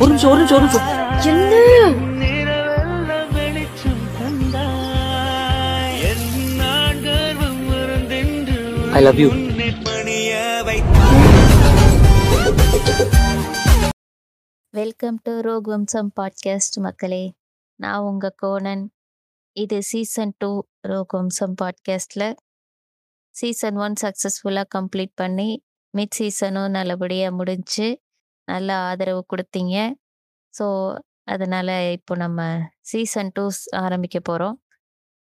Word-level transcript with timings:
ஒரு 0.00 0.08
நிமிஷம் 0.08 0.30
ஒரு 0.30 0.38
நிமிஷம் 0.38 0.62
ஒரு 0.62 0.66
நிமிஷம். 0.66 1.26
என்ன? 1.26 1.56
I 8.92 9.02
love 9.02 9.18
you 9.18 9.28
welcome 14.70 15.18
to 15.22 15.40
rogue 15.40 15.66
வம்சம் 15.66 16.12
பாட்காஸ்ட் 16.20 16.80
மக்களே. 16.80 17.34
நான் 17.74 18.00
உங்கள் 18.00 18.34
கோணன். 18.36 18.92
இது 19.52 19.82
சீசன் 19.82 20.34
டூ 20.38 20.62
ரோக் 20.80 21.12
வம்சம் 21.12 21.54
பாட்காஸ்டில் 21.62 22.34
சீசன் 23.30 23.76
ஒன் 23.76 23.92
சக்ஸஸ்ஃபுல்லாக 24.00 24.64
கம்ப்ளீட் 24.74 25.12
பண்ணி 25.14 25.64
மிட் 25.96 26.14
சீசனும் 26.18 26.68
நல்லபடியாக 26.68 27.34
முடிஞ்சு 27.34 28.00
நல்ல 28.50 28.70
ஆதரவு 28.88 29.22
கொடுத்தீங்க. 29.32 29.76
ஸோ 30.54 30.66
அதனால் 31.24 31.74
இப்போ 31.96 32.14
நம்ம 32.16 32.40
சீசன் 32.90 33.32
டூ 33.36 33.44
ஆரம்பிக்க 33.82 34.18
போகிறோம் 34.20 34.56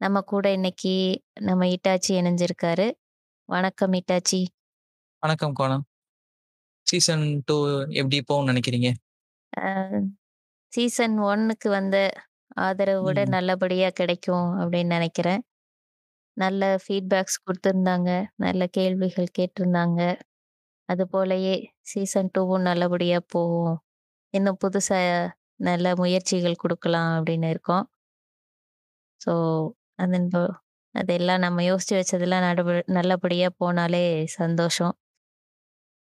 நம்ம 0.01 0.21
கூட 0.33 0.47
இன்னைக்கு 0.51 0.95
நம்ம 1.41 1.67
இட்டாச்சி 1.75 2.13
இணைஞ்சிருக்காரு. 2.21 2.87
வணக்கம் 3.49 3.95
இட்டாச்சி 4.01 4.41
வணக்கம் 5.23 5.55
கோணம் 5.55 5.85
சீசன் 6.87 7.25
டூ 7.49 7.57
எப்படி 8.01 8.19
போகும்னு 8.31 8.51
நினைக்கிறீங்க? 8.53 8.89
சீசன் 10.73 11.17
ஒன்னுக்கு 11.29 11.69
வந்த 11.69 11.97
ஆதரவு 12.59 13.03
விட 13.07 13.21
ம். 13.25 13.33
நல்லபடியா 13.35 13.89
கிடைக்கும் 14.01 14.49
அப்படின்னு 14.61 14.95
நினைக்கிறேன். 14.97 15.43
நல்ல 16.37 16.63
ஃபீட்பேக்ஸ் 16.85 17.43
கொடுத்துருந்தாங்க. 17.45 18.11
நல்ல 18.37 18.67
கேள்விகள் 18.77 19.35
கேட்டிருந்தாங்க. 19.39 20.01
அது 20.89 21.05
போலயே 21.13 21.55
சீசன் 21.81 22.31
டூவும் 22.35 22.67
நல்லபடியா 22.71 23.19
போகும். 23.35 23.77
இன்னும் 24.35 24.61
புதுசா 24.65 24.99
நல்ல 25.69 25.87
முயற்சிகள் 25.95 26.63
கொடுக்கலாம் 26.63 27.11
அப்படின்னு 27.17 27.49
இருக்கோம். 27.55 27.85
ஸோ 29.21 29.33
அது 30.05 30.19
அதெல்லாம் 30.95 31.43
நம்ம 31.45 31.63
யோசிச்சு 31.63 31.95
வச்சதெல்லாம் 31.99 32.45
நடப 32.49 32.75
நல்லபடியா 32.99 33.49
போனாலே 33.63 34.03
சந்தோஷம். 34.41 34.95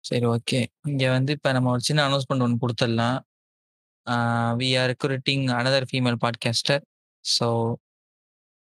சரி 0.04 0.26
ஓகே. 0.26 0.60
இங்க 0.84 1.04
வந்து 1.10 1.32
இப்ப 1.32 1.52
நம்ம 1.52 1.70
ஒரு 1.70 1.80
சின்ன 1.80 2.00
அனௌன்ஸ்மெண்ட் 2.08 2.44
ஒன்று 2.46 2.62
கொடுத்துடலாம். 2.64 3.18
We 4.60 4.68
are 4.80 4.88
recruiting 4.92 5.44
another 5.60 5.86
female 5.90 6.18
podcaster 6.24 6.82
so 7.24 7.46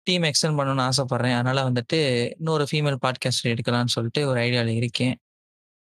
team 0.07 0.25
extend 0.31 0.59
பண்ணணும்னு 0.59 0.85
ஆசைப்பட்றேன். 0.89 1.37
அதனால 1.39 1.63
வந்துட்டு 1.71 1.99
இன்னொரு 2.39 2.65
ஃபீமேல் 2.71 2.99
பாட்காஸ்டர் 3.05 3.53
எடுக்கலாம்னு 3.55 3.95
சொல்லிட்டு 3.97 4.23
ஒரு 4.31 4.39
ஐடியாவில் 4.47 4.79
இருக்கேன். 4.81 5.17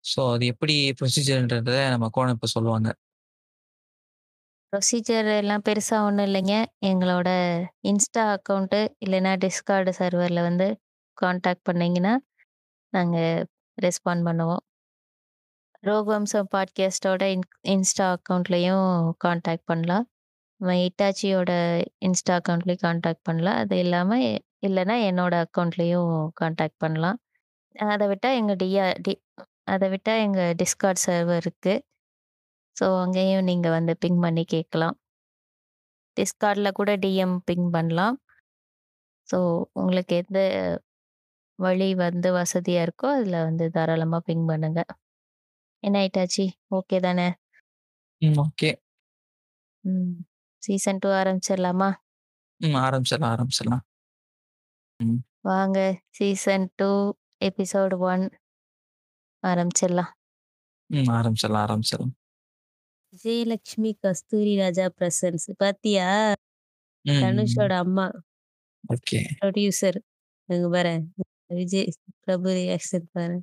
ஸோ 0.03 0.21
அது 0.33 0.45
எப்படி 0.53 0.75
ப்ரொசீஜர்ன்றத 0.99 1.77
நம்ம 1.93 2.07
கோணம் 2.15 2.35
இப்போ 2.37 2.47
சொல்லுவாங்க. 2.55 2.89
ப்ரொசீஜர் 4.73 5.27
எல்லாம் 5.39 5.63
பெருசா 5.67 5.97
ஒன்றும் 6.07 6.27
இல்லைங்க. 6.29 6.55
எங்களோட 6.89 7.29
இன்ஸ்டா 7.89 8.23
அக்கௌண்ட்டு 8.35 8.79
இல்லைன்னா 9.05 9.33
டிஸ்கார்டு 9.43 9.91
சர்வரில் 9.99 10.47
வந்து 10.49 10.67
காண்டாக்ட் 11.17 11.65
பண்ணீங்கன்னா 11.69 12.13
நாங்கள் 12.93 13.43
ரெஸ்பாண்ட் 13.77 14.25
பண்ணுவோம். 14.27 14.63
ரோகவம்சம் 15.87 16.49
பாட்காஸ்டோட 16.53 17.23
இன் 17.35 17.45
இன்ஸ்டா 17.73 18.05
அக்கௌண்ட்லேயும் 18.15 18.87
காண்டாக்ட் 19.25 19.67
பண்ணலாம். 19.71 20.05
நம்ம 20.61 20.75
இட்டாச்சியோட 20.87 21.51
இன்ஸ்டா 22.07 22.33
அக்கௌண்ட்லேயும் 22.39 22.83
காண்டாக்ட் 22.87 23.25
பண்ணலாம். 23.29 23.57
அது 23.63 23.77
இல்லாமல் 23.85 24.25
இல்லைன்னா 24.67 24.95
என்னோட 25.09 25.33
அக்கௌண்ட்லேயும் 25.45 26.11
காண்டாக்ட் 26.41 26.79
பண்ணலாம். 26.85 27.17
அதை 27.93 28.05
விட்டால் 28.11 28.37
எங்கள் 28.41 28.59
டிஆர் 28.63 28.99
டி 29.05 29.13
அதை 29.67 29.87
விட்டால் 29.93 30.21
எங்கள் 30.25 30.55
டிஸ்கார்ட் 30.61 31.03
சர்வர் 31.05 31.41
இருக்குது 31.43 31.83
ஸோ 32.77 32.85
அங்கேயும் 33.03 33.47
நீங்கள் 33.49 33.75
வந்து 33.77 33.93
பிங் 34.03 34.21
பண்ணி 34.25 34.43
கேட்கலாம். 34.53 34.95
டிஸ்கார்டில் 36.17 36.77
கூட 36.79 36.91
டிஎம் 37.03 37.35
பிங் 37.49 37.67
பண்ணலாம். 37.75 38.15
ஸோ 39.29 39.37
உங்களுக்கு 39.81 40.13
எந்த 40.23 40.39
வழி 41.59 41.89
வந்து 42.05 42.29
வசதியாக 42.39 42.85
இருக்கோ 42.85 43.07
அதில் 43.17 43.45
வந்து 43.47 43.65
தாராளமாக 43.75 44.25
பிங் 44.29 44.45
பண்ணுங்க. 44.51 44.81
என்ன 45.83 45.95
ஆயிட்டாச்சு? 46.01 46.45
ஓகே 46.77 46.97
தானே? 46.99 47.27
ம் 48.21 48.37
ஓகே 48.45 48.69
ம் 49.83 50.13
சீசன் 50.63 51.01
டூ 51.03 51.09
ஆரம்பிச்சிடலாமா? 51.21 51.89
ம் 52.61 52.77
ஆரம்பிச்சிடலாம் 52.85 53.33
ஆரம்பிச்சிடலாம். 53.35 53.83
வாங்க 55.49 55.77
சீசன் 56.17 56.67
டூ 56.79 56.91
எபிசோடு 57.47 57.95
ஒன் 58.11 58.23
ஆரம்பிச்சிடலாம். 59.43 60.13
ம் 60.89 61.09
ஆரம்பிச்சிடலாம் 61.15 61.63
ஆரம்பிச்சிடலாம். 61.65 62.13
விஜயலட்சுமி 63.13 63.91
கஸ்தூரி 64.01 64.53
ராஜா 64.59 64.85
பிரசன்ஸ் 64.95 65.47
பாத்தியா? 65.59 66.07
ம். 67.05 67.17
தனுஷோட 67.17 67.73
அம்மா. 67.83 68.07
ஓகே. 68.89 69.21
ப்ரொடியூசர். 69.39 69.97
அங்க 70.49 70.67
பாரு 70.69 70.93
விஜய் 71.53 71.89
பிரபு 72.25 72.49
ரியாக்ஷன் 72.57 73.07
பாரு. 73.13 73.37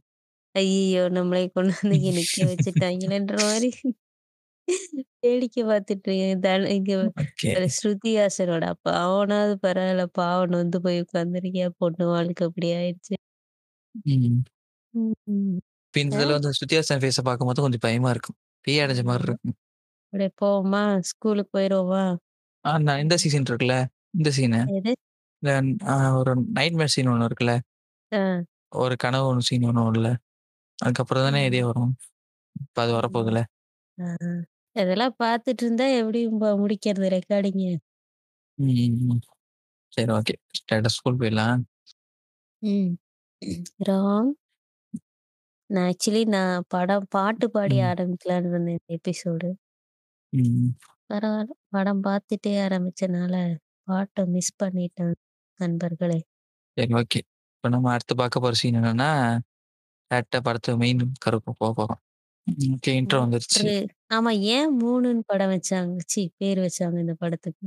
ஐயோ 0.55 1.03
நம்மளை 1.17 1.43
கொண்டு 1.51 1.73
வந்து 1.79 1.97
இங்க 1.99 2.13
நிக்க 2.17 2.39
வச்சுட்டாங்களேன்ற 2.51 3.37
மாதிரி. 3.45 3.71
வேடிக்கை 5.23 5.63
பார்த்துட்டு 5.65 6.09
இருக்கேன். 6.09 6.43
தன 6.45 6.71
இங்க 6.77 6.93
ஓகே. 7.17 7.53
ஸ்ருதி 7.77 8.13
ஹாசனோட 8.19 8.65
அப்பா. 8.75 8.93
அவனாவது 9.07 9.55
பரவாயில்ல 9.65 10.07
பாவம் 10.15 10.57
வந்து 10.57 10.81
போய் 10.85 11.03
உட்காந்துருக்கியா 11.05 11.69
பொண்ணு 11.81 12.07
வாழ்க்கை 12.13 12.47
அப்படி 12.49 12.71
ஆயிடுச்சு. 12.77 13.17
ம் 14.07 14.43
ம். 15.29 15.61
இப்போ 15.91 16.01
இந்த 16.01 16.15
தடவை 16.15 16.35
வந்து 16.37 16.51
சுத்தியாசன் 16.59 17.01
ஃபேஸை 17.01 17.23
பார்க்கும்போது 17.27 17.63
கொஞ்சம் 17.63 17.85
பயமா 17.85 18.11
இருக்கும் 18.11 18.37
பேய் 18.65 18.83
அடைஞ்ச 18.83 19.03
மாதிரி 19.07 19.25
இருக்கும் 19.27 19.55
அப்படியே 20.13 20.31
போவோமா 20.41 20.83
ஸ்கூலுக்கு 21.09 21.53
போயிடுவோமா 21.57 22.03
ஆ 22.65 22.73
நான் 22.85 23.03
இந்த 23.03 23.15
சீசன் 23.23 23.47
இருக்குல்ல 23.49 23.77
இந்த 24.15 24.31
சீனு 24.37 24.61
எது 24.79 24.93
இந்த 25.43 25.51
ஆ, 25.89 25.97
ஒரு 26.21 26.31
நைட் 26.57 26.77
மேர் 26.79 26.93
சீன் 26.95 27.11
ஒன்று 27.13 27.29
இருக்குல்ல 27.29 27.55
ஆ, 28.13 28.21
ஒரு 28.77 28.95
கனவு 29.03 29.27
ஒன்று 29.31 29.47
சீன் 29.49 29.67
ஒன்று 29.71 29.99
இல்ல 29.99 30.11
அதுக்கப்புறம் 30.79 31.27
தானே 31.27 31.41
இதே 31.47 31.63
வரும் 31.69 31.93
இப்போ 32.57 32.81
அது 32.85 32.93
வரப்போகுதுல 32.99 33.41
ஆ. 33.99 34.07
இதெல்லாம் 34.77 35.15
பார்த்துட்டு 35.21 35.63
இருந்தா 35.65 35.87
எப்படி 35.97 36.21
முடிக்கிறது 36.61 37.09
ரெக்கார்டிங் 37.17 37.63
ம் 38.59 39.21
சரி 39.93 40.11
ஓகே 40.17 40.35
ஸ்டேட்டஸ் 40.59 40.97
ஸ்கூல் 40.97 41.21
போயிடலாம் 41.21 41.63
ம் 42.63 42.91
ராங் 43.89 44.31
நான் 45.71 45.89
ஆக்சுவலி 45.89 46.23
நான் 46.29 46.65
படம் 46.69 47.07
பாட்டு 47.11 47.47
பாடி 47.51 47.77
ம். 47.77 47.85
ஆரம்பிக்கலான்னு 47.91 48.51
இருந்தேன் 48.51 48.79
இந்த 48.79 48.97
எபிசோடு. 48.99 49.49
ம். 50.33 50.71
பரவாயில்ல 51.11 51.55
படம் 51.71 52.03
பார்த்துட்டே 52.05 52.53
ஆரம்பிச்சனால 52.65 53.35
பாட்டை 53.89 54.25
மிஸ் 54.35 54.53
பண்ணிட்டேன் 54.63 55.15
நண்பர்களே. 55.61 56.19
சரி 56.77 56.95
ஓகே. 57.01 57.21
இப்போ 57.55 57.69
நம்ம 57.69 57.89
அடுத்து 57.95 58.15
பார்க்க 58.21 58.41
போகிற 58.41 58.59
சீன் 58.61 58.79
என்னன்னா 58.81 59.11
டேரக்டாக 60.11 60.43
படத்து 60.47 60.71
மெயின் 60.79 61.03
கருப்பு 61.25 61.51
போக 61.61 61.73
போகிறோம் 61.73 62.01
ஓகே 62.75 62.93
இன்ட்ரோ 63.01 63.19
வந்துருச்சு. 63.25 63.61
ஒரு 63.63 63.75
ஆமா 64.11 64.31
ஏன் 64.53 64.71
மூணுன்னு 64.81 65.25
படம் 65.27 65.53
வச்சாங்க? 65.55 65.95
சி 66.07 66.23
பேர் 66.39 66.61
வச்சாங்க 66.61 66.97
இந்த 67.05 67.15
படத்துக்கு. 67.21 67.67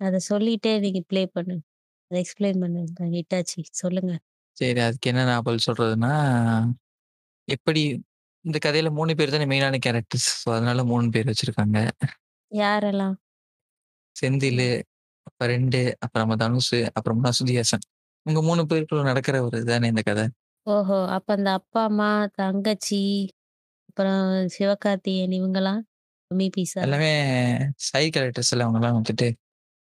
அதை 0.00 0.18
சொல்லிட்டே 0.30 0.72
நீங்க 0.80 1.00
ப்ளே 1.10 1.22
பண்ணுங்க 1.36 1.64
அதை 2.10 2.18
எக்ஸ்பிளைன் 2.24 2.60
பண்ணுங்க 2.64 3.08
ஹிட்டாச்சி. 3.16 3.60
சொல்லுங்க. 3.82 4.12
சரி 4.56 4.80
அதுக்கு 4.80 5.10
என்ன 5.10 5.24
நான் 5.24 5.46
பதில் 5.46 5.66
சொல்றதுன்னா 5.66 6.12
எப்படி 7.48 7.82
இந்த 8.44 8.58
கதையில 8.64 8.90
மூணு 8.90 9.14
பேர் 9.14 9.30
தானே 9.30 9.46
மெயினான 9.46 9.78
கேரக்டர்ஸ் 9.86 10.28
ஸோ 10.40 10.48
அதனால 10.52 10.84
மூணு 10.84 11.06
பேர் 11.08 11.30
வச்சிருக்காங்க. 11.30 11.78
யாரெல்லாம்? 12.52 13.16
செந்தில் 14.16 14.66
அப்புறம் 15.26 15.50
ரெண்டு 15.54 15.80
அப்புறமா 15.98 16.34
தனுஷ் 16.34 16.76
அப்புறமா 16.92 17.30
சுதிஹாசன். 17.38 17.84
உங்க 18.26 18.40
மூணு 18.42 18.62
பேருக்குள்ள 18.62 19.02
நடக்கிற 19.02 19.36
ஒரு 19.42 19.56
இதுதானே 19.58 19.88
இந்த 19.88 20.02
கதை. 20.02 20.24
ஓஹோ 20.66 20.98
அப்ப 21.08 21.28
அந்த 21.34 21.50
அப்பா 21.50 21.82
அம்மா 21.84 22.08
தங்கச்சி 22.34 23.02
அப்புறம் 23.88 24.24
சிவகார்த்திகேயன் 24.56 25.36
இவங்கெல்லாம் 25.38 25.80
மீ 26.30 26.46
பீஸா? 26.56 26.80
எல்லாமே 26.86 27.12
சைட் 27.88 28.14
கேரக்டர்ஸ் 28.16 28.52
எல்லாம் 28.52 28.68
அவங்கலாம் 28.68 28.98
வந்துட்டு 28.98 29.28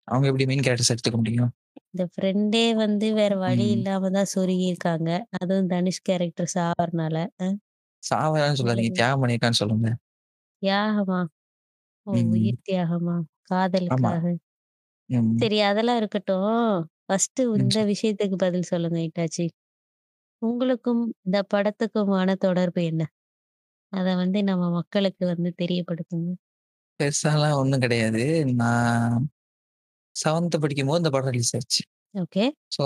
அவங்க 0.08 0.26
எப்படி 0.26 0.46
மெயின் 0.46 0.64
கேரக்டர்ஸ் 0.66 0.92
எடுத்துக்க 0.94 1.16
முடியும்? 1.16 1.50
இந்த 1.94 2.04
ஃப்ரெண்டே 2.10 2.64
வந்து 2.78 3.06
வேற 3.14 3.32
வழி 3.38 3.66
ம். 3.66 3.74
இல்லாம 3.74 4.10
தான் 4.10 4.30
சொருகி 4.32 4.66
இருக்காங்க 4.68 5.08
அதுவும் 5.38 5.70
தனுஷ் 5.70 6.04
கேரக்டர் 6.04 6.54
சாவறனால. 6.54 7.16
அஹ், 7.42 7.56
சாவரான்னு 8.02 8.58
சொல்லாதீங்க 8.60 8.92
தியாகம் 8.92 9.22
பண்ணியிருக்கான்னு 9.22 9.60
சொல்லுங்க. 9.62 9.88
தியாகமா? 10.62 11.18
ஓ 12.06 12.12
ம். 12.12 12.22
உயிர் 12.32 12.64
தியாகமா? 12.64 13.16
காதலுக்காக 13.48 14.24
ம். 15.10 15.42
சரி 15.42 15.58
அதெல்லாம் 15.62 15.98
இருக்கட்டும். 15.98 16.46
ஃபர்ஸ்ட் 17.04 17.40
ம், 17.52 17.68
இந்த. 17.68 17.84
விஷயத்துக்கு 17.90 18.36
பதில் 18.36 18.70
சொல்லுங்க 18.70 18.98
இட்டாச்சி. 19.02 19.46
உங்களுக்கும் 20.42 21.02
இந்த 21.24 21.38
படத்துக்குமான 21.52 22.36
தொடர்பு 22.40 22.82
என்ன? 22.84 23.02
அத 23.92 24.08
வந்து 24.16 24.40
நம்ம 24.44 24.64
மக்களுக்கு 24.72 25.24
வந்து 25.32 25.50
தெரியப்படுத்துங்க. 25.58 26.30
பெருசாலாம் 27.00 27.58
ஒன்றும் 27.58 27.82
கிடையாது. 27.82 28.22
நான் 28.54 29.16
செவன்த் 30.16 30.62
படிக்கும் 30.62 30.88
போது 30.88 31.00
இந்த 31.02 31.10
படம் 31.10 31.34
ரிலீஸ் 31.34 31.54
ஆச்சு 31.54 31.82
ஓகே 32.14 32.44
ஸோ 32.72 32.84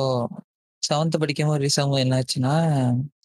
செவன்த் 0.83 1.21
படிக்கும் 1.23 1.49
போது 1.49 1.61
ரிலீஸ் 1.61 1.79
ஆகும்போது 1.81 2.05
என்ன 2.07 2.21
ஆச்சுன்னா 2.21 2.55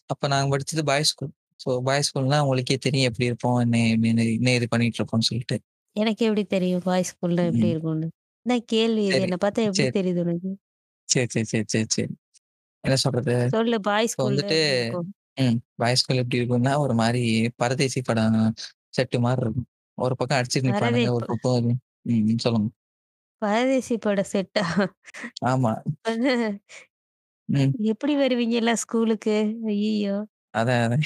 அப்போ 0.06 0.26
நாங்கள் 0.26 0.52
படிச்சது 0.54 0.82
பாய்ஸ் 0.82 1.12
ஸ்கூல் 1.12 1.32
ஸோ 1.60 1.70
பாய்ஸ் 1.80 2.08
ஸ்கூல்னா 2.08 2.38
உங்களுக்கே 2.44 2.78
தெரியும் 2.78 3.08
எப்படி 3.10 3.28
இருப்போம் 3.30 3.58
என்ன 3.60 3.76
என்ன 3.92 4.24
என்ன 4.30 4.54
இது 4.54 4.68
பண்ணிட்டு 4.68 4.98
இருப்போம்னு 5.00 5.28
சொல்லிட்டு 5.30 5.58
எனக்கு 5.96 6.22
எப்படி 6.26 6.44
தெரியும் 6.48 6.82
பாய்ஸ் 6.82 7.10
ஸ்கூல்ல 7.12 7.40
எப்படி. 7.48 7.68
இருக்கும்னு? 7.68 8.06
என்ன 8.46 8.54
கேள்வி 8.66 9.02
என்ன 9.18 9.36
பார்த்தா 9.36 9.66
எப்படி. 9.66 9.88
தெரியுது 9.98 10.22
உனக்கு? 10.24 10.50
சரி, 11.08 11.28
சரி, 11.34 11.46
சரி, 11.46 11.66
சரி, 11.66 11.88
சரி. 11.90 12.12
என்ன 12.84 12.96
சொல்றது? 12.96 13.34
சொல்லு 13.48 13.78
பாய்ஸ் 13.80 14.12
இப்போ 14.12 14.22
ஸ்கூல்ல 14.22 14.44
வந்துட்டு? 14.44 14.60
ம். 15.44 15.58
பாய்ஸ் 15.76 16.00
ஸ்கூல் 16.02 16.20
எப்படி 16.22 16.40
இருக்கும்னா, 16.40 16.72
ஒரு 16.78 16.94
மாரி 16.94 17.22
பரதேசி 17.56 18.00
படம் 18.02 18.38
செட்டு 18.90 19.18
மாரி 19.18 19.42
இருக்கும். 19.44 19.68
ஒரு 19.98 20.14
பக்கம் 20.16 20.38
அடிச்சுட்டு 20.38 20.68
நிப்பானுங்க. 20.68 21.10
ஒரு. 21.10 21.26
பக்கம். 21.32 21.68
ம். 22.12 22.38
சொல்லுங்க. 22.38 22.70
பரதேசி 23.42 23.94
பட 23.98 24.20
செட்டா? 24.32 24.64
ஆமா. 25.46 25.72
ம். 27.48 27.74
எப்படி 27.92 28.14
வருவீங்கலாம் 28.16 28.80
ஸ்கூலுக்கு? 28.82 29.36
ஐய்யய்யோ! 29.66 30.16
அதான், 30.54 30.82
அதான். 30.86 31.04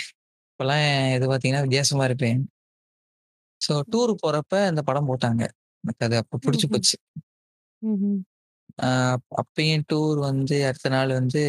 இப்பலாம் 0.52 0.84
இது 1.16 1.26
பார்த்தீங்கன்னா, 1.28 1.62
வித்தியாசமா 1.62 2.04
இருப்பேன். 2.06 2.40
So 3.60 3.72
tour. 3.92 4.12
போறப்ப 4.22 4.54
இந்த 4.68 4.82
படம் 4.82 5.08
போட்டாங்க. 5.08 5.42
எனக்கு 5.84 6.04
அது 6.06 6.16
அப்ப 6.16 6.38
புடிச்சு 6.44 6.66
ம்ஹ்ம். 6.66 6.72
போச்சு. 6.72 6.96
ம்ஹ்ம். 7.82 8.18
ஆ 8.80 8.88
அப்பயும் 9.42 9.84
டூர் 9.90 10.18
வந்து 10.22 10.56
அடுத்த 10.68 10.88
நாள் 10.88 11.12
வந்து 11.12 11.42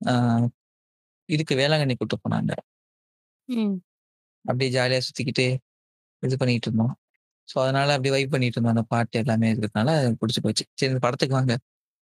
ஆ 0.00 0.14
இதுக்கு 1.28 1.54
வேளாங்கண்ணி 1.56 1.94
கூட்டு 1.96 2.16
போனாங்க. 2.18 2.52
ம். 3.48 3.80
அப்படியே 4.44 4.70
ஜாலியா 4.72 5.00
சுத்திக்கிட்டு, 5.06 5.46
இது 6.22 6.36
பண்ணிட்டு 6.38 6.68
இருந்தோம். 6.68 6.94
ஸோ 7.48 7.56
அதனால 7.62 7.94
அப்படியே 7.96 8.14
வைப் 8.16 8.32
பண்ணிட்டு 8.32 8.56
இருந்தோம். 8.58 8.74
அந்த 8.74 8.84
பாட்டு 8.92 9.16
எல்லாமே 9.22 9.50
இருக்கிறதுனால 9.52 9.90
புடிச்சு 10.20 10.42
போச்சு. 10.46 10.64
சரி 10.74 10.90
இந்த 10.92 11.02
படத்துக்கு 11.06 11.38
வாங்க. 11.38 11.54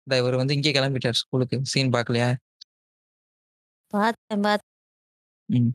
இந்த 0.06 0.16
இவரு 0.22 0.42
வந்து 0.42 0.56
இங்கே 0.58 0.72
கிளம்பிட்டாரு 0.78 1.20
ஸ்கூலுக்கு. 1.22 1.58
சீன் 1.72 1.94
பார்க்கலையா? 1.96 2.31
பார்த்தேன், 3.92 4.16
பாத் 4.44 4.62
ம். 5.48 5.72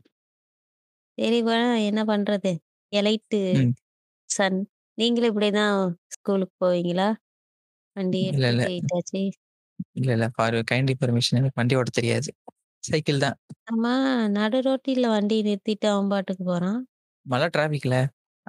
சரி 1.18 1.38
என்ன 1.84 2.00
பண்றது? 2.08 2.50
எலைட்டு. 2.92 3.38
சன். 4.30 4.60
நீங்களும் 4.98 5.30
இப்படிதான் 5.32 5.76
ஸ்கூலுக்கு 6.16 6.54
போவீங்களா? 6.62 7.08
வண்டி 7.96 8.20
இல்ல, 8.24 8.44
இல்ல. 8.48 8.62
எடுத்துட்டு 8.62 8.72
இட்டாச்சி. 8.74 9.22
இல்ல, 9.96 10.10
இல்ல. 10.16 10.26
ஃபார் 10.36 10.56
கைண்ட்லி 10.70 10.94
பெர்மிஷன் 11.00 11.38
எனக்கு 11.40 11.60
வண்டி 11.60 11.78
ஓட்டத் 11.78 11.98
தெரியாது. 11.98 12.30
சைக்கிள் 12.84 13.24
தான். 13.26 13.38
ஆமா, 13.68 13.92
நடு 14.34 14.58
ரோட்டில 14.66 15.06
வண்டிய 15.12 15.46
நிறுத்திட்டு 15.46 15.86
அவன் 15.92 16.10
பாட்டுக்கு 16.12 16.44
போறான். 16.46 16.80
மழை 17.26 17.46
டிராஃபிக்ல. 17.50 17.96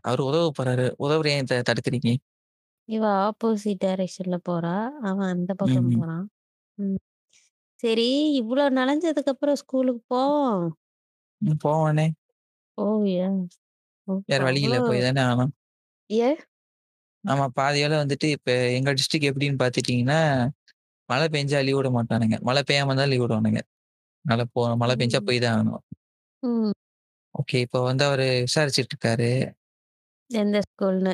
அவரு 0.04 0.22
உதவ 0.24 0.46
போறாரு. 0.58 0.88
உதவுற 1.00 1.28
ஏன் 1.34 1.50
த 1.50 1.64
தடுக்குறீங்க? 1.70 2.12
இவ 2.90 3.04
ஆப்போசிட் 3.22 3.82
டைரக்ஷன்ல 3.84 4.38
போறா. 4.44 4.74
அவன் 5.04 5.30
அந்த 5.30 5.52
பக்கம் 5.62 5.90
ம். 5.90 5.92
போறான். 5.92 6.26
ம். 6.78 7.00
சரி, 7.80 8.10
இவ்ளோ 8.42 8.66
நனஞ்சதுக்கு 8.78 9.34
அப்புறம் 9.34 9.62
ஸ்கூலுக்கு 9.64 10.04
போவோம். 10.14 10.66
ம். 11.42 11.58
போவோனே. 11.64 12.08
போவியா? 12.78 13.28
ஓ! 14.08 14.14
வேற 14.30 14.42
வழி 14.46 14.62
இல்ல. 14.62 14.78
அவ்ளோ 14.78 14.88
போய் 14.88 15.06
தானே 15.06 15.22
ஆகணும். 15.26 15.54
ஏன்? 16.10 16.40
ஆமா. 17.24 17.46
பாதி 17.58 17.80
வேல 17.82 17.96
வந்துட்டு 18.02 18.28
இப்ப 18.36 18.50
எங்க 18.78 18.90
டிஸ்ட்ரிக்ட் 18.98 19.30
எப்படின்னு 19.30 19.62
பார்த்துட்டீங்கன்னா, 19.62 20.20
மழை 21.10 21.28
பெஞ்சா 21.34 21.60
லீவ் 21.64 21.80
விட 21.80 21.90
மாட்டானுங்க. 21.96 22.38
மழை 22.44 22.64
பெய்யாம 22.66 22.90
இருந்தா 22.90 23.08
லீவ் 23.12 23.26
விடுவானுங்க. 23.26 23.62
மழை 24.26 24.46
போ 24.54 24.62
மழை 24.82 24.96
பெஞ்சா 25.00 25.20
ம். 25.20 25.28
போய் 25.28 25.44
தான் 25.44 25.56
ஆகணும். 25.58 25.84
ம். 26.44 26.74
ஓகே. 27.36 27.58
இப்போ 27.66 27.80
வந்து 27.88 28.04
அவரு 28.08 28.26
விசாரிச்சுட்டு 28.46 28.94
இருக்காரு. 28.94 29.30
எந்த 30.30 30.58
ஸ்கூல்ன்னு. 30.66 31.14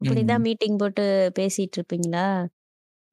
இப்படிதான் 0.00 0.38
ம். 0.38 0.46
மீட்டிங் 0.46 0.78
போட்டு 0.78 1.04
பேசிட்டு 1.38 1.76
இருப்பீங்களா? 1.78 2.24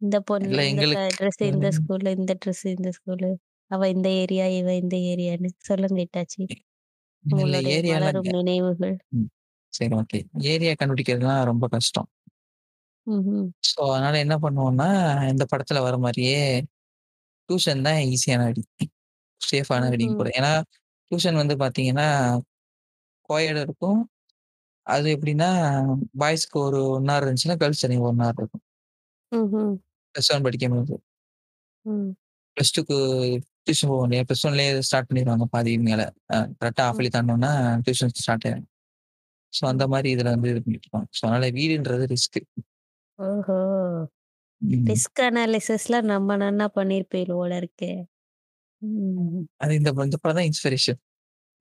இந்த 0.02 0.18
பொண்ணு 0.24 0.48
இல்ல 0.48 0.62
இந்த 0.64 0.81
க 0.90 0.96
எங்களுக்கு 0.96 1.10
ட்ரெஸ் 1.18 1.42
இந்த 1.50 1.70
ஸ்கூலு, 1.78 2.12
இந்த 2.20 2.34
ட்ரெஸ் 2.44 2.66
இந்த 2.74 2.92
ஸ்கூலு. 2.98 3.31
அவ 3.72 3.90
இந்த 3.90 4.10
ஏரியா, 4.24 4.48
இவ 4.60 4.70
இந்த 4.78 4.96
ஏரியான்னு. 5.12 5.52
சொல்லுங்க 5.64 6.00
இட்டாச்சி. 6.06 6.44
இல்ல 7.36 7.58
உங்களுடைய 7.86 8.31
நினைவுகள். 8.34 8.98
ம். 9.14 9.30
சரி 9.74 9.94
ஓகே. 10.00 10.20
ஏரியா 10.52 10.74
கண்டுபிடிக்கிறதுலாம் 10.75 11.48
ரொம்ப 11.52 11.66
கஷ்டம். 11.70 12.10
ம்ஹ்ம். 13.08 13.54
ஸோ 13.70 13.81
அதனால 13.90 14.16
என்ன 14.20 14.36
பண்ணுவோம்னா, 14.44 14.88
இந்த 15.31 15.44
படத்துல 15.52 15.81
வர 15.81 15.96
மாரியே 15.98 16.38
டியூஷன் 17.50 17.81
தான் 17.81 18.00
ஈஸியான 18.12 18.44
வழி. 18.50 18.64
சேஃபான 19.42 19.84
வழியும் 19.90 20.18
ம்ஹ்ம். 20.18 20.20
கூட. 20.20 20.30
ஏன்னா, 20.40 20.52
டியூஷன் 21.12 21.40
வந்து 21.42 21.56
பார்த்தீங்கன்னா, 21.64 22.08
கோஎட் 23.30 23.62
இருக்கும். 23.64 24.00
அது 24.88 25.07
எப்படின்னா, 25.15 25.50
பாய்ஸ்க்கு 26.21 26.57
ஒரு 26.62 26.80
1 26.89 27.09
ஹவர் 27.09 27.25
இருந்துச்சுன்னா, 27.25 27.59
கேர்ல்ஸ் 27.62 27.83
தனியா 27.83 28.01
1 28.06 28.21
ஹவர் 28.24 28.39
இருக்கும். 28.39 28.62
ம்ஹ்ம். 29.31 29.74
ப்ளஸ் 30.15 30.31
1 30.31 30.45
படிக்கும்போது. 30.45 30.94
ம். 31.85 32.15
ப்ளஸ் 32.57 32.74
2க்கு 32.74 32.97
டியூஷன் 33.65 33.89
போக 33.91 34.01
முடியாது. 34.03 34.27
ப்ளஸ் 34.30 34.45
1லயே 34.47 34.69
ஸ்டார்ட் 34.88 35.09
பண்ணிருவாங்க 35.09 35.45
பாதிக்கு 35.53 35.83
மேல. 35.83 36.01
அ 36.33 36.47
கரெக்ட்டா 36.59 36.85
ஹாஃப் 36.88 36.97
ம். 36.97 37.00
இயர்லி 37.00 37.12
தாண்டுனோம்னா, 37.15 37.51
டியூஷன் 37.85 38.13
ஸ்டார்ட் 38.21 38.45
ஆயிரும். 38.47 38.68
ஸோ 39.53 39.63
அந்த 39.71 39.83
ம். 39.83 39.94
மாரி 39.94 40.09
இதுல 40.15 40.33
வந்து 40.35 40.51
இது 40.53 40.62
பண்ணிட்டுருப்பாங்க. 40.63 41.09
ஸோ 41.13 41.24
அதனால 41.27 41.50
வீடுன்றது 41.57 42.06
ரிஸ்க். 42.13 42.39
ஓஹோ! 43.19 43.56
ம். 44.62 45.03
ரிஸ்க் 45.03 45.21
அனாலிசிஸ்லாம் 45.25 46.09
நம்ம 46.12 46.38
நன்னா 46.44 46.68
பண்ணியிருப்பீங்க 46.77 47.33
போல 47.33 47.53
இருக்கே. 47.62 47.91
ம். 48.81 49.44
அது 49.59 49.74
இந்த 49.79 49.89
இந்த 50.03 50.18
படம் 50.18 50.38
தான் 50.38 50.50
இன்ஸ்பிரேஷன். 50.50 51.00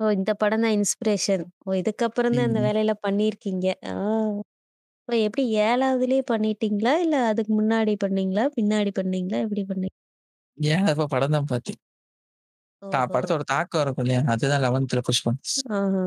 ஓ! 0.03 0.11
இந்த 0.17 0.31
படம் 0.35 0.65
தான் 0.65 0.77
இன்ஸ்பிரேஷன். 0.77 1.45
ஓ! 1.65 1.75
இதுக்கப்புறம் 1.81 2.37
தான் 2.37 2.49
இந்த 2.51 2.61
ம். 2.61 2.67
வேலையெல்லாம் 2.67 3.05
பண்ணியிருக்கீங்க. 3.05 3.67
ஆ. 3.91 3.95
இப்ப 5.03 5.17
எப்படி 5.25 5.43
7வதுலயே 5.61 6.23
பண்ணிட்டீங்களா? 6.31 6.95
இல்ல 7.05 7.17
அதுக்கு 7.29 7.53
முன்னாடி 7.61 7.95
பண்ணீங்களா? 8.03 8.47
பின்னாடி 8.57 8.93
பண்ணீங்களா? 8.99 9.41
எப்படி 9.45 9.65
பண்ணீங்க? 9.69 9.97
ஏன் 10.59 10.87
அப்ப 10.87 11.07
படம் 11.13 11.35
தான் 11.35 11.51
பார்த்தேன். 11.51 11.81
தா 12.93 13.01
ஓஹோ! 13.09 13.15
படத்தோட 13.15 13.43
தாக்கம் 13.51 13.83
இருக்கும் 13.83 14.05
இல்லையா? 14.05 14.23
அதுதான் 14.33 14.65
11த்ல 14.67 15.03
புஷ் 15.07 15.25
பண்ணுச்சு. 15.25 15.59
ஆஹா. 15.71 16.05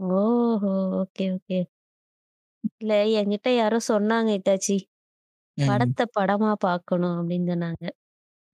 ஓஹோ! 0.00 0.70
Okay, 1.00 1.26
okay. 1.36 1.60
இல்ல 2.80 2.90
என்கிட்ட 3.18 3.48
யாரோ 3.54 3.78
சொன்னாங்க 3.88 4.30
இட்டாச்சி. 4.36 4.76
ம். 5.58 5.94
படத்த 5.94 6.06
படமா 6.16 6.52
பார்க்கணும் 6.64 7.16
அப்படின்னு 7.18 7.50
சொன்னாங்க. 7.52 7.84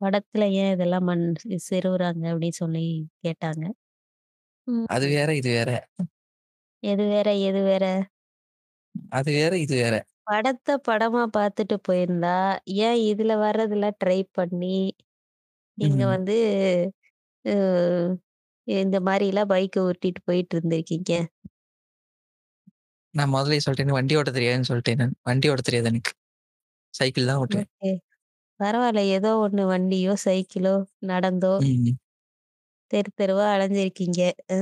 படத்துல 0.00 0.44
ஏன் 0.58 0.72
இதெல்லாம் 0.76 1.06
மன் 1.10 1.26
சிறுவுறாங்க 1.66 2.24
அப்படின்னு 2.32 2.60
சொல்லி 2.62 2.84
கேட்டாங்க. 3.24 3.64
அது. 4.88 5.06
வேற, 5.10 5.30
இது 5.36 5.50
வேற. 5.52 5.70
எது 6.82 7.04
வேற, 7.08 7.28
எது 7.42 7.60
வேற? 7.64 7.84
அது 9.12 9.30
வேற, 9.32 9.52
இது 9.58 9.74
வேற. 9.76 9.94
படத்த 10.26 10.68
படமா 10.86 11.22
பார்த்துட்டு 11.34 11.76
போயிருந்தா, 11.86 12.34
ஏன் 12.80 12.98
இதுல 13.06 13.32
வர்றதெல்லாம் 13.42 13.98
ட்ரை 14.00 14.20
பண்ணி, 14.32 14.78
இங்க 15.78 16.02
ம். 16.02 16.14
வந்து 16.14 16.36
அ 17.44 17.54
இந்த 18.66 18.96
மாரிலாம் 19.02 19.50
பைக்க 19.50 19.76
ஓட்டிட்டு 19.86 20.20
போயிட்டு 20.26 20.54
இருந்திருக்கீங்க? 20.56 21.12
நான் 23.14 23.32
முதல்லயே 23.32 23.64
சொல்ட்டேனே 23.66 23.96
வண்டி 23.96 24.16
ஓட்டத் 24.18 24.36
தெரியாதுன்னு 24.38 24.70
சொல்ட்டேன் 24.70 25.00
நான். 25.02 25.14
வண்டி 25.22 25.50
ஓட்டத் 25.50 25.68
தெரியாது 25.68 25.90
எனக்கு. 25.92 26.12
சைக்கிள் 26.94 27.30
தான் 27.30 27.42
ஓட்டுவேன். 27.42 27.68
ஓகே. 27.76 27.90
பரவால்ல. 28.60 29.00
ஏதோ 29.16 29.30
ஒண்ணு 29.44 29.64
வண்டியோ, 29.70 30.12
சைக்கிளோ, 30.24 30.74
நடந்தோ, 31.08 31.54
ம். 31.58 31.96
தெரு 32.90 33.10
தெருவா 33.16 33.46
அலைஞ்சிருக்கீங்க. 33.54 34.20
அ. 34.52 34.58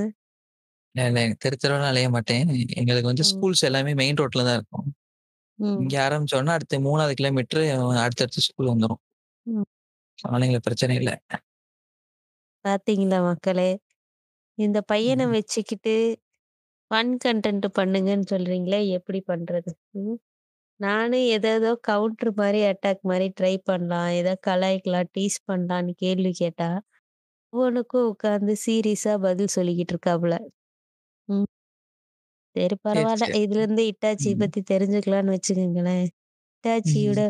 தெரு 1.35 1.57
தெருவெல்லாம் 1.57 1.91
அலைய 1.93 2.09
மாட்டேன். 2.15 2.51
எங்களுக்கு 2.81 3.11
வந்து 3.11 3.25
ம். 3.25 3.45
ஸ்கூல்ஸ் 3.45 3.65
எல்லாமே 3.69 3.93
மெயின் 4.01 4.19
ரோட்ல 4.21 4.45
தான் 4.49 4.59
இருக்கும். 4.59 4.87
ம். 5.59 5.83
இங்க 5.83 5.97
ஆரம்பிச்சோம்னா, 6.07 6.57
அடுத்து 6.57 6.77
3வது 6.87 7.15
கிலோமீட்டர் 7.21 7.65
அடுத்தடுத்த 8.05 8.47
ஸ்கூல் 8.49 8.73
வந்துரும். 8.75 9.01
ம். 9.47 9.65
அதனால 10.19 10.45
எங்களுக்கு 10.47 10.69
பிரச்சனை 10.69 10.95
இல்ல. 11.01 11.11
பார்த்தீங்களா 12.65 13.19
மக்களே! 13.25 13.71
இந்த 14.59 14.79
பையன 14.91 15.23
ம். 15.23 15.35
வச்சுக்கிட்டு 15.35 15.95
ஃபன் 16.91 17.13
கன்டென்ட் 17.25 17.67
பண்ணுங்கன்னு 17.79 18.27
சொல்றீங்களே, 18.33 18.81
எப்படி 18.99 19.21
பண்றது? 19.29 19.71
ம். 20.01 20.17
நானும் 20.81 21.27
ஏதேதோ 21.35 21.73
கவுண்டர் 21.89 22.33
மாரி, 22.39 22.61
அட்டாக் 22.71 23.03
மாரி 23.11 23.29
ட்ரை 23.39 23.55
பண்ணலாம். 23.69 24.11
ஏதோ 24.21 24.35
கலாய்க்கலாம், 24.49 25.11
டீஸ் 25.17 25.39
பண்ணலான்னு 25.49 25.95
கேள்வி 26.05 26.33
கேட்டா, 26.43 26.71
ஒவ்வொன்னுக்கும் 27.55 28.09
உட்காந்து 28.13 28.55
சீரியஸா 28.65 29.15
பதில் 29.25 29.55
சொல்லிக்கிட்டு 29.57 29.95
இருக்காப்புல. 29.95 30.37
ம். 31.29 31.47
சரி 32.57 32.77
சரி, 32.87 33.09
பரவால்ல. 33.09 33.25
சரி. 33.25 33.39
இதுலருந்து 33.43 33.83
ம். 34.21 34.43
பத்தி 34.43 34.61
தெரிஞ்சுக்கலான்னு 34.73 35.35
வச்சுக்கங்களேன். 35.37 36.05
இட்டாச்சியோட 36.55 37.21
ம். 37.21 37.25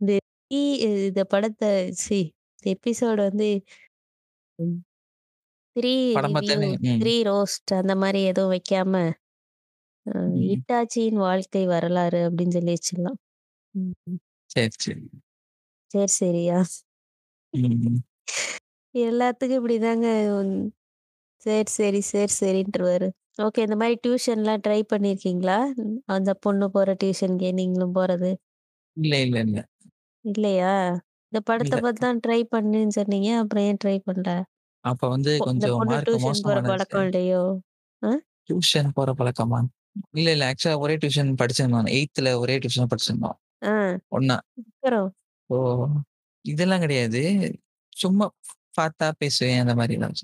இந்த 0.00 0.12
ஈ 0.50 0.62
இந்த 1.02 1.22
படத்த 1.32 1.64
ச்சீ 1.98 2.20
இந்த 2.58 2.68
எபிசோட் 2.76 3.20
வந்து 3.28 3.48
3 5.76 5.92
படம் 6.12 6.34
ரிவ்யூ, 6.34 6.54
பார்த்தாலே 6.56 6.68
ம். 6.84 7.00
3 7.00 7.14
ரோஸ்ட் 7.28 7.72
அந்த 7.76 7.94
மாரி 8.00 8.20
எதுவும் 8.30 8.52
வைக்காம, 8.54 8.94
அ 10.06 10.16
ம். 10.26 10.54
இட்டாச்சியின் 10.54 11.22
வாழ்க்கை 11.26 11.64
வரலாறு 11.74 12.22
அப்படின்னு 12.28 12.56
சொல்லி 12.58 12.74
வச்சிடலாம். 12.76 13.20
ம். 13.74 13.94
சரி, 14.50 14.70
சரி. 14.80 15.20
சரி, 15.90 16.08
சரியா. 16.14 16.58
ம். 17.54 18.00
எல்லாத்துக்கும் 18.94 19.58
இப்படிதாங்க. 19.60 20.06
சரி, 21.46 21.70
சரி, 21.72 22.00
சரி, 22.08 22.32
சரின்ட்டுருவாரு. 22.40 23.08
ஓகே. 23.44 23.60
இந்த 23.66 23.76
மாரி 23.80 23.96
டியூஷன்லாம் 24.04 24.64
ட்ரை 24.66 24.80
பண்ணியிருக்கீங்களா? 24.92 25.58
அந்த 26.10 26.30
பொண்ணு 26.42 26.68
போற 26.72 26.96
டியூஷன்க்கே 27.02 27.52
நீங்களும் 27.60 27.96
போறது? 27.96 28.32
இல்ல, 28.96 29.14
இல்ல, 29.24 29.36
இல்ல. 29.44 29.60
இல்லையா? 30.24 30.72
இந்த 31.32 31.38
படத்த 31.48 31.74
இல்ல. 31.74 31.78
பார்த்து 31.78 32.00
தான் 32.00 32.20
ட்ரை 32.24 32.40
பண்ணேன்னு 32.52 32.96
சொன்னீங்க. 32.98 33.28
அப்புறம் 33.40 33.66
ஏன் 33.68 33.80
ட்ரை 33.82 33.96
பண்ணல? 34.06 34.30
அப்ப 34.84 35.02
வந்து 35.12 35.32
பொ 35.34 35.44
இந்த 35.54 35.66
கொஞ்சம் 35.66 35.76
பொண்ணு 35.76 35.88
மார்க் 35.88 36.06
டியூஷன் 36.06 36.42
போற. 36.44 36.58
பழக்கம் 36.68 37.06
இல்லையோ? 37.08 37.42
அ? 38.02 38.10
டியூஷன் 38.48 38.90
போற 38.96 39.10
பழக்கமா? 39.12 39.60
இல்ல, 40.14 40.28
இல்ல. 40.34 40.44
ஆக்சுவலா 40.50 40.80
ஒரே 40.84 40.94
டியூஷன் 41.02 41.32
படிச்சேன் 41.40 41.74
நானு. 41.74 41.90
8த்ல 41.98 42.32
ஒரே 42.40 42.56
டியூஷன்ல 42.60 42.90
படிச்சிருந்தோம். 42.92 43.38
ஆ. 43.62 43.70
ஒண்ணா. 44.12 44.38
அப்புறம்? 44.60 45.10
ஓ! 45.50 45.56
இதெல்லாம் 46.44 46.82
கிடையாது. 46.82 47.20
சும்மா 47.96 48.26
பார்த்தா 48.74 49.08
பேசுவேன் 49.20 49.62
அந்த 49.62 49.74
தான். 50.04 50.16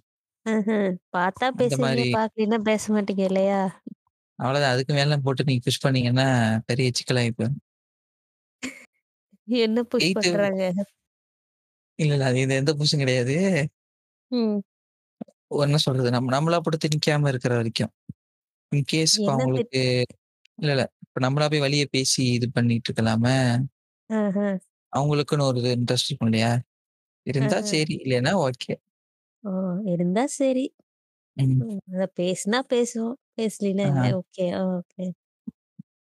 ம்ஹ்ம். 0.46 0.84
பார்த்தா 1.14 1.46
பேசுவீங்க, 1.58 1.84
மாரி 1.84 2.06
பார்க்கலைன்னா 2.12 2.58
பேச 2.68 2.84
மாட்டீங்க 2.94 3.24
இல்லையா? 3.28 3.60
அவ்வளோதான். 4.38 4.72
அதுக்கு 4.74 4.92
மேல 4.94 5.16
போட்டு 5.24 5.46
நீங்க 5.48 5.62
புஷ் 5.66 5.84
பண்ணீங்கன்னா, 5.84 6.26
பெரிய 6.68 6.88
சிக்கலாயி 6.98 7.30
போயிரும். 7.32 7.60
என்ன 9.48 9.78
புஷ் 9.90 10.08
8த்து 10.08 10.30
பண்றாங்க? 10.30 10.60
இல்ல, 11.98 12.12
இல்ல. 12.14 12.24
அது 12.26 12.38
இது 12.40 12.54
எந்த 12.54 12.72
புஷும் 12.78 13.02
கிடையாது. 13.02 13.34
ம். 14.30 14.60
என்ன 15.64 15.78
சொல்றது? 15.82 16.10
நம்ம 16.14 16.32
நம்மளா 16.34 16.58
போட்டு 16.60 16.78
திணிக்காம 16.84 17.28
இருக்கிற 17.32 17.52
வரைக்கும். 17.56 17.92
இன்கேஸ் 18.72 19.14
இப்ப 19.14 19.28
என்ன 19.28 19.42
திட் 19.50 19.70
அவங்களுக்கு 19.70 19.82
இல்ல, 20.58 20.70
இல்ல. 20.70 20.84
இப்ப 21.04 21.20
நம்மளா 21.26 21.48
போய் 21.50 21.64
வழிய 21.64 21.84
பேசி 21.90 22.22
இது 22.36 22.48
பண்ணிட்டு 22.52 22.90
இருக்கலாம. 22.90 23.26
ஆஹ. 24.10 24.56
அவங்களுக்குன்னு 24.92 25.48
ஒரு 25.50 25.60
இன்ட்ரெஸ்ட் 25.74 26.08
இருக்கும் 26.08 26.30
இல்லையா? 26.30 26.50
இருந்தா 27.26 27.58
ஆஹ. 27.58 27.70
சரி. 27.70 27.96
இல்லைன்னா 28.04 28.32
ஓகே. 28.44 28.74
ஓ! 29.44 29.50
இருந்தா 29.92 30.24
சரி. 30.34 30.64
ம். 31.36 31.66
பேசுனா 32.18 32.60
பேசுவோம். 32.70 33.16
பேசலின்னா 33.38 33.86
இல்ல. 33.86 34.06
Okay, 34.12 34.46
okay. 34.68 35.06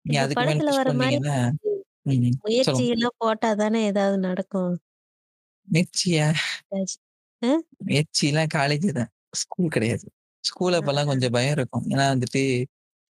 நீங்க 0.04 0.18
இப்ப 0.18 0.24
அதுக்கு 0.24 0.42
மேல 0.44 0.58
படத்துல 0.58 0.68
புஷ் 0.68 0.78
வர 0.78 0.88
மாரி 0.94 1.18
பண்ணீங்கன்னா 1.20 1.36
ம். 1.66 1.78
சொல்லுங்க. 2.04 2.28
முயற்சிலாம் 2.44 3.18
போட்டா 3.20 3.50
தானே 3.56 3.80
ஏதாவது 3.86 4.18
நடக்கும். 4.26 4.74
முயற்சியா? 5.68 6.28
ஏதாச்சு 6.66 6.98
அ? 7.42 7.52
முயற்சிலாம் 7.86 8.52
காலேஜ் 8.54 8.86
தான். 8.92 9.10
ஸ்கூல் 9.34 9.68
கிடையாது. 9.68 10.06
ஸ்கூல் 10.44 10.78
அப்பலாம் 10.78 11.10
ஆஹ. 11.10 11.10
கொஞ்சம் 11.10 11.34
பயம் 11.36 11.56
இருக்கும். 11.56 11.86
ஏன்னா 11.90 12.06
வந்துட்டு, 12.12 12.42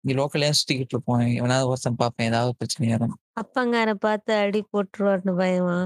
இங்க 0.04 0.14
லோக்கல்லயா 0.20 0.56
சுத்திக்கிட்டு 0.58 0.94
இருப்போம். 0.96 1.24
எவனாவது 1.38 1.70
ஒருத்தன் 1.70 2.00
பார்ப்பான். 2.02 2.28
ஏதாவது 2.28 2.52
பிரச்சனை 2.60 2.88
வரும். 2.96 3.16
அப்பங்கார 3.36 3.90
பார்த்து 3.98 4.32
அடி 4.38 4.60
போட்டுருவாருன்னு 4.68 5.34
பயமா? 5.38 5.78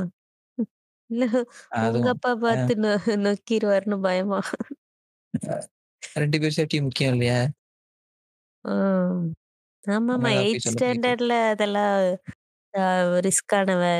இல்ல 1.12 1.24
உங்க 1.86 2.04
அதுவும். 2.04 2.14
அப்பா 2.14 2.32
அ. 2.50 2.56
பார்த்து 2.62 2.74
நொ 2.82 2.90
நொக்கிருவாருன்னு 3.24 3.98
பயமா? 4.04 4.40
2 6.16 6.38
பேர் 6.42 6.56
சேஃப்டியும் 6.56 6.86
முக்கியம் 6.88 7.14
இல்லையா? 7.14 7.38
ஆ. 8.64 8.72
ஆமாமா. 9.84 10.30
நம்மளால 10.30 10.46
போய் 10.46 10.64
8த் 10.64 10.66
சொல்ல 10.66 10.78
முடியாது. 10.82 11.12
ஸ்டாண்டர்ட்ல 11.14 11.34
அதெல்லாம் 11.52 11.94
வே 13.82 13.92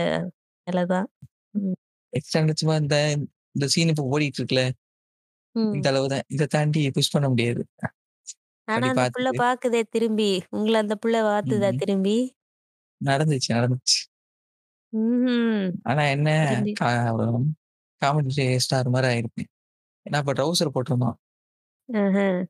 வேல 0.67 0.85
தான். 0.93 1.09
ம். 1.57 1.77
சும்மா 2.57 2.75
இந்த 2.83 2.97
இந்த 3.55 3.67
சீன் 3.73 3.93
இப்ப 3.93 4.05
ஓடிட்டு 4.13 4.39
இருக்குல்ல. 4.41 4.65
இந்த. 5.73 5.87
அளவு 5.93 6.09
தான். 6.13 6.27
இத 6.31 6.49
தாண்டி 6.55 6.83
புஷ் 6.97 7.15
பண்ண 7.15 7.29
முடியாது. 7.29 7.63
ஆனா 8.69 8.87
அப்படி 8.87 8.91
அந்த 8.91 9.05
புள்ள 9.09 9.29
பார்த்துட்டு. 9.29 9.39
பாக்குதே 9.41 9.83
திரும்பி. 9.89 10.29
உங்கள 10.57 10.75
அந்த 10.83 10.95
புள்ள 11.03 11.17
பாத்துதா 11.27 11.71
ம். 11.71 11.83
திரும்பி? 11.83 12.17
நடந்துச்சு, 13.01 13.51
நடந்துச்சு. 13.55 13.99
ம்ஹ்ம். 14.93 15.83
ஆனா 15.89 16.03
என்ன 16.15 16.29
கா 16.79 16.89
காமெடி 18.03 18.33
ஸ்டார் 18.65 18.93
மாரி 18.95 19.09
ஆயிருப்பேன். 19.13 19.51
ஏன்னா 20.07 20.19
அப்ப 20.23 20.35
ட்ரவுசர் 20.35 20.75
போட்டிருந்தோம். 20.75 21.19
ஆஹ. 21.89 22.47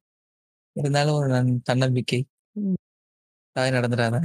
இருந்தாலும் 0.76 1.16
ஒரு 1.18 1.28
நன் 1.34 1.50
தன்னம்பிக்கை. 1.64 2.20
ம். 2.56 2.76
நடந்துறாதா? 3.76 4.20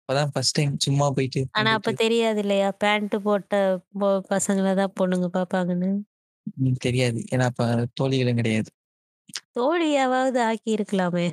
அப்பதான் 0.00 0.32
ஃபர்ஸ்ட் 0.32 0.58
டைம் 0.58 0.74
சும்மா 0.86 1.06
போயிட்டு 1.16 1.40
ஆனா 1.54 1.70
அப்ப. 1.76 1.90
தெரியாது 2.00 2.38
இல்லையா? 2.42 2.68
பேண்ட் 2.80 3.16
போட்ட 3.24 3.52
பொ 3.94 4.08
பசங்கள 4.30 4.74
தான் 4.74 4.94
பொண்ணுங்க 4.98 5.28
பார்ப்பாங்கன்னு. 5.32 5.90
ம். 6.56 6.76
தெரியாது. 6.84 7.20
ஏன்னா 7.32 7.46
அப்ப 7.50 7.62
தோழிகளும் 7.98 8.40
கிடையாது. 8.40 8.70
தோழியாவாவது 9.54 10.40
ஆக்கியிருக்கலாமே! 10.46 11.26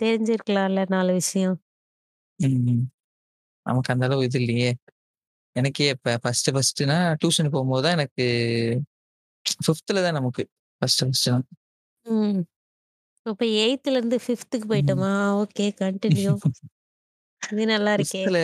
தெரிஞ்சிருக்கலாம்ல 0.00 0.84
4 0.90 1.12
விஷயம். 1.20 1.58
ம். 2.40 2.82
நமக்கு 3.66 3.92
அந்த 3.94 4.04
அளவு 4.08 4.26
இது 4.28 4.38
இல்லையே. 4.42 4.70
எனக்கே 5.60 5.88
இப்ப 5.94 6.16
ஃபர்ஸ்ட்டு 6.22 6.54
ஃபர்ஸ்ட்டுனா 6.54 6.98
டியூஷன் 7.22 7.54
போம்போது 7.54 7.84
தான் 7.86 7.96
எனக்கு 7.98 8.26
5த்ல 9.66 10.02
தான் 10.04 10.18
நமக்கு. 10.18 10.44
ஃபர்ஸ்ட்டு 10.82 11.06
ஃபர்ஸ்ட்டுனா. 11.08 11.40
ம். 12.06 12.40
இப்ப 13.26 13.44
8த்லருந்து 13.62 14.18
5த்துக்கு 14.26 14.66
ம். 14.68 14.70
போயிட்டோமா? 14.70 15.12
Okay 15.42 15.66
continue. 15.80 16.34
இது 17.42 17.64
நல்லா 17.70 17.92
இருக்கே! 17.94 18.24
5த்ல 18.24 18.36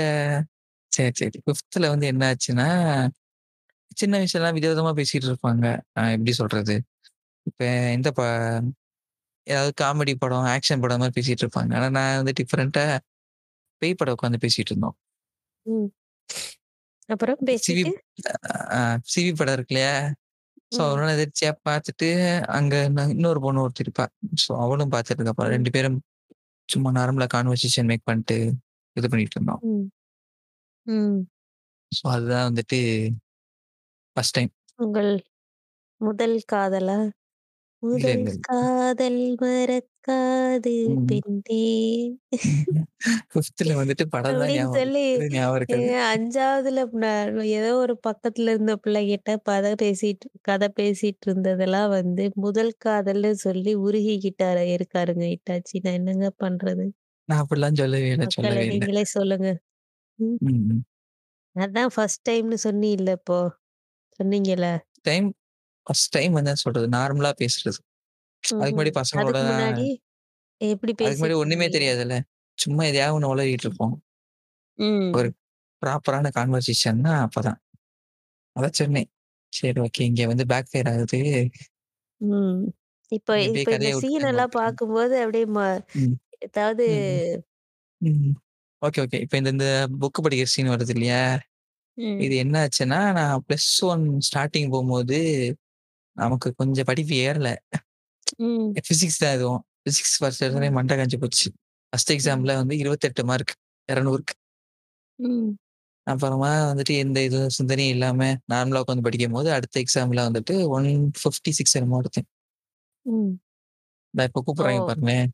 சரி, 0.92 1.12
சரி. 1.20 1.38
5த்ல 1.48 1.90
வந்து 1.92 2.06
என்ன 2.12 2.24
ஆச்சுன்னா, 2.30 2.68
சின்ன 3.96 4.14
வயசுலலாம் 4.18 4.56
விதவிதமா 4.58 4.92
பேசிட்டு 4.98 5.28
இருப்பாங்க. 5.28 5.64
எப்படி 6.10 6.32
சொல்றது? 6.40 6.76
இப்ப 7.46 7.62
எந்த 7.96 8.10
ப 8.12 8.22
ஏதாவது 9.46 9.72
காமெடி 9.80 10.12
படம், 10.16 10.46
ஆக்ஷன் 10.54 10.82
படம் 10.82 11.00
மாரி 11.02 11.14
பேசிட்டு 11.16 11.44
இருப்பாங்க. 11.44 11.72
ஆனா 11.78 11.88
நான் 11.96 12.18
வந்து 12.20 12.34
டிஃபரெண்ட்டா 12.40 12.84
பேய் 13.82 13.98
படம் 13.98 14.16
உட்காந்து 14.16 14.44
பேசிட்டு 14.44 14.72
இருந்தோம். 14.72 14.96
அப்புறம் 17.08 17.40
சிவி 17.58 17.82
பேசிட்டு? 17.82 17.90
சிவி 19.06 19.30
படம் 19.36 19.56
இருக்கு 19.56 19.74
இல்லையா? 19.74 19.94
ஸோ 20.72 20.82
ம். 20.84 20.96
நாள் 21.00 21.14
எதிர்ச்சியா 21.16 21.52
பார்த்துட்டு, 21.68 22.08
அங்க 22.50 22.74
நான் 22.88 23.10
இன்னொரு 23.10 23.40
பொண்ணு 23.40 23.62
ஒருத்தி 23.62 23.84
இருப்பா. 23.84 24.06
ஸோ 24.44 24.50
அவளும் 24.64 24.92
பார்த்துட்டு. 24.92 25.24
ம். 25.40 25.54
2 25.56 25.72
பேரும் 25.76 25.98
சும்மா 26.68 26.90
நார்மலா 26.92 27.28
கான்வர்சேஷன் 27.34 27.90
மேக் 27.90 28.08
பண்ணிட்டு 28.08 28.38
இது 28.96 29.06
பண்ணிட்டு 29.08 29.36
இருந்தோம். 29.36 29.62
ம். 29.64 29.86
ம். 30.86 31.18
ஸோ 31.92 32.04
அதுதான் 32.08 32.46
வந்துட்டு 32.48 32.78
ஃபர்ஸ்ட் 34.16 34.36
டைம். 34.38 34.52
உங்கள் 34.78 35.12
முதல் 36.00 36.38
காதலா? 36.52 36.98
இல்ல, 37.92 37.92
முதல் 37.92 38.16
இல்ல, 38.16 38.30
இல்ல. 38.30 38.46
காதல் 38.48 39.20
மறக்காது 39.38 39.95
ம். 40.84 41.20
பெண்ணே! 41.24 41.60
5த்ல 43.36 43.72
வந்துட்டு 43.80 44.04
படம் 44.14 44.38
தான் 44.38 44.52
அப்படின்னு 44.52 44.54
ஞாபகம் 44.54 44.76
சொல்லி 44.76 45.04
இருக்கு. 45.12 45.12
இது 45.16 45.26
ஞாபகம் 45.34 45.58
எ 45.72 45.78
இருக்காது. 45.78 45.90
5வதுல 46.08 46.82
நான் 47.02 47.30
ஏதோ 47.52 47.70
ஒரு 47.78 47.94
பக்கத்துல 48.06 48.52
இருந்த 48.54 48.74
பிள்ளைகிட்ட 48.82 49.30
கதை 49.48 49.72
பேசிட்டு 49.82 50.28
கதை 50.48 50.68
பேசிட்டு 50.78 51.26
இருந்ததெல்லாம் 51.28 51.90
வந்து 51.98 52.26
முதல் 52.46 52.72
காதல்னு 52.86 53.32
சொல்லி 53.46 53.74
உருகிக்கிட்டாரு 53.86 54.64
இருக்காருங்க 54.76 55.26
இட்டாச்சி. 55.36 55.76
நான் 55.84 55.98
என்னங்க 56.00 56.30
பண்றது? 56.42 56.86
நான் 57.28 57.40
அப்படிலாம் 57.42 57.78
சொல்லவே 57.80 58.08
இல்ல, 58.10 58.24
மக்களே 58.24 58.36
சொல்லவே 58.36 58.66
இல்ல. 58.70 58.84
நீங்களே 58.86 59.04
சொல்லுங்க. 59.12 59.48
ம். 60.18 60.38
ம். 60.42 60.62
ம். 60.68 60.86
அதான் 61.56 61.90
ஃபர்ஸ்ட் 61.94 62.22
டைம்னு 62.28 62.58
சொன்னீல்ல 62.64 63.10
இப்போ. 63.18 63.38
சொன்னீங்கல்ல. 64.20 64.68
டைம் 65.04 65.26
ஃபர்ஸ்ட் 65.86 66.12
டைம் 66.16 66.34
என்ன 66.40 66.54
சொல்றது? 66.62 66.88
நார்மலா 66.96 67.32
பேசுறது. 67.40 67.78
அதுக்கு. 68.54 68.74
முன்னாடி 68.74 68.92
பசங்களோட 68.98 69.38
அதுக்கு 69.38 69.46
முன்னாடி 69.48 69.86
எப்படி 70.60 70.92
அதுக்கு 71.00 71.22
முன்னாடி 71.22 71.38
ஒண்ணுமே? 71.38 71.66
தெரியாதுல்ல. 71.68 72.16
சும்மா 72.58 72.84
எதையாவது 72.84 73.16
ஒண்ணு 73.18 73.32
உளறிட்டு 73.32 73.66
இருப்போம். 73.66 73.94
ஒரு. 75.14 75.28
ப்ராப்பரான 75.82 76.30
கான்வர்சேஷன்னா 76.36 77.14
அப்பதான். 77.26 77.58
அதான் 78.56 78.76
சொன்னேன். 78.76 79.10
சரி 79.52 79.80
ஓகே. 79.82 80.02
இங்க 80.02 80.26
வந்து 80.26 80.46
பேக் 80.46 80.70
ஃபயர் 80.70 80.90
ஆகுது. 80.92 81.20
ம். 82.20 82.60
இப்ப 83.12 83.30
இப்படியே 83.38 83.64
இப்ப 83.64 83.72
இந்த 83.72 83.88
கதைய 83.88 83.94
சீன் 83.98 84.24
எல்லாம். 84.24 84.52
பார்க்கும்போது 84.52 85.14
அப்படியே 85.20 85.46
ம 85.50 85.60
ம். 85.94 86.16
ஏதாவது 86.40 86.86
ம். 86.86 87.10
ம். 88.00 88.34
Okay, 88.82 89.00
okay. 89.04 89.20
இப்ப 89.20 89.36
இந்த 89.38 89.50
இந்த 89.50 89.68
புக் 90.02 90.20
படிக்கிற 90.24 90.48
சீன் 90.48 90.70
வருது 90.70 90.90
இல்லையா? 90.90 91.20
ம். 91.98 92.26
இது 92.26 92.34
என்ன 92.36 92.56
ஆச்சுன்னா, 92.64 93.00
நான் 93.12 93.44
பிளஸ் 93.48 93.68
1 93.86 94.04
ஸ்டார்ட்டிங் 94.28 94.70
போம்போது, 94.70 95.18
நமக்கு 96.16 96.50
கொஞ்சம் 96.56 96.88
படிப்பு 96.88 97.16
ஏறல. 97.24 97.50
பிசிக்ஸ் 98.88 99.20
தான் 99.20 99.34
இதுவும். 99.36 99.62
பிசிக்ஸ் 99.86 100.16
ஃபர்ஸ்ட் 100.20 100.44
எடுத்தோனே 100.44 100.68
ம். 100.68 100.76
மண்டை 100.78 100.94
காஞ்சு 100.98 101.18
போச்சு. 101.22 101.48
ஃபர்ஸ்ட். 101.92 102.12
எக்ஸாம்ல 102.16 102.54
வந்து 102.60 102.74
28 102.78 103.24
மார்க் 103.30 103.54
200க்கு. 103.88 104.34
ம். 105.18 105.56
அப்புறமா 106.06 106.50
வந்துட்டு 106.68 106.94
எந்த 107.02 107.18
இது 107.22 107.38
சிந்தனையும் 107.56 107.94
இல்லாம 107.94 108.20
நார்மலா 108.52 108.82
உட்காந்து 108.84 109.06
படிக்கும்போது, 109.06 109.48
அடுத்த 109.56 109.76
எக்ஸாம்ல 109.84 110.26
வந்துட்டு 110.28 110.54
156 110.68 111.46
என்னமோ 111.78 112.00
எடுத்தேன். 112.02 112.28
இந்தா 114.14 114.24
இப்ப 114.28 114.42
கூப்பிடுறாங்க 114.42 114.80
ஓ! 114.80 114.86
பாருங்களேன். 114.86 115.28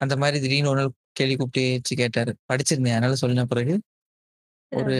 அந்த 0.00 0.14
மாரி 0.18 0.38
திடீர்னு 0.40 0.70
ஒரு 0.70 0.80
நாள் 0.80 0.90
கேள்வி 1.18 1.36
கூப்பிட்டு 1.36 1.64
வச்சு 1.76 1.94
கேட்டாரு. 2.02 2.32
படிச்சிருந்தேன். 2.50 2.96
அதனால 2.98 3.16
சொன்ன 3.22 3.46
பிறகு 3.52 3.74
ஒரு. 4.72 4.96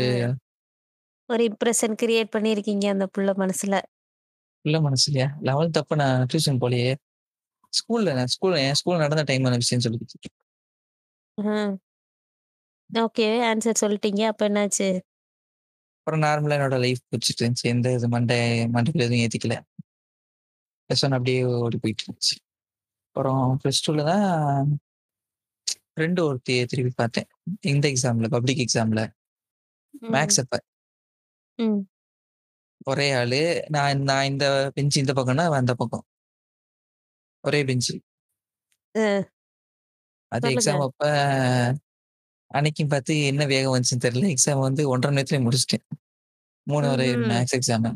ஒரு 1.31 1.43
இம்ப்ரஷன் 1.49 1.97
கிரியேட் 2.01 2.33
பண்ணியிருக்கீங்க 2.35 2.87
அந்த 2.91 3.07
புள்ள 3.15 3.31
மனசுல. 3.39 3.75
பிள்ள 4.67 4.79
மனசுலயா 4.87 5.27
11த் 5.43 5.79
அப்ப 5.81 5.97
நான் 5.97 6.25
டியூஷன் 6.31 6.61
போலயே. 6.63 6.91
ஸ்கூல்ல 7.73 8.15
நான் 8.15 8.33
ஸ்கூல் 8.35 8.57
என் 8.63 8.79
ஸ்கூல்ல 8.81 9.05
நடந்த 9.05 9.25
டைமான 9.31 9.59
விஷயம் 9.63 9.85
சொல்லிக்கிட்டு 9.87 10.31
ம். 11.39 11.77
ஓகே. 12.91 13.27
ஆன்சர் 13.47 13.81
சொல்லிட்டீங்க. 13.81 14.23
அப்ப 14.27 14.43
என்னாச்சு? 14.49 14.89
அப்புறம் 16.07 16.25
நார்மலா 16.25 16.57
என்னோட 16.57 16.77
லைஃப் 16.83 17.01
போச்சுட்டு 17.07 17.43
இருந்துச்சு. 17.43 17.71
எந்த 17.71 17.93
இது 17.95 18.09
மண்டை 18.09 18.37
மண்டைக்குள்ள 18.75 19.07
எதுவும் 19.07 19.23
ஏத்திக்கல. 19.25 19.55
பிளஸ் 20.91 21.03
1 21.05 21.17
அப்படியே 21.17 21.39
ஓடி 21.59 21.79
போயிட்டு 21.79 22.05
இருந்துச்சு. 22.05 22.35
அப்புறம் 23.07 23.43
பிளஸ் 23.63 23.83
2ல 23.83 24.05
தான் 24.11 24.27
ஃப்ரெண்ட் 25.93 26.21
ஒருத்திய 26.25 26.67
திருப்பி 26.67 26.93
பார்த்தேன். 26.97 27.29
இந்த 27.67 27.85
எக்ஸாம்ல 27.93 28.29
பப்ளிக் 28.29 28.63
எக்ஸாம்ல. 28.67 29.03
ம். 30.03 30.13
மேத்ஸ் 30.15 30.41
அப்ப. 30.45 30.63
ஒரே 32.85 33.07
ஆளு. 33.13 33.41
நான் 33.69 34.03
நான் 34.03 34.29
இந்த 34.29 34.45
பெஞ்ச் 34.77 34.99
இந்த 34.99 35.13
பக்கம்னா, 35.13 35.47
அந்த 35.59 35.75
பக்கம். 35.77 36.05
ஒரே 37.45 37.61
பெஞ்ச். 37.65 37.91
அது. 40.33 40.47
எக்ஸாம் 40.55 40.83
அப்ப 40.87 41.03
அன்னைக்கும் 42.51 42.91
பார்த்து 42.91 43.15
என்ன 43.31 43.43
வேகம் 43.53 43.75
வந்துச்சுன்னு 43.75 44.07
தெரியல. 44.07 44.29
எக்ஸாம் 44.35 44.63
வந்து 44.63 44.83
1 44.87 45.03
1/2 45.03 45.09
மணி 45.09 45.19
நேரத்திலேயே 45.19 45.45
முடிச்சுட்டேன். 45.47 45.85
3 46.67 46.89
ஒரு 46.95 47.07
ம்ஹ்ம். 47.07 47.27
மேத்ஸ் 47.31 47.57
எக்ஸாம. 47.59 47.93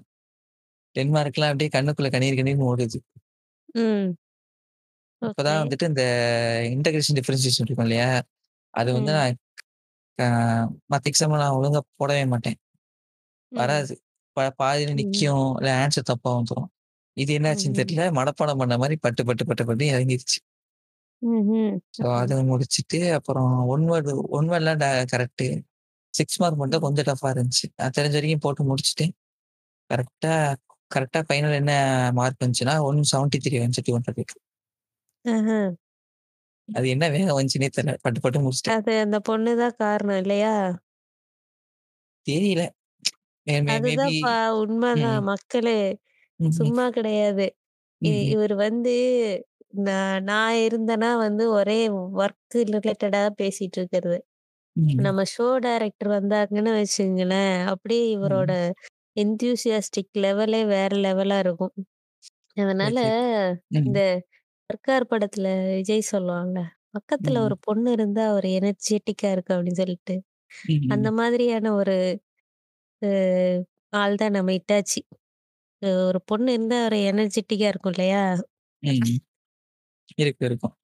10 0.96 1.12
மார்க்லாம் 1.16 1.52
அப்படியே 1.52 1.72
கண்ணுக்குள்ள 1.76 2.10
கணீர் 2.14 2.40
கணீர்னு 2.40 2.70
ஓடுது. 2.72 3.00
அப்பதான் 5.22 5.60
வந்துட்டு 5.62 5.87
இந்த 5.90 6.02
இன்டகிரேஷன், 6.75 7.16
டிஃபரன்ஷியேஷன் 7.18 7.64
இருக்கும் 7.64 7.87
இல்லையா? 7.87 8.08
அது 8.75 8.90
வந்து. 8.94 9.12
நான் 9.14 9.37
மத்த 10.92 11.10
எக்ஸாம்ல 11.10 11.40
நான் 11.42 11.56
ஒழுங்கா 11.58 11.80
போடவே 12.00 12.25
மாட்டேன். 12.32 12.58
வராது. 13.52 13.94
ப 14.37 14.49
பாதியில. 14.60 14.92
நிக்கும். 14.99 15.28
இல்ல 15.60 15.70
ஆன்ஸர் 15.80 16.08
தப்பா 16.10 16.30
வந்துரும். 16.37 16.68
இது 17.16 17.30
என்னாச்சுன்னு. 17.38 17.78
தெரியல. 17.80 18.04
மனப்பாடம் 18.18 18.60
பண்ண 18.62 18.76
மாரி 18.78 18.96
பட்டு, 19.06 19.22
பட்டு, 19.28 19.44
பட்டு, 19.44 19.64
பட்டுன்னு 19.64 19.92
இறங்கிருச்சு. 19.94 20.38
ஸோ. 21.96 22.02
அத 22.18 22.34
முடிச்சுட்டு 22.49 22.99
அப்புறம் 23.16 23.52
ஒன் 23.72 23.84
வேர்ட் 23.90 24.08
ஒன் 24.38 24.49
வேர்ட்லாம் 24.50 24.80
ட 24.82 24.99
கரெக்ட்டு. 25.12 25.46
6 26.14 26.38
மார்க் 26.42 26.60
மட்டும். 26.62 26.84
கொஞ்சம் 26.87 27.08
டஃப்பா 27.10 27.30
இருந்துச்சு. 27.34 27.66
நான் 27.80 27.96
தெரிஞ்ச 27.99 28.16
வரைக்கும் 28.18 28.44
போட்டு 28.46 28.64
முடிச்சுட்டேன். 28.70 29.14
கரெக்ட்டா 29.90 30.34
கரெக்ட்டா 30.90 31.20
ஃபைனல் 31.28 31.58
என்ன 31.60 31.72
மார்க் 32.18 32.42
வந்துச்சுன்னா 32.42 32.76
173 32.84 33.14
வந்துச்சு 33.62 33.84
200க்கு. 33.88 34.37
ஆஹ. 35.25 35.70
அது 36.68 36.87
என்ன 36.94 37.04
வேகம் 37.10 37.38
வந்துச்சுன்னே 37.38 37.70
தெரியல. 37.70 37.94
பட்டு 38.04 38.20
பட்டு 38.20 38.38
முடிச்சுட்டேன். 38.40 38.75
அது 38.75 38.92
அந்த 39.02 39.18
பொண்ணு 39.28 39.52
தான் 39.60 39.78
காரணம் 39.80 40.20
இல்லையா? 40.22 40.54
தெரியல. 42.26 42.62
மே 43.50 43.57
மே 43.66 43.76
மேபி 43.87 44.16
அதுதான்ப்பா 44.16 44.35
உண்மதான். 44.61 45.23
மக்களே 45.23 45.78
ம்ஹ்ம். 46.40 46.50
சும்மா 46.59 46.90
கிடையாது. 46.90 47.47
இ 48.02 48.11
ம்ஹ்ம். 48.11 48.35
இவரு 48.35 48.54
வந்து 48.57 48.95
நான் 49.85 50.25
நான் 50.25 50.54
இருந்தேன்னா 50.66 51.16
வந்து 51.19 51.50
ஒரே 51.50 51.80
ஒர்க் 52.19 52.57
ரிலேட்டடா 52.71 53.23
பேசிட்டு 53.40 53.78
இருக்கிறது. 53.78 54.19
ம். 54.76 55.00
நம்ம 55.00 55.23
ஷோ 55.33 55.57
டைரக்டர் 55.59 56.11
வந்தாங்கன்னு 56.11 56.73
வச்சுக்கங்களேன், 56.78 57.66
அப்படியே 57.66 58.16
இவரோட 58.19 58.52
ம். 58.52 58.64
என்தூசியாஸ்டிக் 59.16 60.12
லெவலே 60.19 60.62
வேற 60.69 60.97
லெவலா 60.99 61.38
இருக்கும். 61.38 61.75
அதனால. 62.57 62.99
ம். 63.71 63.80
இந்த 63.80 64.00
சர்க்கார் 64.71 65.07
படத்துல 65.11 65.49
விஜய் 65.75 66.11
சொல்லுவான்ல, 66.12 66.61
"பக்கத்துல 66.95 67.38
ம். 67.38 67.40
ஒரு 67.40 67.57
பொண்ணு 67.61 67.92
இருந்தா 67.92 68.35
ஒரு 68.35 68.49
எனர்ஜெட்டிக்கா 68.59 69.30
இருக்கு" 69.33 69.54
அப்படின்னு 69.54 69.80
சொல்லிட்டு. 69.83 70.16
அந்த. 70.88 71.09
மாதிரியான 71.12 71.75
ஒரு 71.75 71.97
அ 73.02 73.11
ஆள் 73.92 74.16
தான் 74.16 74.35
நம்ம 74.37 74.50
இட்டாச்சி. 74.57 75.00
அ 75.83 76.00
ஒரு 76.09 76.21
பொண்ணு 76.28 76.50
இருந்தா 76.52 76.78
ஒரு 76.87 76.99
எனர்ஜெட்டிக்கா 77.11 77.69
இருக்கும் 77.73 77.95
இல்லையா? 77.95 78.23
ம். 78.83 79.19
இருக்கும், 80.19 80.47
இருக்கும். 80.47 80.75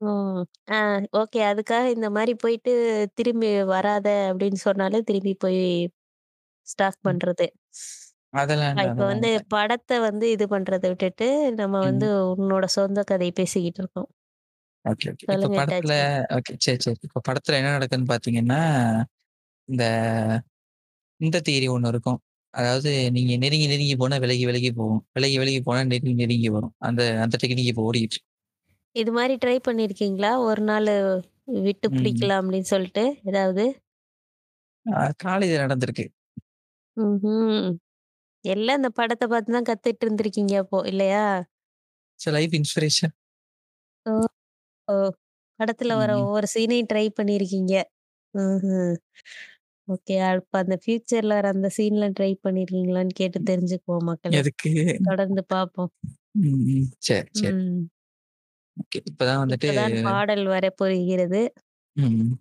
ம். 0.00 0.42
ஆ 0.70 0.76
ஓகே. 1.20 1.38
அதுக்காக 1.48 1.84
இந்த 1.94 2.08
மாரி 2.16 2.32
போயிட்டு 2.36 2.72
திரும்பி 3.18 3.46
வராத 3.72 4.08
அப்படின்னு 4.28 4.58
சொன்னாலே 4.64 5.00
திரும்பி 5.08 5.32
போய் 5.40 5.62
ஸ்டாக் 6.66 7.00
ம். 7.02 7.18
பண்றது. 7.22 7.46
அதெல்லாம் 8.34 8.74
அ 8.74 8.76
இல்ல, 8.76 8.86
இப்ப 8.86 9.02
அதெல்லாம் 9.04 9.06
வந்து 9.06 9.28
இல்ல. 9.28 9.38
படத்த 9.52 9.90
வந்து 10.04 10.26
இது 10.34 10.44
பண்றத 10.50 10.84
விட்டுட்டு, 10.88 11.28
நம்ம 11.60 11.74
வந்து 11.84 12.06
ம். 12.06 12.08
உன்னோட 12.34 12.64
சொந்த 12.76 13.00
கதை 13.06 13.30
பேசிக்கிட்டு 13.34 13.82
இருக்கோம். 13.82 14.08
Okay, 14.84 15.06
okay. 15.12 15.26
இப்ப 15.34 15.48
சொல்லுங்க 15.48 15.56
படத்துல. 15.56 15.92
ஓகே. 16.36 16.52
சரி, 16.64 16.80
சரி. 16.84 16.98
இப்ப 17.06 17.22
படத்துல 17.28 17.58
என்ன 17.60 17.72
நடக்குதுன்னு 17.76 18.10
பார்த்தீங்கன்னா, 18.12 18.60
இந்த 19.68 19.84
இந்த 21.20 21.36
தியரி 21.46 21.66
ஒண்ணு 21.72 21.90
இருக்கும். 21.92 22.18
அதாவது 22.54 22.90
நீங்க 23.16 23.32
நெருங்கி, 23.42 23.66
நெருங்கி 23.66 23.94
போனா 23.96 24.16
விலகி, 24.18 24.44
விலகி 24.46 24.70
போகும். 24.72 25.02
விலகி, 25.16 25.36
விலகி 25.40 25.60
போனா 25.62 25.80
நெருங்கி, 25.86 26.14
நெருங்கி 26.20 26.50
வரும். 26.56 26.74
அந்த 26.88 27.00
அந்த 27.24 27.34
டெக்னிக் 27.42 27.70
இப்ப 27.72 27.86
ஓடிட்டு 27.88 28.06
இருக்கு. 28.10 28.26
இது 28.96 29.10
மாரி 29.12 29.34
ட்ரை 29.36 29.54
பண்ணியிருக்கீங்களா? 29.62 30.32
ஒரு 30.44 30.62
நாளு 30.64 30.94
விட்டு 31.60 31.88
ம். 31.88 31.92
பிடிக்கலாம் 31.94 32.42
அப்படின்னு 32.42 32.72
சொல்லிட்டு 32.72 33.04
ஏதாவது? 33.28 33.64
அ 34.86 35.04
காலேஜ்ல 35.22 35.62
நடந்திருக்கு. 35.64 36.04
ம்ஹ்ம். 36.96 37.68
எல்லாம் 38.44 38.80
இந்த 38.80 38.90
படத்த 38.98 39.24
பார்த்து 39.28 39.56
தான் 39.56 39.68
கத்துட்டு 39.70 40.04
இருந்திருக்கீங்க 40.04 40.54
அப்போ 40.62 40.80
இல்லையா? 40.90 41.26
It's 42.20 42.28
a 42.28 42.36
life 42.36 42.54
inspiration. 42.58 43.14
ஓ! 44.06 44.12
ஓ! 44.88 44.94
படத்துல 45.60 45.94
வர 46.00 46.10
ம். 46.10 46.22
ஒவ்வொரு 46.22 46.48
சீனையும் 46.54 46.90
ட்ரை 46.90 47.06
பண்ணியிருக்கீங்க. 47.14 47.74
ம்ஹ்ம். 48.34 48.94
ஓகே. 49.88 50.14
அப்ப 50.28 50.54
அந்த 50.58 50.76
ஃபியூச்சர்ல 50.82 51.34
அந்த 51.50 51.68
சீன்லாம் 51.76 52.16
ட்ரை 52.18 52.30
பண்ணியிருக்கீங்களான்னு 52.42 53.14
கேட்டு 53.14 53.40
தெரிஞ்சுக்குவோம் 53.48 54.08
மக்களே. 54.10 54.40
எதுக்கு? 54.40 54.70
தொடர்ந்து 55.06 55.42
பார்ப்போம். 55.52 55.92
ம், 56.38 56.48
ம். 56.70 56.88
சரி, 57.00 57.30
சரி. 57.34 57.56
ம். 57.58 57.88
ஓகே. 58.76 59.00
இப்பதான் 59.10 59.42
வந்துட்டு 59.42 59.70
இப்பதான் 59.70 59.96
பாடல் 60.00 60.44
வரப்போகிறது. 60.52 61.40
ம், 61.96 62.38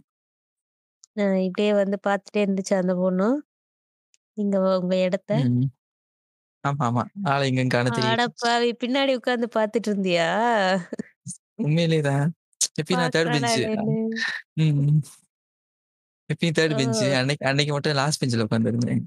அ 1.18 1.26
இப்படியே 1.42 1.72
வந்து 1.80 1.98
பார்த்துட்டே 2.06 2.40
இருந்துச்சு 2.44 2.74
அந்த 2.78 2.94
பொண்ணும். 3.00 3.38
நீங்க 4.38 4.56
உங்க 4.78 4.96
இடத்த. 5.06 5.32
ம். 5.32 5.64
ஆமா, 6.64 6.84
ஆமா. 6.88 7.04
ஆள 7.28 7.40
எங்கன்னு 7.52 7.74
காண. 7.76 7.88
அடப்பாவி! 8.06 8.70
பின்னாடி 8.82 9.12
உட்கார்ந்து 9.18 9.48
பார்த்துட்டு 9.56 9.90
இருந்தியா? 9.92 10.28
உண்மையிலேயே 11.60 12.04
தான். 12.08 12.26
எப்பயும் 12.76 13.02
நான் 13.02 13.16
3 13.16 13.32
பெஞ்ச். 13.34 13.56
பார்க்குறானாடேன்னு. 13.72 13.98
ம். 14.60 15.00
எப்பயும் 16.30 16.56
3 16.56 16.70
ஓ! 16.70 16.78
பெஞ்ச். 16.78 17.02
அன்னைக்கு 17.20 17.44
அன்னைக்கு 17.50 17.74
மட்டும் 17.74 18.00
லாஸ்ட் 18.00 18.22
பெஞ்ச்ல 18.22 18.46
உட்கார்ந்திருந்தேன். 18.48 19.04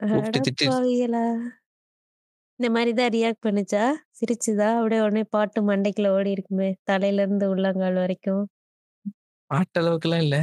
கூப்பிட்டு 0.00 0.40
திட்டு! 0.46 0.66
இந்த 2.60 2.68
மாரி 2.74 2.92
தான் 2.94 3.10
ரியாக்ட் 3.14 3.44
பண்ணுச்சா? 3.46 3.82
சிரிச்சுதா? 4.18 4.68
அப்படியே 4.76 5.00
உடனே 5.02 5.24
பாட்டு 5.30 5.60
மண்டைக்குள்ள 5.68 6.10
ஓடியிருக்குமே! 6.14 6.70
தலையிலருந்து 6.88 7.46
உள்ளங்கால் 7.54 8.00
வரைக்கும். 8.00 8.46
பாட்டு 9.50 9.78
அளவுக்குலாம் 9.80 10.22
இல்ல. 10.24 10.36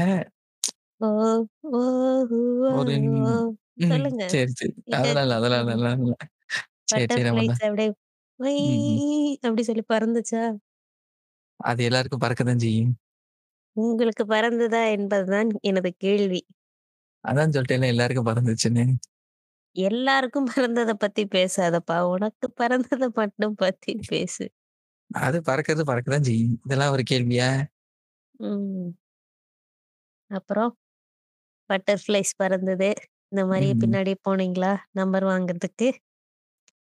ஒரு. 2.73 2.95
சொல்லுங்க. 3.87 4.23
சரி, 4.31 4.51
சரி. 4.59 4.73
அதெல்லாம் 4.97 5.25
இல்ல. 5.25 5.35
அதெல்லாம் 5.39 5.61
இல்ல. 5.63 5.73
அதெல்லாம் 5.75 6.01
இல்ல. 6.03 6.15
சரி. 6.87 7.05
அப்படியே 7.69 7.89
அப்படி 9.43 9.63
சொல்லி 9.63 9.83
பறந்துச்சா? 9.89 10.43
அது 11.59 11.81
எல்லாருக்கும் 11.83 12.23
பறக்க 12.23 12.43
தான் 12.43 12.63
செய்யும். 12.63 12.93
உங்களுக்கு 13.75 14.23
பறந்ததா 14.27 14.81
என்பதுதான் 14.91 15.49
எனது 15.63 15.91
கேள்வி. 15.97 16.41
அதான் 17.23 17.53
சொல்ட்டேன்ல 17.55 17.91
எல்லாருக்கும் 17.93 18.29
பறந்துச்சுன்னு. 18.29 18.85
எல்லாருக்கும் 19.75 20.47
பறந்தத 20.47 20.91
பத்தி 20.95 21.23
பேசாதப்பா. 21.27 21.97
உனக்கு 22.09 22.47
பறந்தத 22.59 23.03
மட்டும் 23.13 23.55
பத்தி 23.55 23.93
பேசு. 24.05 24.45
அது 25.11 25.37
பறக்கிறது 25.41 25.83
பறக்க 25.83 26.07
தான் 26.09 26.27
செய்யும். 26.27 26.55
இதெல்லாம் 26.65 26.93
ஒரு 26.93 27.03
கேள்வியா? 27.11 27.49
ம். 28.39 28.93
அப்புறம் 30.31 30.71
பட்டர்ஃப்ளைஸ் 31.69 32.33
பறந்தது. 32.37 32.89
இந்த 33.31 33.43
மாரி 33.45 33.69
ம். 33.69 33.77
பின்னாடி 33.81 34.13
போனீங்களா? 34.25 34.71
நம்பர் 34.93 35.25
வாங்குறதுக்கு? 35.25 35.89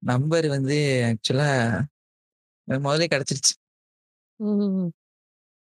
நம்பர் 0.03 0.46
வந்து 0.55 0.77
ஆக்சுவலா 1.09 1.48
முதல்லயே 2.68 3.09
கிடைச்சிருச்சு. 3.09 3.55
ம். 4.40 4.90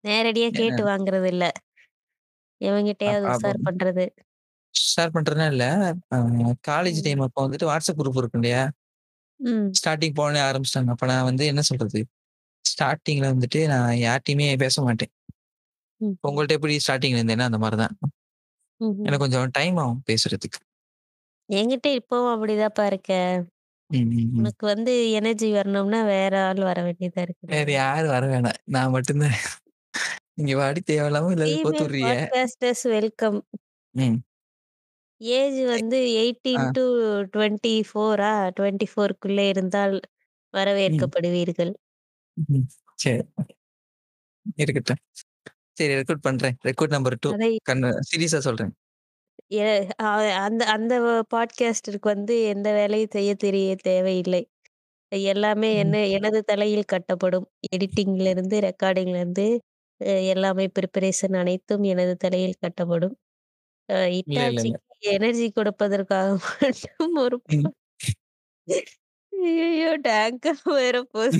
நேரடியா 0.06 0.48
ஏன்னா 0.54 0.58
கேட்டு 0.58 0.82
வாங்குறது 0.88 1.28
இல்ல. 1.34 1.44
அப் 3.04 3.20
எவன்கிட்டயாவது 3.20 3.26
அப்ப 3.28 3.32
உசார் 3.32 3.60
பண்றது. 3.66 4.06
ஷேர் 4.74 5.12
பண்றதுலாம் 5.14 5.52
இல்ல. 5.52 5.64
அ 6.12 6.18
காலேஜ் 6.66 6.98
ம். 6.98 7.06
டைம் 7.06 7.24
அப்போ 7.26 7.40
வந்துட்டு 7.44 7.68
WhatsApp 7.70 7.98
குரூப் 8.00 8.20
இருக்கும் 8.20 8.40
இல்லையா? 8.40 8.62
ம். 9.40 9.76
ஸ்டார்ட்டிங் 9.78 10.16
போனோனே 10.18 10.42
ஆரம்பிச்சுட்டாங்க. 10.48 10.90
அப்ப 10.94 11.06
நான் 11.12 11.28
வந்து 11.30 11.44
என்ன 11.52 11.62
சொல்றது? 11.70 12.00
ஸ்டார்ட்டிங்ல 12.64 13.26
வந்துட்டு 13.34 13.60
நான் 13.72 13.90
யார்ட்டயுமே 14.02 14.48
பேச 14.58 14.76
மாட்டேன். 14.86 15.12
உங்கள்ட்ட 16.24 16.58
எப்படி 16.58 16.76
ஸ்டார்ட்டிங்ல 16.84 17.20
இருந்தேனோ 17.20 17.46
அந்த 17.50 17.60
மாரி 17.60 17.78
தான். 17.78 17.94
ம்ஹ்ம். 18.80 19.06
எனக்கு 19.06 19.24
கொஞ்சம் 19.24 19.52
டைம் 19.58 19.78
ஆகும் 19.82 20.02
பேசுறதுக்கு. 20.08 20.60
என்கிட்ட 21.48 21.88
இப்பவும் 21.98 22.32
அப்படிதான்ப்பா 22.32 22.84
இருக்க. 22.90 23.10
ம், 23.90 24.08
ம், 24.12 24.30
ம். 24.38 24.40
உனக்கு 24.40 24.64
வந்து 24.70 24.92
எனர்ஜி 25.18 25.48
வரணும்னா 25.56 26.00
வேற 26.10 26.34
ஆள் 26.48 26.62
வர 26.68 26.78
வேண்டியதா 26.86 27.20
இருக்குது. 27.26 27.52
வேற 27.52 27.68
யாரும் 27.74 28.12
வர 28.12 28.24
வேணாம். 28.28 28.60
நான் 28.70 28.94
மட்டும் 28.94 29.22
தான். 29.24 29.36
இங்க 30.35 30.56
வாடி 30.56 30.82
தேவையில்லாம 30.87 31.28
எல்லாத்தையும் 31.35 31.62
கோத்து 31.62 31.85
ஃபீமேல் 31.85 31.87
விடுறீங்க. 31.87 32.14
Podcasters 32.14 32.88
welcome. 32.88 33.38
ம். 33.94 34.16
ஏஜ் 35.20 35.61
வந்து 35.64 35.98
ஆ. 35.98 36.09
18 36.09 36.70
டூ 36.72 36.85
24ஆ? 37.26 38.32
24க்குள்ள 38.59 39.48
இருந்தால் 39.48 39.94
ம். 39.94 40.56
வரவேற்கப்படுவீர்கள். 40.56 41.72
ம். 42.48 42.66
சரி. 42.94 43.22
இருக்கட்டும். 44.56 45.00
சரி 45.72 45.92
ரெக்ரூட் 45.94 46.20
பண்றேன். 46.20 46.56
ரெக்ரூட் 46.64 46.88
நம்பர் 46.88 47.16
2 47.26 47.32
அதை 47.32 47.50
கண்ணு 47.70 47.88
சீரியஸா 48.11 48.38
சொல்றேன். 48.38 48.72
எ 49.52 49.64
அ 50.00 50.09
அந்த 50.38 50.64
அந்த 50.66 50.94
பாட்காஸ்டருக்கு 51.35 52.09
வந்து 52.12 52.42
எந்த 52.44 52.72
வேலையும் 52.72 53.12
செய்ய 53.12 53.35
தெரிய 53.35 53.76
தேவையில்லை. 53.82 54.42
எல்லாமே 55.12 55.74
ம். 55.74 55.78
என்ன 55.78 56.06
எனது 56.06 56.42
தலையில் 56.42 56.90
கட்டப்படும். 56.92 57.46
எடிட்டிங்லேருந்து, 57.74 58.56
ரெக்கார்டிங்லேருந்து 58.61 59.46
அ 59.54 59.75
எல்லாமே 60.30 60.66
பிரிப்பரேஷன் 60.70 61.37
அனைத்தும் 61.40 61.85
எனது 61.92 62.14
தலையில் 62.16 62.61
கட்டப்படும். 62.62 63.14
அ 63.88 63.96
இல்ல, 64.26 64.68
எனர்ஜி 65.12 65.48
கொடுப்பதற்காக 65.52 66.28
மட்டும் 66.62 67.16
ஒரு 67.20 67.38
ம். 67.48 67.70
ஐயய்யோ! 69.32 69.90
வேற 70.76 70.96
போது. 71.12 71.38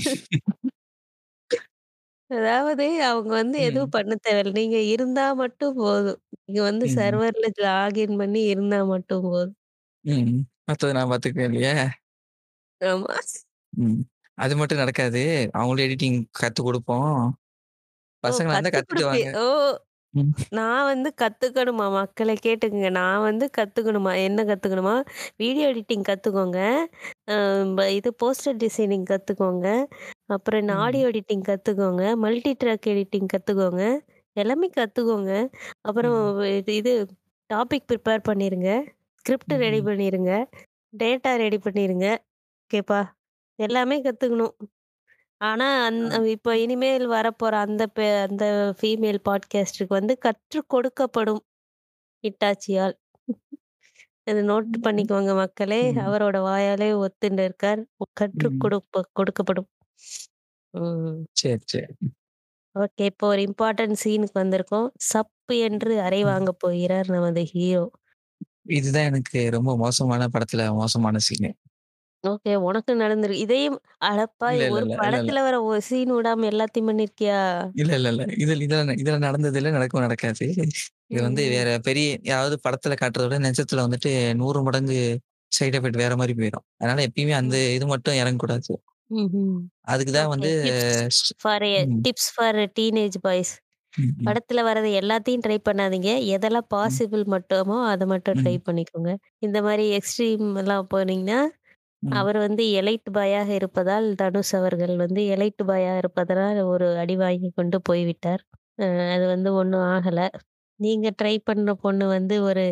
அதாவது 2.31 2.85
அவங்க 3.07 3.31
வந்து 3.35 3.57
ம். 3.57 3.66
எதுவும் 3.66 3.95
பண்ண 3.95 4.12
தேவையில்ல. 4.23 4.53
நீங்க 4.59 4.79
இருந்தா 4.92 5.25
மட்டும் 5.40 5.75
போதும். 5.81 6.19
நீங்க 6.40 6.62
வந்து 6.64 6.87
ம். 6.87 6.97
சர்வர்ல 6.97 7.47
லாகின் 7.62 8.16
பண்ணி 8.21 8.42
இருந்தா 8.53 8.81
மட்டும் 8.92 9.25
போதும். 9.29 9.57
ம். 10.05 10.35
மத்தத 10.69 10.92
நான் 10.95 11.11
பார்த்துக்குவேன் 11.11 11.51
இல்லையா? 11.51 11.75
ஆமா. 12.81 13.16
ம். 13.73 14.01
அது 14.38 14.55
மட்டும் 14.57 14.79
நடக்காது. 14.79 15.23
அவங்களும் 15.55 15.85
எடிட்டிங் 15.87 16.19
கத்துக் 16.38 16.66
குடுப்போம். 16.66 17.14
ஓ! 18.24 18.29
கத்துக் 18.50 18.87
குடுப்பி 18.87 19.20
கத்துக்குவாங்க. 19.20 19.26
ஓ! 19.37 19.44
ம். 20.14 20.33
நான் 20.52 20.87
வந்து 20.87 21.11
கத்துக்கணுமா? 21.18 21.87
மக்களே 21.96 22.35
கேட்டுக்கங்க. 22.44 22.90
நான் 22.96 23.22
வந்து 23.22 23.46
கத்துக்கணுமா? 23.59 24.12
என்ன 24.22 24.44
கத்துக்கணுமா? 24.44 24.94
வீடியோ 25.38 25.66
எடிட்டிங் 25.72 26.07
கத்துக்கோங்க. 26.09 26.61
அ 27.33 27.37
ப 27.76 27.90
இது 27.92 28.11
போஸ்டர் 28.22 28.59
டிசைனிங் 28.64 29.07
கத்துக்கோங்க. 29.12 29.68
அப்புறம் 30.31 30.62
இந்த 30.62 30.74
ம். 30.74 30.83
ஆடியோ 30.85 31.09
எடிட்டிங் 31.11 31.44
கத்துக்கோங்க. 31.50 32.05
மல்டி 32.24 32.52
ட்ராக் 32.62 32.88
எடிட்டிங் 32.94 33.31
கத்துக்கோங்க. 33.35 33.85
எல்லாமே 34.37 34.68
கத்துக்கோங்க. 34.76 35.33
அப்புறம் 35.85 36.18
ம். 36.18 36.31
இது 36.55 36.72
இது 36.76 36.94
டாபிக் 37.50 37.88
ப்ரிப்பேர் 37.90 38.26
பண்ணிருங்க. 38.31 38.70
ஸ்கிரிப்ட் 39.24 39.55
ரெடி 39.64 39.81
ம். 39.81 39.88
பண்ணிருங்க. 39.88 40.33
டேட்டா 40.94 41.33
ரெடி 41.38 41.59
பண்ணிருங்க. 41.61 42.07
ஓகேப்பா. 42.64 43.00
எல்லாமே 43.59 43.96
கத்துக்கணும். 44.02 44.55
ஆனா, 45.40 45.85
அந் 45.85 46.11
ஆ. 46.11 46.16
இப்ப 46.16 46.59
இனிமேல் 46.59 47.09
வரப்போற 47.11 47.53
அந்த 47.53 47.87
பெ 47.94 48.22
அந்த 48.29 48.75
ஃபீமேல் 48.81 49.18
பாட்காஸ்டருக்கு 49.25 49.88
வந்து 49.88 50.18
கற்றுக் 50.18 50.75
கொடுக்கப்படும் 50.75 51.38
ஹிட்டாச்சியால். 52.22 52.94
இத 54.25 54.42
நோட் 54.42 54.64
ம். 54.64 54.83
பண்ணிக்கோங்க 54.83 55.35
மக்களே. 55.35 55.92
ம். 55.92 55.96
அவரோட 55.96 56.38
வாயாலே 56.42 57.07
ஒத்துண்டு 57.07 57.42
இருக்கார். 57.42 57.87
கற்றுக் 58.12 58.53
ம். 58.53 58.64
கொடுப்ப 58.64 59.03
கொடுக்கப்படும். 59.20 59.68
ம். 60.70 61.25
சரி, 61.33 61.62
சரி. 61.64 61.94
ஓகே. 62.75 63.05
இப்போ 63.05 63.29
ஒரு 63.29 63.42
இம்பார்ட்டன்ட் 63.42 63.96
சீனுக்கு 64.05 64.35
வந்திருக்கோம். 64.35 64.88
சப்பு 64.96 65.59
என்று 65.59 66.01
அறை 66.01 66.22
ம். 66.22 66.25
வாங்கப் 66.25 66.59
போகிறார் 66.59 67.09
நமது 67.11 67.42
ஹீரோ. 67.44 67.90
இதுதான் 68.62 69.05
எனக்கு 69.05 69.51
ரொம்ப 69.51 69.77
மோசமான 69.77 70.27
படத்துல 70.27 70.72
மோசமான 70.75 71.18
சீனு. 71.18 71.55
ஓகே. 72.27 72.53
உனக்கு 72.65 72.93
நடந்திருக்கு. 72.97 73.45
இதையும் 73.47 73.79
அடப்பா 74.05 74.49
இல்ல, 74.49 74.62
இல்ல, 74.65 74.73
ஒரு 74.73 74.85
இல்ல, 74.85 74.95
இல்ல, 75.01 75.17
இல்ல. 75.21 75.31
படத்துல 75.31 75.43
வர 75.43 75.57
ஒரு 75.65 75.81
சீன் 75.83 76.15
விடாம 76.15 76.49
எல்லாத்தையும் 76.53 76.91
பண்ணியிருக்கியா? 76.91 77.41
இல்ல, 77.75 77.93
இல்ல, 77.99 78.09
இல்ல. 78.12 78.25
இதுல 78.37 78.62
இதுல 78.67 78.95
இதுல 78.97 79.17
நடந்தது 79.25 79.59
இல்ல, 79.61 79.71
நடக்கவும் 79.77 80.05
நடக்காது. 80.07 80.45
இது 81.11 81.21
வந்து 81.23 81.43
ம். 81.43 81.57
வேற 81.57 81.69
பெரிய 81.89 82.07
யாராவது 82.25 82.57
படத்துல 82.65 82.95
காட்டுறத 83.01 83.27
விட 83.29 83.39
நிஜத்துல 83.47 83.85
வந்துட்டு 83.87 84.12
100 84.41 84.61
மடங்கு 84.67 84.99
சைட் 85.53 85.77
எஃபெக்ட் 85.79 86.03
வேற 86.05 86.15
மாரி 86.17 86.35
போயிரும். 86.39 86.67
அதனால 86.79 87.01
எப்பயுமே 87.09 87.35
அந்த 87.39 87.57
ம். 87.57 87.67
இது 87.77 87.87
மட்டும் 87.93 88.19
இறங்கக்கூடாது. 88.21 88.73
ம்ஹ்ம். 89.11 89.57
அதுக்கு 89.87 90.12
தான் 90.12 90.33
ஓகே. 90.33 90.35
வந்து 90.35 90.51
டிப்ஸ் 90.62 90.93
ஸ் 91.19 91.33
ஃபார் 91.41 91.65
எ 91.71 91.75
ம். 91.85 92.05
Tips 92.05 92.31
for 92.35 92.59
teenage 92.79 93.17
boys. 93.23 93.53
படத்துல 94.21 94.61
வர்றது 94.69 94.91
எல்லாத்தையும் 95.01 95.45
ட்ரை 95.45 95.59
பண்ணாதீங்க. 95.62 96.11
எதெல்லாம் 96.35 96.69
ம், 96.83 97.01
பாசிபிள் 97.01 97.25
மட்டுமோ 97.35 97.79
அத 97.91 98.03
மட்டும் 98.12 98.39
ட்ரை 98.41 98.55
ம், 98.55 98.62
பண்ணிக்கோங்க. 98.67 99.12
இந்த 99.41 99.59
மாரி 99.62 99.87
எக்ஸ்ட்ரீம் 99.99 100.47
எல்லாம் 100.57 100.89
போனீங்கன்னா, 100.95 101.41
ம். 102.07 102.12
அவர் 102.14 102.38
வந்து 102.38 102.62
எலைட் 102.79 103.09
பாயாக 103.12 103.49
இருப்பதால், 103.59 104.07
தனுஷ் 104.16 104.53
அவர்கள் 104.55 104.95
வந்து 104.99 105.21
எலைட் 105.35 105.62
பாயா 105.66 105.92
இருப்பதனால் 105.99 106.61
ஒரு 106.69 106.88
அடி 106.99 107.16
வாங்கிக் 107.19 107.57
கொண்டு 107.57 107.79
போய்விட்டார். 107.88 108.42
அ 108.79 108.87
அது 109.14 109.25
வந்து 109.29 109.51
ஒண்ணும் 109.55 109.87
ஆகல. 109.95 110.21
நீங்க 110.81 111.09
ட்ரை 111.19 111.37
பண்ண 111.45 111.71
பொண்ணு 111.79 112.07
வந்து 112.11 112.37
ஒரு 112.49 112.64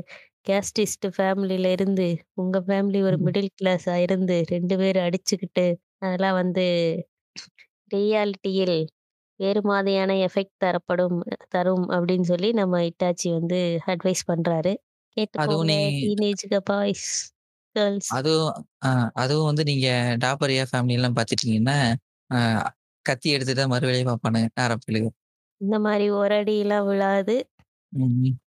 கேஸ்டிஸ்ட் 0.46 1.06
ஃபேமிலில 1.16 1.72
இருந்து, 1.76 2.08
உங்க 2.36 2.58
ஃபேமிலி 2.66 3.00
ஒரு 3.04 3.16
ம். 3.16 3.26
மிடில் 3.26 3.52
கிளாஸா 3.58 3.96
இருந்து 4.06 4.38
2 4.48 4.76
பேரும் 4.82 5.06
அடிச்சுக்கிட்டு, 5.08 5.66
அதெல்லாம் 6.02 6.38
வந்து 6.42 6.66
ரியாலிட்டியில் 7.90 8.78
வேறு 9.40 9.60
மாதிரியான 9.66 10.12
எஃபெக்ட் 10.26 10.56
தரப்படும் 10.64 11.18
தரும் 11.50 11.86
அப்படின்னு 11.94 12.28
சொல்லி 12.28 12.50
நம்ம 12.54 12.82
இட்டாச்சி 12.88 13.28
வந்து 13.36 13.60
அட்வைஸ் 13.92 14.24
பண்றாரு. 14.30 14.72
அதுவும் 15.38 15.66
கேட்டுக்கோங்க 15.66 15.72
நீ 15.72 15.78
டீனேஜ் 15.98 16.44
பாய்ஸ், 16.68 17.08
கேர்ள்ஸ். 17.76 18.14
அதுவும் 18.14 18.50
அ 18.82 18.88
அதுவும் 19.16 19.48
வந்து 19.50 19.64
நீங்க 19.70 19.88
டாப்பரியா 20.24 20.64
ஃபேமிலிலாம் 20.70 21.16
பார்த்துட்டீங்கன்னா, 21.18 21.76
அ 22.30 22.38
கத்தி 23.06 23.28
எடுத்துட்டு 23.30 23.62
தான் 23.62 23.72
மறு 23.74 23.88
வேலைய 23.88 24.04
பார்ப்பானுங்க 24.08 24.48
நரப்பிலுக. 24.60 25.06
இந்த 25.60 25.76
மாரி 25.84 26.06
ஒரு 26.16 26.34
அடிலாம் 26.38 26.86
விழாது. 26.88 27.36
ம். 27.92 28.38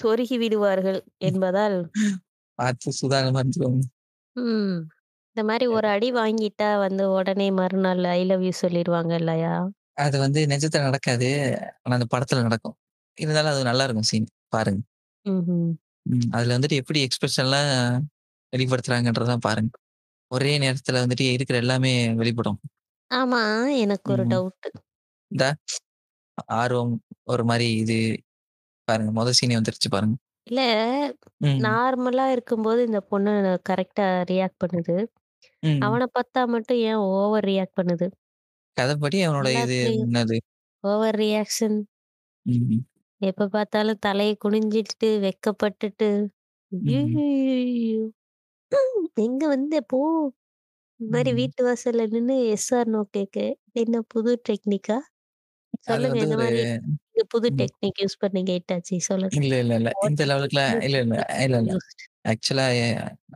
சொருகி 0.00 0.36
விடுவார்கள் 0.40 1.00
என்பதால், 1.24 1.78
பார்த்து 2.58 2.90
சூதானமா 2.98 3.40
இருந்துக்கோங்க. 3.42 3.84
ம். 4.36 4.76
இந்த 5.36 5.42
மாரி 5.48 5.66
ஒரு 5.74 5.88
அடி 5.92 6.08
வாங்கிட்டா 6.16 6.70
வந்து 6.84 7.04
உடனே 7.16 7.48
மறுநாள் 7.58 8.04
ஐ 8.12 8.22
லவ் 8.26 8.44
யூ 8.44 8.54
சொல்லிருவாங்க 8.60 9.12
இல்லையா? 9.20 9.54
அது 9.98 10.16
வந்து 10.24 10.40
நிஜத்துல 10.52 10.86
நடக்காது. 10.86 11.28
ஆனா 11.82 11.94
அந்த 11.98 12.08
படத்துல 12.14 12.44
நடக்கும். 12.46 12.76
இருந்தாலும் 13.18 13.52
அது 13.54 13.68
நல்லாருக்கும் 13.70 14.10
சீன். 14.10 14.26
பாருங்க. 14.50 14.82
ம்ஹ்ம். 15.26 15.74
ம். 16.06 16.34
அதுல 16.34 16.54
வந்துட்டு 16.56 16.80
எப்படி 16.80 17.00
எக்ஸ்பிரஷன்லாம் 17.06 17.70
வெளிப்படுத்துறாங்கன்றத 18.54 19.36
பாருங்க. 19.38 19.72
ஒரே 20.30 20.58
நேரத்துல 20.58 21.02
வந்துட்டு 21.04 21.32
இருக்கிற 21.32 21.58
எல்லாமே 21.58 21.92
வெளிப்படும். 22.14 22.58
ஆமா, 23.10 23.40
எனக்கு 23.76 24.12
ஒரு 24.12 24.24
ம். 24.24 24.30
டவுட்டு. 24.30 24.68
இந்தா 25.30 25.48
ஆர்வம் 26.56 26.94
ஒரு 27.24 27.44
மாரி 27.44 27.72
இது 27.74 27.98
பாருங்க. 28.88 29.12
மொத 29.12 29.32
சீனே 29.32 29.56
வந்துருச்சு 29.56 29.90
பாருங்க. 29.90 30.16
இல்ல 30.46 30.62
ம். 31.40 31.60
நார்மலா 31.62 32.30
இருக்கும்போது 32.30 32.84
இந்த 32.86 33.00
பொண்ணு 33.00 33.32
கரெக்ட்டா 33.68 34.06
ரியாக்ட் 34.30 34.60
பண்ணுது. 34.64 34.96
ம். 35.62 35.80
அவன 35.80 36.06
பார்த்தா 36.14 36.46
மட்டும் 36.46 36.78
ஏன் 36.82 37.00
ஓவர் 37.12 37.44
ரியாக்ட் 37.44 37.78
பண்ணுது? 37.80 38.06
கதைப்படி 38.76 39.18
அவனோட 39.26 39.48
இது 39.56 39.78
எல்லாத்துலயும் 39.78 40.04
என்னது? 40.06 40.36
Over 40.84 41.16
reaction. 41.16 41.78
ம். 42.46 42.84
எப்ப 43.20 43.48
பார்த்தாலும் 43.48 44.02
தலைய 44.06 44.32
குனிஞ்சிட்டு, 44.44 45.08
வெட்கப்பட்டுட்டு, 45.20 46.08
ம். 46.72 47.18
எங்க 49.24 49.42
வந்த 49.48 49.76
போ! 49.86 49.98
இந்த 51.00 51.10
மாரி 51.12 51.30
ம். 51.30 51.36
வீட்டு 51.36 51.62
வாசல்ல 51.66 52.04
நின்னு 52.14 52.36
எஸ் 52.52 52.70
ஆர் 52.76 52.90
நோ 52.90 53.02
கேக்க. 53.10 53.38
என்ன 53.76 54.02
புது 54.12 54.32
டெக்னிக்கா? 54.48 54.98
அது 55.90 56.04
சொல்லுங்க 56.04 56.12
வந்து 56.12 56.24
இந்த 56.24 56.36
ஒரு 56.36 56.42
மாரி 56.42 56.62
நீங்க 57.06 57.26
புது 57.34 57.50
ம். 57.50 57.60
டெக்னிக் 57.60 58.02
யூஸ் 58.02 58.22
பண்ணீங்க 58.22 58.52
ஹிட்டாச்சி 58.58 58.98
சொல்லுங்க. 59.08 59.38
இல்ல, 59.38 59.52
இல்ல, 59.62 59.74
இல்ல. 59.80 59.90
வாட் 59.92 60.06
இந்த 60.06 60.22
லெவலுக்குலாம் 60.26 60.74
இல்ல, 60.80 60.96
இல்ல. 61.04 61.14
டெக்னிக் 61.14 61.44
இல்ல, 61.44 61.56
இல்ல. 61.62 61.70
யூஸ்ட்? 61.70 62.04
ஆக்சுவலா 62.30 62.66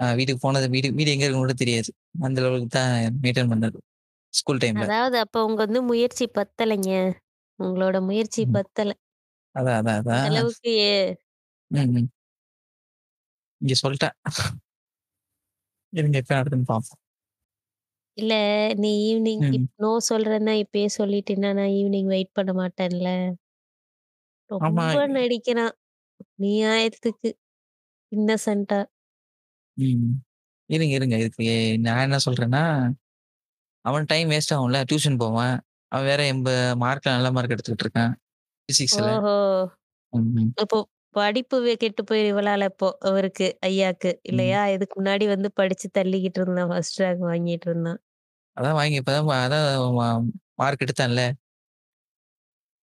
அ 0.02 0.14
வீட்டுக்கு 0.18 0.42
போனது 0.44 0.66
வீடு 0.74 0.88
வீடு 0.98 1.12
எங்க 1.14 1.24
இருக்குன்னு 1.24 1.46
கூட 1.46 1.56
தெரியாது. 1.62 1.90
அந்த 2.22 2.38
லெவலுக்கு 2.44 2.70
தான் 2.78 2.92
மெயின்டெயின் 3.22 3.52
பண்ணது. 3.54 3.78
ஸ்கூல் 4.34 4.62
டைம்ல. 4.62 4.86
அதாவது 4.86 5.16
அப்ப 5.22 5.42
உங்க 5.46 5.60
வந்து 5.64 5.80
முயற்சி 5.88 6.24
பத்தலைங்க. 6.34 6.90
உங்களோட 7.58 7.96
முயற்சி 8.08 8.42
ம். 8.42 8.56
பத்தல. 8.56 8.90
அதான், 9.54 9.78
அதான், 9.80 9.98
அதான். 10.02 10.26
அளவுக்கு 10.26 10.70
எ 10.84 11.18
ம், 11.70 11.78
ம். 11.94 12.08
இங்க 13.60 13.74
சொல்ட்டேன். 13.80 14.16
இருங்க 15.92 16.16
எப்ப 16.18 16.32
நடக்குதுன்னு 16.34 16.68
பார்ப்போம். 16.68 16.96
இல்ல 18.18 18.34
நீ 18.78 18.90
ஈவ்னிங் 19.06 19.44
இப். 19.48 19.66
நோ 19.78 19.90
சொல்றேன்னா 20.08 20.54
இப்பயே 20.62 20.88
சொல்லிட்டேன்னா, 20.98 21.50
நான் 21.52 21.74
ஈவ்னிங் 21.78 22.08
வெயிட் 22.08 22.34
பண்ண 22.34 22.52
மாட்டேன்ல. 22.60 23.08
ஆமா. 24.60 24.88
ரொம்ப 24.88 25.06
நடிக்கிறான். 25.14 25.74
நியாயத்துக்கு 26.42 27.30
இன்னசென்ட்டா. 28.12 28.80
ம். 29.76 30.12
இருங்க, 30.70 30.94
இருங்க. 30.94 31.16
இதுக்கு 31.20 31.46
நான் 31.86 32.04
என்ன 32.06 32.18
சொல்றேன்னா, 32.26 32.62
அவன் 33.84 34.06
டைம் 34.06 34.28
வேஸ்ட் 34.30 34.54
ஆகும்ல. 34.56 34.80
டியூஷன் 34.90 35.20
போவான். 35.20 35.56
அவன் 35.92 36.06
வேற 36.06 36.22
எம்ப 36.32 36.50
மார்க்ல 36.82 37.14
நல்ல 37.16 37.30
மார்க் 37.32 37.54
எடுத்துக்கிட்டு 37.54 37.86
இருக்கான். 37.86 38.14
பிசிக்ஸ்ல. 38.68 39.08
ஓஹோ! 39.08 39.34
ம். 40.12 40.52
இப்போ 40.58 40.78
படிப்பு 41.14 41.56
வே 41.60 41.72
கெட்டு 41.76 42.02
போயிரும் 42.04 42.32
இவளால 42.32 42.66
இப்போ 42.70 42.88
அவருக்கு, 43.02 43.46
ஐயாக்கு 43.64 44.10
ம். 44.28 44.28
இல்லையா? 44.30 44.62
இதுக்கு 44.74 44.96
முன்னாடி 45.00 45.26
வந்து 45.28 45.50
படிச்சு 45.58 45.88
தள்ளிக்கிட்டு 45.94 46.42
இருந்தான். 46.42 46.70
ஃபர்ஸ்ட் 46.72 47.00
ரேங்க் 47.02 47.24
வாங்கிட்டு 47.28 47.68
இருந்தான். 47.68 48.00
அதான் 48.56 48.76
வாங்கி 48.78 48.96
இப்ப 49.00 49.12
தான் 49.16 49.28
அதான் 49.38 50.28
மார்க் 50.58 50.84
எடுத்தான்ல. 50.86 51.22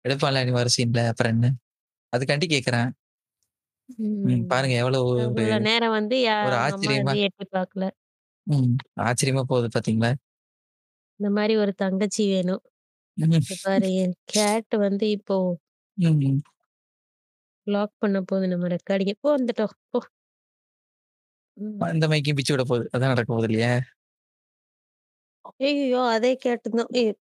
எடுப்பான்ல 0.04 0.42
இனி 0.44 0.52
வர 0.52 0.68
சீன்ல. 0.74 1.00
அப்புறம் 1.10 1.32
என்ன? 1.34 1.46
அதுக்காண்டி 2.12 2.46
கேட்கிறேன். 2.50 2.90
ம். 3.98 4.40
ம். 4.44 4.44
பாருங்க 4.50 4.74
எவ்வளோ 4.82 5.00
ஒரு 5.08 5.44
நேரம் 5.66 5.94
வந்து 5.96 6.16
யா 6.22 6.36
ஒரு 6.42 6.54
அவங்க 6.54 6.72
அம்மா 6.72 6.92
ஆச்சரியமா 6.92 6.96
வந்து 6.96 7.16
எட்டி 7.26 7.44
பார்க்கல. 7.50 7.84
ம். 8.46 8.74
ஆச்சரியமா 9.02 9.42
போகுது 9.44 9.68
பார்த்தீங்களா? 9.70 10.10
இந்த 11.20 11.28
மாரி 11.36 11.54
ஒரு 11.62 11.72
தங்கச்சி 11.80 12.22
வேணும். 12.30 12.62
ம். 13.16 13.40
பாரு 13.64 13.88
என் 14.02 14.16
கேட் 14.32 14.74
வந்து 14.84 15.06
இப்போ 15.16 15.36
ம். 15.98 16.40
லாக் 17.66 17.92
பண்ண 17.98 18.18
போகுது 18.24 18.46
நம்ம 18.48 18.68
ரெக்கார்டிங்க. 18.74 19.14
போ 19.22 19.28
வந்துட்டோம். 19.34 19.74
போ. 19.90 20.00
ம். 21.56 21.90
இந்த 21.94 22.06
மைக்கையும் 22.10 22.38
பிச்சு 22.38 22.54
விட 22.54 22.64
போகுது. 22.64 22.86
அதான் 22.94 23.12
நடக்க 23.12 23.28
போகுது 23.30 23.48
இல்லையா? 23.50 23.72
ஐய்யயோ! 25.60 26.00
அதே 26.14 26.32
கேட்டு 26.42 26.68
தான். 26.72 26.90
ஏய். 27.00 27.14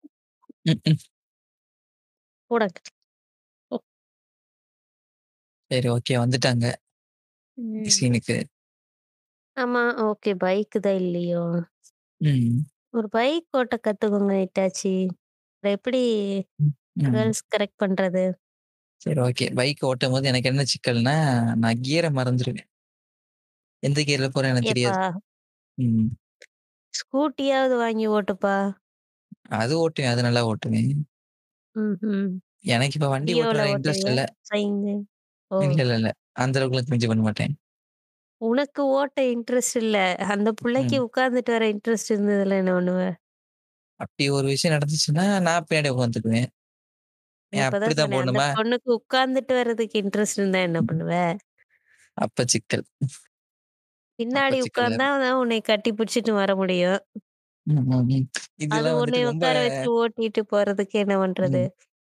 போடா. 2.52 2.68
போ. 3.72 3.78
சரி 5.72 5.88
ஓகே 5.94 6.14
வந்துட்டாங்க 6.22 6.66
ம். 7.58 7.94
சீனுக்கு. 7.96 8.38
ஆமா. 9.58 9.82
ஓகே. 10.06 10.32
பைக் 10.42 10.78
தான் 10.82 11.00
இல்லையோ? 11.02 11.44
ம். 12.22 12.70
ஒரு 12.94 13.08
பைக் 13.12 13.48
ஓட்ட 13.54 13.76
கத்துக்கோங்க 13.82 14.34
ஹிட்டாச்சி. 14.40 14.94
அப்புறம் 15.54 15.76
எப்படி 15.78 16.02
ம். 16.96 17.34
கரெக்ட் 17.52 17.82
பண்றது? 17.82 18.24
சரி 19.02 19.20
ஓகே. 19.26 19.46
பைக் 19.54 19.84
ஓட்டும்போது 19.90 20.26
எனக்கு 20.28 20.50
என்ன 20.52 20.64
சிக்கல்னா, 20.72 21.16
நான் 21.62 21.82
கியர 21.84 22.08
மறந்துருவேன். 22.16 22.68
எந்த 23.84 24.00
கியர்ல 24.02 24.28
போறேன்னு 24.30 24.56
எனக்கு 24.56 24.70
ஏப்பா! 24.70 24.94
தெரியாது. 24.94 25.00
ம். 25.78 26.10
ஸ்கூட்டியாவது 26.94 27.76
வாங்கி 27.82 28.06
ஓட்டுப்பா. 28.12 28.56
அது 29.58 29.74
ஓட்டுவேன். 29.80 30.12
அது 30.12 30.22
நல்லா 30.24 30.42
ஓட்டுவேன். 30.50 30.92
ம்ஹ்ம். 31.76 32.30
எனக்கு 32.68 32.98
இப்ப 32.98 33.10
வண்டி 33.10 33.34
டியோல 33.34 33.36
ஓட்டுறதுல 33.36 33.72
இன்ட்ரெஸ்ட் 33.72 34.08
ஓட்டுவியா? 34.08 34.08
இல்ல. 34.08 34.22
ஓ! 35.52 35.60
இல்ல, 35.60 35.78
இல்ல, 35.84 35.96
இல்ல. 35.96 36.10
அந்த 36.38 36.56
அளவுக்குலாம் 36.60 36.90
கிரிஞ்சு 36.90 37.10
பண்ண 37.10 37.24
மாட்டேன். 37.24 37.54
உனக்கு 38.42 38.82
ஓட்ட 38.94 39.20
இன்ட்ரெஸ்ட் 39.30 39.78
இல்ல. 39.78 39.98
அந்த 40.30 40.50
புள்ளைக்கு 40.60 40.98
ம். 40.98 41.04
உட்கார்ந்துட்டு 41.06 41.52
வர 41.52 41.66
இன்ட்ரெஸ்ட் 41.74 42.14
இருந்ததுல 42.14 42.60
என்ன 42.62 42.74
பண்ணுவ? 42.78 43.02
அப்படி 44.00 44.26
ஒரு 44.30 44.48
விஷயம் 44.48 44.76
நடந்துச்சுன்னா, 44.76 45.26
நான் 45.40 45.66
பின்னாடி 45.66 45.90
உட்காந்துக்குவேன். 45.94 46.50
ஏன் 47.54 47.64
அப்பதான் 47.64 47.70
அப்படிதான் 47.70 47.96
சொன்னேன். 47.96 48.24
அந்த 48.24 48.34
போடணுமா? 48.34 48.48
பொண்ணுக்கு 48.52 48.90
உட்கார்ந்துட்டு 48.98 49.54
வர்றதுக்கு 49.60 49.98
இன்ட்ரெஸ்ட் 50.04 50.40
இருந்தா 50.40 50.62
என்ன 50.68 50.82
பண்ணுவ? 50.90 51.14
அப்ப 52.18 52.44
சிக்கல். 52.48 52.86
அப்ப 54.36 54.50
பின்னாடி 54.50 54.58
சிக்கல் 54.60 54.66
உட்கார்ந்தா 54.68 55.08
தான் 55.22 55.40
உன்னை 55.42 55.60
கட்டி 55.64 55.92
பிடிச்சிட்டு 55.94 56.32
வர 56.36 56.52
முடியும். 56.56 57.00
ம், 57.68 57.84
ம், 57.90 58.06
ம். 58.10 58.26
அது 58.72 58.88
இதெல்லாம் 58.88 58.98
வந்துட்டு 58.98 59.02
உன்னைய 59.02 59.26
ரொம்ப 59.26 59.46
உட்கார 59.46 59.58
வச்சு 59.62 59.88
ஓட்டிட்டு 59.96 60.42
போறதுக்கு 60.52 60.98
என்ன 61.04 61.16
பண்றது? 61.22 61.62
ம். 61.62 61.70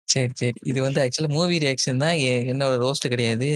சரி, 0.08 0.32
சரி. 0.40 0.58
இது 0.64 0.78
வந்து 0.86 1.00
ஆக்சுவலா 1.04 1.32
மூவி 1.36 1.56
ரியாக்ஷன் 1.64 2.02
தான். 2.04 2.16
எ 2.24 2.32
என்னோட 2.52 2.74
ரோஸ்ட் 2.84 3.12
கிடையாது. 3.14 3.48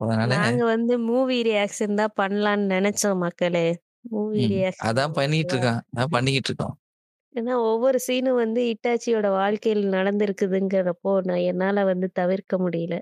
அதனால 0.00 0.32
நாங்க 0.32 0.62
வந்து 0.70 0.94
மூவி 1.06 1.36
ரியாக்ஷன் 1.46 1.98
தான் 2.00 2.14
பண்ணலான்னு 2.18 2.70
நெனச்சோம் 2.72 3.22
மக்களே. 3.24 3.66
மூவி 4.12 4.42
ம். 4.42 4.54
ரியாக்ஷன் 4.54 4.84
அதான் 4.88 5.16
பண்ணிட்டு 5.18 5.54
ஓகேவா? 5.54 5.56
இருக்கான். 5.56 5.82
அதான் 5.90 6.14
பண்ணிக்கிட்டு 6.14 6.50
இருக்கோம். 6.50 6.76
ஏன்னா 7.36 7.54
ஒவ்வொரு 7.66 7.98
சீனும் 8.06 8.38
வந்து 8.38 8.60
இட்டாச்சியோட 8.72 9.26
வாழ்க்கையில் 9.34 9.84
நடந்திருக்குதுங்கிறப்போ, 9.90 11.12
நான் 11.26 11.44
என்னால 11.50 11.84
வந்து 11.84 12.08
தவிர்க்க 12.12 12.56
முடியல. 12.58 12.94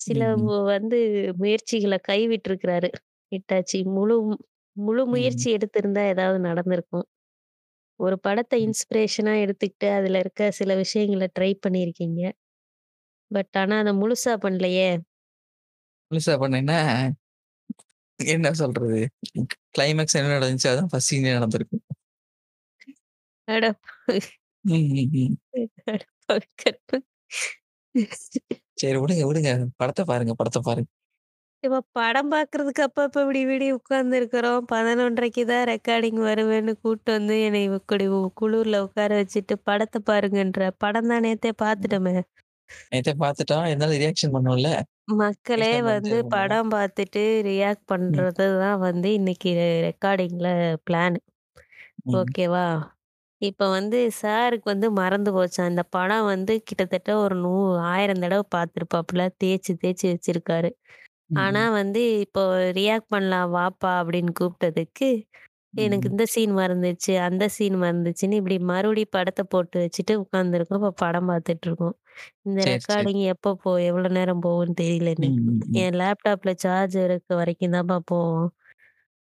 சில 0.00 0.20
ம், 0.22 0.36
ம், 0.36 0.48
வ 0.48 0.70
வந்து 0.70 0.98
முயற்சிகள 1.40 1.96
கைவிட்டுருக்கிறாரு 2.08 2.90
இட்டாச்சி. 3.32 3.80
முழு 3.92 4.16
முழு 4.76 5.02
ம். 5.10 5.10
முயற்சி 5.10 5.48
எடுத்திருந்தா 5.56 6.02
ஏதாவது 6.10 6.38
நடந்திருக்கும். 6.48 7.06
ஒரு 8.00 8.16
படத்த 8.24 8.54
ம். 8.56 8.66
இன்ஸ்பிரேஷனா 8.66 9.34
எடுத்துக்கிட்டு, 9.44 9.88
அதுல 9.98 10.20
இருக்க 10.20 10.50
சில 10.52 10.74
விஷயங்கள 10.82 11.28
ட்ரை 11.38 11.52
பண்ணியிருக்கீங்க. 11.64 12.22
பட் 13.30 13.54
ஆனா 13.56 13.76
அத 13.80 13.92
முழுசா 14.00 14.34
பண்ணலையே! 14.44 14.90
முழுசா 16.10 16.34
பண்ணேன்னா, 16.40 16.78
என்ன 18.20 18.48
சொல்றது? 18.54 19.00
கிளைமாக்ஸ் 19.74 20.18
என்ன 20.18 20.34
நடந்துச்சு, 20.36 20.70
அதான் 20.72 20.90
ஃபர்ஸ்ட் 20.92 21.12
சீனே 21.12 21.32
நடந்திருக்கும். 21.38 21.84
அட 23.50 23.64
ம், 24.64 24.72
ம். 25.14 25.36
சரி 28.78 28.98
விடுங்க, 29.02 29.22
விடுங்க. 29.28 29.50
படத்த 29.80 30.00
பாருங்க, 30.10 30.32
படத்த 30.40 30.58
பாருங்க. 30.62 30.90
இப்ப 31.62 31.78
படம் 31.92 32.30
பார்க்கறதுக்கு 32.32 32.82
அப்பப்ப 32.86 33.22
விடிய 33.26 33.44
விடிய 33.44 33.76
உட்கார்ந்துருக்கிறோம். 33.76 34.60
11:30க்கு 34.66 35.42
தான் 35.50 35.64
ரெக்கார்டிங் 35.70 36.20
வருவேன்னு 36.26 36.74
கூட்டு 36.82 37.08
வந்து 37.16 37.36
என்னை 37.46 37.62
இப்படி 37.68 38.06
குளூர்ல 38.40 38.82
உட்கார 38.86 39.10
வச்சுட்டு 39.20 39.56
படத்த 39.66 40.02
பாருங்கன்ற. 40.06 40.70
படம் 40.78 41.10
தான் 41.12 41.26
நேத்தே 41.28 41.52
பார்த்துட்டோமே. 41.64 42.16
நேத்தே 42.92 43.12
பார்த்துட்டோம். 43.22 43.66
இருந்தாலும் 43.70 44.00
ரியாக்ஷன் 44.02 44.34
பண்ணோம்ல. 44.36 44.70
மக்களே 45.12 45.68
ரியாக்ஷன் 45.70 45.86
வந்து 45.86 46.16
பண்ணிட்டு. 46.16 46.32
படம் 46.32 46.70
பார்த்துட்டு 46.72 47.22
ரியாக்ட் 47.46 47.84
ம், 48.08 48.24
பண்றது 48.24 48.46
தான் 48.58 48.80
வந்து 48.86 49.08
இன்னைக்கு 49.18 49.52
ரெக்கார்டிங்ல 49.86 50.48
பிளான். 50.86 51.18
ம். 52.06 52.20
ஓகேவா? 52.20 52.66
இப்ப 53.42 53.66
வந்து 53.70 53.98
சாருக்கு 54.20 54.66
வந்து 54.70 54.88
மறந்து 54.98 55.30
போச்சாம். 55.32 55.70
இந்த 55.72 55.82
படம் 55.90 56.26
வந்து 56.26 56.54
கிட்டத்தட்ட 56.68 57.10
ஒரு 57.20 57.36
நூ 57.42 57.52
1000 57.86 58.14
தடவ 58.24 58.42
பார்த்துருப்பாப்புல. 58.54 59.22
தேய்ச்சு 59.42 59.72
தேய்ச்சு 59.82 60.06
வச்சிருக்காரு. 60.10 60.70
ஆனா 61.40 61.62
ம். 61.62 61.70
வந்து 61.78 62.02
இப்போ 62.24 62.42
ரியாக்ட் 62.78 63.12
பண்ணலாம் 63.14 63.50
வாப்பா 63.56 63.92
அப்படின்னு 64.00 64.32
கூப்பிட்டதுக்கு, 64.40 65.08
எனக்கு 65.82 66.06
ம். 66.06 66.12
இந்த 66.12 66.24
சீன் 66.34 66.54
மறந்துச்சு, 66.56 67.14
அந்த 67.28 67.44
சீன் 67.56 67.78
மறந்துச்சுன்னு 67.82 68.38
இப்படி 68.40 68.58
மறுபடியும் 68.70 69.14
படத்த 69.16 69.42
போட்டு 69.52 69.76
வச்சுட்டு 69.84 70.14
உட்காந்துருக்கோம். 70.24 70.80
இப்ப 70.82 70.94
படம் 71.04 71.30
பார்த்துட்டு 71.30 71.68
இருக்கோம். 71.68 71.96
இந்த 72.46 72.60
சரி, 72.60 72.84
சரி. 72.88 73.06
ரெக்கார்டிங் 73.06 73.22
எப்போ 73.34 73.52
போ 73.62 73.72
எவ்வளோ 73.88 74.10
நேரம் 74.18 74.44
போகும்ன்னு 74.46 74.76
தெரியல 74.82 75.12
ம், 75.18 75.24
எனக்கு. 75.30 75.40
ம், 75.46 75.62
ம். 75.70 75.82
என் 75.82 75.98
லேப்டாப்ல 76.02 76.52
சார்ஜ் 76.64 76.98
இருக்க 77.06 77.30
வரைக்கும் 77.40 77.76
தான்ப்பா 77.76 77.98
போகும். 78.12 78.48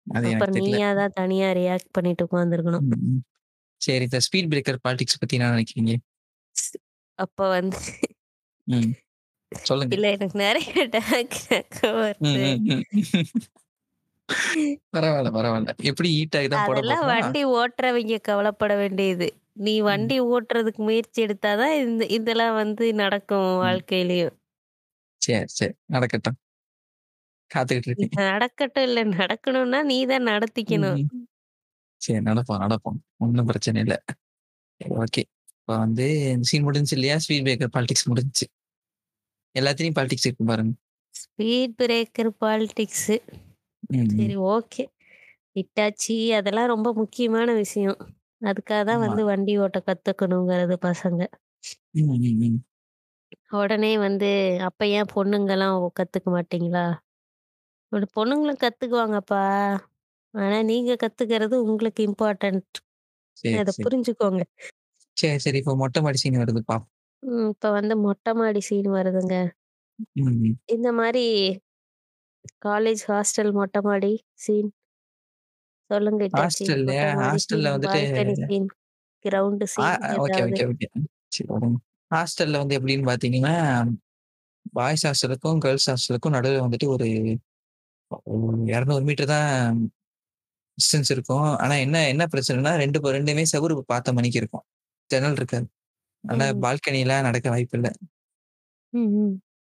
அது 0.07 0.27
எனக்கு 0.29 0.51
அப்புறம் 0.51 0.57
தெரியல. 0.57 0.79
நீயா 0.79 0.91
தான் 0.99 1.17
தனியா 1.19 1.49
ரியாக்ட் 1.59 1.95
பண்ணிட்டு 1.97 2.27
உட்காந்துருக்கணும். 2.29 2.87
ம். 2.87 3.23
சரி 3.81 4.05
இந்த 4.05 4.19
ஸ்பீட் 4.27 4.51
பிரேக்கர் 4.53 4.83
பாலிடிக்ஸ் 4.85 5.21
பத்தி 5.21 5.37
என்ன 5.37 5.51
நினைக்கிறீங்க? 5.55 5.93
அப்ப 7.19 7.49
வந்து. 7.49 7.79
சொல்லுங்க. 9.53 9.93
இல்ல 9.97 10.11
எனக்கு 10.11 10.39
நெறைய. 10.39 10.69
பரவால்ல, 14.95 15.29
பரவால்ல. 15.37 15.71
எப்படி 15.91 16.09
ஹீட் 16.17 16.37
ஆகி 16.37 16.49
அதெல்லாம். 16.65 17.05
வண்டி 17.11 17.43
ஓட்டுறவைங்க 17.55 18.21
கவலைப்பட 18.21 18.75
வேண்டியது. 18.77 19.29
நீ 19.61 19.75
வண்டி 19.81 20.17
ஓட்டுறதுக்கு 20.27 20.83
முயற்சி 20.89 21.23
எடுத்தா 21.23 21.57
தான் 21.57 21.77
இந்த 21.85 22.05
இதெல்லாம் 22.19 22.55
வந்து 22.55 22.95
நடக்கும். 22.95 23.51
வாழ்க்கையிலயும். 23.65 24.35
சரி, 25.23 25.47
சரி. 25.51 25.75
நடக்கட்டும். 25.87 26.39
காத்துக்கிட்டு 27.51 27.91
இருக்கேன். 27.91 28.13
நடக்கட்டும் 28.25 28.83
இல்ல 28.83 29.05
நடக்கணும்னா 29.19 29.83
நீ 29.83 30.07
தான் 30.07 30.27
நடத்திக்கணும். 30.27 31.01
சரி 32.01 32.21
நடப்போம், 32.21 32.63
நடப்போம். 32.65 32.99
ஒண்ணும் 33.17 33.47
பிரச்சனை 33.47 33.81
இல்ல. 33.83 33.95
ஓகே. 35.05 35.23
இப்ப 35.55 35.79
வந்து 35.79 36.05
இந்த 36.35 36.47
சீன் 36.51 36.67
முடிஞ்சுச்சு 36.67 36.97
இல்லையா? 36.97 37.17
ஸ்பீட் 37.19 37.47
பிரேக்கர் 37.47 37.75
பாலிடிக்ஸ் 37.77 38.09
முடிஞ்சுச்சு. 38.11 38.47
எல்லாத்துலயும் 39.55 39.99
பாலிடிக்ஸ் 39.99 40.27
இருக்கு 40.27 40.45
பாருங்க. 40.45 40.73
Speed 41.15 41.75
breaker 41.83 42.31
politics. 42.41 43.17
சரி. 44.13 44.37
ஓகே. 44.53 44.85
ஹிட்டாச்சி 45.57 46.17
அதெல்லாம் 46.31 46.67
ரொம்ப 46.67 46.89
முக்கியமான 46.93 47.53
விஷயம். 47.55 47.99
அதுக்காக 48.43 48.83
தான். 48.91 49.03
வந்து 49.05 49.23
வண்டி 49.25 49.55
ஓட்ட 49.59 49.79
கத்துக்கணுங்கிறது 49.87 50.77
பசங்க. 50.83 51.23
உடனே 53.59 53.93
வந்து 53.99 54.29
அப்ப 54.61 54.87
ஏன் 54.89 55.11
பொண்ணுங்கலாம் 55.15 55.77
கத்துக்க 55.99 56.29
மாட்டீங்களா? 56.29 56.85
பொண்ணுங்களும் 58.17 58.63
கத்துக்குவாங்கப்பா. 58.63 59.43
ஆனா 60.35 60.59
நீங்க 60.65 60.93
கத்துக்கிறது 61.03 61.57
உங்களுக்கு 61.65 62.03
இம்பார்ட்டன்ட். 62.09 62.67
சரி, 63.37 63.59
அத 63.59 63.71
சரி. 63.71 63.85
புரிஞ்சுக்கோங்க. 63.85 64.43
சரி, 65.17 65.39
சரி. 65.45 65.59
இப்போ 65.63 65.75
மொட்டை 65.81 66.01
மாடி 66.05 66.21
சீன் 66.23 66.41
வருது 66.43 66.63
பாப்போம். 66.63 66.89
ம். 67.23 67.49
இப்ப 67.53 67.71
வந்து 67.73 67.95
மொட்டை 68.03 68.33
மாடி 68.41 68.61
சீன் 68.69 68.89
வருதுங்க. 68.95 69.35
ம். 70.17 70.59
இந்த 70.69 70.89
மாரி 70.99 71.25
காலேஜ் 72.63 73.03
ஹாஸ்டல் 73.09 73.53
மொட்டை 73.59 73.81
மாடி 73.83 74.13
சீன் 74.41 74.71
சொல்லுங்க. 75.91 76.25
ஹாஸ்டல்ல 76.35 76.93
மொட்டை 77.01 77.09
மாடி 77.13 77.39
ஹாஸ்டல்ல 77.39 77.45
சீன், 77.45 77.73
வந்துட்டு 77.75 78.01
பால்கனி 78.19 78.35
சீன், 78.43 78.69
கிரவுண்ட் 79.25 79.67
ஆ 79.79 79.87
சீன் 79.95 79.97
ஓகே, 80.19 80.41
ஏதாவது? 80.41 80.59
Okay, 80.63 80.65
okay. 80.71 80.87
சரி 81.29 81.47
விடுங்க. 81.51 81.79
ஹாஸ்டல்ல 82.11 82.61
வந்து 82.63 82.77
எப்படின்னு 82.79 83.09
பார்த்தீங்கன்னா, 83.09 83.55
பாய்ஸ் 84.77 85.05
ஹாஸ்டலுக்கும், 85.09 85.59
கேர்ல்ஸ் 85.65 85.89
ஹாஸ்டலுக்கும் 85.91 86.35
நடுவுல 86.37 86.65
வந்துட்டு 86.67 86.89
ஒரு 86.95 87.07
200 88.71 89.07
மீட்டர் 89.09 89.33
தான் 89.33 89.79
டிஸ்டன்ஸ் 90.79 91.11
இருக்கும். 91.15 91.49
ஆனா 91.63 91.75
என்ன 91.85 91.97
என்ன 92.09 92.25
பிரச்சனைன்னா 92.33 92.73
2 92.79 93.01
ப 93.01 93.13
2மே 93.13 93.45
செவுரு 93.53 93.75
பார்த்த 93.93 94.15
மணிக்கு 94.19 94.41
இருக்கும். 94.43 94.65
ஜன்னல் 95.11 95.39
இருக்காது. 95.41 95.67
ஆனா 96.25 96.47
ம். 96.49 96.61
பால்கனிலாம் 96.65 97.27
நடக்க 97.29 97.49
வாய்ப்பில்ல. 97.55 97.89
ம், 98.93 99.11
ம். 99.19 99.35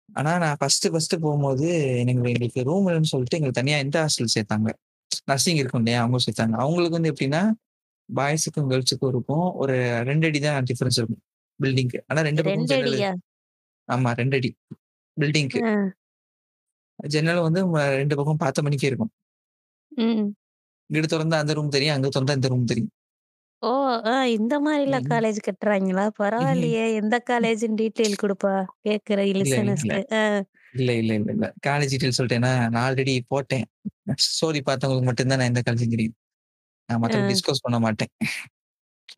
ஆனா 0.08 0.32
நான் 0.38 0.58
ஃபர்ஸ்ட்டு 0.60 0.90
ஃபர்ஸ்ட்டு 0.92 1.18
போம்போது 1.24 1.66
எனக்கு 2.02 2.30
எங்களுக்கு 2.32 2.62
ரூம் 2.70 2.86
இல்லன்னு 2.88 3.10
சொல்லிட்டு 3.12 3.38
எங்களுக்கு 3.38 3.60
தனியா 3.60 3.78
இந்த 3.86 3.98
ஹாஸ்டல் 4.04 4.32
சேர்த்தாங்க. 4.36 4.70
நர்சிங் 5.30 5.60
இருக்கும் 5.62 5.82
இல்லையா? 5.82 6.00
அவங்க 6.04 6.18
சேர்த்தாங்க. 6.26 6.56
அவங்களுக்கு 6.64 6.98
வந்து 6.98 7.12
எப்படின்னா, 7.12 7.42
பாய்ஸுக்கும், 8.08 8.68
கேர்ல்ஸுக்கும் 8.72 9.12
இருக்கும். 9.14 9.46
ஒரு 9.62 9.76
2 10.04 10.26
அடி 10.28 10.40
தான் 10.46 10.68
டிஃபரன்ஸ் 10.70 10.98
இருக்கும். 11.00 11.22
பில்டிங்க்கு. 11.60 12.00
ஆனா 12.10 12.20
2 12.22 12.42
பக்கமும் 12.42 12.66
2 12.66 12.74
ஜன்னலு? 12.74 13.00
ஆமா 13.88 14.10
2 14.14 14.36
அடி. 14.40 14.50
பில்டிங்க்கு. 15.16 15.60
ஜன்னல் 16.98 17.40
வந்து 17.40 17.60
2 17.94 18.14
பக்கம் 18.18 18.42
பார்த்த 18.44 18.62
மணிக்கே 18.62 18.88
இருக்கும். 18.88 19.12
இங்கிட்டு 20.92 21.12
தொறந்தா 21.12 21.38
அந்த 21.42 21.54
ரூம் 21.54 21.70
தெரியும். 21.70 21.96
அங்க 21.96 22.08
தொறந்தா 22.10 22.36
இந்த 22.38 22.48
ரூம் 22.48 22.66
தெரியும். 22.66 22.92
ஓ! 23.62 23.72
ஆ 24.06 24.24
இந்த 24.32 24.54
மாரிலாம் 24.60 25.04
ம். 25.04 25.10
காலேஜ் 25.10 25.38
கட்டுறாய்ங்களா? 25.44 26.04
ம்ஹ்ம். 26.38 26.72
பரவாயில்லையே! 26.74 26.84
எந்த 27.00 27.16
காலேஜ்ன்னு 27.28 27.78
டீட்டெயில் 27.82 28.20
குடுப்பா. 28.22 28.54
கேட்கிற 28.82 29.18
இல்ல, 29.36 29.54
இல்ல, 29.60 29.78
இல்ல. 29.78 29.92
லிசனர்ஸ்க்கு. 29.92 30.00
ஆ. 30.14 30.22
இல்ல, 30.74 30.90
இல்ல, 31.00 31.12
இல்ல, 31.20 31.30
இல்ல. 31.36 31.46
காலேஜ் 31.66 31.92
டீட்டெயில் 31.92 32.16
சொல்லிட்டேன்னா, 32.18 32.52
நான் 32.66 32.84
ஆல்ரெடி 32.84 33.14
போட்டேன். 33.28 33.66
ஸ்டோரி 34.28 34.60
பார்த்தவங்களுக்கு 34.68 35.08
மட்டும் 35.10 35.30
தான் 35.30 35.40
நான் 35.40 35.52
எந்த 35.52 35.62
காலேஜ்ன்னு 35.66 35.96
தெரியும். 35.96 36.16
நான் 36.88 37.02
ஆ. 37.08 37.14
மத்தபடி 37.14 37.28
டிஸ்க்ளோஸ் 37.30 37.64
பண்ண 37.66 37.78
மாட்டேன். 37.86 38.12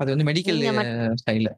அது 0.00 0.10
வந்து 0.14 0.28
மெடிக்கல் 0.30 0.60
நீங்க 0.60 0.68
மட் 0.76 0.92
ஸ்டைல்ல. 1.22 1.50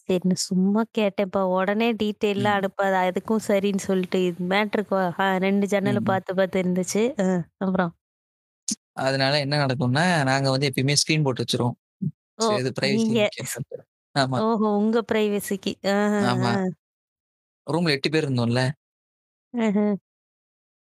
சரி 0.00 0.24
நான் 0.24 0.42
சும்மா 0.42 0.82
கேட்டேன்ப்பா. 0.96 1.42
உடனே 1.54 1.88
டீட்டெயில்லாம் 2.00 2.56
ம். 2.56 2.58
அனுப்பாத. 2.58 2.94
அதுக்கும் 3.04 3.44
சரின்னு 3.48 3.86
சொல்லிட்டு 3.86 4.20
இது 4.24 4.48
மேட்ருக்கு 4.52 4.94
வா. 4.96 5.04
ஆ 5.20 5.28
2 5.38 5.68
ஜன்னல 5.72 6.00
ம். 6.00 6.06
பார்த்து 6.06 6.34
பார்த்து 6.34 6.62
இருந்துச்சு. 6.62 7.04
ஆ 7.20 7.26
அப்புறம்? 7.64 7.92
அதனால 8.96 9.34
என்ன 9.40 9.56
நடக்கும்னா, 9.64 10.04
நாங்க 10.24 10.48
வந்து 10.50 10.68
எப்பயுமே 10.70 10.96
ஸ்க்ரீன் 11.02 11.24
போட்டு 11.24 11.44
வச்சுருவோம். 11.44 11.76
ஓ! 12.38 12.46
சரி 12.46 12.60
இது 12.60 12.72
பிரைவசி 12.78 13.12
நீங்க. 13.12 13.30
ஆமா. 14.14 14.40
ஓஹோ! 14.40 14.68
உங்க 14.78 14.98
பிரைவசிக்கு. 15.08 15.72
ஆஹ, 15.90 16.14
ஆமா. 16.24 16.50
ஆ. 16.50 16.76
ரூம்ல 17.66 17.94
8 17.94 18.08
பேர் 18.10 18.24
இருந்தோம்ல. 18.24 18.60
ஆஹ. 19.54 19.78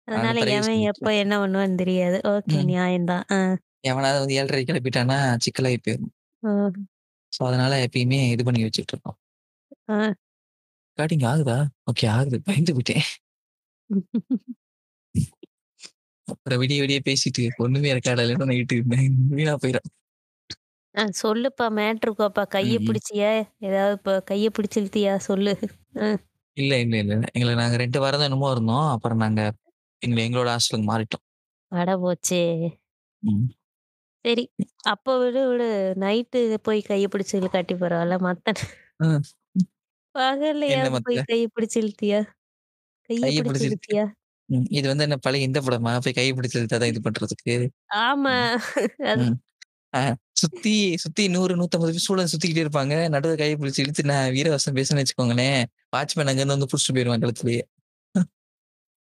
அதனால 0.09 0.37
பிரைவசி 0.37 0.55
எவன் 0.55 0.79
எப்ப 0.89 1.07
முக்கியம். 1.07 1.13
என்ன 1.23 1.35
பண்ணுவான்னு 1.43 1.81
தெரியாது. 1.83 2.19
ஓகே 2.33 2.59
ம். 2.59 2.71
நியாயம் 2.71 3.09
தான். 3.13 3.27
ஆ. 3.33 3.41
எவனாவது 3.85 4.21
வந்து 4.21 4.37
7:30க்கு 4.37 4.71
கிளப்பிட்டான்னா 4.71 5.17
சிக்கலாகி 5.45 5.79
போயிரும். 5.81 6.13
ம். 6.43 6.87
ஸோ 7.33 7.41
அதனால 7.49 7.75
எப்பயுமே 7.87 8.21
இது 8.35 8.45
பண்ணி 8.45 8.63
வச்சுட்டுருக்கோம். 8.65 9.19
ஆ. 9.89 10.15
ரெக்கார்டிங் 10.99 11.25
ஆகுதா? 11.31 11.57
ஓகே 11.91 12.07
ஆகுது. 12.13 12.39
பயந்து 12.47 12.75
போயிட்டேன். 12.75 13.07
அப்புறம் 16.29 16.61
விடிய 16.63 16.79
விடிய 16.83 16.99
பேசிட்டு 17.07 17.45
ஒண்ணுமே 17.65 17.91
ஆகலன்னா 17.97 18.49
நைட்டு 18.51 18.77
வீணா 19.35 19.55
போயிரும். 19.63 19.89
ஆ 20.95 21.03
சொல்லுப்பா 21.21 21.67
மேட்ருக்கோப்பா 21.77 22.43
கைய 22.53 22.75
ம், 22.75 22.79
ம். 22.83 22.99
பிடிச்சியா? 23.09 23.31
ஏதாவது 23.67 23.95
இப்ப 23.99 24.17
கைய 24.29 24.47
பிடிச்சு 24.57 24.79
இழுத்தியா 24.81 25.15
சொல்லு? 25.27 25.55
இல்ல, 26.57 26.73
இல்ல, 26.79 26.97
இல்ல, 26.97 27.13
இல்ல. 27.13 27.27
எங்கள 27.35 27.53
நாங்க 27.61 27.77
2 27.79 27.99
வாரம் 28.03 28.21
தான் 28.21 28.29
என்னமோ 28.29 28.51
இருந்தோம். 28.55 28.87
அப்புறம் 28.95 29.23
நாங்க 29.25 29.43
எங்க 30.03 30.19
எங்களோட 30.27 30.49
ஹாஸ்டலுக்கு 30.55 30.89
மாறிட்டோம். 30.91 31.23
அட 31.73 31.91
போச்சே! 32.01 32.41
ம். 33.23 33.55
சரி. 34.25 34.45
அப்ப 34.93 35.15
விடு 35.19 35.41
விடு. 35.49 35.67
நைட்டு 36.03 36.39
போய் 36.67 36.81
கைய 36.87 37.07
பிடிச்சு 37.09 37.35
இழுக்காட்டி 37.41 37.75
பரவால்ல. 37.77 38.17
மத்த. 38.25 38.55
என்ன 40.69 40.85
பகல்லையாவது 40.85 40.99
போய் 41.01 41.19
மத்த 41.19 41.27
கைய 41.29 41.45
பிடிச்சு 41.55 41.79
இழுத்தியா? 41.83 42.21
கைய 43.11 43.23
கைய 43.23 43.39
பிடிச்சு 43.39 43.47
பிடிச்சு 43.47 43.67
இழுத்து 43.67 43.91
இழுத்தியா? 43.91 44.05
ம். 44.49 44.67
இது 44.71 44.87
வந்து 44.89 45.05
என்ன 45.07 45.17
பழைய 45.19 45.49
இந்த 45.49 45.59
படமா? 45.67 45.93
போய் 46.05 46.17
கைய 46.17 46.33
பிடிச்சு 46.37 46.59
இழுத்தா 46.61 46.79
தான் 46.79 46.93
இது 46.93 47.01
பண்றதுக்கு? 47.07 47.55
ஆமா. 48.01 48.35
ம். 48.35 48.49
அது 49.07 49.25
ம். 49.25 49.37
ஆ 49.95 50.01
சுத்தி 50.41 50.73
சுத்தி 51.05 51.25
100, 51.31 51.55
150 51.57 51.91
பேர் 51.91 52.05
ஸ்டூடண்ட்ஸ் 52.05 52.35
சுத்திக்கிட்டே 52.35 52.65
இருப்பாங்க. 52.65 52.95
நடுவுல 53.15 53.39
கைய 53.41 53.57
பிடிச்சு 53.61 53.83
இழுத்து 53.85 54.05
நான் 54.07 54.33
வீரவசம் 54.37 54.77
பேசுனேன்னு 54.79 55.05
வச்சுக்கோங்களேன், 55.05 55.61
வாட்ச்மேன் 55.93 56.31
அங்கருந்து 56.33 56.57
வந்து 56.57 56.71
புடிச்சுட்டு 56.71 56.97
போயிருவான் 56.97 57.25
கழுத்துலயே. 57.25 57.63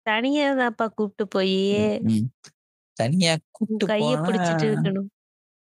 தனியா 0.07 0.47
தான்ப்பா 0.59 0.87
கூப்ட்டு 0.97 1.25
போயி, 1.31 1.57
ம், 1.71 1.91
ம். 2.03 2.27
தனியா 2.97 3.35
உன் 3.65 3.79
கூப்ட்டு 3.79 3.87
கைய 3.87 4.11
போனா 4.11 4.23
பிடிச்சுட்டு 4.25 4.67
இருக்கணும். 4.67 5.09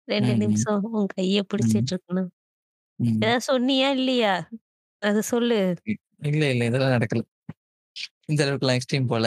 2 0.08 0.34
ம், 0.34 0.46
ம், 0.46 0.66
நிமிஷம் 0.66 0.86
உன் 0.94 1.10
கைய 1.16 1.40
ம், 1.60 1.84
பிடிச்சிட்டு 1.84 1.94
இருக்கணும். 1.96 2.30
ம். 3.00 3.22
ஏதாவது 3.22 3.48
சொன்னியா? 3.50 3.90
இல்லையா? 3.98 4.34
அத 5.02 5.22
சொல்லு. 5.32 5.60
இ 5.86 5.94
இல்ல, 6.30 6.44
இல்ல. 6.54 6.64
இதெல்லாம் 6.70 6.96
நடக்கல. 6.96 7.24
இந்த 8.30 8.42
அளவுக்குலாம் 8.44 8.78
எக்ஸ்ட்ரீம் 8.78 9.10
போல. 9.12 9.26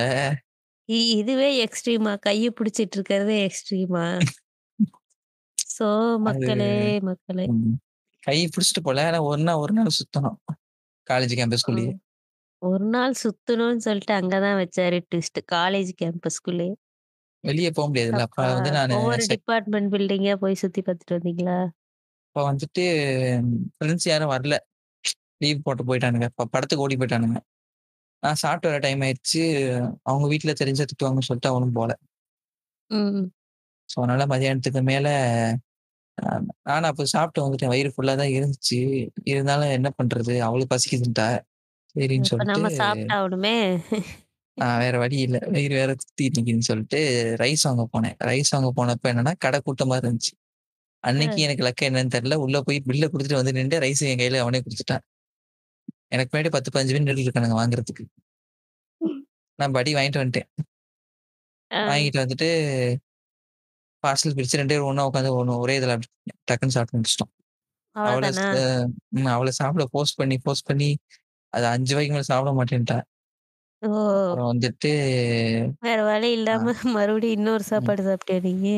இ 0.88 0.98
இதுவே 1.16 1.48
எக்ஸ்ட்ரீமா? 1.64 2.12
கைய 2.22 2.50
பிடிச்சிட்டு 2.56 2.96
இருக்கிறதே 2.96 3.36
எக்ஸ்ட்ரீமா? 3.46 4.04
ஸோ 5.68 5.86
அது 6.26 6.46
மக்களே, 6.48 6.72
மக்களே. 7.08 7.46
ம். 7.48 7.74
கை 8.22 8.38
பிடிச்சுட்டு 8.48 8.82
போல. 8.86 9.00
ஆனா 9.08 9.20
ஒரு 9.30 9.42
நாள் 9.48 9.62
ஒரு 9.64 9.74
நாள் 9.78 9.96
சுத்தணும். 9.98 10.38
காலேஜ் 11.06 11.34
கேம்பஸ்குள்ளேயே. 11.38 11.92
ம். 11.92 11.98
ஒரு 12.62 12.86
நாள் 12.94 13.14
சுத்தணும்னு 13.20 13.84
சொல்லிட்டு 13.86 14.14
அங்க 14.18 14.34
தான் 14.40 14.60
வச்சாரு 14.60 14.98
ட்விஸ்ட். 15.06 15.40
காலேஜ் 15.52 15.92
கேம்பஸ்குள்ளயே. 16.00 16.74
வெளிய 17.44 17.68
போ 17.72 17.82
முடியாதுல்ல. 17.88 18.22
அப்ப 18.22 18.38
அப்பா! 18.38 18.48
வந்து 18.50 18.70
நானு 18.76 18.96
ஒவ்வொரு 18.96 19.22
செக் 19.22 19.42
டிபார்ட்மெண்ட் 19.46 19.92
பில்டிங்கா 19.94 20.34
போய் 20.42 20.60
சுத்தி 20.62 20.82
பார்த்துட்டு 20.82 21.16
வந்தீங்களா? 21.18 21.58
அப்ப 22.36 22.44
வந்துட்டு 22.48 22.82
ஃப்ரெண்ட்ஸ் 23.74 24.08
யாரும் 24.08 24.32
வரல. 24.32 24.54
லீவ் 25.40 25.64
போட்டு 25.66 25.84
போயிட்டானுங்க. 25.88 26.28
ப 26.36 26.46
படத்துக்கு 26.54 26.84
ஓடி 26.84 26.96
போயிட்டானுங்க. 26.96 27.38
நான் 28.26 28.40
சாப்பிட்டு 28.42 28.70
வர 28.70 28.80
டைம் 28.86 29.02
ஆயிடுச்சு. 29.06 29.42
அவங்க 30.06 30.26
வீட்ல 30.32 30.54
தெரிஞ்சா 30.60 30.86
திட்டுவாங்கன்னு 30.86 31.28
சொல்லிட்டு 31.30 31.52
அவனும் 31.52 31.76
போல. 31.78 31.92
ம். 32.90 33.30
ஸோ 33.88 33.96
அதனால 34.00 34.22
மதியானத்துக்கு 34.32 34.80
மேல 34.88 35.06
அ 36.18 36.28
நானும் 36.68 36.90
அப்ப 36.90 37.06
சாப்பிட்டு 37.12 37.44
வந்துட்டேன். 37.44 37.72
வயிறு 37.72 37.90
ஃபுல்லா 37.94 38.14
தான் 38.18 38.34
இருந்துச்சு. 38.36 38.80
இருந்தாலும் 39.32 39.74
என்ன 39.76 39.90
பண்றது? 39.98 40.34
அவளும் 40.48 40.72
பசிக்குதுன்ட்டா. 40.72 41.28
சரின்னு 41.94 42.30
சொல்லிட்டு 42.30 42.64
நம்ம 42.66 42.68
சாப்பிட்டாகணுமே! 42.74 43.56
ஆ 44.58 44.66
வேற 44.82 44.96
வழி 45.00 45.16
இல்ல. 45.24 45.38
வயிறு 45.54 45.74
வேற 45.78 45.90
சுத்திட்டு 45.96 46.38
நிக்குதுன்னு 46.38 46.68
சொல்லிட்டு 46.68 46.98
ரைஸ் 47.42 47.64
வாங்க 47.68 47.84
போனேன். 47.92 48.16
ரைஸ் 48.28 48.52
வாங்க 48.54 48.68
போனப்ப 48.78 49.10
என்னன்னா, 49.12 49.32
கடை 49.44 49.58
கூட்டமா 49.66 49.96
இருந்துச்சு. 50.00 50.32
அன்னைக்கு 51.04 51.38
அ. 51.38 51.46
எனக்கு 51.46 51.64
லக் 51.66 51.84
என்னன்னு 51.88 52.14
தெரியல. 52.16 52.36
உள்ள 52.44 52.58
போய் 52.66 52.80
பில்ல 52.88 53.04
குடுத்துட்டு 53.08 53.40
வந்து 53.40 53.54
நின்டு 53.58 53.82
ரைஸ் 53.84 54.02
என் 54.08 54.20
கையில 54.22 54.42
அவனே 54.44 54.60
குடுத்துட்டான். 54.62 55.04
எனக்கு 56.12 56.30
முன்னாடி 56.32 56.50
10, 56.50 56.70
15 56.70 56.92
பேர் 56.92 57.02
நின்னுட்டு 57.02 57.26
இருக்கானுங்க 57.26 57.58
வாங்குறதுக்கு. 57.60 58.04
நான் 59.58 59.74
படி 59.76 59.90
வாங்கிட்டு 59.96 60.22
வந்துட்டேன். 60.22 60.48
வாங்கிட்டு 61.70 62.22
வந்துட்டு 62.22 62.48
பார்சல் 64.04 64.36
பிரிச்சு 64.36 64.58
2 64.58 64.72
பேரும் 64.72 64.88
ஒண்ணா 64.90 65.06
உட்காந்து 65.08 65.32
ஒண்ணு 65.38 65.60
ஒரே 65.64 65.74
இதுல 65.80 65.94
டக்குன்னு 66.48 66.76
சாப்பிட்டு 66.76 66.98
முடிச்சுட்டோம். 66.98 67.32
அவள 67.96 68.26
அவள 69.32 69.50
சாப்பிட 69.60 69.84
ஃபோர்ஸ் 69.92 70.16
பண்ணி, 70.20 70.36
ஃபோர்ஸ் 70.42 70.66
பண்ணி 70.70 70.90
அது 71.52 71.66
5 71.70 71.94
வாய்க்கு 71.96 72.14
மேல 72.14 72.28
சாப்பிட 72.30 72.52
மாட்டேன்ட்டா. 72.58 72.98
வந்துட்டு 74.44 74.90
வேற 75.84 75.98
வழி 76.08 76.28
இல்லாம 76.36 76.64
மறுபடியும் 76.94 77.36
இன்னொரு. 77.38 77.64
சாப்பாடு 77.70 78.02
சாப்பிட்டியா 78.08 78.38
நீங்க? 78.46 78.68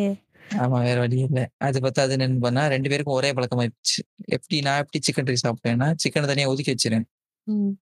ஆமா 0.57 0.79
வேற 0.87 0.99
வழி 1.03 1.17
இல்ல. 1.25 1.41
அது 1.67 1.79
பத்தாதுன்னு 1.81 2.27
என்ன 2.27 2.39
பண்ணா 2.45 2.63
2 2.69 2.91
பேருக்கும் 2.93 3.17
ஒரே 3.17 3.31
பழக்கமாயிடுச்சு. 3.37 4.01
எப்படி 4.37 4.57
நான் 4.67 4.81
எப்படி 4.83 5.01
சிக்கன் 5.09 5.29
ரைஸ் 5.31 5.45
சாப்பிட்டேன்னா, 5.47 5.89
சிக்கன 6.05 6.29
தனியா 6.31 6.51
ஒதுக்கி 6.53 6.73
வச்சுருவேன். 6.75 7.07
ம். 7.49 7.79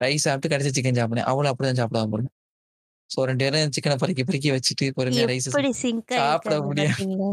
ரைஸ் 0.00 0.24
சாப்பிட்டு 0.26 0.52
கடைசியா 0.52 0.74
சிக்கன் 0.76 0.98
சாப்பிடுவேன். 0.98 1.28
அவளும் 1.30 1.52
அப்படிதான் 1.52 1.80
சாப்பிடுவா 1.80 2.04
போல. 2.12 2.24
ஸோ 3.10 3.20
2 3.24 3.44
பேரும் 3.46 3.74
சிக்கன 3.76 3.96
பொறுக்கி 4.02 4.24
பொறுக்கி 4.24 4.50
வச்சுட்டு 4.54 4.86
பொறுமையா 4.98 5.26
ரைஸ 5.30 5.48
எப்படி 5.48 5.70
சிங்க் 5.80 6.12
சாப்பிட 6.12 6.54
ஆயிருக்காங்க 6.54 6.66
முடியாம 6.66 6.98
பார்த்தீங்களா? 6.98 7.30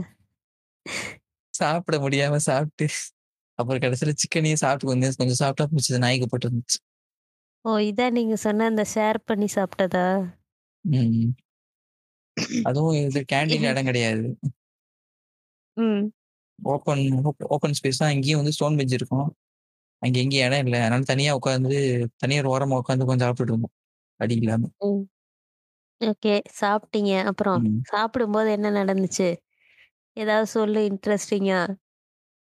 சாப்பிட 1.54 1.96
முடியாம 2.04 2.40
சாப்பிட்டு, 2.48 2.88
அப்புறம் 3.60 3.84
கடைசியில 3.84 4.14
சிக்கனையும் 4.24 4.64
சாப்பிட்டு 4.64 4.92
கொஞ்சம் 4.92 5.20
கொஞ்சம் 5.22 5.42
சாப்பிட்டா 5.44 5.68
மிச்சது 5.76 6.04
நாய்க்கு 6.06 6.28
போட்டுருந்துச்சு. 6.28 6.80
ஓ! 7.66 7.72
இதான் 7.88 8.16
நீங்க 8.18 8.36
சொன்ன 8.38 8.66
அந்த 8.66 8.84
ஷேர் 8.94 9.20
பண்ணி 9.26 9.48
சாப்பிட்டதா? 9.56 10.06
ம். 10.86 11.32
அதுவும் 12.68 12.98
இது 13.02 13.22
கேன்டீன்ல 13.32 13.72
இடம் 13.72 13.90
கிடையாது. 13.90 14.26
ம். 15.78 16.12
ஓப்பன் 16.60 17.02
ஓப் 17.22 17.44
ஓப்பன் 17.56 17.76
ஸ்பேஸ் 17.80 18.00
தான். 18.02 18.14
அங்கேயும் 18.14 18.40
வந்து 18.42 18.56
ஸ்டோன் 18.56 18.78
பெஞ்ச் 18.80 18.94
இருக்கும். 18.94 19.28
அங்க 20.02 20.16
எங்கேயும் 20.20 20.48
இடம் 20.48 20.66
இல்ல. 20.66 20.78
அதனால 20.82 21.08
தனியா 21.08 21.32
உட்காந்து 21.38 21.78
தனியா 22.18 22.42
ஒரு 22.44 22.52
ஓரமா 22.56 22.80
உட்காந்து 22.82 23.08
கொஞ்சம் 23.08 23.28
சாப்பிட்டுட்டு 23.28 23.54
இருந்தோம். 23.54 23.76
அடி 24.20 24.36
இல்லாம. 24.36 24.70
ம். 24.82 25.04
ஓகே. 26.02 26.34
சாப்பிட்டீங்க. 26.60 27.14
அப்புறம் 27.26 27.62
ம். 27.62 27.88
சாப்பிடும்போது 27.88 28.50
என்ன 28.52 28.72
நடந்துச்சு? 28.80 29.30
ஏதாவது 30.18 30.48
சொல்லு 30.52 30.82
இன்ட்ரஸ்டிங்கா? 30.90 31.62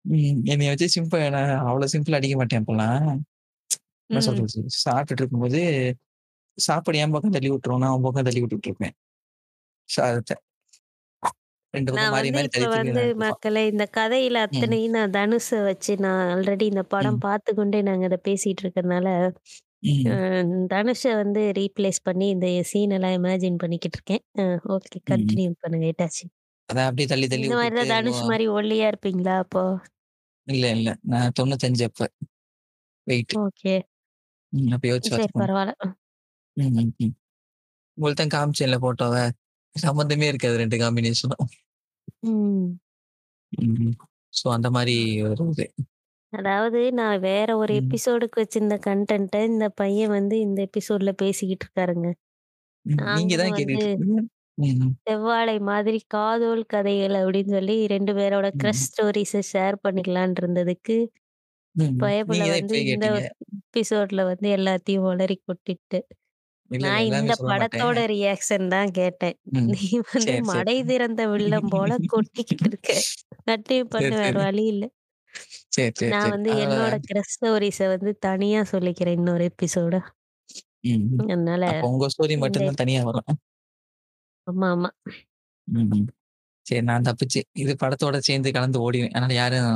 ம். 0.05 0.17
என்னைய 0.47 0.71
வச்சு 0.73 0.89
சிம்பிள் 0.95 1.23
நான் 1.31 1.53
அவ்வளோ 1.67 1.87
சிம்பிளா 1.93 2.19
அடிக்க 2.19 2.37
மாட்டேன் 2.37 2.63
அப்பலாம். 2.63 3.07
என்ன 4.11 4.21
ம். 4.21 4.21
சொல்றது? 4.23 4.59
சாப்பிட்டுட்டு 4.81 5.23
இருக்கும்போது, 5.23 5.61
சாப்பாடு 6.59 6.99
என் 6.99 7.13
பக்கம் 7.13 7.33
தள்ளி 7.33 7.51
விட்டுரும். 7.51 7.81
நான் 7.81 7.93
அவன் 7.93 8.03
பக்கம் 8.03 8.25
தள்ளி 8.25 8.43
விட்டுட்டு 8.43 8.69
இருப்பேன். 8.69 8.97
சாதத்த. 9.89 10.33
2 11.77 11.91
பக்கம் 11.95 12.13
நான் 12.13 12.13
மாறி 12.13 12.31
வந்து 12.31 12.45
மாறி 12.95 13.09
இப்ப 13.09 13.21
வந்து. 13.21 13.23
மக்களே 13.23 13.63
இந்த 13.71 13.85
கதையில 13.97 14.43
ம். 14.51 14.77
அத்தனையும் 14.77 14.97
நான் 14.97 15.15
தனுஷ 15.15 15.49
வச்சு 15.69 15.93
நான் 16.05 16.23
ஆல்ரெடி 16.31 16.65
இந்த 16.69 16.83
படம் 16.93 17.19
ம். 17.19 17.23
பார்த்துக்கொண்டே 17.25 17.81
நாங்க 17.83 18.07
இத 18.11 18.19
பேசிட்டு 18.27 18.63
அ 20.09 20.15
ம். 20.15 20.17
தனுஷ 20.71 21.03
வந்து 21.19 21.43
ரீப்ளேஸ் 21.59 22.01
பண்ணி 22.05 22.27
இந்த 22.35 22.49
சீன் 22.71 22.95
எல்லாம் 22.97 23.17
இமேஜின் 23.19 23.61
பண்ணிக்கிட்டு 23.63 23.99
இருக்கேன். 24.01 24.25
அ 24.41 24.45
ஓகே 24.77 24.99
ம். 25.09 25.37
கன்டின்யூ 25.37 25.53
பண்ணுங்க 25.63 25.87
இட்டாச்சி. 25.93 26.27
அதான் 26.69 26.89
அப்படியே 26.89 27.09
தள்ளி 27.09 27.27
தள்ளி 27.29 27.47
இந்த 27.47 27.55
மாரி 27.55 27.73
விட்டுட்டு 27.73 27.79
தான் 27.79 27.93
தனுஷ் 27.93 28.23
மு 28.23 28.27
மாரி 28.29 28.47
ஒல்லியா 28.57 28.87
இருப்பீங்களா 28.91 29.35
அப்போ? 29.45 29.65
இல்ல, 30.47 30.65
இல்ல. 30.77 30.89
நான் 31.05 31.33
95 31.33 31.57
அப்ப 31.89 32.01
வெயிட். 33.07 33.35
ஓகே. 33.37 33.75
ம். 34.53 34.71
அப்ப 34.75 34.85
யோசிச்சு 34.91 35.11
சரி 35.11 35.13
பார்த்துக்கோங்க. 35.13 35.39
பரவால்ல. 35.39 35.97
ம், 36.57 36.73
ம், 36.77 36.93
ம். 37.01 37.15
உங்களுக்கு 37.99 38.21
தான் 38.21 38.35
காமிச்சேன்ல 38.37 38.79
ஃபோட்டோவ. 38.83 39.17
சம்மந்தமே 39.77 40.29
இருக்காது 40.31 40.57
2 40.59 40.77
காம்பினேஷனும். 40.83 41.45
ம். 42.27 42.79
ம். 43.53 43.93
ஸோ 44.35 44.47
அந்த 44.57 44.69
மாரி 44.77 44.97
ஒரு 45.27 45.45
இது. 45.49 45.67
அதாவது 46.33 46.81
நான் 46.99 47.19
வேற 47.23 47.49
ஒரு 47.59 47.73
ம். 47.73 47.77
எபிசோடுக்கு 47.81 48.39
வச்சிருந்த 48.43 48.77
கன்டென்ட்ட 48.87 49.41
இந்த 49.49 49.67
பையன் 49.79 50.13
வந்து 50.13 50.37
இந்த 50.41 50.59
எபிசோட்ல 50.69 51.13
பேசிக்கிட்டு 51.21 51.67
இருக்காருங்க. 51.67 52.09
ம். 52.87 52.99
நீங்க 53.11 53.33
நாங்களும் 53.33 53.41
தான் 53.41 53.55
வந்து 53.55 53.57
கேட்டுட்டு 53.57 53.87
இருக்கீங்க. 53.87 54.21
ம், 54.59 54.77
ம். 54.81 54.97
செவ்வாழை 55.07 55.57
மாதிரி 55.69 55.99
காதோல் 56.11 56.65
கதைகள் 56.71 57.17
அப்படின்னு 57.21 57.55
சொல்லி 57.57 57.77
2 57.89 58.13
பேரோட 58.19 58.49
கிரஷ் 58.59 58.83
ம். 58.83 58.89
ஸ்டோரீஸ 58.89 59.43
ஷேர் 59.51 59.77
பண்ணிக்கலான்னு 59.85 60.41
இருந்ததுக்கு, 60.41 60.97
ம். 61.77 61.93
ம். 61.99 62.03
பயபுல 62.03 62.29
நீங்க 62.29 62.47
தான் 62.49 62.59
வந்து 62.59 62.63
இப்பயே 62.63 62.83
இந்த 62.85 63.05
கேட்டீங்க. 63.05 63.21
எபிசோட்ல 63.69 64.23
வந்து 64.31 64.49
எல்லாத்தையும் 64.59 65.09
உளறி 65.11 65.39
கொட்டிட்டு. 65.43 66.01
இல்ல, 66.71 66.87
இல்ல. 66.89 67.01
நான் 67.01 67.05
எல்லாமே 67.05 67.31
இந்த 67.31 67.35
சொல்ல 67.35 67.53
மாட்டேன். 67.55 67.87
படத்தோட 67.87 67.99
ரியாக்ஷன் 68.11 68.67
தான் 68.69 68.91
கேட்டேன். 68.93 69.37
ம். 69.47 69.73
நீ 69.73 69.81
வந்து 70.11 70.21
சரி, 70.23 70.45
சரி. 70.47 70.67
மடை 70.67 70.77
திறந்த 70.89 71.23
வில்லம் 71.33 71.69
போல 71.71 71.93
கொட்டிக்கிட்டு 72.09 72.69
இருக்க. 72.71 72.91
கன்டின்யூ 73.47 73.87
சரி, 73.93 73.95
பண்ணு 73.95 74.17
வேற 74.19 74.35
சரி. 74.35 74.43
வழி 74.43 74.65
இல்ல. 74.73 74.85
சரி, 75.73 75.93
சரி, 75.95 76.13
நான் 76.13 76.23
சரி. 76.23 76.33
வந்து 76.33 76.53
என்னோட 76.63 76.95
கிரஷ் 77.07 77.35
ஸ்டோரீஸ 77.35 77.81
வந்து 77.95 78.13
தனியா 78.23 78.61
சொல்லிக்கிறேன் 78.73 79.19
இன்னொரு 79.19 79.45
எபிசோட. 79.53 79.95
ம். 80.87 81.07
அதனால 81.27 81.65
அப்ப 81.67 81.83
உங்க 81.91 82.07
ஸ்டோரி 82.15 82.37
இந்த 82.43 82.45
மட்டும் 82.45 82.67
தான் 82.67 82.81
தனியா 82.81 83.03
வரும். 83.09 83.39
ஆமா, 84.47 84.67
ஆமா. 84.73 84.89
ம். 85.69 86.07
சரி 86.67 86.83
நான் 86.85 87.07
தப்பிச்சு. 87.09 87.41
இது 87.57 87.73
படத்தோட 87.83 88.17
சேர்ந்து 88.29 88.51
கலந்து 88.53 88.79
ஓடிரும். 88.83 89.15
அதனால 89.15 89.35
யாரும் 89.35 89.71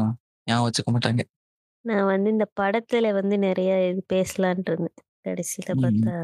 ஞாபகம் 0.47 0.67
வச்சுக்க 0.67 0.91
மாட்டாங்க. 0.97 1.23
நான் 1.85 2.09
வந்து 2.09 2.29
இந்த 2.31 2.47
படத்துல 2.59 3.11
வந்து 3.15 3.37
நெறைய 3.41 3.71
இது 3.87 4.03
பேசலான்ட்டு 4.13 4.71
இருந்தேன். 4.73 4.97
கடைசில 5.27 5.71
ம். 5.73 5.81
பார்த்தா 5.81 6.15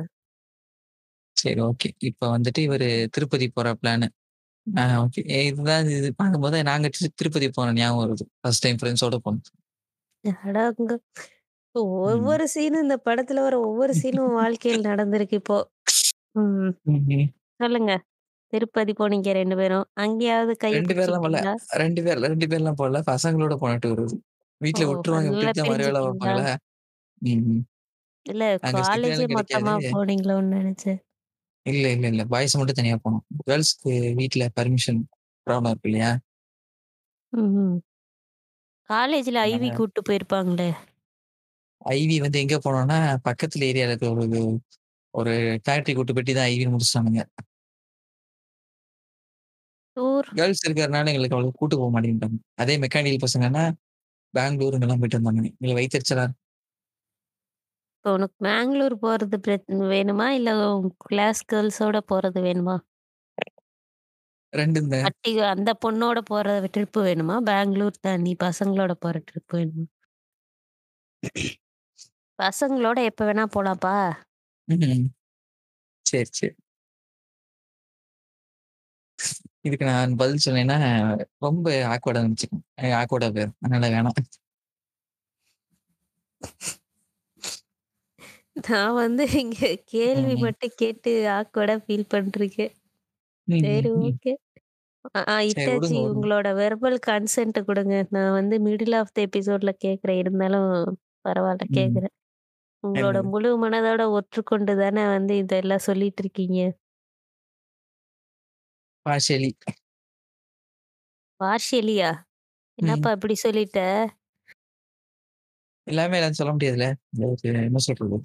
சரி 1.47 1.61
ஓகே. 1.67 1.89
இப்ப 2.09 2.23
வந்துட்டு 2.35 2.61
இவரு 2.67 2.87
திருப்பதி 3.15 3.47
போற 3.51 3.69
பிளானு. 3.81 4.09
ஓகே. 5.03 5.21
இதுதான் 5.45 5.91
இது 5.95 6.11
பார்க்கும்போது 6.21 6.59
நாங்க 6.71 6.89
தி 6.97 7.11
திருப்பதி 7.15 7.49
போன 7.53 7.75
ஞாபகம் 7.79 8.03
வருது. 8.05 8.27
ஃபர்ஸ்ட் 8.41 8.65
டைம் 8.67 8.81
ஃப்ரெண்ட்ஸோட 8.81 9.19
போனது. 9.25 9.51
அடங்க! 10.45 10.93
ம். 12.05 12.13
ஒவ்வொரு 12.15 12.45
சீனும் 12.55 12.85
இந்த 12.85 12.97
படத்துல 13.07 13.45
வர 13.47 13.57
ஒவ்வொரு 13.67 13.95
சீனும் 13.99 14.37
வாழ்க்கையில 14.39 14.81
நடந்திருக்கு 14.89 15.39
இப்போ. 15.41 15.59
ம். 16.37 16.73
ம்ஹ்ம். 16.87 17.27
சொல்லுங்க. 17.61 17.93
திருப்பதி 18.53 18.93
போனீங்க 18.99 19.31
2 19.37 19.57
பேரும். 19.61 19.87
அங்கேயாவது 20.05 20.55
கைய 20.63 20.77
2 20.77 20.95
பேர்லாம் 20.97 21.25
போல. 21.25 21.37
பிடிச்சுக்கிட்டீங்களா? 21.37 21.55
2 21.77 22.01
பேர் 22.07 22.23
2 22.27 22.47
பேர்லாம் 22.51 22.79
போல. 22.81 23.03
பசங்களோட 23.11 23.55
போன 23.59 23.79
டூர் 23.83 24.03
அது. 24.05 24.17
ஓ! 24.73 24.81
வீட்ல 24.81 24.85
விட்டுருவாங்க. 24.89 25.29
நல்லா 25.33 25.33
விட்டுட்டு 25.33 25.59
தான் 25.59 25.71
மறு 25.71 25.85
வேல 25.85 26.01
பிரிஞ்சுட்டீங்களா? 26.01 26.07
பார்ப்பாங்களா? 26.07 26.45
ம். 27.23 27.63
இல்ல 28.27 28.45
அங்க 28.63 28.81
காலேஜே 28.91 29.25
கிடைக்காது. 29.25 29.35
மொத்தமா 29.35 29.75
போனீங்களோன்னு 29.87 30.55
நெனச்சேன். 30.57 31.01
இல்ல, 31.67 31.85
இல்ல, 31.95 32.07
இல்ல. 32.13 32.23
பாய்ஸ் 32.33 32.57
மட்டும் 32.59 32.79
தனியா 32.79 32.97
போனோம். 32.99 33.25
கேர்ல்ஸ்க்கு 33.43 33.91
வீட்ல 34.19 34.45
பர்மிஷன் 34.59 35.01
ப்ராப்ளம் 35.47 35.73
இருக்கு 35.73 35.91
இல்லையா? 35.91 36.11
ம்ஹ்ம். 37.33 37.77
காலேஜ்ல 38.91 39.39
ஐவி 39.45 39.69
அதனால 39.69 39.77
கூட்டு 39.77 40.01
போயிருப்பாங்களே! 40.03 40.71
ஐவி 41.93 42.17
வந்து 42.25 42.39
எங்க 42.43 42.57
போனோம்னா, 42.59 42.99
பக்கத்துல 43.27 43.69
ஏரியால 43.71 43.93
இருக்க 43.93 44.07
ஒரு 44.17 44.27
ஒரு 45.15 45.35
ஃபேக்டரி 45.65 45.95
கூட்டு 45.95 46.15
போயிட்டு 46.15 46.35
தான் 46.35 46.49
ஐவின்னு 46.51 46.75
முடிச்சுட்டானுங்க. 46.75 47.23
டூர் 49.97 50.31
கேர்ல்ஸ் 50.35 50.65
இருக்கிறனால 50.67 51.11
எங்களுக்கு 51.11 51.37
அவ்வளவு 51.37 51.59
கூட்டு 51.59 51.77
போ 51.77 51.87
மாட்டேன்ட்டாங்க. 51.95 52.39
அதே 52.63 52.75
மெக்கானிக்கல் 52.85 53.25
பசங்கன்னா, 53.25 53.65
பெங்களூர் 54.35 54.77
இங்கலாம் 54.79 55.01
போயிட்டு 55.03 55.21
வந்தானுங்க. 55.21 55.51
எங்களுக்கு 55.55 55.81
வயித்தெரிச்சலா. 55.81 56.27
இப்போ 58.07 58.19
உனக்கு 58.19 58.37
பெங்களூர் 58.47 58.95
போறது 59.01 59.37
பிரச் 59.47 59.65
வேணுமா? 59.93 60.27
இல்ல 60.31 60.51
கிளாஸ் 61.05 61.41
கேர்ள்ஸோட 61.53 61.99
போறது 62.11 62.41
வேணுமா? 62.43 62.77
2 64.53 64.81
இந்த 64.83 64.97
அட்டி 65.07 65.33
அந்த 65.49 65.71
பொண்ணோட 65.85 66.19
போற 66.25 66.47
ட்ரிப் 66.75 66.99
வேணுமா? 67.01 67.39
பெங்களூர் 67.45 68.01
தாண்டி 68.01 68.35
பசங்களோட 68.45 68.95
போற 68.99 69.17
ட்ரிப் 69.29 69.55
வேணுமா? 69.57 69.87
பசங்களோட 72.39 72.99
எப்ப 73.11 73.27
வேணா 73.27 73.45
போலாம்ப்பா. 73.55 73.97
சரி, 76.07 76.31
சரி. 76.33 76.51
இதுக்கு 79.65 79.87
நான் 79.87 80.17
பதில் 80.17 80.45
சொன்னேன்னா, 80.47 80.79
ரொம்ப 81.39 81.65
ஆக்வர்டா 81.95 82.23
நெனச்சுக்கும். 82.25 82.65
ஆக்வர்டா 83.01 83.31
போயிரும். 83.37 83.59
அதனால 83.61 83.91
வேணாம். 83.97 84.19
நான் 88.57 88.93
வந்து 88.97 89.25
இங்க 89.41 89.61
கேள்வி 89.87 90.35
ம். 90.35 90.43
மட்டும் 90.43 90.75
கேட்டு 90.77 91.11
ஆக்வர்டா 91.37 91.77
ஃபீல். 91.83 92.07
ம், 93.49 93.55
சரி 93.59 93.89
ம், 93.89 93.91
ம். 93.99 94.17
ஓகே. 94.17 94.33
அ 95.13 95.23
ஆ 95.29 95.37
சரி 95.47 95.71
இட்டாச்சி 95.75 95.99
விடுங்க. 95.99 96.01
உங்களோட 96.09 96.49
வெர்பல் 96.59 96.99
கன்சென்ட் 97.09 97.59
குடுங்க. 97.69 97.97
நான் 98.17 98.33
வந்து 98.33 98.57
மிடில் 98.67 98.97
ஆஃப் 99.01 99.15
த 99.15 99.25
எபிசோட்ல 99.29 99.73
கேட்கிறேன். 99.79 100.21
இருந்தாலும் 100.25 100.69
பரவால்ல 101.25 101.67
ம். 101.69 101.73
கேட்கிறேன். 101.73 102.15
உங்களோட? 102.85 103.19
முழு 103.31 103.51
மனதோட 103.65 104.03
ஒற்றுக்கொண்டு 104.19 104.75
தானே 104.83 105.05
வந்து 105.11 105.35
இதெல்லாம் 105.45 105.87
சொல்லிட்டு 105.89 106.23
இருக்கீங்க. 106.25 106.61
பார்ஷியலி. 109.07 109.51
பார்ஷியலியா? 111.41 112.11
ம். 112.79 113.07
என்னப்பா 113.07 113.11
இப்படி 113.17 113.37
சொல்லிட்ட? 113.39 113.81
எல்லாமே 115.87 116.17
எல்லாரும் 116.17 116.41
சொல்ல 116.41 116.53
முடியாதுல்ல. 116.53 116.87
என்ன 117.63 117.81
சொல்றது? 117.87 118.19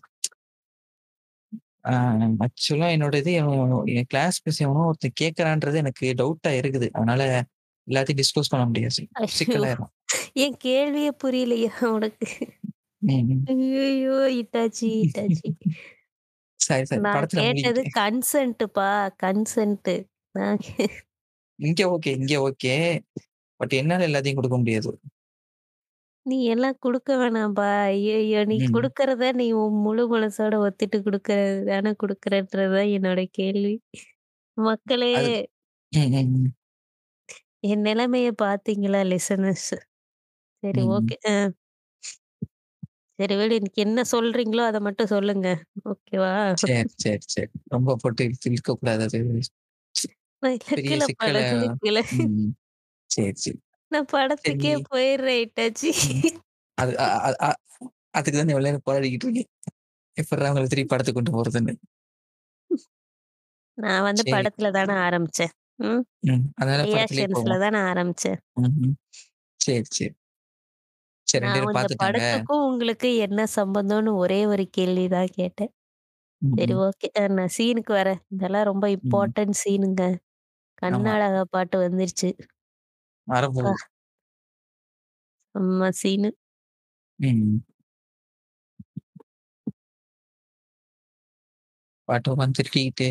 ஆக்சுவலா 2.46 2.88
என்னோட 2.96 3.16
இது 3.22 3.32
என் 3.94 4.08
கிளாஸ் 4.08 4.38
மிஸ் 4.44 4.62
எவனோ 4.62 4.86
ஒருத்தன் 4.86 5.18
கேட்கறான்றது 5.22 5.76
எனக்கு 5.76 6.08
டவுட்டா 6.20 6.52
இருக்குது. 6.60 6.90
அதனால 6.92 7.22
எல்லாத்தையும் 7.88 8.22
டிஸ்க்ளோஸ் 8.22 8.52
பண்ண 8.52 8.66
முடியாது. 8.66 9.04
ஐயோ! 9.20 9.30
சிக்கலாயிரும். 9.40 9.92
என் 10.44 10.58
கேள்வியே 10.64 11.12
புரியலையா 11.24 11.72
உனக்கு? 11.90 12.30
ஐய்யய்யோ! 13.50 14.16
Itachi, 14.40 14.90
Itachi. 15.02 15.50
சரி, 16.60 16.86
சரி. 16.86 17.04
படத்துல 17.08 17.40
கேட்டது 17.40 17.82
முழுகிட்டேன். 17.82 17.96
கன்சென்ட்டுப்பா. 17.98 18.90
கன்சென்ட். 19.24 19.92
இங்க 21.60 21.82
ஓகே, 21.90 22.12
இங்க 22.20 22.36
ஓகே. 22.48 22.76
பட் 23.60 23.74
என்னால 23.74 24.08
எல்லாத்தையும் 24.08 24.40
குடுக்க 24.40 24.58
முடியாது. 24.58 24.92
நீ 26.26 26.36
எல்லாம் 26.52 26.76
குடுக்க 26.80 27.12
வேணாம்ப்பா. 27.22 27.68
ஐய்யய்யோ! 27.88 28.40
நீ 28.50 28.58
ம். 28.58 28.66
குடுக்கறத 28.70 29.30
நீ 29.40 29.46
உன் 29.60 29.78
முழு 29.86 30.04
மனசோட 30.14 30.54
ஒத்துட்டு 30.66 30.98
குடுக்கறது 31.06 31.40
தானே 31.72 31.92
குடுக்குறன்றது 32.02 32.50
தான் 32.76 32.92
என்னோட 32.98 33.22
கேள்வி. 33.40 33.74
மக்களே! 34.58 35.14
அது 35.14 35.30
ம், 35.92 36.12
ம், 36.14 36.36
ம். 36.38 36.52
என் 37.66 37.84
நிலைமைய 37.88 38.30
பார்த்தீங்களா 38.42 39.02
லிசனர்ஸ்? 39.10 39.72
சரி 40.64 40.82
ம். 40.82 40.92
ஓகே. 40.92 41.18
அ 41.28 41.34
சரி 43.20 43.36
விடு. 43.40 43.56
இன்னைக்கு 43.60 43.82
என்ன 43.86 44.02
சொல்றீங்களோ 44.14 44.64
அத 44.68 44.80
மட்டும் 44.88 45.12
சொல்லுங்க. 45.14 45.48
ஓகேவா? 45.90 46.34
சரி, 46.62 46.74
சரி, 46.98 47.22
சரி. 47.28 47.46
ரொம்ப 47.74 47.96
போட்டு 48.02 48.26
இழுத்து 48.28 48.50
இழுக்கக்கூடாது 48.52 49.04
அது. 49.08 49.20
நான் 50.44 50.56
பெரிய 50.72 50.96
இழுக்கலப்பா. 50.96 51.04
சிக்கல 51.04 51.38
நான் 51.38 51.52
இழுக்கல. 51.58 52.00
ம். 52.18 52.52
சரி, 53.10 53.34
சரி. 53.44 53.60
நான் 53.92 54.12
சரி 54.40 54.66
படத்துக்கே 54.66 54.74
போயிடுறேன். 54.88 55.46
அது 56.78 56.92
அ 57.00 57.08
அ 57.22 57.32
அ 57.44 57.50
அதுக்கு 58.18 58.38
தான் 58.38 58.52
இவ்வளவு 58.52 58.68
நேரம் 58.68 58.86
போராடிக்கிட்டு 58.88 59.28
இருக்கேன். 59.28 59.50
எப்புட்றா 60.18 60.52
உங்கள 60.52 60.68
திருப்பி 60.68 60.92
படத்துக்கு 60.92 61.20
கொண்டு 61.20 61.36
போறதுன்னு. 61.38 61.76
நான் 63.78 64.06
வந்து 64.06 64.24
சரி. 64.24 64.32
படத்துல 64.32 64.72
தானே 64.72 64.96
ஆரம்பிச்சேன். 65.06 65.54
ம். 65.86 66.04
ம். 66.26 66.46
அதனால 66.58 66.82
படத்திலேயே 66.88 67.28
ரியாக்ஷன்ஸ்ல 67.28 67.34
போவோம். 67.34 67.60
தானே 67.64 67.80
ஆரம்பிச்சேன். 67.92 68.40
ம்ஹ்ம். 68.62 68.96
சரி, 69.60 69.84
சரி. 69.92 70.12
சரி 71.28 71.48
2 71.48 71.60
நான் 71.64 71.68
பேரும் 71.76 71.92
இந்த. 72.02 72.02
படத்துக்கும் 72.02 72.64
உங்களுக்கு 72.66 73.10
என்ன 73.26 73.42
சம்பந்தம்னு 73.56 74.12
ஒரே 74.18 74.40
ஒரு 74.48 74.64
கேள்வி 74.70 75.06
தான் 75.10 75.30
கேட்டேன். 75.32 75.72
சரி 76.42 76.78
ஓகே. 76.82 77.08
அ 77.16 77.34
நான் 77.34 77.54
சீனுக்கு 77.58 77.94
வரேன். 77.96 78.22
இதெல்லாம் 78.36 78.70
ரொம்ப 78.72 78.86
ம். 79.04 79.32
இம்பார்ட்டன்ட் 79.32 79.60
சீனுங்க. 79.62 80.04
ஆமா. 80.90 81.16
கர்நாடகா 81.18 81.44
பாட்டு 81.52 81.78
வந்துருச்சு. 81.84 82.30
அப்பா! 83.28 83.74
செம்ம 85.56 85.90
சீனு. 86.00 86.32
ம். 87.20 87.62
பாட்டு 92.10 92.32
உட்காந்து 92.34 92.58
திட்டிக்கிட்டு 92.60 93.08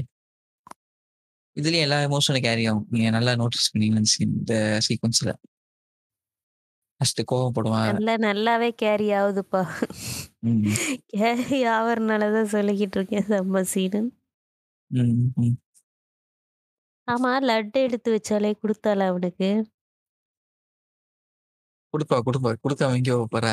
இதுலயும் 1.56 1.86
எல்லா 1.86 1.98
எமோஷனும் 2.06 2.44
கேரி 2.44 2.64
ஆகும். 2.66 2.86
நீங்க 2.92 3.08
நல்லா 3.16 3.32
நோட்டீஸ் 3.40 3.70
பண்ணீங்கன்னு 3.72 4.02
இந்த 4.02 4.12
சீன் 4.14 4.34
இந்த 4.40 4.54
சீக்வென்ஸ்ல. 4.86 5.30
ஃபர்ஸ்ட்டு 7.00 7.22
கோவப்படுவான். 7.30 7.98
நல்லா 7.98 8.14
நல்லாவே 8.24 8.68
கேரி 8.76 9.06
ஆகுதுப்பா. 9.18 9.62
ம். 10.44 10.80
கேரி 11.12 11.38
ஆவறனால 11.74 12.30
தான் 12.36 12.52
சொல்லிக்கிட்டு 12.54 12.98
இருக்கேன் 12.98 13.28
செம்ம 13.30 13.62
சீனுன்னு. 13.72 14.12
ம், 14.90 15.08
ம். 15.38 15.56
ஆமா 17.08 17.30
லட்டு 17.42 17.78
எடுத்து 17.86 18.08
வச்சாலே 18.14 18.50
குடுத்தாளா 18.60 19.06
அவனுக்கு? 19.06 19.48
குடுப்பா, 21.94 22.16
குடுப்பா. 22.26 22.50
குடுக்காம 22.62 22.98
எங்க 23.00 23.12
போப்போறா? 23.16 23.52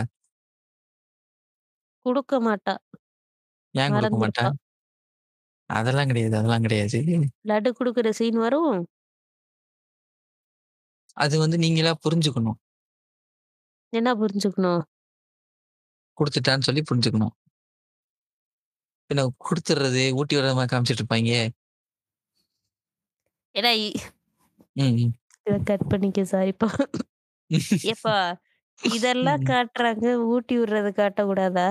குடுக்க 2.06 2.40
மாட்டா. 2.42 2.76
ஏன் 3.76 3.96
குடுக்க 3.96 4.16
மாட்டா? 4.18 4.46
மறந்திருப்பா. 4.46 4.50
அதெல்லாம் 5.70 6.10
கிடையாது, 6.10 6.36
அதெல்லாம் 6.38 6.66
கிடையாது. 6.66 6.98
லட்டு 7.50 7.70
குடுக்குற 7.74 8.10
சீன் 8.14 8.40
வரும். 8.40 8.78
அது 11.18 11.36
வந்து 11.40 11.58
நீங்களா 11.58 11.94
புரிஞ்சுக்கணும். 12.04 12.58
என்ன 13.94 14.14
புரிஞ்சுக்கணும்? 14.18 14.84
குடுத்துட்டான்னு 16.18 16.68
சொல்லி 16.68 16.82
புரிஞ்சுக்கணும். 16.84 17.34
பின்ன 19.10 19.22
குடுத்துடுறது, 19.44 20.04
ஊட்டி 20.18 20.38
விடுற 20.38 20.54
மாரி 20.56 20.72
காமிச்சுட்டு 20.72 21.02
இருப்பாய்ங்க. 21.02 21.34
ஏடா 23.56 23.72
இ 23.78 23.88
ம், 24.76 24.84
ம். 24.98 25.14
இத 25.48 25.56
கட் 25.68 25.90
பண்ணிக்க 25.90 26.22
சாரிப்பா. 26.32 26.70
ஏப்பா 27.86 28.16
இதெல்லாம். 28.98 29.44
காட்டுறாங்க. 29.50 30.06
ஊட்டி 30.30 30.56
விடுறது 30.60 30.92
காட்டக்கூடாதா? 31.00 31.68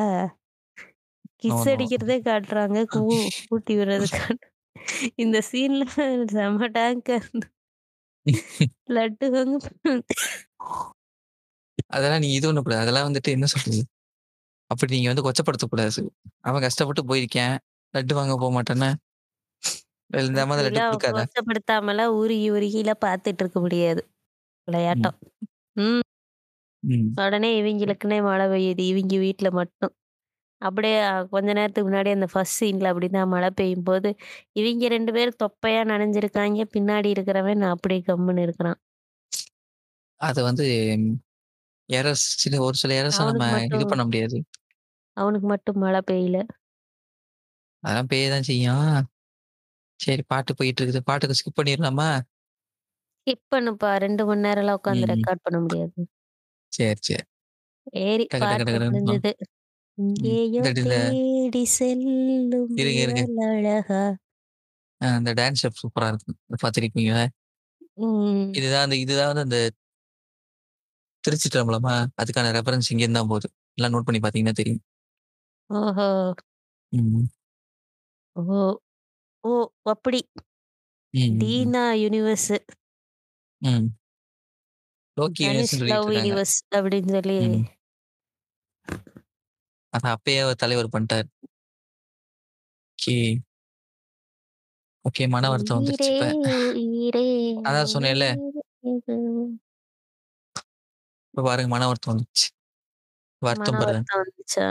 No, 1.44 1.56
kiss 1.56 1.64
no. 1.66 1.74
அடிக்கிறதே 1.74 2.18
காட்டுறாங்க. 2.28 2.78
கூ 2.92 3.02
ஊட்டி 3.50 3.74
விடுறது 3.78 4.06
காட்ட 4.18 4.44
இந்த 5.18 5.38
சீன்ல 5.50 5.84
செம்ம 6.34 6.68
டேங்கா 6.76 7.18
லட்டு 8.90 9.26
வந்து 9.32 9.68
அதெல்லாம் 11.90 12.22
நீங்க 12.22 12.36
இது 12.38 12.46
பண்ணக்கூடாது. 12.48 12.82
அதெல்லாம் 12.84 13.08
வந்துட்டு 13.08 13.30
என்ன 13.30 13.46
சொல்றது? 13.46 13.80
அப்படி 14.70 14.90
நீங்க 14.94 15.10
வந்து 15.12 15.26
கொச்சப்படுத்தக்கூடாது. 15.26 16.02
அவன் 16.42 16.64
கஷ்டப்பட்டு 16.66 17.02
போயிருக்கேன். 17.10 17.54
லட்டு 17.94 18.14
வாங்க 18.14 18.34
போ 18.36 18.48
மாட்டேன்னா. 18.56 18.90
கொச்சப்படுத்தாமலாம் 21.10 22.14
உருகி 22.20 22.48
உருகிலாம் 22.50 23.04
பார்த்துட்டு 23.04 23.42
இருக்க 23.44 23.60
முடியாது. 23.60 24.02
விளையாட்டம். 24.68 25.16
ம். 25.76 26.00
ம். 26.82 27.18
உடனே 27.22 27.48
இவிங்களுக்குன்னே 27.60 28.18
மழை 28.22 28.46
பெய்யுது. 28.52 28.82
இவிங்க 28.90 29.14
வீட்ல 29.22 29.48
மட்டும். 29.52 29.92
அப்படியே 30.62 30.98
கொஞ்ச 31.32 31.48
நேரத்துக்கு 31.58 31.88
முன்னாடி 31.88 32.10
அந்த 32.14 32.28
ஃபர்ஸ்ட் 32.32 32.58
சீன்ல 32.60 32.90
அப்படிதான் 32.92 33.32
மழை 33.34 33.50
பெய்யும்போது, 33.58 34.10
இவிங்க 34.56 34.84
2 34.90 35.12
பேரும் 35.16 35.40
தொப்பையா 35.44 35.82
நனைஞ்சிருக்காய்ங்க. 35.92 36.64
பின்னாடி 36.76 37.10
இருக்கிறவன் 37.16 37.62
நான் 37.64 37.76
அப்படியே 37.76 38.02
கம்முன்னு 38.10 38.46
இருக்கிறான். 38.48 38.78
அது 40.20 40.40
வந்து 40.48 40.64
எரர்ஸ் 41.88 42.26
சில 42.42 42.60
ஒரு 42.66 42.76
சில 42.82 42.92
எரர்ஸ 43.00 43.20
நம்ம 43.30 43.42
அவனுக்கு 43.42 43.50
இது 43.70 43.84
மட்டும் 43.84 43.86
பண்ண 43.86 44.04
முடியாது. 44.06 44.38
அவனுக்கு 45.16 45.46
மட்டும் 45.48 45.78
மழை 45.78 46.00
பெய்யல. 46.08 46.38
அதெல்லாம் 47.82 48.10
பேய 48.12 48.26
தான் 48.32 48.46
செய்யும். 48.48 48.86
சரி 50.00 50.22
பாட்டு 50.28 50.52
போயிட்டு 50.58 50.80
இருக்குது. 50.80 51.02
பாட்டுக்கு 51.08 51.38
ஸ்கிப் 51.38 51.58
பண்ணிரலாமா? 51.58 52.08
ஸ்கிப் 53.26 53.52
பண்ணுப்பா 53.52 53.88
2 53.96 54.22
மணி 54.28 54.44
நேரம்லாம் 54.44 54.78
உட்காந்து 54.78 55.10
ம். 55.10 55.12
ரெக்கார்ட் 55.12 55.44
பண்ண 55.44 55.58
முடியாது. 55.62 55.98
சரி, 56.72 57.00
சரி. 57.02 57.24
சரி 57.86 58.24
டக்கு 58.30 58.46
டக்கு 58.50 58.64
பாட்டு 58.64 58.68
டக்குன்னு 58.68 58.88
ஆ. 59.08 59.14
முடிஞ்சது. 59.14 59.30
ம். 59.98 60.18
எங்கேயோ 60.26 60.64
இந்த 60.68 60.68
இந்த 60.78 60.96
தேடி 61.04 61.62
செல்லும் 61.76 62.76
இருங்க, 62.76 63.00
இருங்க. 63.04 63.26
விரல் 63.26 63.66
அழகா. 63.66 64.02
அ 65.00 65.16
அந்த 65.16 65.30
டான்ஸ் 65.38 65.60
ஸ்டெப் 65.60 65.80
சூப்பரா 65.80 66.08
இருக்கும். 66.12 66.36
பார்த்திருப்பீங்க. 66.62 67.12
ம். 67.96 68.56
இதுதான் 68.56 68.84
அந்த 68.86 68.96
இதுதான் 69.04 69.30
வந்து 69.32 69.44
அந்த 69.46 69.58
திருச்சி 71.24 71.48
டம்பளமா 71.50 71.94
அதுக்கான 72.22 72.52
ரெஃபரன்ஸ் 72.56 72.90
இங்கேருந்து 72.92 73.20
தான் 73.20 73.32
போகுது. 73.32 73.48
எல்லாம் 73.78 73.94
நோட் 73.94 74.08
பண்ணி 74.08 74.20
பார்த்தீங்கன்னா 74.20 74.58
தெரியும். 74.60 74.82
ஓஹோ! 75.70 76.06
ம். 76.92 77.26
ஓ! 78.36 78.42
ஓ! 79.44 79.52
அப்படி. 79.88 80.20
ம், 81.14 81.20
ம், 81.20 81.64
ம். 81.64 81.72
டீனா 81.72 81.84
யூனிவர்ஸ். 81.96 82.50
ம். 83.66 83.86
Loki 85.16 85.44
love. 85.90 86.08
யூனிவர்ஸ் 86.16 86.56
அப்படின்னு 86.74 87.12
சொல்லி 87.16 87.36
ம். 87.48 87.64
அத 89.92 90.04
அப்பயே 90.14 90.40
அவர் 90.42 90.54
தலைவர் 90.54 90.92
பண்ணிட்டாரு. 90.92 91.28
ஓகே. 92.98 93.16
ஓகே. 95.04 95.28
மன 95.28 95.48
வருத்தம் 95.48 95.78
உயிரே 95.78 96.10
வந்துருச்சு 96.10 96.10
இப்ப. 96.12 96.26
உயிரே 96.82 97.26
அதான் 97.60 97.92
சொன்னேன்ல. 97.94 98.26
இப்ப 101.34 101.42
பாருங்க 101.42 101.68
மன 101.68 101.86
வருத்தம் 101.86 102.12
வந்துருச்சு. 102.12 102.46
மன 103.42 103.48
வருத்தம் 103.48 103.74
படுறேன். 103.74 104.06
வருத்தம் 104.06 104.22
வந்துச்சா? 104.22 104.68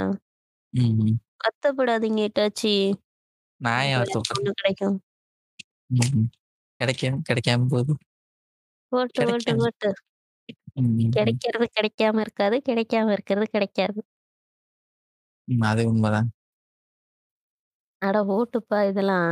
ம், 0.74 0.96
ம். 1.04 1.18
வருத்தப்படாதீங்க 1.42 2.22
ஏட்டாச்சி. 2.28 2.74
நான் 3.62 3.84
ஏன் 3.84 3.96
உங்களுக்கு? 3.96 4.34
பொண்ணு 4.34 4.52
கிடைக்கும். 4.54 4.98
ம். 5.88 6.26
கிடைக்காம 6.82 7.22
கிடைக்காம 7.30 7.68
போகுது. 7.68 7.94
ஓட்டு, 8.92 9.22
ஓட்டு, 9.26 9.26
கிடைக்காது. 9.26 9.60
ஓட்டு. 9.60 9.90
ம். 10.74 11.10
கிடைக்கிறது 11.10 11.68
கிடைக்காம 11.74 12.20
இருக்காது. 12.20 12.62
கிடைக்காம 12.70 13.12
இருக்கிறது 13.12 13.48
கிடைக்காது. 13.50 14.00
ம். 15.48 15.62
அது 15.62 15.94
உண்மதான். 15.94 16.30
அட 18.02 18.22
ஓட்டுப்பா 18.30 18.90
இதெல்லாம். 18.90 19.30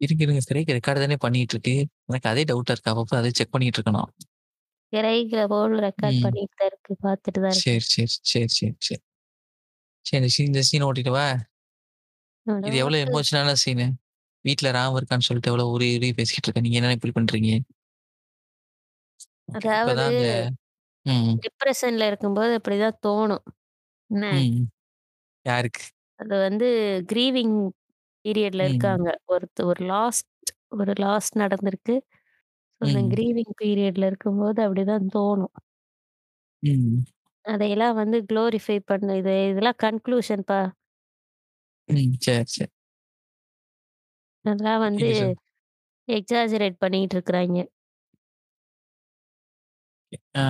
இருங்க, 0.00 0.22
இருங்க. 0.22 0.40
திரைக்கு 0.44 0.72
ரெக்கார்ட் 0.72 1.02
தானே 1.02 1.16
பண்ணிட்டு 1.16 1.54
இருக்கு. 1.54 1.74
எனக்கு 2.06 2.28
அதே 2.28 2.44
டவுட்டா 2.44 2.70
இருக்கு. 2.70 2.90
அப்பப்ப 2.90 3.16
அதே 3.16 3.30
செக் 3.30 3.50
பண்ணிட்டு 3.50 3.78
இருக்கணும். 3.80 4.10
திரையில 4.92 5.48
போல் 5.48 5.78
ரெக்கார்ட் 5.78 6.18
ம். 6.18 6.20
பண்ணிட்டு 6.20 6.54
தான் 6.56 6.66
இருக்கு. 6.66 6.92
பார்த்துட்டு 7.02 7.40
தான் 7.40 7.52
இருக்கு. 7.52 7.60
சரி, 7.62 7.80
சரி, 7.80 8.06
சரி, 8.22 8.46
சரி, 8.48 8.74
சரி. 8.78 9.02
சரி 10.06 10.20
இந்த 10.20 10.28
சீன் 10.28 10.46
இந்த 10.46 10.62
சீன் 10.62 10.84
ஓட்டிட்டவா? 10.84 11.26
அட 12.46 12.66
இது 12.66 12.76
எவ்வளோ 12.76 12.96
ஓட்டு. 12.98 13.06
எமோஷனான 13.06 13.52
சீனு. 13.54 13.86
வீட்ல 14.44 14.70
ராம் 14.70 14.96
இருக்கான்னு 14.98 15.26
சொல்லிட்டு 15.28 15.50
எவ்வளோ 15.52 15.66
உருகி 15.68 15.96
உருகி 15.96 16.12
பேசிக்கிட்டு 16.12 16.48
இருக்க. 16.48 16.60
நீங்க 16.60 16.78
என்ன 16.78 16.92
இப்படி 16.92 17.12
பண்றீங்க? 17.12 17.50
அதாவது 19.52 20.08
இப்பதான் 20.08 20.12
அந்த 20.12 20.26
ம், 21.06 21.36
டிப்ரஷன்ல 21.42 22.06
இருக்கும்போது 22.06 22.52
அப்படிதான் 22.58 23.00
தோணும். 23.02 23.44
என்ன? 24.10 24.26
ம். 24.30 24.64
யாருக்கு? 25.46 25.84
அது 26.20 26.34
வந்து 26.40 26.66
கிரீவிங் 27.10 27.56
பீரியட்ல 28.24 28.62
ம், 28.62 28.64
இருக்காங்க. 28.64 29.06
ஒருத்த 29.28 29.64
ஒரு 29.64 29.82
லாஸ்ட் 29.86 30.30
ஒரு 30.76 30.92
லாஸ் 30.98 31.30
நடந்திருக்கு. 31.38 31.96
ஸோ 32.80 32.86
அந்த 32.88 33.00
ம், 33.00 33.14
கிரீவிங் 33.14 33.54
பீரியட்ல 33.62 34.06
இருக்கும்போது 34.06 34.60
அப்படிதான் 34.66 35.08
தோணும். 35.16 35.54
ம், 36.62 37.04
அதையெல்லாம் 37.44 37.98
வந்து 37.98 38.18
குளோரிஃபை 38.24 38.78
பண்ண 38.84 39.16
இது 39.16 39.34
இதெல்லாம் 39.50 39.80
கன்க்ளூஷன்ப்பா. 39.82 40.60
ம். 41.88 42.12
சரி, 42.20 42.44
சரி. 42.48 42.70
அதெல்லாம் 44.44 44.82
வந்து 44.82 44.98
நீங்க 44.98 45.14
சொல் 45.14 45.34
எக்ஸாஜரேட் 46.08 46.76
பண்ணிட்டு 46.78 47.16
இருக்கிறாய்ங்க. 47.16 47.60
ஆ 50.36 50.44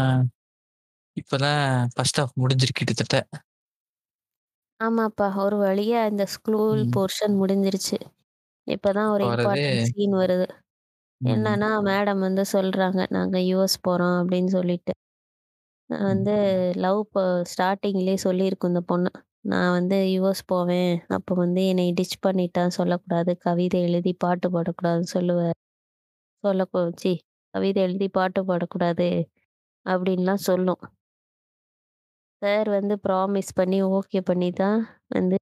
ஃபர்ஸ்ட் 1.97 2.21
ஹாஃப் 2.21 2.35
முடிஞ்சிருக்கு 2.41 2.81
கிட்டத்தட்ட. 2.81 3.17
ஆமாப்பா. 4.81 5.27
ஒரு 5.37 5.57
வழியா 5.59 6.01
இந்த 6.11 6.25
ஸ்கூல் 6.27 6.81
ம். 6.81 6.95
போர்ஷன் 6.95 7.35
முடிஞ்சிருச்சு. 7.41 7.97
இப்பதான் 8.67 9.11
ஒரு 9.11 9.25
வர்றது 9.25 9.65
இம்பார்ட்டன்ட் 9.65 9.87
சீன் 9.87 10.15
வருது. 10.15 10.47
ம், 11.21 11.31
என்னன்னா, 11.31 11.71
மேடம் 11.85 12.21
வந்து 12.21 12.45
சொல்றாங்க, 12.53 13.01
"நாங்க 13.11 13.39
யுஎஸ் 13.47 13.79
போறோம்" 13.89 14.17
அப்படின்னு 14.21 14.51
சொல்லிட்டு. 14.51 14.93
நான் 15.91 16.07
ம், 16.07 16.07
வந்து 16.07 16.35
லவ் 16.77 17.03
ப 17.13 17.19
ஸ்டார்ட்டிங்லயே 17.53 18.17
சொல்லியிருக்கும் 18.25 18.73
இந்த 18.73 18.83
பொண்ணு. 18.83 19.11
நான் 19.47 19.73
வந்து 19.73 19.97
யுஎஸ் 20.17 20.45
போவேன். 20.47 20.93
அப்போ 21.09 21.35
வந்து 21.35 21.69
என்னைய 21.69 21.95
டிச் 21.95 22.19
பண்ணிட்டான்னு 22.27 22.75
சொல்லக்கூடாது. 22.75 23.39
கவிதை 23.39 23.83
எழுதி 23.83 24.13
பாட்டு 24.19 24.49
பாடக்கூடாதுன்னு 24.53 25.11
சொல்லுவேன். 25.15 25.57
சொல்லக்கூ 26.45 26.81
ச்சீ 26.97 27.13
கவிதை 27.55 27.83
எழுதி 27.83 28.09
பாட்டு 28.11 28.41
பாடக்கூடாது 28.45 29.09
அப்படின்லாம் 29.87 30.43
சொல்லும். 30.45 30.81
சார் 32.43 32.69
வந்து 32.71 32.95
ப்ராமிஸ் 33.05 33.51
பண்ணி 33.55 33.79
ஓகே 33.91 34.21
பண்ணி 34.23 34.49
தான் 34.55 34.79
வந்து 35.11 35.39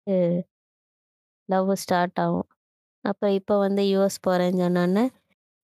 லவ் 1.49 1.71
ஸ்டார்ட் 1.83 2.19
ஆகும். 2.19 2.49
அப்ப 3.05 3.31
இப்ப 3.33 3.59
வந்து 3.59 3.83
யுஎஸ் 3.89 4.19
போறேன்னு 4.27 4.63
சொன்னோனே, 4.65 5.05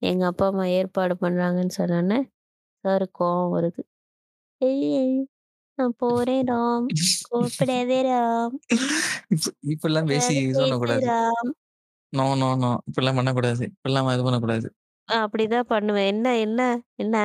எங்க 0.02 0.24
அப்பா, 0.26 0.46
அம்மா 0.48 0.66
ஏற்பாடு 0.78 1.14
பண்றாங்கன்னு 1.22 1.76
சொன்னோனே, 1.78 2.18
சாருக்கு 2.84 3.18
கோவம் 3.20 3.54
வருது. 3.56 3.82
"ஏய் 4.60 5.18
நான் 5.78 5.96
போறேன் 5.98 6.46
ராம். 6.48 6.88
கூப்பிடாதே 7.26 8.00
ராம். 8.08 8.56
இப்ப 9.34 9.46
இப்படிலாம் 9.74 10.10
பேசி 10.10 10.32
ஏதாவது 10.32 10.42
இது 10.44 10.54
பேசு 10.54 10.62
பண்ணக்கூடாது. 10.62 11.08
ராம்." 11.08 11.52
No, 12.12 12.26
no, 12.36 12.50
no. 12.62 12.70
இப்படிலாம் 12.88 13.18
பண்ணக்கூடாது. 13.18 13.64
இப்படிலாம் 13.74 14.12
இது 14.12 14.24
பண்ணக்கூடாது. 14.24 14.68
அ 15.08 15.14
அப்படிதான் 15.24 15.70
பண்ணுவேன். 15.70 16.08
என்ன 16.12 16.28
என்ன 16.40 16.60
என்ன? 16.98 17.16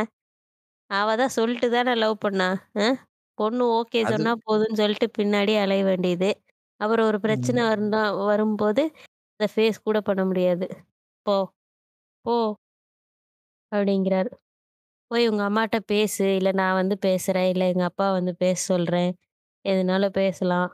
அவ 0.90 1.10
தான் 1.16 1.36
சொல்லிட்டு 1.36 1.68
தானே 1.72 1.94
லவ் 1.98 2.16
பண்ணா. 2.22 2.48
அ 2.80 2.86
பொண்ணு 3.38 3.64
ஓகே 3.76 4.02
அது 4.02 4.12
சொன்னா 4.12 4.32
போதும்ன்னு 4.44 4.80
சொல்லிட்டு 4.82 5.08
பின்னாடியே 5.18 5.60
அலைய 5.62 5.84
வேண்டியது. 5.90 6.30
அப்புறம் 6.80 7.08
ஒரு 7.10 7.20
பிரச்சனை 7.22 7.62
ம். 7.62 7.70
வந்தா 7.72 8.02
வரும்போது, 8.26 8.84
அத 9.40 9.50
ஃபேஸ் 9.54 9.80
கூட 9.84 10.00
பண்ண 10.04 10.22
முடியாது. 10.26 10.68
"போ, 11.26 11.36
போ" 12.26 12.36
அப்படிங்கிறாரு. 13.72 14.30
"போய் 15.12 15.30
உங்க 15.30 15.44
அம்மாட்ட 15.48 15.78
பேசு. 15.90 16.26
இல்ல 16.38 16.52
நான் 16.60 16.80
வந்து 16.82 16.98
பேசுறேன். 17.06 17.50
இல்ல 17.54 17.66
எங்க 17.72 17.86
அப்பா 17.90 18.08
வந்து 18.14 18.34
பேச 18.42 18.60
சொல்றேன். 18.66 19.12
எதுனாலும் 19.66 20.16
பேசலாம். 20.20 20.70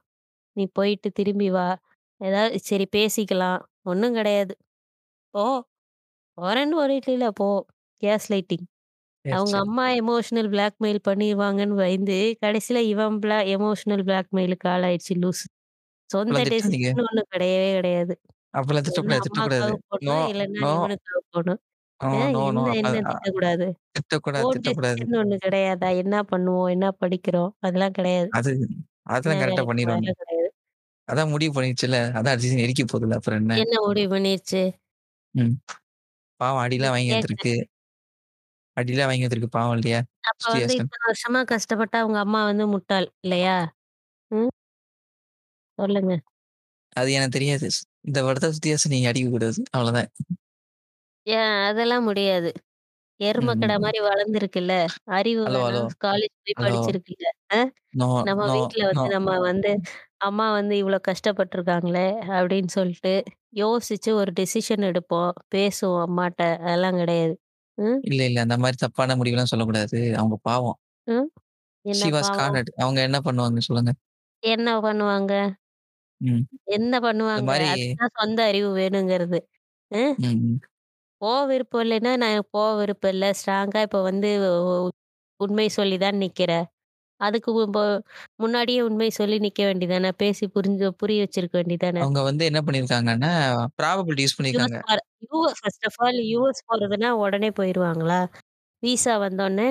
நீ 0.55 0.65
போயிட்டு 0.75 1.09
திரும்பி 1.13 1.49
வா. 1.51 1.67
ஏதாவது 2.21 2.57
சரி 2.67 2.87
பேசிக்கலாம். 2.95 3.59
ஒண்ணும் 3.85 4.17
கிடையாது. 4.17 4.53
போ. 5.33 5.45
போறேன்னு 6.37 6.77
சொல்லிட்டல்ல 6.81 7.29
போ." 7.39 7.49
Case 8.01 8.27
lighting. 8.33 8.65
சரி, 9.25 9.35
அவங்க 9.35 9.53
சரி. 9.53 9.65
அம்மா 9.65 9.85
எமோஷனல் 9.99 10.49
பிளாக்மெயில் 10.51 10.99
பண்ணிருவாங்கன்னு 11.07 11.75
பயந்து, 11.75 12.15
கடைசியில 12.41 12.79
இவன் 12.87 13.17
பிளா 13.21 13.37
எமோஷனல் 13.53 14.03
பிளாக்மெயிலுக்கு 14.05 14.67
ஆளாயிடுச்சு 14.69 15.15
லூசு. 15.17 15.45
சொந்த 16.09 16.39
அப்பலாம். 16.39 16.51
டெசிஷன் 16.51 17.03
ஒண்ணும் 17.03 17.31
கிடையவே 17.33 17.69
கிடையாது. 17.77 18.13
அப்பலாம் 18.53 18.85
ஒண்ணு 18.91 19.13
திட்டக்கூடாது, 19.13 19.25
திட்டக்கூடாது. 19.25 19.71
அம்மாக்காக 19.71 19.75
நோ, 20.01 20.15
போடணும், 20.15 20.27
இல்லன்னா 20.31 20.61
நோ, 20.61 20.71
இவனுக்காக 20.73 21.19
போடணும். 21.29 21.61
நோ, 21.99 22.09
ஏன் 22.17 22.35
நோ, 22.35 22.43
நோ. 22.53 22.63
என்ன 22.63 22.73
அப்ப 22.73 22.85
என்ன 22.89 22.99
அ 23.05 23.11
திட்டக்கூடாது? 23.11 23.67
திட்டக்கூடாது, 23.95 24.45
ஓன் 24.45 24.55
திட்டக்கூடாது. 24.55 25.03
டெசிஷன் 25.03 25.17
ஒண்ணு 25.21 25.37
கிடையாதா? 25.45 25.89
என்ன 26.03 26.15
பண்ணுவோம்? 26.31 26.71
என்ன 26.71 26.87
படிக்கிறோம்? 27.01 27.51
அதெல்லாம் 27.61 27.97
கிடையாது. 27.99 28.31
அது 28.31 28.51
என்ன 29.23 29.33
அதெல்லாம் 29.33 29.41
கரெக்ட்டா 29.41 29.63
வேலைக்கு? 29.69 29.69
பண்ணிருவாங்க. 29.69 30.09
கிடையாது. 30.21 30.49
அதான் 31.07 31.31
முடிவு 31.33 31.53
பண்ணிருச்சுல்ல. 31.55 31.99
அதான் 32.17 32.33
அடிச்சு 32.35 32.61
நெருக்கி 32.61 32.85
போகுதுல்ல. 32.85 33.19
அப்புறம் 33.19 33.41
என்ன? 33.43 33.55
என்ன 33.55 33.73
முடிவு 33.85 34.07
பண்ணிருச்சு? 34.13 34.61
ம். 35.35 35.53
பாவம் 36.39 36.63
அடிலாம் 36.63 36.93
வாங்கி 36.93 37.09
கேக்க 37.09 37.35
வந்திருக்கு. 37.35 37.53
அடிலாம் 38.77 39.09
வாங்கி 39.09 39.25
வந்திருக்கு 39.25 39.49
பாவம் 39.51 39.77
இல்லையா? 39.77 40.01
அப்ப 40.23 40.45
வந்து. 40.53 40.75
இத்தன 40.75 41.01
வருஷமா 41.05 41.41
கஷ்டப்பட்ட 41.51 41.95
அவங்க 42.01 42.19
அம்மா 42.23 42.41
வந்து 42.49 42.65
முட்டாள் 42.73 43.07
இல்லையா? 43.23 43.57
ம். 44.31 44.51
சொல்லுங்க. 45.77 46.15
அது 46.95 47.09
எனக்கு 47.13 47.35
தெரியாது. 47.35 47.67
இந்த 48.05 48.19
படத்த 48.25 48.51
ஸ்ரீஹாசன் 48.57 48.93
நீங்க 48.93 49.09
அடிக்கக்கூடாது. 49.11 49.59
அவ்வளோதான். 49.73 50.09
ஏன் 51.27 51.51
அதெல்லாம் 51.67 52.05
முடியாது. 52.07 52.49
ம், 53.33 53.43
எரும 53.43 53.53
ம், 53.55 53.61
கடை 53.61 53.75
ம். 53.79 53.85
மாரி 53.85 53.99
வளர்ந்துருக்குல்ல. 54.05 54.73
அறிவு 55.15 55.43
ஹலோ, 55.45 55.59
ஹலோ, 55.63 55.81
வேணாம். 55.81 55.95
காலேஜ் 56.03 56.33
போய் 56.41 56.57
ஹலோ. 56.57 56.77
படிச்சிருக்குல்ல. 56.77 57.25
அ 57.51 57.59
நோ, 57.95 58.07
நம்ம 58.23 58.43
நோ, 58.45 58.55
வீட்ல 58.55 58.83
நோ. 58.91 59.05
வந்து 59.07 59.09
நம்ம 59.15 59.31
வந்து 59.47 59.71
அம்மா 60.21 60.47
வந்து 60.57 60.75
இவ்ளோ 60.81 60.99
கஷ்டப்பட்டுருக்காங்களே! 61.07 62.07
அப்படின்னு 62.35 62.71
சொல்லிட்டு 62.77 63.13
யோசிச்சு 63.57 64.11
ஒரு 64.19 64.31
டெசிஷன் 64.39 64.87
எடுப்போம். 64.89 65.31
பேசுவோம் 65.55 66.03
அம்மாட்ட. 66.07 66.41
அதெல்லாம் 66.63 66.99
கிடையாது. 67.01 67.35
ம். 67.77 68.05
இல்ல, 68.05 68.21
இல்ல. 68.27 68.39
அந்த 68.45 68.55
மாரி 68.59 68.77
தப்பான 68.77 69.15
முடிவுலாம் 69.17 69.51
சொல்லக்கூடாது. 69.51 69.99
அவங்க 70.17 70.35
பாவம். 70.43 70.77
ம். 71.07 71.27
என்ன 71.85 71.95
ஷி 71.95 72.09
வாஸ் 72.13 72.31
பாவம்? 72.35 72.35
கார்னர்ட். 72.35 72.71
அவங்க 72.79 72.99
என்ன 73.07 73.19
பண்ணுவாங்க 73.25 73.59
சொல்லுங்க? 73.67 73.91
என்ன 74.43 74.69
பண்ணுவாங்க? 74.83 75.31
ம். 76.21 76.43
என்ன 76.75 76.93
இந்த 77.29 77.41
பண்ணுவாங்க? 77.41 77.45
மாரி 77.45 77.69
அதுதான் 77.73 78.13
சொந்த 78.17 78.39
அறிவு 78.45 78.69
வேணுங்கிறது. 78.77 79.39
அ 79.91 80.01
ம். 80.17 80.59
போக 81.21 81.39
விருப்பம் 81.47 81.83
இல்லைன்னா, 81.83 82.13
நான் 82.17 82.49
போக 82.51 82.69
விருப்பம் 82.77 83.11
இல்ல. 83.11 83.25
ஸ்ட்ராங்கா 83.39 83.81
இப்ப 83.81 84.01
வந்து 84.03 84.29
உ 84.49 84.75
உண்மை 85.39 85.67
சொல்லி 85.71 85.97
தான் 85.99 86.21
நிக்கிறேன். 86.21 86.65
அதுக்கு 87.21 87.49
இப்போ 87.63 87.83
முன்னாடியே 88.39 88.79
உண்மை 88.81 89.09
சொல்லி 89.17 89.37
நிக்க 89.45 89.61
வேண்டியதானே! 89.67 90.11
பேசி 90.21 90.45
புரிஞ்சு 90.55 90.87
புரிய 90.99 91.23
வச்சிருக்க 91.23 91.55
வேண்டியதானே! 91.59 92.03
அவங்க 92.03 92.19
வந்து 92.27 92.43
என்ன 92.49 92.59
பண்ணியிருக்காங்கன்னா, 92.65 93.31
ப்ராபபிலிட்டி 93.79 94.25
யூஸ் 94.25 94.37
யுஎஸ் 94.53 94.65
பண்ணியிருக்காங்க. 94.77 94.77
US 95.25 95.59
first 95.59 95.85
of 95.89 95.99
all 95.99 96.19
US 96.27 96.61
போறதுன்னா 96.67 97.09
உடனே 97.23 97.49
போயிருவாங்களா? 97.57 98.19
விசா 98.83 99.15
வந்தோனே 99.23 99.69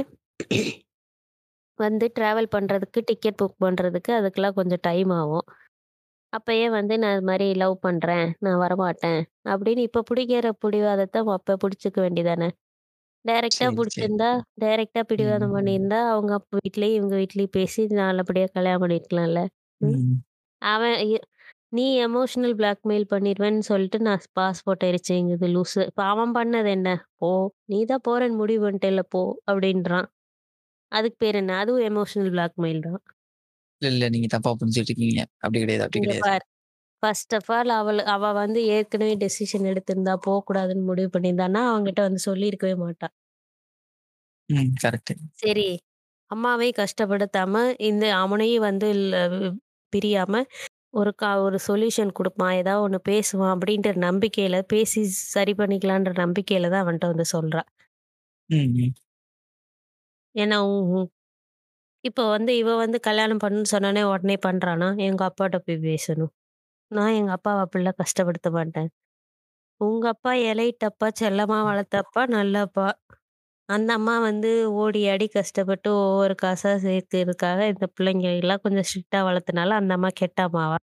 வந்து 1.78 2.06
டிராவல் 2.16 2.52
பண்றதுக்கு, 2.52 3.00
டிக்கெட் 3.08 3.38
புக் 3.40 3.56
பண்றதுக்கு 3.60 4.12
அதுக்கெல்லாம் 4.16 4.58
கொஞ்சம் 4.58 4.82
டைம் 4.82 5.12
ஆகும். 5.16 5.46
அப்பயே 6.32 6.66
வந்து 6.76 6.94
நான் 6.98 7.16
இது 7.16 7.26
மாரி 7.28 7.48
லவ் 7.62 7.76
பண்றேன். 7.84 8.26
நான் 8.44 8.62
வரமாட்டேன். 8.64 9.20
அப்படின்னு 9.46 9.82
இப்ப 9.88 10.04
புடிக்கிற 10.10 10.48
பிடிவாதத்த 10.62 11.24
அப்ப 11.34 11.58
புடிச்சுக்க 11.64 11.98
வேண்டியதானே! 12.06 12.48
டைரக்ட்டா 13.24 13.66
சரி, 13.66 13.78
சரி. 13.88 14.08
புடிச்சிருந்தா, 14.10 14.30
டைரக்ட்டா 14.62 15.02
ம். 15.18 15.42
பிடிவாதம் 15.42 15.54
பண்ணியிருந்தா, 15.56 16.00
அவங்க 16.10 16.32
அப்பா 16.34 16.56
வீட்லயும், 16.58 16.96
இவங்க 16.96 17.14
வீட்லயும் 17.20 17.54
பேசி 17.56 17.82
நல்லபடியா 18.00 18.46
கல்யாணம் 18.54 18.82
பண்ணியிருக்கலாம்ல. 18.84 19.40
ம். 19.80 19.98
ம். 19.98 20.24
அவன் 20.62 20.96
எ 21.08 21.18
நீ 21.72 21.86
எமோஷனல் 22.02 22.54
பிளாக்மெயில் 22.58 23.06
பண்ணிருவேன்னு 23.10 23.64
சொல்லிட்டு 23.68 23.98
நான் 24.02 24.26
பாஸ்போர்ட் 24.36 24.86
எரிச்சேங்குது 24.88 25.48
லூசு. 25.50 25.82
இப்ப 25.90 26.02
அவன் 26.12 26.34
பண்ணது 26.36 26.70
என்ன? 26.70 26.90
போ! 27.20 27.30
நீ 27.68 27.80
தான் 27.86 28.04
போறேன்னு 28.08 28.40
முடிவு 28.42 28.62
பண்ணிட்டேல்ல 28.66 29.04
போ! 29.10 29.22
அப்படின்றான். 29.48 30.08
அதுக்கு 30.92 31.18
பேர் 31.22 31.40
என்ன? 31.42 31.58
அதுவும் 31.62 31.86
எமோஷனல் 31.90 32.32
பிளாக்மெயில் 32.34 32.82
தான். 32.88 33.00
இல்ல, 33.82 33.90
இல்ல. 33.92 34.04
நீங்க 34.14 34.28
தப்பா 34.34 34.50
புரிஞ்சுட்டு 34.54 34.90
இருக்கீங்க. 34.90 35.16
அப்படி 35.42 35.58
கிடையாது, 35.62 35.84
அப்படி 35.86 36.00
இங்க 36.00 36.06
கிடையாது. 36.06 36.24
பார். 36.24 36.44
ஃபர்ஸ்ட் 37.04 37.34
ஆஃப் 37.36 37.50
ஆல் 37.52 37.72
அவள 37.76 38.04
அவ 38.14 38.32
வந்து 38.36 38.60
ஏற்கனவே 38.74 39.14
டெசிஷன் 39.20 39.68
எடுத்திருந்தா, 39.72 40.16
போக்கூடாதுன்னு 40.26 40.88
முடிவு 40.90 41.10
பண்ணியிருந்தான்னா, 41.14 41.64
அவன்கிட்ட 41.70 42.02
வந்து 42.08 42.22
சொல்லியிருக்கவே 42.28 42.76
மாட்டா. 42.80 43.08
ம். 44.50 44.70
கரெக்ட்டு. 44.82 45.14
சரி, 45.40 45.66
அம்மாவையும் 46.30 46.78
கஷ்டப்படுத்தாம, 46.78 47.54
இந்த 47.88 48.04
அவனையும் 48.20 48.66
வந்து 48.66 48.88
ல 49.04 49.16
பிரியாம, 49.92 50.42
ஒரு 50.94 51.12
க 51.16 51.42
ஒரு 51.44 51.58
சொல்யூஷன் 51.66 52.12
குடுப்பான். 52.18 52.56
ஏதாவது 52.60 52.84
ஒண்ணு 52.86 53.00
பேசுவான் 53.08 53.54
அப்படின்ற 53.56 53.90
நம்பிக்கையில, 54.06 54.58
பேசி 54.72 55.02
சரி 55.32 55.54
பண்ணிக்கலான்ற 55.60 56.14
நம்பிக்கையில 56.22 56.70
தான் 56.70 56.84
அவன்ட்ட 56.86 57.12
வந்து 57.12 57.28
சொல்றா. 57.34 57.64
ம், 58.50 58.56
ம். 58.76 58.94
ஏன்னா, 60.34 60.56
உ 60.68 61.00
இப்போ 62.04 62.22
வந்து 62.30 62.52
இவ 62.58 62.70
வந்து 62.78 62.98
கல்யாணம் 63.00 63.42
பண்ணுன்னு 63.42 63.72
சொன்னோனே 63.72 64.02
உடனே 64.10 64.36
பண்றானா? 64.44 64.88
எங்க 65.06 65.22
அப்பாட்ட 65.28 65.58
போய் 65.60 65.84
பேசணும். 65.86 66.32
நான் 66.94 67.16
எங்க 67.18 67.32
அப்பாவ 67.34 67.62
அப்படிலாம் 67.64 68.00
கஷ்டப்படுத்த 68.00 68.48
மாட்டேன். 68.54 68.88
உங்க 69.80 70.04
அப்பா 70.12 70.32
எலைட் 70.50 70.86
அப்பா, 70.88 71.08
செல்லமா 71.20 71.58
வளர்த்த 71.68 71.96
அப்பா, 72.04 72.22
நல்ல 72.34 72.54
அப்பா. 72.66 72.88
அந்த 73.68 73.90
அம்மா 73.98 74.16
வந்து 74.22 74.50
ஓடி 74.80 75.02
ஆடி 75.10 75.26
கஷ்டப்பட்டு 75.32 75.90
ஒவ்வொரு 76.02 76.36
காசா 76.42 76.72
சேர்க்கிறதுக்காக 76.84 77.60
இந்த 77.72 77.86
பிள்ளைங்க 77.96 78.28
எல்லாம் 78.38 78.64
கொஞ்சம் 78.64 78.88
ஸ்ட்ரிக்ட்டா 78.88 79.22
வளர்த்தனால 79.28 79.78
அந்த 79.80 79.94
அம்மா 79.98 80.10
கெட்ட 80.16 80.40
அம்மாவா? 80.48 80.78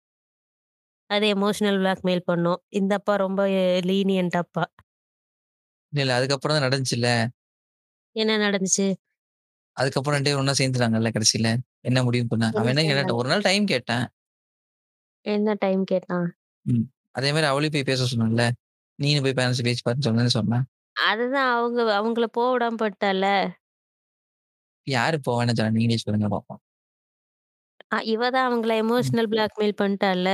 அது 1.11 1.27
எமோஷனல் 1.35 1.79
பிளாக்மெயில் 1.81 2.23
பண்ணும். 2.27 2.61
இந்த 2.81 2.93
அப்பா 2.99 3.15
ரொம்ப 3.25 3.41
லீனியன்ட் 3.89 4.39
அப்பா. 4.43 4.65
இல்ல, 5.93 6.03
இல்ல. 6.05 6.17
அதுக்கப்புறம் 6.19 6.57
தான் 6.57 6.67
நடந்துச்சுல்ல. 6.67 7.09
என்ன 8.17 8.37
நடந்துச்சு? 8.45 8.87
அதுக்கப்புறம் 9.77 10.17
2 10.17 10.29
பேரும் 10.29 10.43
ஒண்ணா 10.43 10.55
சேர்ந்துட்டாங்கல்ல 10.59 11.11
கடைசில. 11.13 11.49
என்ன 11.85 11.99
முடிவு 12.07 12.25
பண்ணாங்க? 12.31 12.59
என்ன 12.59 12.61
அவன் 12.61 12.73
என்ன 12.75 12.83
கேட்டான்? 12.85 13.17
ஒரு 13.19 13.29
நாள் 13.33 13.47
டைம் 13.49 13.65
கேட்டேன். 13.73 14.05
என்ன 15.27 15.55
டைம் 15.61 15.83
கேட்டான்? 15.87 16.31
ம். 16.67 16.85
அதே 17.19 17.29
மாரி 17.33 17.47
அவளையும் 17.49 17.75
போய் 17.77 17.89
பேச 17.91 18.07
சொன்னேன்ல. 18.11 18.45
நீயும் 18.99 19.25
போய் 19.27 19.39
பேரண்ட்ஸ்ட்ட 19.39 19.69
பேசி 19.69 19.83
பாருன்னு 19.85 20.09
சொன்னேன்னு 20.09 20.37
சொன்னேன். 20.39 20.65
அதுதான் 20.97 21.51
அவங்க 21.55 21.81
அவங்கள 21.97 22.27
போ 22.35 22.45
விடாம 22.53 22.79
பண்ணிட்டால்ல. 22.81 23.27
யாரு 24.87 25.17
போ 25.21 25.31
வேணாம்னு 25.33 25.61
சொன்னா? 25.61 25.77
நீங்களே 25.77 26.03
சொல்லுங்க 26.03 26.29
பாப்போம். 26.35 26.61
அ 27.89 28.09
இவ 28.13 28.23
தான் 28.29 28.47
அவங்கள 28.49 28.73
ம். 28.99 29.15
Emotional 29.15 29.31
blackmail 29.33 29.79
பண்ணிட்டால்ல. 29.81 30.29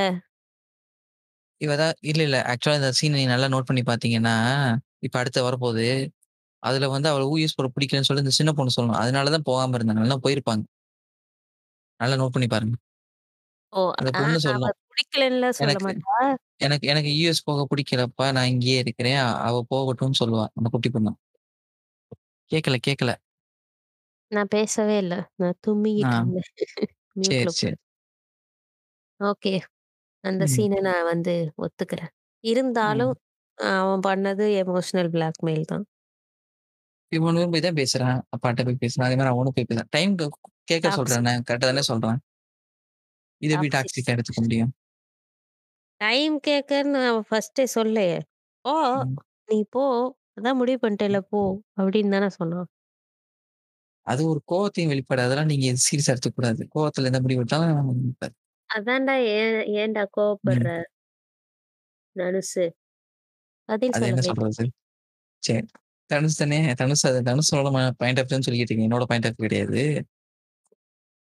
இவ 1.61 1.73
தான் 1.81 1.95
இல்ல, 2.09 2.21
இல்ல. 2.27 2.39
ஆக்சுவலா 2.51 2.79
இந்த 2.81 2.91
சீன் 2.99 3.15
நீங்க 3.15 3.31
நல்லா 3.33 3.49
நோட் 3.53 3.69
பண்ணி 3.69 3.83
பார்த்தீங்கன்னா, 3.87 4.35
இப்ப 5.03 5.17
அடுத்து 5.21 5.47
வரப்போது. 5.47 5.85
அதுல 6.63 6.89
வந்து 6.95 7.09
அவள 7.13 7.25
யூஎஸ் 7.33 7.59
போட 7.59 7.69
பிடிக்கலன்னு 7.75 8.09
சொல்லி 8.09 8.25
இந்த 8.27 8.37
சின்ன 8.39 8.53
பொண்ணு 8.59 8.77
சொல்லணும். 8.77 9.01
அதனால 9.03 9.33
தான் 9.37 9.49
போகாம 9.51 9.77
இருந்தாங்க. 9.79 10.01
இல்லன்னா 10.01 10.25
போயிருப்பாங்க. 10.27 10.65
நல்லா 12.01 12.17
நோட் 12.21 12.35
பண்ணி 12.35 12.49
பாருங்க. 12.49 12.77
ஓ! 13.73 13.81
அந்த 13.99 14.11
பொண்ணு 14.17 14.39
அவ 14.49 14.63
சொல்லும். 14.63 14.75
பிடிக்கலன்னுலாம் 14.89 15.59
சொல்ல 15.59 15.77
எனக்கு 15.77 15.85
மாட்டா. 15.85 16.17
எனக்கு 16.61 16.87
எனக்கு 16.93 17.11
யுஎஸ் 17.17 17.47
போக 17.47 17.67
பிடிக்கலப்பா. 17.71 18.27
நான் 18.33 18.49
இங்கேயே 18.49 18.79
இருக்கிறேன். 18.81 19.19
அவ 19.47 19.57
போகட்டும்னு 19.71 20.21
சொல்லுவா. 20.23 20.47
அந்த 20.57 20.69
குட்டி 20.71 20.91
பொண்ணு. 20.91 21.13
கேட்கல, 22.51 22.77
கேட்கல. 22.87 23.13
நான் 24.33 24.49
பேசவே 24.49 24.97
இல்ல. 24.99 25.15
நான் 25.39 25.59
ஆ. 26.01 26.09
தும்மிக்கிட்டு 26.09 26.17
இருந்தேன். 26.19 26.49
மியூட்ல 27.17 27.47
சரி, 27.47 27.53
போட்டு. 27.57 27.61
சரி. 27.61 27.77
ஓகே. 29.21 29.53
அந்த 30.25 30.45
ம். 30.45 30.49
சீன 30.53 30.81
நான் 30.87 31.09
வந்து 31.09 31.35
ஒத்துக்கிறேன். 31.61 32.13
இருந்தாலும் 32.45 33.13
ம். 33.13 33.17
அவன் 33.79 34.03
பண்ணது 34.09 34.47
எமோஷனல் 34.63 35.13
பிளாக்மெயில் 35.15 35.67
தான். 35.67 35.87
இவனும் 37.13 37.53
போய் 37.53 37.65
தான் 37.65 37.79
பேசுறான். 37.79 38.19
அப்பாட்ட 38.35 38.61
போய் 38.67 38.81
பேசுறான். 38.83 39.07
அதே 39.07 39.17
மாரி 39.17 39.31
அவனும் 39.33 39.57
போய் 39.57 39.69
பேசுறான். 39.69 39.91
டைம் 39.91 40.15
கேட்க. 40.69 40.87
சொல்றானே. 40.97 41.33
கரெக்ட்டா 41.49 41.69
தானே 41.71 41.85
சொல்றான். 41.89 42.19
இத 43.43 43.51
எப்படி 43.55 43.69
டாக்ஸிக். 43.71 44.11
எடுத்துக்க 44.15 44.41
முடியும்? 44.43 44.73
டைம் 46.01 46.35
கேட்கன்னு 46.47 47.01
அவன் 47.07 47.27
ஃபர்ஸ்ட்டே 47.29 47.65
சொல்லையே. 47.75 48.17
போ! 48.65 48.75
ம். 48.95 49.17
நீ 49.49 49.59
போ! 49.71 49.85
அதான் 50.39 50.59
முடிவு 50.61 50.81
பண்ணிட்டேல்ல 50.83 51.21
போ! 51.31 51.43
அப்படின்னு 51.79 52.15
தானே 52.17 52.29
சொன்னான். 52.37 52.69
அது 54.07 54.23
ஒரு 54.29 54.41
கோவத்தின் 54.47 54.91
வெளிப்பாடு. 54.93 55.23
அதெல்லாம் 55.23 55.51
நீங்க 55.53 55.69
சீரியஸா 55.85 56.13
எடுத்துக்கக்கூடாது. 56.13 56.63
கோவத்துல 56.75 57.11
எந்த 57.11 57.21
முடிவு 57.21 57.41
எடுத்தாலும் 57.41 57.81
அதான்டா 58.71 59.15
ஏன் 59.35 59.57
ஏன்டா 59.77 60.05
கோவப்படுற? 60.15 60.69
ம். 60.69 60.87
தனுசு. 62.17 62.65
பதில் 63.69 63.95
அது 63.95 64.01
சொல்ல 64.01 64.11
என்ன. 64.11 64.23
சொல்றது? 64.23 64.65
சரி. 65.43 65.63
தனுஷ் 66.11 66.39
தானே. 66.39 66.59
தனுஷ் 66.75 67.05
அது 67.07 67.21
தனுஷோட 67.23 67.69
ம 67.71 67.81
பாயிண்ட் 67.99 68.21
ஆஃப் 68.21 68.29
வியூன்னு 68.29 68.47
சொல்லிக்கிட்டு 68.47 68.73
இருக்கீங்க. 68.73 68.89
என்னோட 68.89 69.07
பாயிண்ட் 69.11 69.29
ஆஃப் 69.29 69.37
வியூ 69.37 69.47
கிடையாது. 69.47 69.83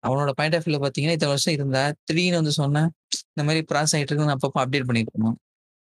அவனோட 0.04 0.32
பாயிண்ட் 0.32 0.56
ஆஃப் 0.56 0.66
வியூல 0.66 0.80
பார்த்தீங்கன்னா, 0.80 1.16
இத்தன 1.18 1.32
வருஷம் 1.34 1.54
இருந்தா, 1.54 1.84
திடீர்னு 2.04 2.36
வந்து 2.36 2.54
சொன்னா, 2.54 2.84
இந்த 3.30 3.43
மாரி 3.43 3.62
ப்ராசஸ் 3.72 3.93
ஆயிட்டு 3.93 4.12
இருக்குன்னு 4.12 4.36
அப்பப்போ 4.38 4.60
அப்டேட் 4.64 4.88
பண்ணியிருக்கணும். 4.89 5.36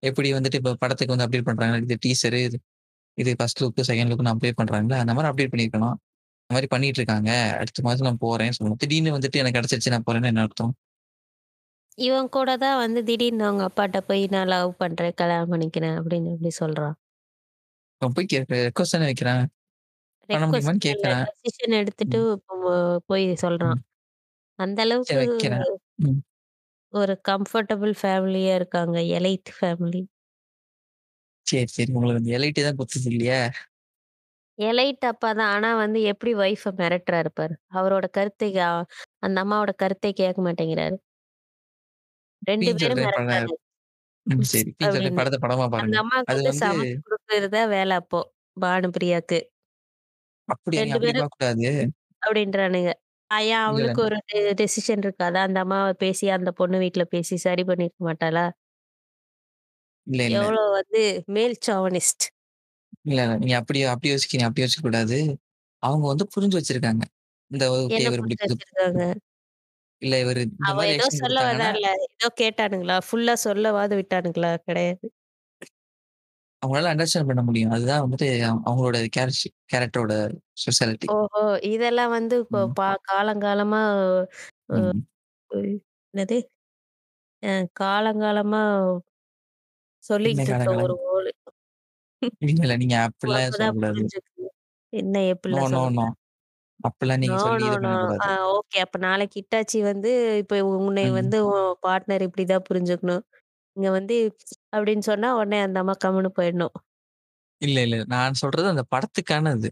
எப்படி 0.03 0.29
வந்துட்டு 0.35 0.55
இப்ப 0.55 0.75
படத்துக்கு 0.77 1.15
வந்து 1.15 1.27
அப்டேட் 1.27 1.49
பண்றாங்க. 1.51 1.77
இது 1.87 1.97
டீசரு, 2.07 2.41
இது 2.49 2.59
இது 3.19 3.31
ஃபர்ஸ்ட் 3.37 3.61
லுக், 3.63 3.81
செகண்ட் 3.89 4.11
லுக்ன்னு 4.11 4.33
அப்டேட் 4.35 4.59
பண்றாங்கல்ல. 4.61 4.97
அந்த 5.03 5.15
மாரி 5.15 5.29
அப்டேட் 5.29 5.53
பண்ணியிருக்கணும். 5.53 5.97
இந்த 6.45 6.55
மாரி 6.57 6.67
பண்ணிட்டு 6.67 7.01
இருக்காங்க. 7.01 7.31
அடுத்த 7.59 7.83
மாசம் 7.83 8.09
நான் 8.09 8.23
போறேன்னு 8.23 8.57
சொல்லணும். 8.59 8.81
திடீர்னு 8.85 9.17
வந்துட்டு 9.17 9.37
எனக்கு 9.37 9.59
கிடைச்சிருச்சு 9.59 9.95
நான் 9.95 10.07
போறேன்னா 10.09 10.27
என்ன 10.27 10.43
அர்த்தம்? 10.43 10.75
இவன் 11.99 12.29
கூட 12.29 12.51
தான் 12.57 12.79
வந்து 12.79 13.01
திடீர்னு 13.05 13.45
அவங்க 13.45 13.65
அப்பாட்ட 13.69 14.01
போய் 14.01 14.25
நான் 14.27 14.47
லவ் 14.47 14.73
பண்றேன், 14.77 15.15
கல்யாணம் 15.15 15.53
பண்ணிக்கிறேன் 15.53 15.99
அப்படின்னு 15.99 16.35
எப்படி 16.35 16.53
சொல்றான்? 16.61 16.97
அவன் 18.03 18.15
போய் 18.15 18.27
கே 18.27 18.39
ரெக்வெஸ்ட் 18.55 18.99
வைக்கிறான். 19.03 19.45
பண்ண 20.29 20.45
முடியுமான்னு. 20.47 20.85
கேட்கறான். 20.87 21.27
எடுத்துட்டு 21.81 22.21
போய் 23.09 23.27
சொல்றான். 23.45 23.79
அந்த 24.59 24.79
சரி 25.03 25.19
அளவுக்கு 25.19 25.23
வைக்கிறேன். 25.23 25.67
ம். 26.05 26.21
ஒரு 26.93 27.15
கம்ஃபர்டபிள் 27.27 27.93
ஃபேமிலியா 28.01 28.55
இருக்காங்க. 28.59 28.97
Elite 29.17 29.51
family. 29.57 30.03
சரி, 31.47 31.69
சரி. 31.75 31.91
உங்களுக்கு 31.95 32.21
அந்த 32.21 32.31
எலைட் 32.39 32.61
தான் 32.61 32.79
குத்துது 32.79 33.09
இல்லையா? 33.13 33.41
எலைட் 34.59 35.05
அப்பா 35.09 35.29
தான். 35.31 35.51
ஆனா 35.55 35.71
வந்து 35.81 35.99
எப்படி 36.11 36.33
ஒய்ஃப 36.41 36.73
மிரட்டுறாரு 36.79 37.31
பாரு. 37.33 37.55
அவரோட 37.79 38.07
கருத்தை 38.17 38.49
அ 38.63 38.71
அந்த 39.23 39.37
அம்மாவோட 39.45 39.73
கருத்தை 39.83 40.13
கேட்க 40.15 40.39
மாட்டேங்கிறாரு. 40.47 40.97
2 42.43 42.73
இப்பயும் 42.73 42.81
பேரும் 42.81 43.03
சொல்றேன் 43.03 43.07
பட 43.07 43.17
மிரட்டுறாரு. 43.27 43.55
ம் 44.27 44.45
உஸ் 44.45 44.53
சரி. 44.53 44.71
இப்பயும் 44.71 44.95
சொல்றேன் 44.95 45.17
அப்படின்னு. 45.17 45.19
படத்த 45.19 45.39
படமா 45.43 45.67
அந்த 45.77 45.95
பாருங்க. 45.95 45.99
அம்மாவுக்கு 46.03 46.33
அது 46.33 46.41
வந்து 46.41 46.51
வந்து 46.51 46.61
சமைச்சு 46.61 46.99
குடுக்குறது 47.05 47.49
தான் 47.57 47.73
வேலை 47.75 47.95
அப்போ. 48.01 48.21
பானுபிரியாக்கு. 48.57 49.39
அப்படியா? 50.49 50.83
நீங்க 50.83 50.93
2 50.93 50.97
அப்படி 50.97 51.13
பேரும் 51.13 51.31
பார்க்கக்கூடாது. 51.31 51.67
அப்படின்றானுங்க. 52.23 52.91
ஏன் 53.31 53.63
இல்ல. 53.69 53.87
அவளுக்கு 53.87 54.01
ஒரு 54.03 54.17
டெ 54.29 54.41
டெசிஷன் 54.61 55.03
இருக்காதா? 55.05 55.41
அந்த 55.47 55.59
அம்மாவ 55.65 55.87
பேசி 56.03 56.27
அந்த 56.37 56.51
பொண்ணு 56.59 56.77
வீட்ல 56.85 57.05
பேசி 57.15 57.37
சரி 57.45 57.63
பண்ணியிருக்க 57.69 58.03
மாட்டாளா? 58.09 58.47
இல்ல, 60.07 60.23
இல்ல. 60.31 60.41
எவ்வளோ 60.41 60.63
வந்து 60.73 61.03
மேல் 61.29 61.57
சாவனிஸ்ட். 61.67 62.27
இல்ல, 63.05 63.19
இல்ல. 63.19 63.35
நீங்க 63.41 63.55
அப்படி 63.61 63.79
அப்படி 63.87 64.11
யோசிக்கிறீங்க. 64.13 64.49
அப்படி 64.49 64.65
யோசிக்கக்கூடாது. 64.65 65.19
அவங்க 65.83 66.05
வந்து 66.13 66.27
புரிஞ்சு 66.35 66.59
வச்சிருக்காங்க. 66.59 67.05
இந்த 67.51 67.65
ஓகே 67.79 67.91
என்ன 67.95 68.07
இவரு 68.07 68.21
இப்படி 68.21 68.37
புரிஞ்சு 68.37 68.45
இது 68.45 68.47
வச்சிருக்காங்க? 68.47 69.03
இல்ல 70.03 70.15
இவரு 70.25 70.43
இந்த 70.63 70.63
அவ 70.67 70.79
ஏதோ 70.91 71.07
ரியாக்ஷன் 71.07 71.13
சொல்ல 71.15 71.39
குடுத்தாங்கன்னா 71.41 71.71
வரான்ல. 71.71 71.87
ஏதோ 72.07 72.29
கேட்டானுங்களா? 72.41 72.97
ஃபுல்லா 73.07 73.35
சொல்லவாது 73.45 73.95
விட்டானுங்களா? 73.99 74.53
கிடையாது. 74.67 75.07
அவங்களால 76.63 76.91
அண்டர்ஸ்டாண்ட் 76.93 77.27
பண்ண 77.27 77.43
முடியும். 77.43 77.71
அதுதான் 77.71 78.05
வந்துட்டு 78.05 78.29
அவ- 78.43 78.63
அவங்களோட 78.67 78.99
கேரக்ஸ் 79.17 79.45
கேரக்டரோட 79.73 80.15
ஸ்பெஷாலிட்டி. 80.59 81.09
ஓஹோ! 81.09 81.41
இதெல்லாம் 81.69 82.11
வந்து 82.11 82.37
இப்போ 82.39 82.61
ம். 82.61 82.75
பா 82.75 82.89
காலங்காலமா 83.09 83.81
அ 84.71 84.77
ம். 84.77 85.07
என்னது? 86.15 86.39
அ 87.43 87.51
காலங்காலமா 87.81 88.63
என்ன 90.25 90.43
சொல்லிக்கிட்டு 90.45 90.67
இருக்க 90.67 90.69
ஒரு. 90.77 90.95
இல்ல, 92.45 92.63
இல்ல. 92.63 92.75
நீங்க! 92.77 92.97
அப்படிலாம் 93.07 93.39
அப்பதான் 93.39 93.53
சொல்லக்கூடாது. 93.53 94.05
புரிஞ்சுக்கணும். 94.07 94.55
என்ன 94.93 95.17
நோ, 95.51 95.61
எப்படிலாம் 95.61 95.69
நோ, 95.69 95.83
நோ. 95.91 96.05
சொல்லக்கூடாது? 96.05 96.15
அப்படிலாம் 96.81 97.21
நீங்க 97.21 97.37
நோ, 97.37 97.39
சொல்லி 97.39 97.61
நோ, 97.61 97.69
இது 97.69 97.79
நோ. 97.81 97.93
ஆ 98.23 98.27
பண்ணக்கூடாது. 98.27 98.31
ஓகே. 98.51 98.79
அப்ப 98.79 98.99
நாளைக்கு 98.99 99.37
ஹிட்டாச்சி 99.41 99.83
வந்து 99.83 100.11
இப்ப 100.39 100.57
உன்னைய 100.79 101.09
ம். 101.09 101.13
வந்து 101.13 101.39
உன் 101.47 101.77
பார்ட்னர் 101.87 102.25
இப்படிதான் 102.29 102.67
புரிஞ்சுக்கணும். 102.71 103.25
இங்க 103.77 103.89
வந்து 103.93 104.17
அப்படின்னு 104.73 105.05
சொன்னா 105.09 105.31
உடனே 105.37 105.59
அந்த 105.65 105.79
அம்மா 105.83 105.95
கம்முனு 106.05 106.31
போயிடணும். 106.37 106.77
இல்ல, 107.61 107.77
இல்ல. 107.87 107.97
நான் 108.13 108.39
சொல்றது 108.41 108.67
அந்த 108.69 108.85
படத்துக்கானது. 108.93 109.69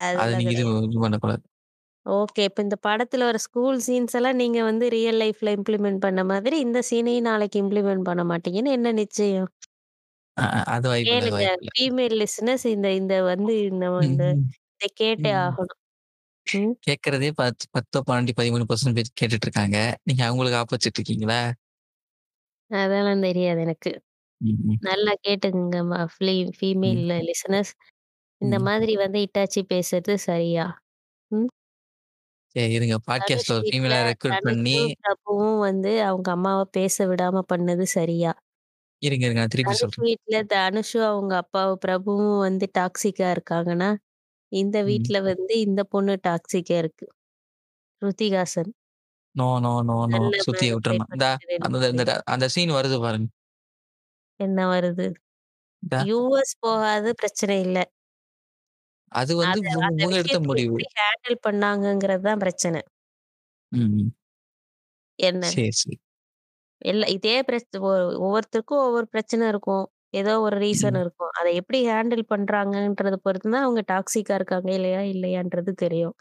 அத 0.00 0.30
நீங்க 0.32 0.52
இது 0.54 0.64
பண்ணக்கூடாது. 1.04 1.42
ஓகே. 2.06 2.42
இப்ப 2.48 2.60
இந்த 2.62 2.76
படத்துல 2.84 3.26
வர 3.26 3.38
ஸ்கூல் 3.44 3.78
சீன்ஸ் 3.86 4.16
எல்லாம் 4.18 4.38
நீங்க 4.40 4.58
வந்து 4.64 4.86
ரியல் 4.90 5.18
லைஃப்ல 5.22 5.54
இம்ப்ளிமெண்ட் 5.58 6.00
பண்ண 6.00 6.22
மாதிரி, 6.24 6.58
இந்த 6.60 6.80
சீனையும் 6.90 7.28
நாளைக்கு 7.28 7.58
இம்ப்ளிமெண்ட் 7.62 8.06
பண்ண 8.06 8.24
மாட்டீங்கன்னு 8.30 8.76
என்ன 8.78 8.92
நிச்சயம்? 8.98 9.48
அ, 10.36 10.44
அ. 10.52 10.72
அது 10.74 10.86
வாய்ப்பில்ல, 10.88 11.22
அது 11.22 11.34
கேளுங்க. 11.34 11.36
வாய்ப்பில்ல. 11.36 11.70
ஃபீமேல் 11.70 12.16
லிசனர்ஸ் 12.20 12.66
இந்த 12.70 12.88
இந்த 12.94 13.14
வந்து 13.30 13.54
இந்த 13.66 13.86
இந்த 14.04 14.24
ம். 14.28 14.44
இத 14.76 14.90
கேட்டே 15.00 15.32
ம். 15.32 15.44
ஆகணும். 15.44 15.80
ம். 16.46 16.74
கேட்கறதே 16.86 17.30
பத் 17.38 17.64
10, 17.70 17.98
12, 18.02 18.32
13% 18.34 18.96
பேர் 18.98 19.16
கேட்டுட்டு 19.20 19.46
இருக்காங்க. 19.48 19.78
நீங்க 20.04 20.22
அவங்களுக்கு 20.28 20.60
ஆப்போசிட் 20.60 20.98
இருக்கீங்களா? 20.98 21.40
அதெல்லாம் 22.70 23.20
தெரியாது 23.20 23.60
எனக்கு. 23.60 23.92
நல்லா 24.80 25.12
கேட்டுக்கங்க 25.28 25.78
ம 25.90 26.06
ஃப்ளீ 26.14 26.36
ம், 26.44 26.52
ஃபீமேல் 26.58 27.02
லிசனர்ஸ். 27.24 27.72
இந்த 28.40 28.58
ம். 28.58 28.62
மாதிரி 28.62 28.96
வந்து 28.96 29.18
இட்டாச்சி 29.26 29.62
பேசுறது 29.68 30.14
சரியா? 30.20 30.66
ம். 31.30 31.48
சரி 32.56 32.72
இருங்க. 32.72 32.96
பாட்காஸ்ட்ல 33.06 33.52
ஒரு 33.52 33.62
வீட்ல 33.62 33.70
ஃபீமேலா 33.70 33.98
ரெக்ரூட் 34.04 34.38
பண்ணி 34.42 34.76
தனுஷும், 34.76 34.94
பிரபுவும் 35.00 35.58
வந்து 35.58 36.02
அவங்க 36.02 36.28
அம்மாவ 36.32 36.62
பேச 36.70 37.06
விடாம 37.06 37.42
பண்ணது 37.54 37.82
சரியா? 37.90 38.32
இருங்க, 39.02 39.24
இருங்க. 39.24 39.40
நான் 39.40 39.48
திருப்பி 39.48 39.72
தனுஷ் 39.72 39.80
சொல்றேன். 39.80 40.06
வீட்ல 40.06 40.42
தனுஷும் 40.44 41.06
அவங்க 41.06 41.36
அப்பாவும் 41.36 41.78
பிரபுவும் 41.86 42.38
வந்து 42.38 42.66
டாக்ஸிக்கா 42.78 43.28
இருக்காங்கன்னா, 43.28 43.90
இந்த 44.52 44.82
ம். 44.82 44.84
வீட்ல 44.84 45.20
வந்து 45.20 45.60
இந்த 45.60 45.84
பொண்ணு 45.84 46.18
டாக்ஸிக்கா 46.28 46.78
இருக்கு. 46.78 47.06
Shruti Haasan. 48.02 48.72
No, 49.38 49.48
no, 49.64 49.72
no, 49.88 49.96
no. 50.12 50.20
நல்ல 50.30 50.30
மேனிபுலேட் 50.44 50.68
விட்டுறணும். 50.70 51.12
இந்தா 51.14 51.30
அந்த 51.98 52.02
அந்த 52.28 52.46
சீன் 52.54 52.76
வருது 52.78 52.98
பாருங்க. 53.00 53.28
என்ன 54.40 54.58
வருது? 54.70 55.06
இந்தா 55.82 56.02
யுஎஸ் 56.04 56.54
போகாது 56.60 57.10
பிரச்சனை 57.14 57.56
இல்ல. 57.60 57.78
அது 59.12 59.32
வந்து 59.36 59.58
அத 59.58 59.64
இவங்க 59.66 59.88
அந்த 59.88 60.00
இவங்க 60.00 60.16
எடுத்த 60.16 60.38
விஷயத்த 60.38 60.46
முடிவு. 60.46 60.78
எப்படி 60.78 60.86
ஹேண்டில் 60.96 61.38
பண்ணாங்கங்கிறது 61.46 62.22
தான் 62.22 62.42
பிரச்சனை. 62.44 62.80
ம். 63.72 64.10
என்ன? 65.18 65.44
சரி, 65.46 65.70
சரி. 65.74 65.96
எல்லா 66.82 67.06
இதே 67.08 67.36
பிரச்ச 67.42 67.80
ஒ 67.82 67.90
ஒவ்வொருத்தருக்கும் 68.18 68.82
ஒவ்வொரு 68.84 69.06
பிரச்சனை 69.06 69.44
இருக்கும். 69.48 69.84
ஏதோ 70.12 70.32
ஒரு 70.40 70.56
ரீசன் 70.60 70.96
ம். 70.96 71.00
இருக்கும். 71.00 71.32
அத 71.38 71.48
எப்படி 71.52 71.78
ஹேண்டில் 71.88 72.24
பண்றாங்கன்றத 72.30 73.16
பொறுத்து 73.24 73.48
தான் 73.50 73.64
அவங்க 73.64 73.82
டாக்ஸிக்கா 73.88 74.34
இருக்காங்க 74.34 74.70
இல்லையா, 74.72 75.00
இல்லையான்றது 75.12 75.72
தெரியும். 75.76 76.14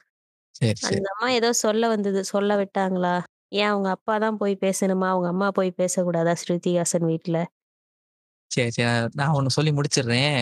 சரி, 0.57 0.73
சரி. 0.83 0.97
அந்த 0.97 1.07
அம்மா 1.13 1.27
ஏதோ 1.35 1.49
சொல்ல 1.59 1.83
வந்தது. 1.91 2.21
சொல்ல 2.29 2.51
விட்டாங்களா? 2.59 3.15
ஏன் 3.53 3.69
அவங்க 3.69 3.89
அப்பா 3.95 4.15
தான் 4.19 4.39
போய் 4.41 4.55
பேசணுமா? 4.61 5.09
அவங்க 5.13 5.29
அம்மா 5.29 5.49
போய் 5.57 5.71
பேசக்கூடாதா 5.79 6.35
ஸ்ருதிஹாசன் 6.41 7.07
வீட்ல? 7.11 7.37
சரி, 8.51 8.69
சரி. 8.71 8.85
நான் 8.87 9.15
நான் 9.19 9.35
ஒண்ணு 9.37 9.55
சொல்லி 9.57 9.71
முடிச்சிடுறேன். 9.77 10.37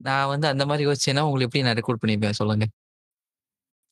நான் 0.00 0.30
வந்து 0.32 0.46
அந்த 0.52 0.64
மாரி 0.70 0.84
யோசிச்சேன்னா, 0.88 1.24
உங்கள 1.28 1.46
எப்படி 1.46 1.64
நான் 1.66 1.78
ரெக்ரூட் 1.80 2.02
பண்ணிப்பேன் 2.02 2.40
சொல்லுங்க? 2.40 2.66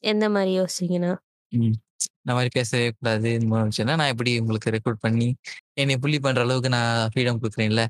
எந்த 0.04 0.24
மாரி 0.34 0.52
யோசிச்சீங்கன்னா? 0.56 1.12
ம். 1.52 1.74
இந்த 2.18 2.32
மாரி 2.36 2.50
பேசவே 2.54 2.86
கூடாது. 2.90 3.28
இந்த 3.36 3.46
மாரி 3.48 3.62
இருந்துச்சுன்னா, 3.62 3.96
நான் 4.00 4.12
எப்படி 4.12 4.32
உங்களுக்கு 4.42 4.74
ரெக்ரூட் 4.76 5.04
பண்ணி, 5.06 5.28
என்னைய 5.76 5.98
புல்லி 6.04 6.20
பண்ற 6.20 6.42
அளவுக்கு 6.46 6.72
நான் 6.76 7.10
ஃப்ரீடம் 7.12 7.40
குடுக்குறேன்ல. 7.40 7.84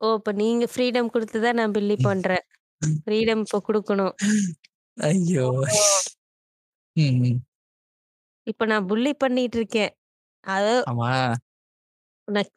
ஓ! 0.00 0.08
இப்ப 0.18 0.32
நீங்க 0.40 0.64
ஃப்ரீடம் 0.72 1.10
குடுத்து 1.12 1.38
தான் 1.40 1.58
நான் 1.60 1.74
பில்லி 1.76 1.96
பண்றேன். 2.02 2.44
ஃப்ரீடம் 3.02 3.44
இப்ப 3.44 3.62
குடுக்கணும். 3.66 4.14
ஐயோ! 4.98 5.46
ம், 6.96 7.02
ம். 7.24 7.42
இப்ப 8.46 8.64
நான் 8.66 8.88
புல்லி 8.90 9.12
பண்ணிட்டு 9.16 9.56
இருக்கேன். 9.60 9.92
அதோ 10.44 10.76
ஆமா. 10.84 11.12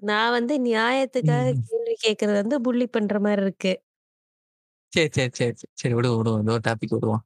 நான் 0.03 0.31
வந்து 0.31 0.53
நியாயத்துக்காக 0.65 1.45
ம். 1.51 1.65
கேள்வி 1.65 1.95
கேட்கறது 2.03 2.37
வந்து 2.41 2.57
புல்லி 2.65 2.87
பண்ற 2.89 3.19
மாரி 3.19 3.41
இருக்கு. 3.41 3.73
சரி, 4.93 5.09
சரி, 5.09 5.31
சரி, 5.31 5.53
சரி. 5.53 5.71
சரி 5.81 5.93
விடுவோம், 5.95 6.19
விடுவோம். 6.19 6.63
டாபிக் 6.67 6.95
விடுவோம். 6.95 7.23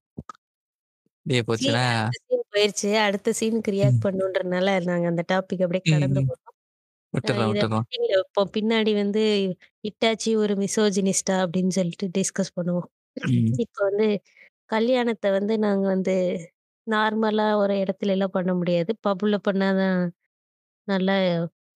இப்படியே 1.26 1.44
சீன் 1.56 1.78
போச்சுன்னா 1.78 1.86
சீன் 2.20 2.44
போயிருச்சு. 2.52 2.90
அடுத்த 3.06 3.34
சீனுக்கு 3.40 3.72
ரியாக்ட் 3.74 4.04
ம், 4.04 4.06
பண்ணணுன்றனால 4.06 4.68
நாங்க 4.86 5.06
அந்த 5.12 5.24
டாபிக் 5.32 5.64
அப்படியே 5.66 5.84
ம், 5.86 5.92
கடந்து 5.92 6.20
ம். 6.20 6.28
போறோம். 6.28 6.56
அ 7.24 7.32
விட்டுர்றோம், 7.34 7.50
இத 7.50 7.54
விட்டுர்றோம். 7.54 7.88
பத்தி 7.88 7.98
இப்போ 8.18 8.44
பின்னாடி 8.56 8.92
வந்து 8.98 9.24
"இட்டாச்சி 9.84 10.32
ஒரு 10.44 10.56
மிசோஜினிஸ்ட்டா?" 10.62 11.38
அப்படின்னு 11.46 11.74
சொல்லிட்டு 11.80 12.08
டிஸ்கஸ் 12.18 12.56
பண்ணுவோம். 12.58 12.90
ம். 13.20 13.60
இப்ப 13.64 13.78
வந்து 13.90 14.08
கல்யாணத்த 14.70 15.26
வந்து 15.34 15.56
நாங்க 15.60 15.86
வந்து 15.90 16.16
நார்மலா 16.90 17.48
ஒரு 17.58 17.74
இடத்துலலாம் 17.82 18.36
பண்ண 18.38 18.52
முடியாது. 18.56 18.92
பப்ல 19.06 19.38
பண்ணா 19.44 19.70
தான் 19.76 20.00
நல்லா 20.88 21.18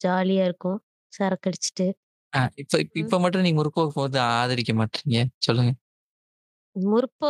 ஜாலியா 0.01 0.45
இருக்கும். 0.45 0.79
சரக்கு 1.13 1.49
அடிச்சுட்டு. 1.49 1.87
ஆ 2.33 2.39
இப்ப 2.61 2.75
ம். 2.97 3.01
இப்ப 3.01 3.19
மட்டும் 3.23 3.43
நீங்க 3.45 3.57
முற்போக்கு 3.59 3.97
வந்து 4.01 4.19
ஆதரிக்க 4.31 4.71
மாட்றீங்க. 4.75 5.17
சொல்லுங்க. 5.47 5.73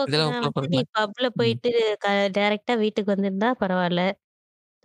இதெல்லாம் 0.05 0.31
முற்போக்குனா 0.35 0.37
உள்ள 0.47 0.47
வந்து 0.53 0.67
நீ? 0.73 0.79
பப்ல 0.95 1.27
ம். 1.39 1.57
போயிட்டு 1.59 1.69
க 2.01 2.07
டைரக்ட்டா 2.37 2.73
வீட்டுக்கு 2.83 3.13
வந்திருந்தா 3.13 3.49
பரவால்ல. 3.61 4.01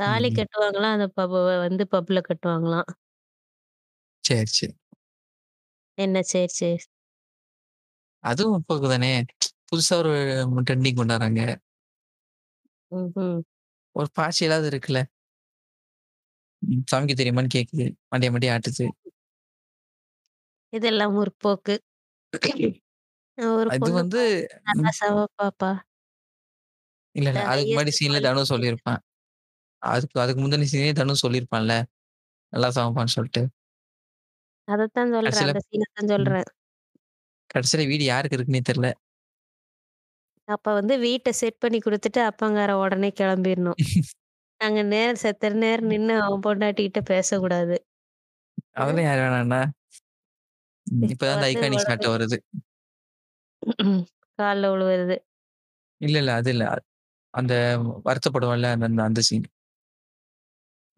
ம், 0.07 0.11
தாலி 0.11 0.31
ம். 0.31 0.41
கட்டுவாங்களாம், 0.41 0.97
அந்த 0.97 1.09
பப் 1.17 1.37
வந்து 1.67 1.85
பப்ல 1.95 2.23
கட்டுவாங்களாம். 2.29 2.91
சரி, 4.25 4.47
சரி. 4.53 4.69
என்ன 5.99 6.17
சரி, 6.25 6.49
சரி. 6.55 6.79
அதுவும் 8.25 8.53
முற்போக்கு 8.55 8.89
தானே! 8.89 9.11
புதுசா 9.69 9.95
ஒரு 10.03 10.13
ட்ரெண்டிங் 10.67 10.99
கொண்டாடுறாங்க. 10.99 11.41
ம்ஹ்ம். 12.93 13.39
ஒரு 13.97 14.09
பார்சியலாவது 14.19 14.69
இருக்குல்ல. 14.71 15.01
ம். 16.63 16.83
சமைக்க 16.91 17.15
தெரியுமான்னு 17.15 17.55
கேட்குது. 17.57 17.85
மண்டைய 18.11 18.31
மண்டைய 18.33 18.55
ஆட்டுது. 18.57 18.87
இதெல்லாம் 20.73 21.15
முற்போக்கு. 21.17 21.75
ஒரு 23.39 23.71
அது 23.71 23.81
பொண்ணு 23.81 24.01
வந்து 24.01 24.21
நல்லா. 24.69 24.91
சமைப்பாப்பா. 25.01 25.73
இல்ல, 27.15 27.29
இல்ல. 27.31 27.43
அதுக்கு 27.51 27.71
முன்னாடி 27.73 27.93
ஹையஸ்ட் 27.93 27.99
சீன்ல 27.99 28.19
தனுஷ் 28.27 28.51
குவாலிஃபிகேஷன். 28.51 28.53
சொல்லியிருப்பான். 28.53 29.01
அதுக்கு 29.83 30.19
அதுக்கு 30.21 30.43
முந்தின 30.43 30.69
சீனே 30.73 30.93
தனுஷ் 31.01 31.25
சொல்லியிருப்பான்ல. 31.25 31.75
நல்லா 32.53 32.71
சமைப்பான்னு 32.77 33.17
சொல்ட்டு. 33.19 33.43
அதத்தான் 34.69 35.13
சொல்றேன். 35.15 35.27
கடைசில 35.27 35.45
அந்த 35.45 35.59
சீன 35.67 35.89
தான் 35.95 36.11
ம். 36.19 36.35
சொல்றேன். 36.35 36.49
கடைசில 37.51 37.87
வீடு 37.87 38.05
யாருக்கு 38.05 38.37
இருக்குன்னே 38.37 38.63
தெரியல. 38.69 38.89
அப்ப 40.49 40.73
வந்து 40.75 40.95
வீட்ட 41.03 41.31
செட் 41.39 41.59
பண்ணி 41.59 41.79
குடுத்துட்டு 41.81 42.21
அப்பங்காரன் 42.27 42.81
உடனே 42.83 43.11
கிளம்பிரணும். 43.19 43.79
அங்க 44.61 44.81
நேரம் 44.91 45.23
செத்த 45.23 45.51
நேரம் 45.61 45.91
நின்னு 45.93 46.15
அவன் 46.23 46.45
பொண்டாட்டிகிட்ட 46.47 47.01
பேசக்கூடாது. 47.11 47.77
அ 48.79 48.83
அதெல்லாம் 48.83 49.07
யார் 49.07 49.23
வேணான்னா? 49.25 49.61
ம். 50.87 51.09
இப்ப 51.09 51.25
அந்த 51.35 51.59
உடனே 51.61 51.79
ஷாட் 51.81 52.07
வருது. 52.09 52.39
கால்ல 54.39 54.65
விழுவுறது. 54.73 55.19
இல்ல, 56.01 56.17
இல்ல. 56.23 56.33
அது 56.41 56.51
இல்ல. 56.55 56.65
அந்த 57.35 57.55
வருத்தப்படுவான்ல 58.07 58.69
அந்த 58.75 58.87
அந்த 58.91 59.03
அந்த 59.09 59.23
சீன். 59.29 59.47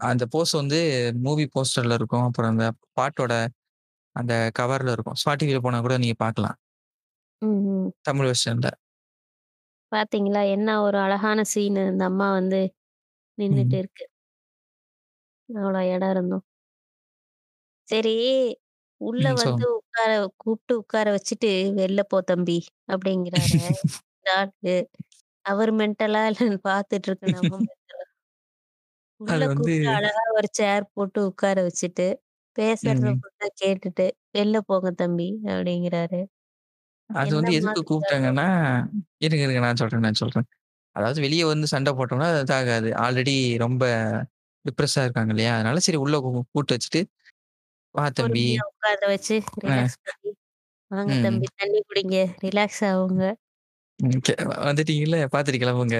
அந்த 0.00 0.24
போஸ் 0.32 0.52
வந்து 0.58 0.78
மூவி 1.24 1.44
போஸ்டர்ல 1.54 1.96
இருக்கும். 1.98 2.26
அப்புறம் 2.26 2.52
அந்த 2.52 2.66
பாட்டோட 2.98 3.32
அந்த 4.16 4.32
கவர்ல 4.60 4.94
இருக்கும். 4.96 5.18
Spotifyல 5.22 5.60
போனா 5.64 5.80
கூட 5.82 5.96
நீங்க 5.98 6.16
பார்க்கலாம். 6.20 6.56
ம்ஹ்ம். 7.42 7.90
தமிழ் 8.04 8.28
வெர்ஷன்ல. 8.28 8.68
பாத்தீங்களா? 9.92 10.42
என்ன 10.50 10.68
ஒரு 10.82 10.98
அழகான 11.00 11.40
சீனு. 11.52 11.84
அந்த 11.90 12.04
அம்மா 12.06 12.28
வந்து 12.32 12.60
நின்னுட்டு 13.38 13.74
ம். 13.74 13.80
இருக்கு. 13.80 14.04
அவ்வளோ 15.48 15.80
இடம் 15.90 16.10
இருந்தும். 16.10 16.44
சரி, 17.88 18.10
உள்ள 19.00 19.24
ம். 19.24 19.34
வந்து 19.36 19.64
சொல்லுங்க. 19.64 19.70
உட்கார 19.78 20.10
கூப்ட்டு 20.42 20.72
உட்கார 20.80 21.06
வச்சுட்டு, 21.14 21.50
"வெளில 21.78 22.00
போ 22.06 22.18
தம்பி" 22.28 22.58
அப்படிங்கிறாரே, 22.88 23.62
இந்த 24.16 24.28
ஆளு. 24.38 24.76
அவர் 25.44 25.72
மென்டலா 25.80 26.22
இல்ல 26.32 26.40
பார்த்துட்டு 26.68 27.10
இருக்க 27.10 27.26
நம்ம 27.34 27.52
மென்டலா? 27.64 28.06
உள்ள 29.20 29.32
அது 29.32 29.44
வந்து 29.46 29.74
கூப்ட்டு 29.74 29.88
அழகா 29.92 30.22
ஒரு 30.32 30.48
சேர் 30.52 30.84
போட்டு 30.92 31.20
உட்கார 31.26 31.56
வச்சுட்டு, 31.66 32.06
பேசுறத 32.56 33.06
ம். 33.06 33.16
ஃபுல்லா 33.16 33.48
கேட்டுட்டு, 33.60 34.06
"வெளில 34.34 34.60
போங்க 34.66 34.90
தம்பி" 34.96 35.28
அப்படிங்கிறாரு. 35.50 36.20
அது 37.10 37.32
என்ன 37.32 37.40
வந்து 37.40 37.56
எதுக்கு 37.56 37.80
கூப்பிட்டாங்கன்னா 37.82 38.46
இருங்க, 39.20 39.42
இருங்க. 39.46 39.60
நான் 39.60 39.80
சொல்றேன், 39.82 40.04
நான் 40.06 40.20
சொல்றேன். 40.22 40.46
அதாவது 40.96 41.20
வெளிய 41.20 41.42
வந்து 41.46 41.66
சண்டை 41.72 41.92
போட்டோம்னா, 41.94 42.28
அது 42.32 42.42
இதாகாது. 42.44 42.90
ஆல்ரெடி 43.04 43.36
ரொம்ப 43.58 43.84
டிப்ரஸா 44.64 45.02
இருக்காங்க 45.06 45.32
இல்லையா? 45.34 45.52
அதனால 45.56 45.80
சரி 45.86 45.98
உள்ள 46.00 46.16
கூ 46.24 46.30
கூட்டு 46.54 46.74
வச்சுட்டு, 46.76 47.02
"வா 47.94 48.06
தம்பி" 48.18 48.46
பொறுமையா 48.46 48.62
உட்கார 48.68 49.00
வச்சு 49.12 49.36
அ 49.64 49.64
ரிலாக்ஸ் 49.64 49.98
பண்ணி 50.02 50.32
வாங்க 50.90 51.12
ம். 51.12 51.22
தம்பி 51.22 51.48
தண்ணி 51.56 51.80
குடிங்க. 51.84 52.16
ரிலாக்ஸ் 52.44 52.82
ஆவுங்க. 52.90 53.24
ம். 54.00 54.20
கே 54.26 54.34
வந்துட்டீங்கல்ல 54.62 55.18
பாத்துட்டு 55.32 55.62
கிளம்புங்க. 55.62 55.96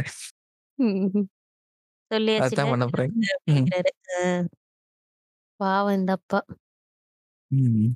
அதான் 2.40 2.70
பண்ண 2.70 2.84
போறேன். 2.86 3.12
கிளம்புங்க 3.12 3.26
ம். 3.52 3.70
அப்டின்றாரு. 3.70 3.90
அ. 4.14 4.20
பாவம் 5.61 5.96
இந்த 5.96 6.12
அப்பா. 6.18 6.38
ம். 7.50 7.94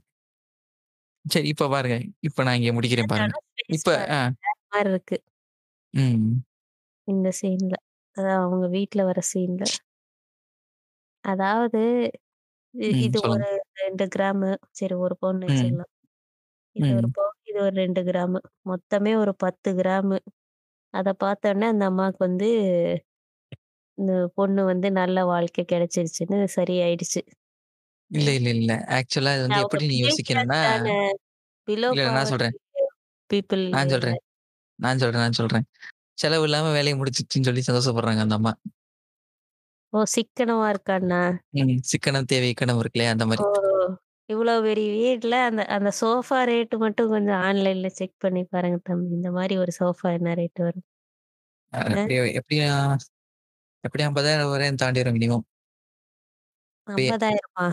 சரி 1.24 1.46
இப்ப 1.52 1.68
பாருங்க. 1.68 1.96
இப்ப 2.22 2.44
நான் 2.44 2.58
இங்க 2.60 2.72
முடிக்கிறேன் 2.76 3.10
பாருங்க. 3.12 3.34
இப்ப 3.70 3.88
ஆ. 4.16 4.18
மாரி 4.72 4.88
இருக்கு. 4.88 5.16
ம். 5.94 6.44
இந்த 7.08 7.28
சீன்ல. 7.38 7.74
அதான் 8.16 8.42
அவங்க 8.42 8.66
வீட்ல 8.74 9.00
வர 9.04 9.20
சீன்ல. 9.30 9.64
அதாவது 11.24 11.80
இ 12.74 12.88
ம். 12.90 13.06
இது 13.06 13.18
சொல்லுங்க. 13.18 13.44
ஒரு 13.46 13.48
2 13.80 14.04
கிராமு. 14.14 14.50
சரி 14.78 14.94
1 15.00 15.14
பவுன்னு 15.20 15.46
ம். 15.46 15.48
வச்சுக்கலாம். 15.48 15.90
இது 16.76 16.88
1 16.94 17.08
ம். 17.08 17.14
பவுன், 17.16 17.36
இது 17.46 17.58
ஒரு 17.62 17.76
2 17.78 18.02
கிராமு. 18.08 18.40
மொத்தமே 18.66 19.12
ஒரு 19.22 19.34
10 19.38 19.70
கிராமு. 19.80 20.18
அத 20.94 21.10
பார்த்தோனே 21.20 21.66
அந்த 21.72 21.84
அம்மாவுக்கு 21.90 22.22
வந்து 22.26 22.48
இந்த 23.98 24.12
பொண்ணு 24.36 24.62
வந்து 24.66 24.88
நல்ல 24.94 25.18
வாழ்க்கை 25.26 25.64
கிடைச்சிருச்சுன்னு 25.68 26.38
சரியாயிடுச்சு. 26.56 27.22
இல்ல. 28.14 28.28
இல்ல, 28.38 28.48
இல்ல. 28.56 28.72
ஆக்சுவலா 28.96 29.32
இது 29.36 29.44
வந்து 29.46 29.62
எப்படி 29.64 29.84
நீ 29.86 29.96
கிளாஸ் 29.96 30.22
யோசிக்கணும்னா 30.38 30.60
தான. 30.64 30.86
பிலோ 31.68 31.90
இல்ல 31.90 32.02
நான் 32.10 32.28
பாவர்ட்டி 32.28 32.30
சொல்றேன். 32.30 32.56
பீப்பிள் 33.30 33.64
நான். 33.74 33.90
சொல்றேன். 33.92 34.20
நான் 34.78 35.02
சொல்றேன், 35.02 35.24
நான் 35.24 35.38
சொல்றேன். 35.40 35.66
செலவு 36.18 36.46
இல்லாம 36.48 36.72
வேலைய 36.76 36.94
முடிஞ்சிருச்சுன்னு 36.98 37.48
சொல்லி 37.48 37.64
சந்தோஷப்படுறாங்க 37.68 38.22
அந்த 38.26 38.38
அம்மா. 38.40 38.52
ஓ! 39.92 40.00
சிக்கனமா 40.14 40.66
இருக்கான்னா? 40.72 41.22
ம். 41.54 41.78
சிக்கனம் 41.90 42.28
தேவை 42.30 42.48
இக்கணம் 42.52 42.80
இருக்குல்லையா 42.82 43.14
அந்த 43.14 43.26
மாரி. 43.30 43.44
ஓ! 43.44 43.44
இவ்வளோ 44.28 44.52
பெரிய 44.64 44.88
வீட்ல 44.96 45.34
அந்த 45.46 45.62
அந்த 45.74 45.90
சோஃபா 45.98 46.38
ரேட் 46.46 46.74
மட்டும் 46.84 47.12
கொஞ்சம் 47.14 47.40
ஆன்லைன்ல 47.44 47.88
செக் 47.98 48.16
பண்ணி 48.24 48.42
பாருங்க 48.52 48.78
தம்பி. 48.88 49.10
இந்த 49.18 49.30
மாரி 49.32 49.56
ஒரு 49.64 49.74
சோஃபா 49.80 50.10
என்ன 50.18 50.34
ரேட் 50.40 50.64
வரும்? 50.66 50.84
அ 51.72 51.78
அ. 51.94 51.94
எப்படியும் 51.94 52.28
எப்படியும் 52.38 52.82
எப்படியும் 53.84 54.10
50,000 54.10 54.52
வரையும் 54.52 54.80
தாண்டிரும் 54.82 55.16
மினிமம். 55.18 55.46
இப்பயே. 56.86 57.14
50,000மா? 57.14 57.66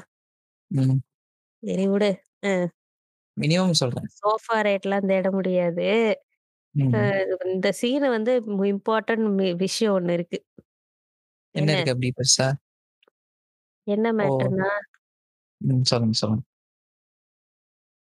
ம். 0.72 1.02
சரி 1.64 1.86
விடு. 1.92 2.10
அ. 2.46 2.72
மினிமம் 3.38 3.78
சொல்றேன். 3.82 4.12
சோஃபா 4.18 4.58
ரேட்லாம் 4.66 5.08
தேட 5.12 5.28
முடியாது. 5.32 5.86
அ 6.94 7.02
ம். 7.02 7.12
இந்த 7.48 7.70
சீன் 7.80 8.06
வந்து 8.16 8.34
இம்பார்ட்டன்ட் 8.72 9.28
மி 9.36 9.48
விஷயம் 9.64 9.96
ஒண்ணு 9.98 10.16
இருக்கு. 10.18 10.40
என்ன 11.56 11.70
என்ன? 11.70 11.74
இருக்கு 11.74 11.94
அப்படி 11.94 12.10
பெருசா? 12.14 12.48
என்ன 13.88 14.08
ஓ! 14.20 14.28
மேட்டர்ன்னா 14.54 14.70
ம். 15.62 15.84
சொல்லுங்க, 15.86 16.16
சொல்லுங்க. 16.22 16.44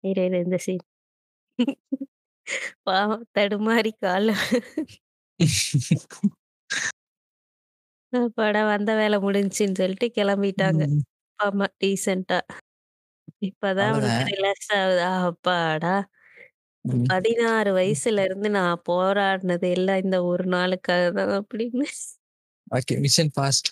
இரு, 0.05 0.21
இரு 0.27 0.39
இந்த 0.45 0.57
சீன். 0.65 0.85
பாவம் 2.89 3.27
தடுமாறி 3.35 3.93
கால்ல 3.99 4.31
அப்பாடா 8.13 8.61
வந்த 8.69 8.91
வேல 8.99 9.15
முடிஞ்சுச்சுன்னு 9.25 9.81
சொல்லிட்டு 9.81 10.07
கிளம்பிட்டாங்க. 10.17 10.83
ம். 10.83 11.03
அம்மா 11.39 11.67
டீசென்ட்டா. 11.81 12.39
இப்பதான் 13.43 13.91
அவனுக்கு 13.91 14.21
அவ்வளோதான். 14.21 14.31
ரிலாக்ஸ் 14.31 14.71
ஆகுது. 14.79 15.01
அப்பாடா! 15.23 15.95
ம். 16.85 17.09
16 17.09 17.71
ம். 17.83 17.99
வயசுல 18.01 18.25
இருந்து 18.29 18.51
நான் 18.59 18.83
போராடினது 18.89 19.69
எல்லாம் 19.77 20.03
இந்த 20.05 20.19
ஒரு 20.31 20.47
நாளுக்காக 20.55 21.05
தான் 21.19 21.35
அப்படின்னு. 21.41 21.87
Okay. 22.71 22.95
Mission 23.05 23.31
passed. 23.35 23.69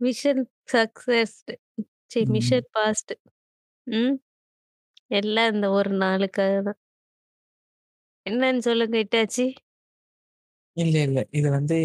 Mission 0.00 0.42
successed. 0.72 1.54
ம். 2.22 2.26
Mission 2.34 2.68
passed. 2.76 3.14
ம். 3.86 4.16
எல்லாம் 5.12 5.52
இந்த 5.54 5.68
ஒரு 5.78 5.92
நாளுக்காக 6.00 6.54
தான். 6.68 6.78
என்னன்னு 8.26 8.62
சொல்லுங்க 8.66 8.96
இட்டாச்சி? 9.02 9.46
இல்ல, 10.76 10.96
இல்ல. 11.06 11.18
இது 11.32 11.48
வந்து 11.50 11.76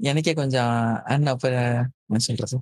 எனக்கே 0.00 0.32
கொஞ்சம் 0.34 0.72
அன் 1.06 1.26
அப்ப 1.26 1.46
என்ன 2.08 2.20
சொல்றது? 2.28 2.56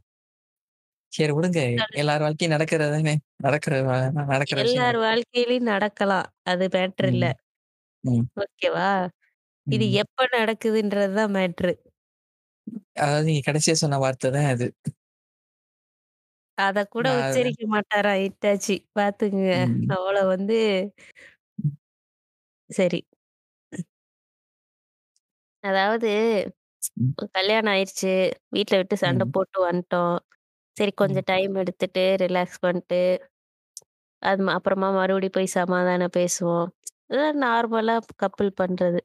சரி 1.15 1.33
விடுங்க. 1.37 1.61
எல்லார் 1.97 2.25
வாழ்க்கையும் 2.25 2.55
நடக்கிறது 2.55 2.93
தானே. 2.97 3.15
நடக்கிற 3.41 3.75
நடக்கிற 4.27 4.59
எல்லார். 4.63 4.99
வாழ்க்கையிலயும் 5.03 5.71
நடக்கலாம். 5.71 6.29
அது 6.47 6.65
மேட்டர் 6.75 7.09
இல்ல. 7.13 7.25
ம். 7.25 7.33
ம். 8.05 8.27
ஓகேவா? 8.41 8.91
இது 9.69 9.87
ம். 9.87 9.99
எப்ப 10.01 10.27
நடக்குதுன்றது 10.37 11.15
தான் 11.21 11.35
மேட்ரு. 11.37 11.73
அதாவது 12.97 13.27
நீங்க 13.29 13.43
கடைசியா 13.47 13.75
சொன்ன 13.77 13.99
வார்த்தை 14.05 14.29
தான் 14.33 14.51
அது. 14.53 14.67
அத 16.59 16.79
கூட 16.89 17.07
நான் 17.07 17.21
அத 17.25 17.45
உச்சரிக்க 17.45 17.63
மாட்டாராம் 17.71 18.21
இட்டாச்சி. 18.27 18.77
பாத்துக்கங்க. 18.97 19.55
ம். 19.55 19.95
அவ்வளோ 19.95 20.23
வந்து 20.29 20.59
சரி. 22.71 23.01
அதாவது 25.65 26.09
ம். 26.97 27.15
கல்யாணம் 27.35 27.73
ஆயிருச்சு. 27.73 28.13
வீட்ல 28.51 28.79
விட்டு 28.81 28.97
சண்டை 28.99 29.25
ம். 29.25 29.35
போட்டு 29.35 29.59
வந்துட்டோம். 29.67 30.17
சரி 30.77 30.93
ம். 31.01 31.01
கொஞ்சம் 31.01 31.27
டைம் 31.27 31.53
எடுத்துட்டு 31.57 32.03
ரிலாக்ஸ் 32.23 32.63
பண்ணிட்டு, 32.63 33.01
அது 34.23 34.41
ம 34.45 34.53
அப்புறமா 34.59 34.89
மறுபடியும் 34.93 35.37
போய் 35.37 35.57
சமாதானம் 35.57 36.17
பேசுவோம். 36.17 36.69
இதெல்லாம் 37.09 37.41
நார்மலா 37.45 37.97
கப்புள் 38.23 38.53
பண்றது. 38.61 39.01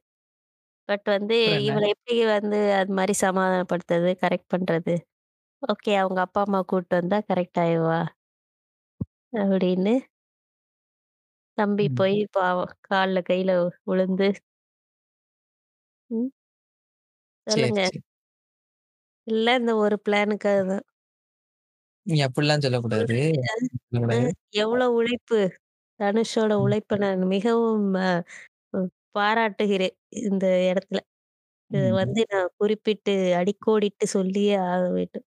பட் 0.90 1.08
வந்து? 1.10 1.38
இவள 1.68 1.84
எப்படி 1.94 2.16
வந்து 2.32 2.60
அது 2.80 2.92
மாரி 2.94 3.16
சமாதானப்படுத்துறது, 3.22 4.12
கரெக்ட் 4.24 4.54
பண்றது? 4.56 4.96
ஓகே 5.64 5.94
அவங்க 5.98 6.20
அப்பா, 6.24 6.42
அம்மா 6.42 6.60
கூட்டு 6.70 6.94
வந்தா 6.96 7.18
கரெக்ட் 7.28 7.60
ஆயிருவா. 7.62 8.00
அப்படின்னு 9.40 9.94
தம்பி 11.58 11.86
ம். 11.86 11.98
போய் 11.98 12.18
பாவம் 12.32 12.74
கால்ல 12.88 13.22
கையில 13.30 13.52
விழுந்து 13.86 14.28
ம். 16.10 16.30
சரி, 17.48 17.72
சொல்லுங்க. 17.72 17.80
சரி. 17.80 18.00
எல்லாம் 19.28 19.60
இந்த 19.60 19.74
ஒரு 19.82 19.96
பிளானுக்காக 20.06 20.60
தான். 20.70 20.86
நீங்க 22.10 22.24
அப்படிலாம் 22.28 22.64
சொல்லக்கூடாது. 22.66 23.18
அ, 24.10 24.18
சொல்லக்கூடாது. 24.18 24.30
எவ்வளோ 24.60 24.86
உழைப்பு! 24.96 25.40
தனுஷோட. 26.00 26.52
உழைப்ப 26.64 26.98
நான் 27.04 27.24
மிகவும் 27.30 27.88
அ 28.04 28.10
பாராட்டுகிறேன். 29.16 29.96
இந்த 30.24 30.46
இடத்துல. 30.70 31.02
இத 31.72 31.80
ம். 31.82 31.94
வந்து 31.98 32.22
நான் 32.34 32.52
குறிப்பிட்டு 32.60 33.14
அடிக்கோடிட்டு 33.40 34.06
சொல்லியே 34.16 34.56
ஆக 34.70 34.84
வேண்டும். 34.94 35.26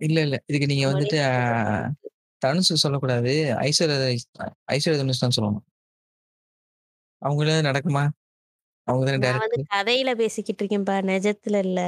இல்ல, 0.00 0.18
இல்ல. 0.26 0.36
இதுக்கு 0.48 0.70
நீங்க 0.70 0.84
வந்துட்டு 0.90 1.16
அ 1.26 1.30
உழைப்பு. 1.78 2.08
தனுஷ் 2.42 2.72
சொல்லக்கூடாது. 2.82 3.32
ஐஸ்வர்யா 3.64 3.98
ராய் 4.02 4.20
ஐஸ்வர்யா 4.74 5.00
தனுஷ் 5.02 5.24
தான் 5.24 5.36
சொல்லணும். 5.36 5.64
அவங்களே 7.22 7.56
நடக்குமா? 7.62 8.04
அவங்க 8.86 9.04
தானே 9.08 9.20
நான் 9.20 9.40
வந்து 9.42 9.56
டைரக்டர். 9.56 9.68
கதையில 9.70 10.10
பேசிக்கிட்டு 10.16 10.60
இருக்கேன்ப்பா, 10.62 10.96
நிஜத்துல 11.08 11.60
இல்ல. 11.66 11.80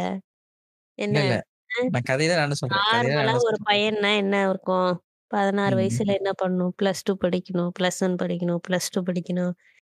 என்ன? 0.98 1.18
இல்ல. 1.18 1.42
நான் 1.88 2.06
கதைய 2.08 2.28
தான் 2.30 2.42
நானும் 2.42 2.60
சொல்றேன். 2.62 2.86
கதைய 2.88 3.08
தான் 3.10 3.20
நார்மலா 3.20 3.34
நானும் 3.34 3.44
ஒரு 3.44 3.58
சொல்றேன். 3.58 3.68
பையன்னா 3.68 4.10
என்ன 4.18 4.36
இருக்கும்? 4.48 4.90
16 5.30 5.74
ம். 5.74 5.76
வயசுல 5.78 6.14
என்ன 6.20 6.30
பண்ணணும்? 6.42 6.72
+2 6.76 7.12
படிக்கணும், 7.22 7.70
+1 7.76 8.16
படிக்கணும், 8.22 8.60
+2 8.66 9.00
படிக்கணும். 9.08 9.52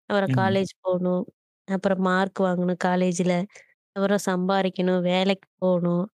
அப்புறம் 0.09 0.27
ம். 0.27 0.39
காலேஜ் 0.39 0.73
போணும். 0.81 1.23
அப்புறம் 1.67 2.01
மார்க் 2.07 2.41
வாங்கணும் 2.45 2.81
காலேஜ்ல. 2.85 3.33
அப்புறம் 3.95 4.23
சம்பாரிக்கணும், 4.27 5.01
வேலைக்கு 5.09 5.47
போணும், 5.59 6.05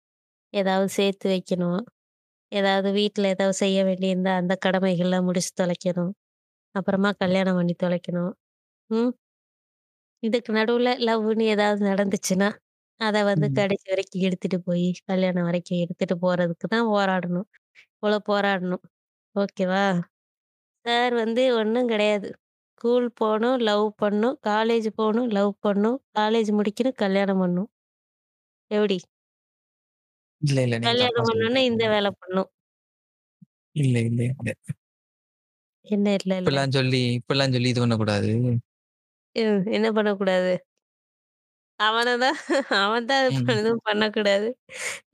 ஏதாவது 0.52 0.90
சேர்த்து 0.98 1.26
வைக்கணும். 1.30 1.80
ஏதாவது 2.52 2.90
வீட்ல 2.92 3.28
ஏதாவது 3.28 3.56
செய்ய 3.60 3.78
வேண்டியிருந்தா 3.88 4.34
அந்த 4.38 4.54
கடமைகள்லாம் 4.66 5.28
முடிச்சு 5.28 5.52
தொலைக்கணும். 5.62 6.12
அப்புறமா 6.74 7.10
கல்யாணம் 7.20 7.58
பண்ணி 7.58 7.76
தொலைக்கணும். 7.82 8.32
ம். 8.90 9.12
இதுக்கு 10.22 10.50
நடுவுல 10.52 10.90
லவ்வுன்னு 11.06 11.44
ஏதாவது 11.54 11.80
நடந்துச்சுன்னா, 11.88 12.48
அத 13.00 13.16
வந்து 13.24 13.46
ம். 13.46 13.56
கடைசி 13.56 13.86
வரைக்கும் 13.90 14.24
எடுத்துட்டு 14.26 14.58
போய் 14.62 14.86
கல்யாணம் 15.04 15.46
வரைக்கும் 15.48 15.80
எடுத்துட்டு 15.80 16.14
போறதுக்கு 16.22 16.66
தான் 16.68 16.88
போராடணும். 16.90 17.48
இவ்வளோ 17.96 18.18
போராடணும். 18.28 18.84
ஓகேவா? 19.36 19.84
சார் 20.84 21.14
வந்து 21.16 21.42
ஒண்ணும் 21.58 21.90
கிடையாது. 21.90 22.28
ஸ்கூல் 22.80 23.08
போணும், 23.20 23.58
லவ் 23.68 23.86
பண்ணணும், 24.02 24.38
காலேஜ் 24.48 24.88
போணும், 24.98 25.28
லவ் 25.36 25.52
பண்ணணும், 25.66 25.98
காலேஜ் 26.16 26.50
முடிக்கணும், 26.58 26.98
கல்யாணம் 27.04 27.42
பண்ணணும். 27.42 27.70
எப்படி? 28.70 28.98
இல்ல, 30.42 30.58
இல்ல. 30.66 30.76
நீங்க 30.78 30.96
தப்பா 31.02 31.20
கல்யாணம் 31.20 31.28
பண்ணோனே 31.28 31.60
இந்த 31.66 31.82
சொல்லிட்டீங்க. 31.82 31.92
வேல 31.92 32.08
பண்ணணும். 32.16 32.50
இல்ல, 33.76 33.96
இல்ல, 34.02 34.20
இல்ல. 34.32 34.50
என்ன 35.86 36.06
இல்ல 36.18 36.32
இல்ல. 36.42 36.56
இப்படிலாம் 36.56 36.74
சொல்லி 36.76 37.00
இப்படிலாம் 37.18 37.54
சொல்லி 37.54 37.72
இது 37.72 37.82
பண்ணக்கூடாது. 37.82 38.30
ம். 39.36 39.60
என்ன 39.68 39.86
பண்ணக்கூடாது? 39.96 40.52
அவன 41.80 42.08
தான் 42.18 42.38
அவன் 42.80 43.06
தான் 43.08 43.22
அது. 43.24 43.40
எதுவும் 43.54 43.82
பண்ணக்கூடாது. 43.88 44.48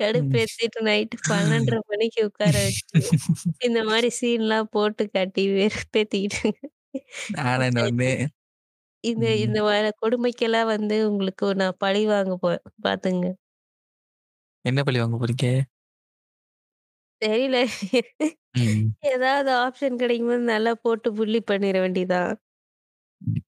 கடுப்பேத்திட்டு 0.00 0.80
நைட்டு 0.88 1.16
12:30 1.26 1.78
மணிக்கு 1.92 2.20
உட்கார 2.28 2.54
வச்சு, 2.66 3.00
இந்த 3.60 3.80
மாரி 3.90 4.10
சீன்லாம் 4.20 4.70
போட்டு 4.74 5.04
காட்டி 5.10 5.44
வெறுப்பேத்திக்கிட்டு 5.56 6.50
நானா 7.34 7.64
என்ன 7.68 7.80
சரி. 7.80 7.88
ஒண்ணு. 7.88 8.10
இந்த 9.04 9.24
ம். 9.24 9.44
இந்த 9.44 9.58
மாரி 9.64 9.90
கொடுமைக்கெல்லாம் 10.02 10.70
வந்து 10.74 10.96
உங்களுக்கு 11.10 11.46
நான் 11.62 11.80
பழி 11.80 12.02
வாங்க 12.12 12.34
போறேன். 12.42 12.64
பாத்துங்க. 12.84 13.26
என்ன 14.64 14.80
பழி 14.84 14.98
வாங்க 15.00 15.16
போறீங்க? 15.18 15.46
தெரியல. 17.22 17.56
ம். 18.54 18.92
ஏதாவது 19.12 19.50
ஆப்ஷன் 19.62 20.00
கிடைக்கும்போது 20.02 20.44
நல்லா 20.52 20.72
போட்டு 20.84 21.08
புல்லி 21.18 21.40
பண்ணிற 21.50 21.76
வேண்டியதான். 21.84 22.32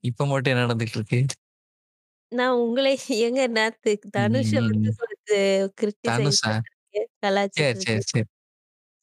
இப்ப 0.04 0.26
மட்டும் 0.26 0.52
என்ன 0.52 0.64
நடந்துட்டு 0.66 0.98
இருக்கு? 0.98 1.20
நான் 2.35 2.61
உங்களே 2.61 2.93
ஏங்க 3.18 3.41
நேத்து 3.53 3.93
தனுஷ 4.14 4.51
ம், 4.51 4.64
வந்து 4.64 4.89
ம். 4.89 4.97
ஒரு 5.03 5.14
கிரிட்டிசைஸ் 5.78 6.39
தனுஷா? 6.41 6.53
பண்ணிருக்கேன். 6.95 7.09
சரி, 7.55 7.74
சரி. 7.85 8.03
சரி, 8.09 8.26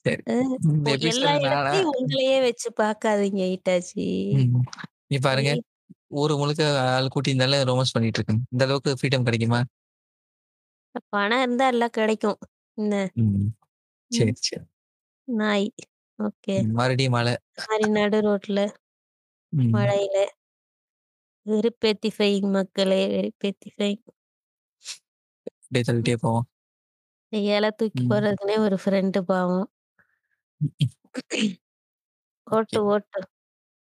சரி. 0.06 0.24
அ 0.28 0.34
இந்த 0.68 0.88
ஒ 0.88 0.94
எல்லா 1.12 1.32
எபிசோட் 1.32 1.40
நானா 1.46 1.74
இடத்துலயும் 1.74 1.92
உங்களையே 1.94 2.38
வச்சு 2.46 2.70
பார்க்காதீங்க 2.80 3.42
ஹிட்டாச்சி. 3.52 4.08
ம். 4.32 4.62
இங்க 5.08 5.20
பாருங்க, 5.24 5.52
ஊரு 6.16 6.34
முழுக்க 6.42 6.64
ஆள் 6.90 7.12
கூட்டியிருந்தாலே 7.14 7.60
ரொமான்ஸ் 7.70 7.96
பண்ணிட்டு 7.96 8.20
இருக்கேன். 8.20 8.42
இந்த 8.52 8.64
அளவுக்கு 8.68 8.98
ஃப்ரீடம் 9.00 9.28
கிடைக்குமா? 9.28 9.62
பணம் 11.10 11.42
இருந்தா 11.42 11.66
எல்லாம் 11.68 11.96
கிடைக்கும். 11.98 12.40
என்ன? 12.78 12.96
ம். 13.16 13.48
ம். 14.12 14.32
சரி, 14.32 14.42
சரி. 14.42 14.66
நாய். 15.28 15.70
ஓகே. 16.20 16.58
ம். 16.58 16.72
மறுபடியும் 16.74 17.14
மழை. 17.14 17.34
இந்த 17.50 17.64
மாரி 17.66 17.88
நடு 17.96 18.20
ரோட்ல, 18.26 18.60
ம். 19.54 19.76
மழையில 19.76 20.18
வெறுப்பேத்திஃபைங் 21.46 22.52
மக்களே 22.52 23.02
வெறுப்பேத்திஃபைங். 23.08 24.02
அப்படியே 25.62 25.84
தள்ளிட்டே 25.88 26.18
போவோம். 26.20 26.48
இல 27.34 27.70
தூக்கி 27.70 28.04
ம். 28.04 28.10
போடுறதுக்குன்னே 28.10 28.58
ஒரு 28.58 28.78
ஃப்ரெண்டு 28.86 29.20
பாவம். 29.22 29.72
ஓகே. 31.12 31.58
ஓட்டு, 32.48 32.84
ஓட்டு. 32.86 33.22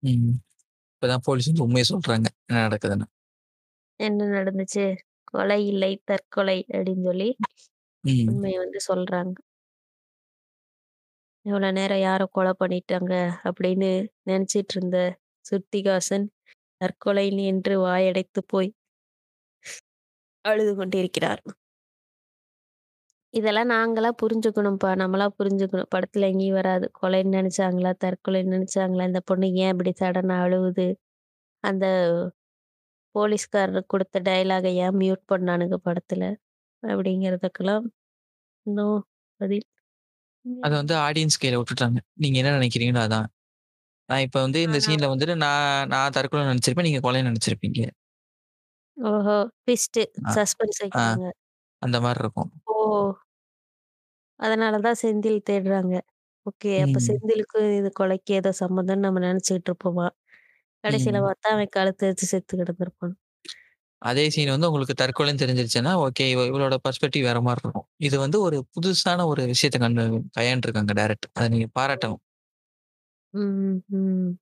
ம். 0.03 0.35
இப்பதான் 0.95 1.17
போலீஸ் 1.23 1.51
வந்து 1.51 1.67
உண்மைய 1.67 1.83
சொல்றாங்க. 1.89 2.25
என்ன 2.45 2.67
நடக்குதுன்னு. 2.67 3.07
என்ன 3.99 4.25
நடந்துச்சு? 4.25 4.97
கொலை 5.23 5.67
இல்லை, 5.67 6.01
தற்கொலை 6.05 6.65
அப்படின்னு 6.67 7.03
சொல்லி 7.03 7.35
ம். 8.03 8.09
உண்மைய 8.09 8.57
வந்து 8.57 8.79
சொல்றாங்க. 8.87 9.33
இவ்வளோ 11.45 11.71
நேரம் 11.71 11.99
யாரோ 11.99 12.25
கொலை 12.25 12.53
பண்ணிட்டாங்க 12.59 13.13
அப்படின்னு 13.43 14.07
நினைச்சிட்டு 14.25 14.73
இருந்த 14.75 15.19
சுருதிகாசன் 15.41 16.27
தற்கொலை 16.81 17.25
என்று 17.45 17.73
வாயடைத்து 17.81 18.41
போய் 18.47 18.69
அழுது 20.45 20.73
கொண்டிருக்கிறார். 20.75 21.41
இதெல்லாம் 23.33 23.69
நாங்களா 23.69 24.09
புரிஞ்சுக்கணும்ப்பா. 24.21 24.91
நம்மளா 25.01 25.27
புரிஞ்சுக்கணும். 25.39 25.89
படத்துல 25.95 26.29
எங்கேயும் 26.31 26.55
வராது. 26.55 26.85
கொலைன்னு 27.01 27.35
நெனச்சாங்களா? 27.37 27.91
தற்கொலைன்னு 28.03 28.53
நெனச்சாங்களா? 28.55 29.07
இந்த 29.07 29.21
பொண்ணு 29.25 29.47
ஏன் 29.55 29.71
இப்படி 29.71 29.93
சடனா 30.01 30.37
அழுவுது? 30.45 30.87
அந்த 31.63 31.85
போலீஸ்காரர் 33.15 33.89
குடுத்த 33.93 34.21
டயலாக 34.27 34.67
ஏன் 34.83 34.97
மியூட் 34.97 35.23
பண்ணானுங்க 35.33 35.77
படத்துல? 35.85 36.23
அப்படிங்கிறதுக்கெல்லாம் 36.83 37.85
இன்னும் 38.65 38.99
பதில் 39.39 39.67
அத 40.63 40.73
வந்து 40.75 40.95
ஆடியன்ஸ் 40.99 41.39
கையில 41.41 41.59
விட்டுட்டாங்க. 41.59 41.97
நீங்க 42.15 42.37
என்ன 42.41 42.51
நினைக்கிறீங்களோ 42.57 43.01
அதான். 43.05 43.27
நான் 44.09 44.23
இப்ப 44.25 44.37
வந்து 44.41 44.59
இந்த 44.63 44.77
சீன்ல 44.85 45.07
வந்துட்டு 45.11 45.35
நான் 45.43 45.63
நான் 45.93 46.15
தற்கொலை 46.15 46.43
நெனச்சிருப்பேன். 46.47 46.87
நீங்க 46.89 47.01
கொலைன்னு 47.05 47.29
நெனச்சிருப்பீங்க. 47.29 47.79
ஓஹோ! 48.97 49.35
ட்விஸ்ட்டு. 49.61 50.03
அ, 50.23 50.33
சஸ்பென்ஸ் 50.33 50.81
ஆ 50.95 51.03
வைக்கிறாங்க. 51.03 51.23
அந்த 51.81 51.97
மாரி 52.01 52.21
இருக்கும். 52.21 52.51
ஓ! 52.67 52.75
அதனால 54.39 54.75
தான் 54.85 54.99
செந்தில் 55.01 55.45
தேடுறாங்க. 55.47 55.93
ஓகே. 56.45 56.71
அப்ப 56.81 56.99
ம். 56.99 57.07
செந்திலுக்கும் 57.07 57.69
இது 57.77 57.89
கொலைக்கு 57.99 58.33
ஏதோ 58.35 58.51
சம்மந்தம்னு 58.61 59.05
நம்ம 59.07 59.23
நெனச்சுக்கிட்டு 59.25 59.71
இருப்போமா? 59.71 60.07
கடைசில 60.83 61.17
ம். 61.17 61.25
பார்த்தா 61.25 61.49
அவன் 61.55 61.73
கழுத்த 61.77 62.07
அறுத்து 62.07 62.27
செத்து 62.29 62.53
கிடந்திருப்பான். 62.61 63.15
அதே 64.01 64.23
சீன் 64.29 64.51
வந்து 64.51 64.67
உங்களுக்கு 64.67 64.95
தற்கொலைன்னு 64.95 65.41
தெரிஞ்சிருச்சுன்னா, 65.41 65.91
ஓகே 66.03 66.25
இவ 66.31 66.41
இவளோட 66.47 66.75
பெர்ஸ்பெக்டிவ் 66.83 67.23
வேற 67.23 67.39
மாரி 67.41 67.59
இருக்கும். 67.59 67.87
இது 68.01 68.15
வந்து 68.19 68.37
ஒரு 68.41 68.57
புதுசான 68.75 69.25
ஒரு 69.31 69.43
விஷயத்த 69.51 69.77
கண்டு 69.79 70.03
கையாண்டுருக்காங்க 70.37 70.93
டைரக்டர். 70.93 71.31
அத 71.37 71.47
நீங்க 71.53 71.67
பாராட்டணும். 71.77 72.21
ம், 73.35 73.81
ம். 73.91 74.37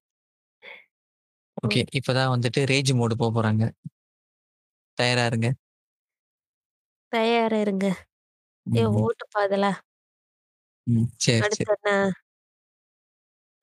ஓ! 1.63 1.63
ஓகே. 1.63 1.81
இப்ப 1.97 2.13
தான் 2.15 2.31
வந்துட்டு 2.33 2.61
ரேஜ் 2.71 2.91
மோடு 2.99 3.15
போ 3.15 3.27
போறாங்க. 3.35 3.63
தயாரா 4.97 5.25
இருங்க. 5.29 5.47
தயாரா 7.11 7.57
இருங்க. 7.63 7.85
ஏய் 8.75 8.89
ம். 8.91 8.99
ஓட்டுப்பா 8.99 9.39
அதெல்லாம். 9.45 9.79
ம். 10.87 11.07
சரி, 11.19 11.41
சரி. 11.49 11.65
அடுத்து 11.65 11.73
என்ன? 11.75 11.89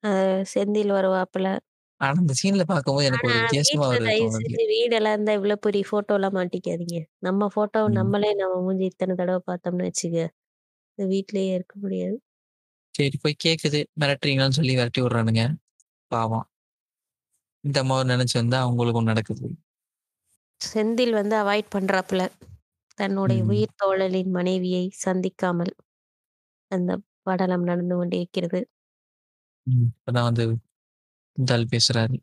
அ 0.03 0.11
செந்தில் 0.51 0.91
வருவாப்புல. 0.95 1.47
ஆனா 2.01 2.13
இந்த 2.21 2.33
சீன்ல 2.39 2.63
பார்க்கும்போது 2.67 3.07
எனக்கு 3.09 3.25
ஆனா 3.25 3.29
ஒரு 3.29 3.39
வித்தியாசமா 3.39 3.85
வீட்ல 3.85 3.95
ஒரு 3.95 4.05
தயவு 4.05 4.29
தோணுது. 4.33 4.51
செஞ்சு 4.51 4.63
வீடெல்லாம் 4.71 5.15
இருந்தா 5.15 5.33
இவ்ளோ 5.37 5.55
பெரிய 5.63 5.83
ஃபோட்டோலாம் 5.89 6.35
மாட்டிக்காதீங்க. 6.37 6.97
நம்ம 7.21 7.49
ஃபோட்டோவ 7.53 7.87
ம். 7.87 8.11
நம்மளே 8.11 8.29
நம்ம 8.41 8.55
மூஞ்சி 8.63 8.85
இத்தன 8.89 9.17
தடவ 9.21 9.39
பார்த்தோம்னு 9.47 9.87
வச்சுக்க, 9.87 10.19
வீட்லயே 10.97 11.51
இருக்க 11.57 11.75
முடியாது. 11.83 12.17
சரி 12.95 13.17
போய் 13.17 13.35
கேட்குது. 13.43 13.79
மிரட்டுறீங்களான்னு 13.99 14.57
சொல்லி 14.59 14.75
விரட்டி 14.75 15.01
விடுறானுங்க. 15.01 15.43
பாவம். 16.11 16.47
இந்த 17.63 17.77
அம்மாவ 17.83 18.01
நெனச்சு 18.03 18.35
வந்தா 18.37 18.59
அவங்களுக்கும் 18.65 19.09
நடக்குது. 19.11 19.45
செந்தில் 20.61 21.13
வந்து 21.13 21.35
அவாய்ட் 21.35 21.69
பண்றாப்புல. 21.73 22.21
தன்னுடைய 22.97 23.41
ம். 23.41 23.47
உயிர் 23.47 23.77
தோழலின் 23.77 24.31
மனைவியை 24.31 24.85
சந்திக்காமல். 25.03 25.73
அந்த 26.71 26.91
படலம் 27.23 27.63
நடந்து 27.63 27.95
கொண்டிருக்கிறது. 27.95 28.61
ம். 29.67 29.87
இப்பதான் 29.91 30.27
வந்து 30.29 30.45
இந்த 31.37 31.51
ஆள் 31.53 31.71
பேசுறாரு. 31.73 32.17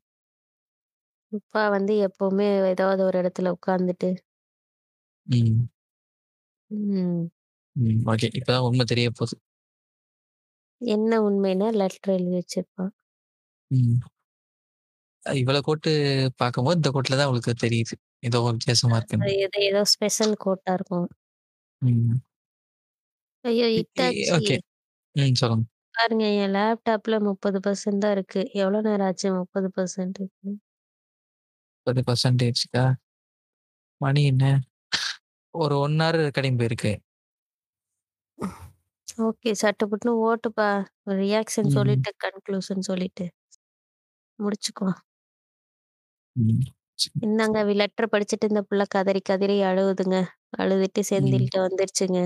அப்பா 1.33 1.63
வந்து 1.69 1.95
எப்பவுமே 2.07 2.49
ஏதாவது 2.67 3.03
ஒரு 3.05 3.17
இடத்துல 3.19 3.55
உட்காந்துட்டு, 3.57 4.11
ம். 5.27 5.69
ம். 6.71 7.29
ம். 7.77 8.01
ஓகே. 8.09 8.29
இப்பதான் 8.39 8.67
உண்மை 8.69 8.85
தெரிய 8.85 9.09
போது. 9.11 9.35
என்ன 10.81 11.13
உண்மைன்னா 11.23 11.69
லெட்டர் 11.79 12.15
எழுதி 12.15 12.35
வச்சிருப்பான். 12.37 12.93
ம். 13.71 14.09
இவள 15.23 15.59
கோட்டு 15.61 15.91
பார்க்கும்போது, 16.37 16.77
இந்த 16.77 16.91
கோட்ல 16.95 17.17
தான் 17.17 17.29
அவளுக்கு 17.29 17.53
தெரியுது. 17.65 17.95
ஏதோ 18.23 18.39
வித்தியாசமா 18.49 18.97
இருக்குன்னு. 18.99 19.19
அது 19.23 19.33
ஏதோ 19.45 19.59
ஏதோ 19.69 19.81
ஸ்பெஷல் 19.93 20.35
கோட்டா 20.39 20.73
இருக்கும். 20.79 21.09
ம். 21.83 22.21
ஐயோ! 23.45 23.67
இ 23.77 23.81
இ 24.13 24.25
இட்டாச்சி. 24.25 24.37
ஓகே. 24.37 24.57
ம். 25.17 25.37
சொல்லுங்க. 25.37 25.67
பாருங்க 25.95 26.25
என் 26.37 26.55
லேப்டாப்ல 26.55 27.17
30% 27.23 27.65
தான் 28.05 28.15
இருக்கு. 28.17 28.43
எவ்வளோ 28.61 28.81
நேரம் 28.89 29.09
ஆச்சு 29.09 29.29
30% 29.35 30.01
க்கு? 30.29 30.59
30% 31.87 32.83
மணி 34.01 34.23
என்ன? 34.31 34.45
ஒரு 35.55 35.75
1 35.81 35.99
ஹவர் 36.03 36.19
ரெக்கார்டிங் 36.23 36.59
போயிருக்கு. 36.61 36.93
ஓகே. 39.19 39.51
சட்டுப்புட்டுன்னு 39.63 40.15
ஓட்டுப்பா. 40.25 40.69
ரியாக்ஷன் 41.15 41.65
ம். 41.65 41.69
சொல்லிட்டு, 41.69 42.11
கன்க்ளூஷன் 42.25 42.89
சொல்லிட்டு. 42.91 43.27
முடிச்சுக்கோ. 44.39 44.89
ம். 46.37 46.63
சரி. 46.99 47.21
இந்தாங்க 47.27 47.59
வி 47.65 47.75
லெட்டர் 47.75 48.11
படிச்சுட்டு 48.13 48.49
இந்த 48.49 48.61
புள்ள 48.69 48.83
கதறி 48.89 49.21
கதறி 49.21 49.57
அழுவுதுங்க. 49.63 50.17
அழுதுட்டு 50.59 51.01
ம். 51.17 51.49
செந்தில்ட்ட 51.49 51.57
வந்துருச்சுங்க. 51.65 52.21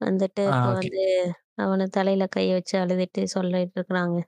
வந்துட்டு 0.00 0.42
ஆ 0.46 0.52
இப்போ 0.52 0.68
ஓகே. 0.70 0.88
வந்து 0.94 1.04
அவன 1.58 1.86
தலையில 1.90 2.24
கைய 2.36 2.52
வச்சு 2.52 2.76
அழுதுட்டு 2.78 3.22
சொல்லிட்டு 3.34 3.76
இருக்கிறாங்க. 3.78 4.18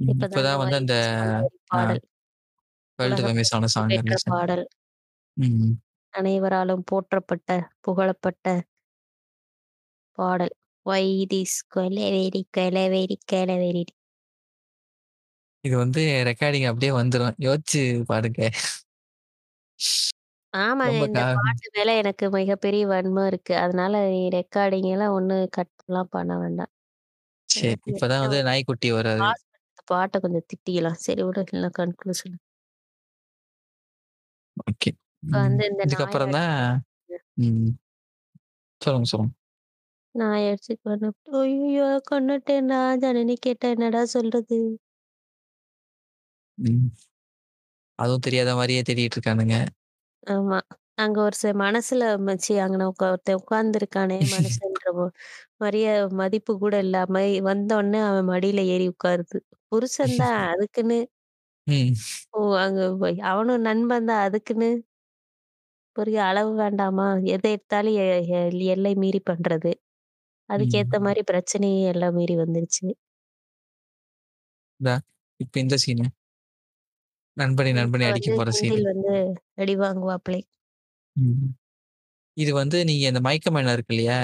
ம். 0.00 0.12
இப்பதாங்க 0.12 0.52
இப்பதான் 0.54 0.60
வந்து 0.60 0.76
அந்த 0.76 0.94
ஒரு 1.38 1.56
பாடல். 1.70 2.02
ஆன 3.50 3.66
சாங் 3.68 3.90
பெற்ற 3.90 4.12
ஆனது. 4.26 4.26
பாடல். 4.26 4.64
ம். 5.36 5.74
அனைவராலும் 6.14 6.84
போற்றப்பட்ட, 6.90 7.48
புகழப்பட்ட 7.80 8.46
பாடல். 10.18 10.54
"ஒய் 10.86 11.10
திஸ் 11.30 11.56
கொலவெறி 11.72 12.42
கொலவெறி 12.56 13.16
கொலவெறி" 13.26 13.84
இது 15.64 15.74
வந்து 15.78 16.00
ரெக்கார்டிங் 16.28 16.66
அப்படியே 16.70 16.92
வந்துரும். 16.98 17.36
யோசிச்சு 17.40 17.80
பாருங்க. 18.06 18.40
ஆமாங்க. 20.54 20.84
ரொம்ப 20.86 21.04
இந்த 21.06 21.16
கா 21.16 21.24
பாட்டு 21.32 21.66
மேல 21.76 21.94
எனக்கு 22.00 22.24
மிகப்பெரிய 22.36 22.82
வன்மம் 22.92 23.26
இருக்கு. 23.26 23.54
அதனால 23.62 23.94
ரெக்கார்டிங் 24.36 24.88
எல்லாம் 24.92 25.14
ஒண்ணும் 25.14 25.46
கட்லாம் 25.58 26.12
பண்ண 26.12 26.32
வேண்டாம். 26.38 26.72
சரி. 27.48 27.64
எனக்கு 27.64 27.92
இப்பதான் 27.92 28.24
வந்து 28.24 28.40
நாய்க்குட்டி 28.48 28.90
வராது. 28.96 29.20
பாஸ் 29.20 29.44
பாட்ட 29.88 30.20
கொஞ்சம் 30.22 30.46
திட்டிக்கலாம். 30.50 31.00
சரி 31.04 31.22
விடு 31.24 31.44
இல்ல 31.52 31.68
கன்க்ளூஷன். 31.78 32.36
ஓகே. 34.62 34.90
ம். 35.28 35.36
வந்து 35.36 35.64
இந்த 35.70 35.84
நாய 35.92 36.14
இதுக்கப்புறம் 36.14 36.34
தான். 36.36 36.54
ம். 37.44 37.72
சொல்லுங்க, 38.80 39.08
சொல்லுங்க. 39.12 39.34
அடிச்சு 40.14 40.72
கொன்னுப்புட்டு, 40.78 41.32
"ஐயய்யோ! 41.42 41.86
கொன்னுட்டேன்டா, 42.08 42.80
ஜனனி 43.02 43.36
கேட்டா 43.40 43.68
என்னடா 43.74 44.02
சொல்றது?" 44.12 44.58
ம். 46.58 46.88
அதுவும் 47.98 48.24
தெரியாத 48.26 48.50
மாரியே 48.56 48.82
தேடிட்டு 48.84 49.16
இருக்கானுங்க. 49.18 49.56
ஆமா. 50.26 50.58
அங்க 50.98 51.18
ஒரு 51.22 51.36
சில 51.36 51.52
மனசுல 51.60 52.02
மச்சி 52.26 52.52
அங்கன 52.64 52.86
ஒருத்த 52.88 53.04
ஒருத்தன் 53.08 53.38
உட்கார்ந்துருக்கானே 53.40 54.18
மனுஷன்ற 54.30 54.84
ஒ 54.96 55.04
மாரியே 55.60 55.92
மதிப்பு 56.20 56.52
கூட 56.60 56.74
இல்லாம 56.84 57.14
வந்தோனே 57.48 58.00
அவன் 58.08 58.30
மடியில 58.32 58.62
ஏறி 58.72 58.86
உட்காருது. 58.92 59.38
புருஷன் 59.72 60.16
தான் 60.20 60.38
அதுக்குன்னு 60.52 60.98
ம். 61.66 61.94
ஓ 62.34 62.40
அங்க 62.60 62.80
போய் 63.00 63.16
அவனும் 63.30 63.64
நண்பன் 63.66 64.08
தான் 64.08 64.24
அதுக்குன்னு 64.26 64.68
பெரிய 65.96 66.18
அளவு 66.24 66.50
வேண்டாமா? 66.56 67.04
எத 67.34 67.44
எடுத்தாலும் 67.48 67.96
எ 68.00 68.06
எ 68.34 68.40
எல்லை 68.74 68.92
மீறி 69.02 69.20
பண்றது. 69.26 69.70
அதுக்கேத்த 70.50 70.96
ம். 70.96 71.04
மாரி 71.04 71.22
பிரச்சனையும் 71.30 71.90
எல்லாம் 71.92 72.16
மீறி 72.16 72.36
வந்துருச்சு. 72.40 72.86
இந்தா 74.80 74.94
இப்ப 75.40 75.58
இந்த 75.60 75.76
சீனு. 75.84 76.06
நண்பனை 77.36 77.70
இப்ப 77.78 77.78
நண்பனை 77.78 78.06
அடிக்க 78.08 78.28
வந்து 78.28 78.32
போற 78.32 78.48
சீனு. 78.58 78.82
வந்து 78.84 79.12
அடி 79.58 79.74
வாங்குவாப்ளே. 79.80 80.40
ம். 81.16 81.50
இது 82.36 82.52
வந்து 82.56 82.78
நீங்க 82.88 83.04
இந்த 83.10 83.22
மயக்கமேளம் 83.26 83.74
இருக்கு 83.76 83.94
இல்லையா? 83.94 84.18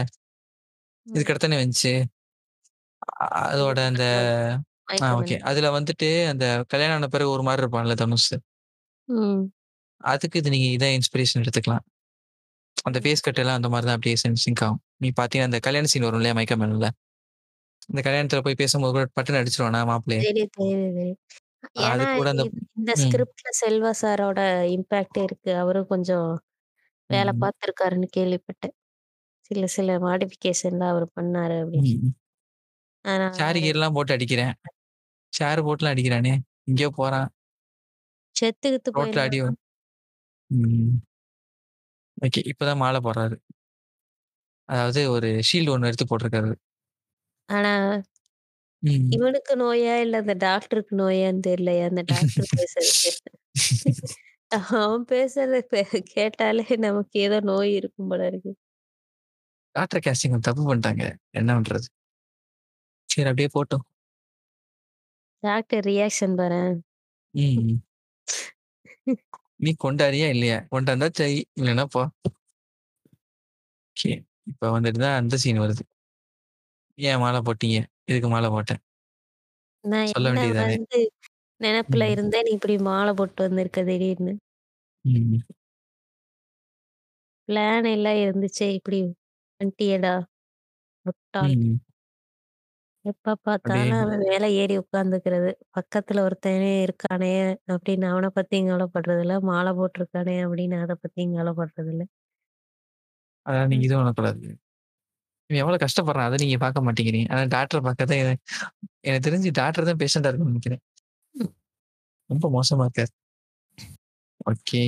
இதுக்கு. 1.06 1.32
அடுத்து 1.32 1.50
வந்துச்சு. 1.56 1.92
அ 3.22 3.26
அதோட 3.46 3.78
அந்த 3.90 4.04
ஆ 4.12 4.20
மயக்கம் 4.88 5.18
ஓகே. 5.18 5.36
அதுல 5.50 5.68
வந்துட்டு 5.76 6.08
அந்த 6.32 6.44
கல்யாணம் 6.72 6.98
ஆன 6.98 7.08
பிறகு 7.14 7.30
ஒரு 7.30 7.44
மாரி 7.44 7.62
இருப்பான்ல 7.62 7.94
தனுஷ். 8.00 8.30
ம். 9.08 9.50
அதுக்கு 10.00 10.40
இது 10.40 10.50
நீங்க 10.50 10.68
இதான் 10.76 10.96
இன்ஸ்பிரேஷன் 10.98 11.42
எடுத்துக்கலாம். 11.42 11.84
அந்த 12.84 12.98
ம். 12.98 13.04
ஃபேஸ் 13.04 13.26
கட் 13.26 13.40
எல்லாம் 13.42 13.58
அந்த 13.60 13.70
மாரி 13.72 13.86
தான் 13.86 13.98
அப்படியே 13.98 14.18
சிங்க் 14.22 14.42
சிங்க் 14.44 14.64
ஆகும். 14.66 14.82
நீ 15.00 15.08
பார்த்தீங்கன்னா, 15.10 15.48
அந்த 15.50 15.60
கல்யாண 15.66 15.88
சீன் 15.92 16.06
வரும் 16.06 16.20
இல்லையா 16.20 16.36
மயக்கமேளம்ல. 16.38 16.88
அந்த 17.88 18.00
கல்யாணத்துல 18.06 18.42
போய் 18.46 18.60
பேசும்போது 18.60 18.94
கூட 18.96 19.06
பட்டுன்னு 19.16 19.42
அடிச்சுருவானா 19.42 19.82
மாப்பிள்ளைய. 19.90 20.22
தெரியும், 20.22 20.52
தெரியுது, 20.56 20.86
தெரியும். 20.90 21.18
அது 21.86 21.86
ஏன்னா 21.86 22.06
கூட 22.12 22.28
அந்த 22.34 22.44
இ 22.44 22.46
இந்த 22.78 22.92
ம். 23.00 23.20
ஸ்கிரிப்ட்ல 23.22 23.50
செல்வா 23.60 23.92
சாரோட 24.00 24.40
இம்பாக்ட் 24.74 25.18
இருக்கு. 25.22 25.52
அவரும் 25.62 25.90
கொஞ்சம் 25.92 26.28
வேல 27.10 27.30
ம். 27.30 27.40
பார்த்துருக்காருன்னு 27.40 28.08
கேள்விப்பட்டேன். 28.16 28.76
சில 29.50 29.66
சில 29.74 29.98
மாடிஃபிகேஷன்லாம் 30.04 30.92
அவரு 30.94 31.08
பண்ணாரு 31.16 31.56
அப்படின்னு. 31.62 31.92
ம். 31.94 32.12
அதனால 33.04 33.34
தான் 33.36 33.38
சேர் 33.38 33.58
கீர்லாம் 33.58 33.94
போட்டு 33.96 34.14
அடிக்கிறேன். 34.16 34.54
சேர் 35.32 35.64
போட்டுலாம் 35.66 35.94
அடிக்கிறானே! 35.94 36.34
எங்கேயோ 36.68 36.90
போறான். 36.96 37.28
செத்து 38.36 38.68
கித்து 38.68 38.90
ரோட்ல 38.94 39.18
அடி 39.22 39.38
போயிருவானா? 39.38 39.60
ம். 40.50 41.00
ஓகே. 42.18 42.40
இப்ப 42.50 42.62
தான் 42.64 42.80
மாலை 42.82 43.00
போடுறாரு. 43.00 43.36
அதாவது 44.70 45.00
ஒரு 45.10 45.28
ஷீல்டு 45.48 45.72
ஒண்ணு 45.74 45.88
எடுத்து 45.90 46.06
போட்டிருக்காரு. 46.06 46.52
ஆனா 47.48 47.72
ம். 48.82 49.16
இவனுக்கு 49.16 49.52
நோயா? 49.56 49.94
இல்ல 50.00 50.20
அந்த 50.22 50.34
டாக்டருக்கு 50.42 50.94
நோயான்னு 50.96 51.46
தெரியலையே! 51.48 51.84
அந்த 51.90 52.02
டாக்டர் 52.10 52.48
பேசுறது. 52.52 53.10
அவன் 54.50 55.04
பேசுறத 55.08 55.60
பே 55.68 55.82
கேட்டாலே 56.12 56.66
நமக்கு 56.86 57.16
ஏதோ 57.20 57.38
நோய் 57.46 57.72
இருக்கும் 57.76 58.10
போல 58.10 58.22
இருக்கு. 58.26 58.52
டாக்டர் 59.74 60.02
காஸ்டிங் 60.04 60.36
தப்பு 60.40 60.62
பண்ணிட்டாங்க. 60.64 61.02
என்ன 61.34 61.50
பண்றது? 61.56 61.86
சரி 63.08 63.28
அப்படியே 63.30 63.50
போட்டும். 63.54 63.84
டாக்டர் 65.42 65.84
ரியாக்ஷன் 65.88 66.36
பாரேன். 66.38 66.74
ம். 67.34 67.80
நீ 69.60 69.70
கொண்டாடியா 69.80 70.28
இல்லையா? 70.30 70.58
கொண்டாந்தா 70.70 71.08
சரி. 71.14 71.38
இல்லன்னா 71.56 71.86
போ. 71.92 72.02
ஓகே. 73.96 74.12
இப்ப 74.46 74.70
வந்துட்டு 74.74 75.00
தான் 75.00 75.18
அந்த 75.20 75.34
சீன் 75.42 75.62
வருது. 75.62 75.82
ஏன் 76.98 77.20
மாலை 77.22 77.40
போட்டீங்க? 77.42 77.78
எதுக்கு 78.08 78.28
மாலை 78.30 78.48
போட்டேன்? 78.50 78.82
நான் 79.84 80.08
சொல்ல 80.08 80.24
என்ன 80.24 80.30
வேண்டியது 80.30 80.58
தானே! 80.58 80.76
வந்து 80.76 80.98
நெனப்புல 81.60 82.04
ம். 82.04 82.12
இருந்தேன், 82.12 82.46
நீ 82.46 82.52
இப்படி 82.58 82.76
மாலை 82.84 83.12
போட்டு 83.14 83.40
வந்திருக்க 83.46 83.80
திடீர்னு. 83.84 84.34
ம். 85.04 85.40
பிளான் 87.48 87.86
எல்லாம் 87.90 88.18
இருந்துச்சே, 88.22 88.68
இப்படி 88.78 88.98
வந்துட்டியேடா 89.60 90.14
முட்டாள். 91.06 91.56
ம். 91.56 91.80
எப்ப 93.04 93.32
அப்படியே 93.58 93.90
பார்த்தாலும் 93.90 93.98
அவன் 93.98 94.22
மேல 94.24 94.44
ஏறி 94.56 94.74
உட்காந்துக்கிறது. 94.80 95.50
பக்கத்துல 95.76 96.24
ஒருத்தனே 96.26 96.72
இருக்கானே 96.82 97.30
அப்படின்னு 97.68 98.06
அவன 98.10 98.30
பத்தியும் 98.36 98.68
கவலைப்படுறதில்ல. 98.70 99.36
மாலை 99.48 99.72
போட்டிருக்கானே 99.74 100.36
அப்படின்னு 100.44 100.76
அத 100.82 100.96
பத்தியும் 101.02 101.34
கவலைப்படுறதில்ல. 101.36 102.04
அதான் 103.46 103.70
நீங்க 103.70 103.82
ம். 103.82 103.86
இது 103.86 103.96
பண்ணக்கூடாது. 103.98 104.42
இவன் 105.50 105.62
எவ்வளோ 105.62 105.78
கஷ்டப்படுறான். 105.84 106.28
அத 106.28 106.38
நீங்க 106.42 106.58
பார்க்க 106.58 106.86
மாட்டேங்கிறீங்க. 106.86 107.28
ஆனா 107.32 107.42
டாக்டர 107.54 107.80
பார்க்க 107.82 108.10
தான் 108.12 108.20
எனக்கு 109.04 109.26
தெரிஞ்சு 109.28 109.50
டாக்டர் 109.60 109.88
தான் 109.90 110.00
பேஷண்டா 110.02 110.30
இருக்கும்னு 110.30 110.54
நெனைக்கிறேன். 110.54 110.82
ரொம்ப 112.30 112.46
மோசமா 112.56 112.84
இருக்காரு. 112.88 113.12
ஓகே. 114.46 114.82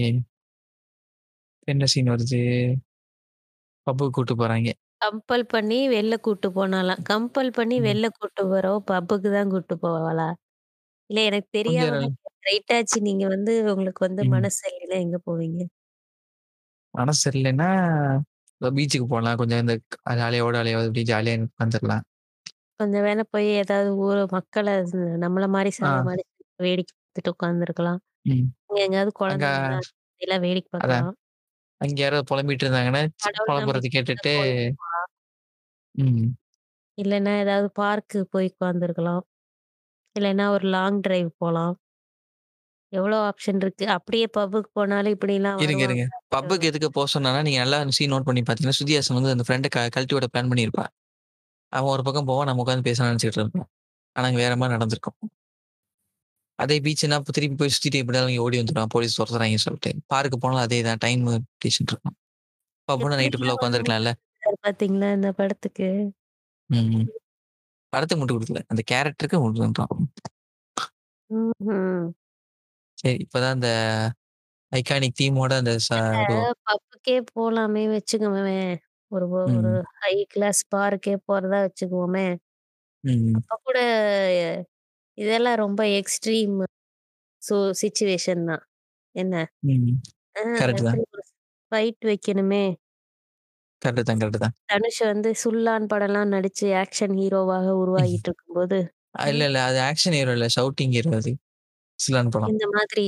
என்ன 1.69 1.85
சீன் 1.87 2.11
வருது? 2.11 2.41
பப்புக்கு 3.87 4.13
கூட்டு 4.13 4.35
போறாய்ங்க. 4.37 4.73
கம்பல் 5.01 5.45
பண்ணி 5.47 5.79
வெளில 5.89 6.15
கூட்டு 6.21 6.49
போனாளாம். 6.51 7.03
கம்பல் 7.05 7.51
பண்ணி 7.51 7.77
ம். 7.77 7.85
வெளில 7.85 8.07
கூட்டு 8.17 8.43
போறவ 8.47 8.77
பப்புக்கு 8.91 9.31
தான் 9.31 9.51
கூட்டு 9.51 9.77
போவாளா? 9.83 10.29
இல்ல 11.11 11.21
எனக்கு 11.31 11.49
கொஞ்சம் 11.49 11.59
தெரியாம 11.59 11.93
கேட்கிறேன். 11.95 12.17
ரைட்டாச்சு 12.47 12.99
நீங்க 13.09 13.25
வந்து 13.29 13.53
உங்களுக்கு 13.73 14.03
வந்து 14.09 14.23
ம். 14.23 14.33
மனசு 14.35 14.59
சரியில்லைன்னா 14.63 15.01
எங்க 15.07 15.19
போவீங்க? 15.27 15.63
மனசு 16.95 17.21
சரியில்லைன்னா, 17.23 17.69
பீச்சுக்கு 18.71 19.07
போலாம். 19.07 19.37
கொஞ்சம் 19.37 19.59
இந்த 19.59 19.75
அலையோட 20.11 20.57
அலையோட 20.57 20.85
அப்படியே 20.85 21.07
ஜாலியா 21.15 21.47
உட்காந்துரலாம். 21.47 22.05
கொஞ்சம் 22.77 23.03
வேணா 23.03 23.25
போய் 23.31 23.49
ஏதாவது 23.55 23.97
ஊர் 23.97 24.27
மக்கள 24.31 24.69
நம்மள 25.17 25.49
மாரி 25.49 25.69
ஆ. 25.69 25.73
சாமாரி 25.75 26.23
வேடிக்கை 26.57 26.95
பார்த்துட்டு 26.97 27.33
உட்காந்துருக்கலாம். 27.33 28.01
ம். 28.25 28.47
இங்க 28.69 28.81
எங்கேயாவது 28.83 29.13
அங்க 29.29 29.49
எல்லாம் 30.21 30.41
வேடிக்கை 30.41 30.71
அதான். 30.71 30.81
பார்க்கலாம். 30.83 31.17
அங்க 31.81 32.01
யாராவது 32.01 32.29
பொலம்பிட்டு 32.31 32.65
இருந்தாங்கன்னா, 32.65 33.03
கடவுள் 33.17 33.49
பொலம்புறத 33.49 33.75
நம்பிக்கை 33.75 33.93
கேட்டுட்டு 33.95 34.35
கோயிலுக்கு 34.35 34.91
ம். 35.95 36.29
இல்லன்னா 36.99 37.33
ஏதாவது 37.41 37.69
பார்க்கு 37.81 38.21
போய் 38.31 38.55
உட்காந்துருக்கலாம். 38.55 39.23
இல்லன்னா 40.17 40.49
ஒரு 40.49 40.69
லாங் 40.69 41.01
டிரைவ் 41.01 41.31
போலாம். 41.39 41.75
எவ்வளோ 42.93 43.16
ஆப்ஷன் 43.28 43.61
இருக்கு. 43.61 43.84
அப்படியே 43.88 44.26
பப்புக்கு 44.36 44.70
போனாலும் 44.72 45.14
இப்படிலாம் 45.14 45.61
இருங்க, 45.62 45.82
இருங்க. 45.84 46.05
பப்புக்கு 46.34 46.68
எதுக்கு 46.70 46.88
போ 46.90 47.03
சொன்னான்னா, 47.07 47.43
நீங்க 47.43 47.59
நல்லா 47.59 47.78
சீன் 47.90 48.12
நோட் 48.12 48.26
பண்ணி 48.28 48.43
பார்த்தீங்கன்னா, 48.43 48.76
ஸ்ருதி 48.78 48.95
ஹாசன் 48.97 49.18
வந்து 49.18 49.30
அந்த 49.30 49.45
ஃப்ரெண்ட 49.47 49.68
க 49.68 49.88
கழட்டி 49.88 50.14
விட 50.14 50.26
பிளான் 50.32 50.51
பண்ணியிருப்பா. 50.51 50.84
அவன் 51.72 51.93
ஒரு 51.93 52.03
பக்கம் 52.03 52.24
போவான். 52.24 52.47
நம்ம 52.47 52.62
உட்கார்ந்து 52.62 52.88
பேசலாம்னு 52.88 53.12
நினைச்சுட்டு 53.12 53.40
இருப்போம். 53.40 53.68
ஆனா 54.16 54.26
அங்க 54.26 54.38
வேற 54.38 54.57
மாரி 54.57 54.72
நடந்திருக்கும். 54.72 55.18
அதே 56.59 56.76
பீச்னா 56.78 57.18
இப்ப 57.18 57.32
திருப்பி 57.32 57.57
போய் 57.57 57.74
சுத்திட்டு 57.74 58.01
இங்க 58.30 58.43
ஓடி 58.43 58.61
வந்துருவான். 58.61 58.93
போலீஸ் 58.95 59.16
தொரத்துறாங்கன்னு 59.18 59.64
சொல்லிட்டு. 59.66 59.93
பார்க்கு 60.09 60.38
போனாலும் 60.38 60.64
அதே 60.64 60.80
தான். 60.82 60.99
டைம் 60.99 61.22
டேஷன் 61.64 61.88
இருக்கும். 61.88 62.16
பப்புனா 62.88 63.18
நைட்டு 63.20 63.38
ஃபுல்லா 63.38 63.55
எப்படிலாம் 63.55 63.59
உட்காந்துருக்கலாம்ல. 63.59 64.12
முட்டு 64.43 64.62
பார்த்தீங்களா 64.64 65.09
இந்த 65.14 65.30
படத்துக்கு? 65.32 65.88
ம். 66.70 67.05
படத்துக்கு 67.93 68.20
முட்டு 68.20 68.36
குடுக்கல. 68.36 68.62
அந்த 68.68 68.82
கேரக்டருக்கு 68.93 69.43
முட்டு 69.43 69.61
குடுத்தான். 69.61 69.93
ம்ஹ்ம். 71.30 72.07
சரி 73.05 73.17
இப்பதான் 73.25 73.55
அந்த 73.57 73.69
ஐகானிக் 74.73 75.19
தீமோட 75.21 75.53
அந்த 75.63 75.73
ச 75.87 75.91
ஒரு 76.13 76.37
பப்புக்கே 76.67 77.17
போலாமே 77.31 77.83
வச்சுக்கோங்களேன். 77.93 78.73
ஒரு 79.11 79.27
ஒரு 79.53 79.71
ம். 79.71 79.83
ஹை 80.01 80.15
கிளாஸ் 80.33 80.63
பார்க்கே 80.75 81.15
போறதா 81.27 81.59
வச்சுக்குவோமே. 81.65 82.27
ம். 83.05 83.43
அப்ப 83.43 83.57
கூட 83.67 83.79
இதெல்லாம் 85.19 85.61
ரொம்ப 85.65 85.83
எக்ஸ்ட்ரீம் 85.99 86.57
சோ 87.43 87.55
சிச்சுவேஷன் 87.83 88.45
தான். 88.51 88.65
என்ன? 89.15 89.35
ம். 89.65 89.97
ஆ 90.37 90.43
கரெக்ட் 90.57 90.85
தான். 90.85 91.01
ஒரு 91.12 91.23
ஃபைட் 91.73 92.03
வைக்கணுமே. 92.11 92.65
கரெக்ட் 93.83 94.09
தான், 94.09 94.20
கரெக்ட் 94.20 94.43
தான். 94.43 94.55
தனுஷ் 94.70 95.01
வந்து 95.05 95.31
சுல்லான் 95.43 95.87
படம்லாம் 95.93 96.33
நடிச்சு 96.35 96.66
ஆக்ஷன் 96.83 97.15
ஹீரோவாக 97.20 97.66
உருவாகிட்டு 97.81 98.29
இருக்கும்போது, 98.29 98.79
இல்ல, 99.27 99.41
ம் 99.41 99.49
இல்ல. 99.49 99.59
அது 99.69 99.79
ஆக்ஷன் 99.89 100.15
ஹீரோ 100.16 100.33
இல்ல. 100.37 100.47
ஷவுட்டிங் 100.57 100.95
ஹீரோ 100.97 101.12
அது. 101.19 101.33
சிலான் 101.98 102.32
படம். 102.35 102.52
இந்த 102.52 102.64
மாதிரி 102.74 103.05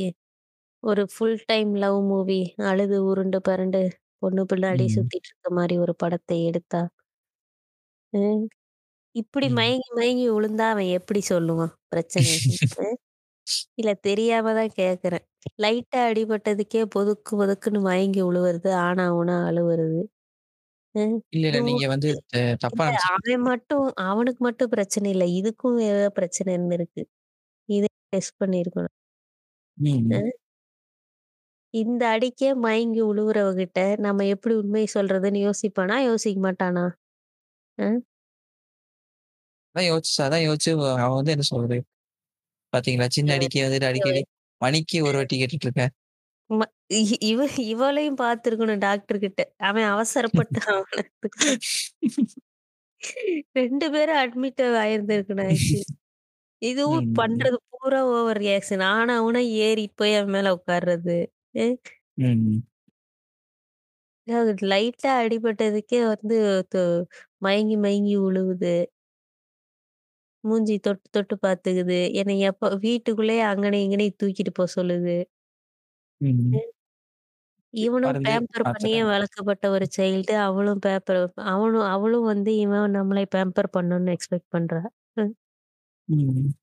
ஒரு 0.82 1.02
ஃபுல் 1.12 1.38
டைம் 1.48 1.72
லவ் 1.82 1.98
மூவி 2.08 2.40
அழுது 2.70 2.98
உருண்டு 3.08 3.38
பெரண்டு 3.48 3.82
பொண்ணு 4.22 4.42
பின்னாடி 4.50 4.84
ம். 4.84 4.88
சுத்திட்டு 4.94 5.30
இருக்க 5.30 5.50
மாரி 5.56 5.76
ஒரு 5.84 5.94
படத்தை 6.02 6.38
எடுத்தா, 6.48 6.82
ம் 8.12 8.44
இப்படி 9.14 9.46
ம். 9.46 9.56
மயங்கி 9.58 9.90
மயங்கி 9.98 10.26
விழுந்தா 10.30 10.66
அவன் 10.72 10.90
எப்படி 10.98 11.20
சொல்லுவான் 11.30 11.74
பிரச்சனைய? 11.92 12.38
ம். 12.78 12.96
இல்ல 13.80 13.92
தெரியாம 14.06 14.52
தான் 14.56 14.72
கேட்கிறேன். 14.78 15.24
லைட்டா 15.58 16.00
அடிபட்டதுக்கே 16.10 16.82
பொதுக்கு 16.94 17.32
பொதுக்குன்னு 17.40 17.80
மயங்கி 17.88 18.22
விழுவுறது, 18.24 18.70
ஆனா 18.86 19.04
ஊனா 19.16 19.36
அழுவுறது. 19.50 20.00
ம். 20.94 21.18
இல்ல, 21.32 21.44
இல்ல. 21.50 21.58
இதுவும் 21.58 21.68
நீங்க 21.68 21.84
வந்து 21.92 22.08
த 22.30 22.34
தப்பா 22.64 22.82
இல்ல 22.82 22.86
நெனச்சுட்டு 22.86 23.14
அவன் 23.14 23.44
மட்டும் 23.48 23.86
அவனுக்கு 24.06 24.42
மட்டும் 24.46 24.72
பிரச்சனை 24.74 25.08
இல்ல. 25.14 25.26
இதுக்கும் 25.38 25.78
ஏதோ 25.88 26.08
பிரச்சனை 26.18 26.50
இருந்திருக்கு. 26.56 27.02
டெஸ்ட் 28.14 28.40
பண்ணியிருக்கணும். 28.40 28.94
ம். 29.78 30.30
இந்த 31.74 32.02
அடிக்கே 32.12 32.48
மயங்கி 32.62 33.02
விழுவுறவகிட்ட 33.02 33.78
நம்ம 34.04 34.26
எப்படி 34.32 34.54
உண்மைய 34.60 34.88
சொல்றதுன்னு 34.94 35.44
யோசிப்பானா? 35.46 35.98
யோசிக்க 36.08 36.40
மாட்டானா? 36.46 36.86
அ 37.78 37.88
அதான் 39.74 39.86
யோசிச்சு 39.88 40.18
அதான் 40.24 40.44
யோசிச்சு 40.44 40.70
அவன் 40.96 41.16
வந்து 41.16 41.32
என்ன 41.34 41.46
சொல்றது? 41.48 41.78
பாத்தீங்களா? 42.72 43.08
சின்ன 43.16 43.34
அடிக்கு 43.36 43.64
வந்துட்டு 43.64 43.90
அடிக்கடி 43.90 44.22
மணிக்கு 44.60 44.98
ஒரு 45.06 45.18
வாட்டி 45.18 45.36
கேட்டுட்டு 45.40 45.68
இருக்க. 45.68 45.84
ம 46.50 46.62
இ 46.92 47.00
இவ 47.28 47.40
இவளையும் 47.66 48.18
பார்த்துருக்கணும் 48.20 48.82
டாக்டர் 48.84 49.22
கிட்ட. 49.24 49.40
அவன் 49.68 49.86
அவசரப்பட்டு 49.92 50.58
அவன 50.74 51.04
2 53.56 53.86
பேரும் 53.94 54.20
அட்மிட் 54.22 54.62
ஆயிருந்திருக்கணும் 54.82 55.50
ஆக்சுவலி. 55.50 55.84
இதுவும் 56.62 57.06
ம். 57.06 57.18
பண்றது 57.18 57.56
பூரா 57.72 58.00
ஓவர் 58.12 58.40
ரியாக்ஷன். 58.40 58.84
ஆனா 58.92 59.14
ஊனா 59.24 59.40
ஏறி 59.62 59.84
போய் 59.96 60.14
அவன் 60.14 60.34
மேல 60.36 60.54
உட்கார்றது. 60.56 61.16
அ 61.58 61.66
ம். 62.16 62.62
லைட்டா 64.66 65.12
அடிபட்டதுக்கே 65.20 66.00
வந்து 66.06 66.36
து 66.72 66.82
மயங்கி 67.40 67.76
மயங்கி 67.78 68.16
உழுவுது. 68.20 68.74
மூஞ்சி 70.44 70.74
தொட்டு 70.78 71.06
தொட்டு 71.10 71.34
பாத்துக்குது. 71.42 71.98
என்னை 72.14 72.36
எப்ப 72.44 72.70
வீட்டுக்குள்ளேயே 72.82 73.44
அங்கனையும் 73.50 73.86
இங்கனையும் 73.86 74.18
தூக்கிட்டு 74.20 74.52
போ 74.54 74.66
சொல்லுது. 74.76 75.16
ம். 76.20 76.28
ம். 76.52 76.64
இவனும் 77.74 78.16
பாருங்க 78.16 78.22
பேம்பர் 78.22 78.64
பண்ணியே 78.68 79.00
பாத்துட்டேன். 79.00 79.08
வளர்க்கப்பட்ட 79.10 79.64
ஒரு 79.70 79.86
சைல்டு. 79.96 80.34
அவளும் 80.46 80.80
பேப்பர் 80.80 81.20
அவனும் 81.48 81.86
அவளும் 81.90 82.26
வந்து 82.26 82.52
இவன் 82.58 82.96
நம்மளை 82.98 83.24
பேம்பர் 83.34 83.74
பண்ணணும்னு 83.76 84.16
எக்ஸ்பெக்ட் 84.16 84.52
பண்றா. 84.56 84.82
ம். 85.16 85.34
ம். 86.08 86.54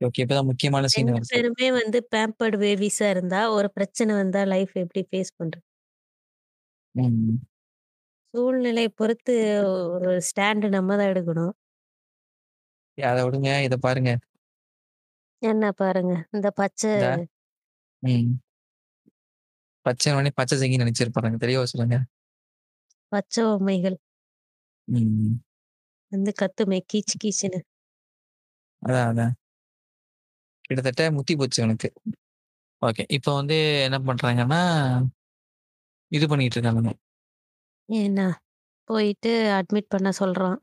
ஓகே. 0.00 0.22
இப்பதான் 0.24 0.48
முக்கியமான 0.50 0.88
சீன் 0.88 1.08
2 1.08 1.16
வருது. 1.16 1.28
பேருமே 1.28 1.68
வந்து 1.76 1.98
பேம்பர்ட் 2.12 2.56
பேபீஸா 2.62 3.08
இருந்தா, 3.10 3.40
ஒரு 3.56 3.70
பிரச்சனை 3.76 4.12
வந்தா 4.16 4.42
லைஃப் 4.48 4.74
எப்படி 4.82 5.02
ஃபேஸ் 5.08 5.32
பண்றது? 5.38 5.62
ம். 6.94 7.38
சூழ்நிலைய 8.34 8.88
பொறுத்து 8.98 9.34
ஒரு 9.96 10.10
ஸ்டாண்ட் 10.28 10.66
நம்ம 10.76 10.96
தான் 10.96 11.10
எடுக்கணும். 11.12 11.54
அத 12.98 13.18
விடுங்க. 13.26 13.50
இத 13.66 13.74
பாருங்க. 13.80 14.10
என்ன 15.42 15.64
பாருங்க. 15.74 16.12
இந்த 16.34 16.48
பச்ச 16.58 16.82
இந்த 16.94 17.06
ம். 18.02 18.30
பச்சைன்னோனே 19.86 20.30
பச்சை 20.38 20.56
சங்கின்னு 20.60 20.84
நெனச்சிருப்பாருங்க. 20.84 21.38
தெளிவா 21.44 21.64
சொல்லுங்க. 21.72 21.98
பச்ச 23.12 23.34
பொம்மைகள். 23.44 23.98
ம். 24.88 25.38
வந்து 26.12 26.30
கத்துமே 26.38 26.78
கீச் 26.90 27.14
கீச்சுன்னு. 27.22 27.60
அதான், 28.82 29.08
அதான். 29.10 29.34
கிட்டத்தட்ட 30.64 31.02
முத்தி 31.16 31.34
போச்சு 31.36 31.60
அவனுக்கு. 31.62 31.88
ஓகே. 32.82 33.04
இப்ப 33.16 33.34
வந்து 33.34 33.56
என்ன 33.86 33.98
பண்றாங்கன்னா 34.06 34.62
இது 36.12 36.26
பண்ணிட்டு 36.28 36.56
இருக்கானுங்க. 36.58 36.92
ஏன்னா, 37.88 38.24
போயிட்டு 38.88 39.30
அட்மிட் 39.56 39.90
பண்ண 39.90 40.10
சொல்றான். 40.20 40.58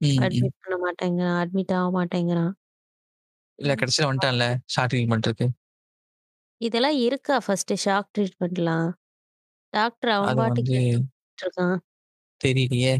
ம். 0.00 0.20
அட்மிட் 0.20 0.58
பண்ண 0.62 0.76
மாட்டேங்கிறான். 0.84 1.38
அட்மிட் 1.42 1.74
ஆக 1.76 1.88
மாட்டேங்கிறான். 1.98 2.52
இல்ல 3.58 3.72
ம். 3.72 3.76
கடைசில 3.76 4.08
வந்துட்டான்ல. 4.08 4.46
ஷார்ட் 4.66 4.92
ட்ரீட்மெண்ட் 4.92 5.28
இருக்கு. 5.28 5.46
இதெல்லாம் 6.60 6.98
இருக்கா 7.00 7.34
ஃபர்ஸ்ட்டு 7.38 7.76
ஷாக் 7.84 8.08
ட்ரீட்மெண்ட்லாம்? 8.14 8.88
டாக்டர் 9.72 10.12
அவன் 10.16 10.30
அது 10.30 10.36
பாட்டுக்கு 10.36 10.76
வந்து 10.76 10.78
இருக்கான். 11.38 11.76
தெரியலையே! 12.40 12.94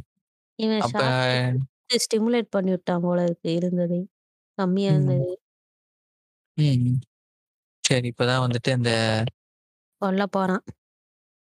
இவன் 0.59 0.83
அப்ப 0.83 1.01
ஷாக் 1.05 1.17
ட்ரீட்மெண்ட் 1.23 1.69
குடுத்து 1.81 2.05
ஸ்டிமுலேட் 2.05 2.51
பண்ணி 2.51 2.71
விட்டான் 2.71 3.03
போல 3.03 3.25
இருக்கு 3.25 3.49
இருந்ததை. 3.55 4.01
கம்மியா 4.59 4.91
ம். 4.91 4.93
இருந்தது. 4.93 5.37
ம். 6.59 6.97
சரி. 7.85 8.13
இப்பதான் 8.13 8.45
வந்துட்டு 8.45 8.71
அந்த 8.73 8.91
கொல்ல 10.03 10.27
போறான். 10.27 10.65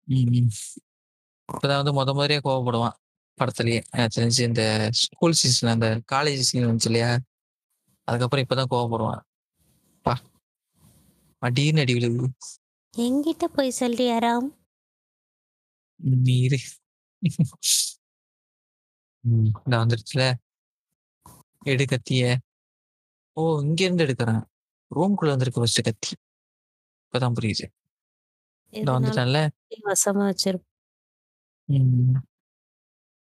ம், 0.07 0.29
ம். 0.35 0.49
இப்பதான் 1.49 1.81
வந்து 1.81 1.93
மொத 1.93 2.11
முதலியா 2.13 2.41
கோவப்படுவான். 2.43 2.95
படத்திலேயே. 3.37 3.81
எனக்கு 3.91 4.15
தெரிஞ்சு 4.17 4.41
இந்த 4.43 4.63
ஸ்கூல் 5.01 5.33
சீசன் 5.33 5.69
அந்த 5.69 5.89
காலேஜ் 6.11 6.47
சீன் 6.49 6.67
வந்துச்சு 6.67 6.85
இல்லையா? 6.85 7.11
அதுக்கப்புறம் 8.07 8.45
இப்பதான் 8.45 8.71
கோவப்படுவான். 8.71 9.21
அப்பா! 9.97 10.15
அடீர்னு 11.41 11.81
அடி 11.81 11.93
விழுகுது. 11.93 12.27
என்கிட்ட 12.93 13.45
போய் 13.47 13.77
சொல்றியாராம்? 13.79 14.47
ம். 15.99 16.21
நீ 16.23 16.35
இரு. 16.39 16.59
ம். 19.23 19.49
இந்தா 19.57 19.77
வந்துருச்சுல. 19.83 20.23
எடு 21.65 21.85
கத்திய. 21.85 22.23
ஓ! 23.37 23.61
இங்க 23.63 23.81
இருந்து 23.85 24.05
எடுக்குறான். 24.05 24.43
ரூம்குள்ள 24.91 25.33
வந்திருக்கு 25.33 25.61
ஃபர்ஸ்ட்டு 25.61 25.87
கத்தி. 25.87 26.11
இப்பதான் 27.07 27.37
புரியுது. 27.37 27.67
எதுனாலும் 28.73 28.93
வந்துட்டான்ல. 28.97 29.39
வசமா 29.87 30.25
வச்சிருப்பான். 30.27 30.65
ம். 31.69 32.21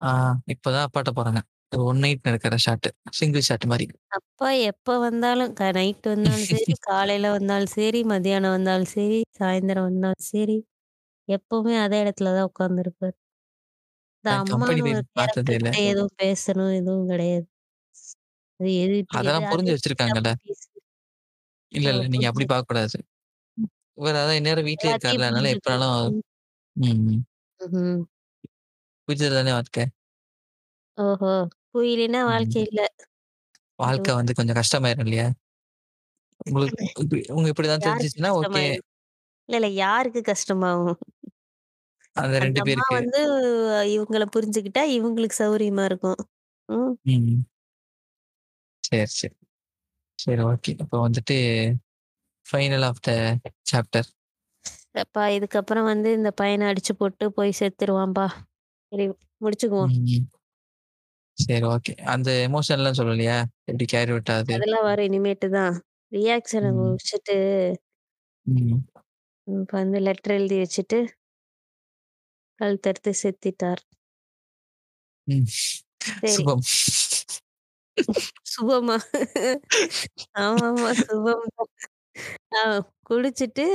ஆ 0.02 0.10
இப்பதான் 0.54 0.86
அப்பாட்ட 0.88 1.12
போறாங்க. 1.18 1.42
ஒன் 1.84 2.02
நைட் 2.04 2.28
நடக்கிற 2.28 2.56
ஷாட். 2.66 2.90
சிங்கிள் 3.16 3.48
ஷாட் 3.48 3.66
மாரி. 3.72 3.88
அப்பா 4.12 4.48
எப்ப 4.70 4.96
வந்தாலும் 5.00 5.52
க 5.54 5.70
நைட் 5.76 6.08
வந்தாலும் 6.08 6.48
சரி, 6.50 6.74
காலையில 6.88 7.32
வந்தாலும் 7.36 7.74
சரி, 7.76 8.00
மதியானம் 8.12 8.56
வந்தாலும் 8.56 8.92
சரி, 8.94 9.20
சாயந்தரம் 9.40 9.88
வந்தாலும் 9.90 10.28
சரி, 10.30 10.58
எப்பவுமே 11.28 11.76
அதே 11.84 12.00
இடத்துல 12.06 12.34
தான் 12.38 12.50
உட்கார்ந்திருப்பாரு. 12.52 13.16
இந்த 14.26 14.30
நான் 14.30 14.44
கம்பெனி 14.48 14.80
அம்மான்னு 14.80 14.86
போய் 14.86 14.96
ஒரு 14.96 15.04
பார்த்ததே 15.16 15.56
இல்ல. 15.60 15.70
எதுவும் 15.84 16.14
பேசணும் 16.20 16.74
எதுவும் 16.78 17.10
கிடையாது. 17.10 17.48
அது 18.60 18.70
எது 18.84 18.98
எது 19.22 19.30
அதெல்லாம் 19.30 19.48
அது 19.48 19.52
புரிஞ்சு 19.52 19.74
வச்சிருக்காங்கல்ல. 19.74 20.32
இல்ல, 21.72 21.88
ஓ! 21.88 21.92
இல்ல. 21.92 22.04
நீங்க 22.08 22.28
அப்படி 22.30 22.46
புரிஞ்சுது. 22.46 22.48
பார்க்கக்கூடாது. 22.48 22.98
இவரு 23.98 24.18
அதான் 24.22 24.40
இந்நேரம் 24.40 24.68
வீட்லயே 24.70 24.94
எல்லாத்தையும். 24.94 25.26
அதனால. 25.26 25.52
எப்பனாலும் 25.56 26.00
ம். 26.06 26.22
ம், 26.76 27.02
ம். 27.10 27.24
ம்ஹ்ம். 27.60 28.06
புரிஞ்சது 29.08 29.36
தானே 29.36 29.52
வாழ்க்கை. 29.54 29.86
ஓஹோ! 30.98 31.32
புரியலைன்னா 31.74 32.20
ம். 32.26 32.28
வாழ்க்கை 32.28 32.62
இல்ல. 32.66 32.82
வாழ்க்கை. 33.80 34.12
வந்து 34.16 34.34
கொஞ்சம் 34.36 34.60
கஷ்டமாயிரும் 34.60 35.06
இல்லையா? 35.06 35.28
உங்களுக்கு 36.46 36.86
இப்படி 36.98 37.22
உங்க 37.32 37.48
இப்படிதான் 37.52 37.84
யாருக்கு 37.84 38.16
தெரிஞ்சுச்சுன்னா 38.20 38.32
ஓகே. 38.40 38.64
கஷ்டமாயிரும்? 38.66 38.82
இல்ல, 39.50 39.58
இல்ல 39.60 39.70
யாருக்கு 39.80 40.22
கஷ்டமாகும்? 40.26 41.00
அந்த 42.16 42.36
அந்த 42.38 42.46
2 42.46 42.62
அம்மா 42.62 42.86
பேருக்கு. 42.86 42.98
வந்து 42.98 43.22
இவங்கள 43.94 44.26
புரிஞ்சுக்கிட்டா 44.36 44.84
இவங்களுக்கு 44.98 45.38
சௌரியமா 45.40 45.86
இருக்கும். 45.86 46.20
ம். 46.70 46.94
ம். 47.06 47.46
சரி, 48.86 49.06
சரி. 49.16 49.36
சரி 50.20 50.44
ஓகே. 50.46 50.74
அப்ப 50.84 50.96
வந்துட்டு 51.08 51.38
ஃபைனல் 52.46 52.86
ஆஃப் 52.90 53.02
த 53.02 53.12
சாப்டர். 53.72 54.10
அப்பா 55.02 55.24
இதுக்கப்புறம் 55.30 55.84
வந்து 55.84 56.10
இந்த 56.14 56.30
பையன 56.42 56.68
அடிச்சு 56.72 56.94
போட்டு 56.94 57.26
போய் 57.32 57.58
செத்துருவான்பா. 57.60 58.26
சரி 58.92 59.06
முடிச்சுக்குவோம். 59.42 59.94
சரி 61.38 61.66
ஓகே. 61.68 61.94
அந்த 62.06 62.30
எமோஷன்லாம் 62.48 63.00
சொல்லலையா? 63.00 63.38
எப்படி 63.68 63.86
கேரி 63.86 64.12
அவுட் 64.12 64.32
ஆகுது? 64.36 64.56
அதெல்லாம் 64.56 64.86
வரும் 64.88 65.08
இனிமேட்டு 65.10 65.48
தான். 65.50 65.76
ரியாக்ஷன. 66.12 66.66
முடிச்சுட்டு. 66.80 67.38
இப்ப 69.48 69.72
வந்து 69.78 69.98
லெட்டர் 70.00 70.36
எழுதி 70.36 70.58
வச்சுட்டு 70.62 71.00
கழுத்தறுத்து 72.60 73.12
செத்திட்டார். 73.22 73.84
சரி. 76.24 76.46
சுபம். 78.54 78.92
ஆமாமா 80.42 80.90
சுபம் 81.04 81.46
தான். 81.56 81.72
ஆ 82.58 82.62
குடிச்சிட்டு 83.10 83.66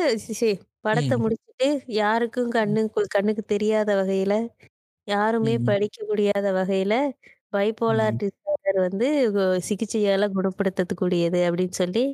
சி 0.41 0.51
படத்த 0.85 1.13
ம். 1.13 1.23
முடிச்சுட்டு 1.23 1.69
யாருக்கும். 1.99 2.51
கண்ணு 2.53 2.83
கண்ணுக்கு 3.15 3.45
தெரியாத 3.47 3.91
வகையில, 3.97 4.35
யாருமே 5.09 5.55
ம். 5.55 5.65
படிக்க 5.65 5.99
முடியாத 6.07 6.47
வகையில, 6.53 6.95
பைபோலார் 7.53 8.15
ம். 8.15 8.21
டிஸார்டர் 8.23 8.81
வந்து 8.89 9.09
சிகிச்சையால 9.69 10.29
குணப்படுத்தக்கூடியது 10.37 11.41
அப்படின்னு 11.49 11.77
சொல்லி, 11.83 12.05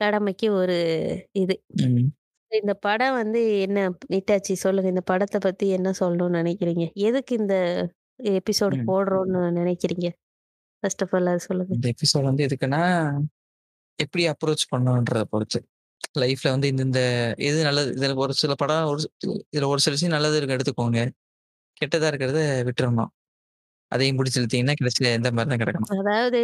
கடமைக்கு 0.00 0.48
ஒரு 0.54 0.78
இது. 1.36 1.56
ம். 1.72 2.12
இந்த 2.52 2.74
படம் 2.86 3.14
வந்து 3.14 3.40
என்ன 3.60 3.78
நீட்டாச்சி 4.12 4.54
சொல்லுங்க. 4.64 4.88
இந்த 4.88 5.04
படத்த 5.10 5.38
பத்தி 5.40 5.66
என்ன 5.70 5.92
சொல்லணும்னு 6.00 6.38
நெனைக்கிறீங்க? 6.40 6.86
எதுக்கு 7.02 7.34
இந்த 7.38 7.56
எபிசோடு 8.36 8.74
ம். 8.74 8.88
போடுறோம்னு 8.88 9.42
நெனைக்கிறீங்க? 9.58 10.08
ஃபர்ஸ்ட் 10.82 11.02
ஆஃப் 11.04 11.14
ஆல் 11.14 11.30
அத 11.32 11.40
சொல்லுங்க. 11.46 11.72
இந்த 11.72 11.86
எபிசோட் 11.92 12.28
வந்து 12.28 12.44
எதுக்குன்னா, 12.46 12.80
எப்படி 13.98 14.24
அப்ரோச் 14.32 14.64
பண்ணணுன்றத 14.72 15.24
பொறுத்து. 15.32 15.60
லைஃப்ல 16.16 16.50
வந்து 16.50 16.68
இந்த 16.68 16.82
இந்த 16.88 17.00
எது 17.48 17.58
நல்லது 17.64 17.90
இதுல 17.96 18.16
ஒரு 18.24 18.34
சில 18.34 18.54
படம் 18.56 18.88
ஒரு 18.90 19.02
இதுல 19.50 19.68
ஒரு 19.68 19.82
சில 19.84 19.94
விஷயம் 19.96 20.16
நல்லது 20.16 20.38
இருக்க 20.38 20.56
எடுத்துக்கோங்க. 20.58 21.00
கெட்டதா 21.80 22.10
இருக்கிறத 22.12 22.40
விட்டுறணும். 22.68 23.12
அதையும் 23.92 24.18
புடிச்சு 24.18 24.40
இழுத்தீங்கன்னா 24.40 24.76
கடைசியில 24.80 25.16
எந்த 25.18 25.30
மாரி 25.32 25.50
தான் 25.50 25.62
கிடக்கணும். 25.64 25.92
அதாவது 25.92 26.38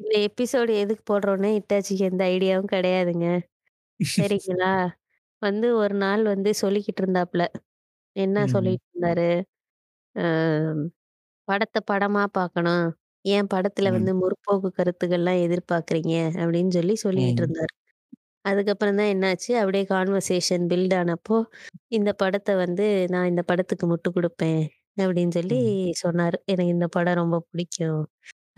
இந்த 0.00 0.12
எபிசோடு 0.26 0.72
எதுக்கு 0.82 1.02
போடுறோம்னு 1.10 1.50
இட்டாச்சிக்கு 1.58 2.04
எந்த 2.10 2.22
ஐடியாவும் 2.32 2.72
கிடையாதுங்க. 2.74 3.26
சரிங்களா? 4.00 4.72
வந்து 5.42 5.68
ஒரு 5.82 5.96
நாள் 6.02 6.22
வந்து 6.26 6.50
சொல்லிக்கிட்டு 6.62 7.02
இருந்தாப்ல. 7.04 7.44
என்ன. 8.16 8.38
சொல்லிட்டு 8.54 8.86
இருந்தாரு? 8.90 9.28
படத்த 11.48 11.78
படமா 11.90 12.24
பார்க்கணும். 12.32 12.86
ஏன் 13.24 13.46
படத்துல 13.54 13.88
ம். 13.88 13.90
வந்து 13.90 14.12
முற்போக்கு 14.18 14.70
கருத்துக்கள்லாம் 14.76 15.40
எதிர்பார்க்குறீங்க? 15.44 16.14
அப்படின்னு 16.36 16.70
சொல்லி 16.70 16.96
சொல்லிட்டு 16.96 17.42
ம். 17.42 17.46
இருந்தாரு. 17.46 17.72
அதுக்கப்புறம் 18.44 18.96
தான் 18.96 19.06
என்னாச்சு, 19.06 19.52
அப்படியே 19.54 19.84
கான்வர்சேஷன் 19.90 20.66
பில்ட் 20.68 20.94
ஆனப்போ, 20.96 21.38
இந்த 21.88 22.14
படத்த 22.22 22.56
வந்து 22.56 23.06
நான் 23.08 23.28
இந்த 23.28 23.42
படத்துக்கு 23.42 23.86
முட்டு 23.88 24.10
குடுப்பேன். 24.14 24.62
அப்படின்னு 25.00 25.30
சொல்லி 25.30 25.58
ம். 25.58 25.90
சொன்னாரு. 26.04 26.34
எனக்கு 26.44 26.72
இந்த 26.72 26.88
படம் 26.88 27.14
ரொம்ப 27.14 27.46
பிடிக்கும். 27.50 28.02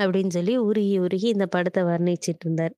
அப்படின்னு 0.03 0.29
சொல்லி 0.29 0.59
உருகி, 0.59 0.99
உருகி 0.99 1.29
இந்த 1.29 1.49
படத்த 1.57 1.81
வர்ணிச்சுட்டு 1.83 2.45
இருந்தாரு. 2.47 2.75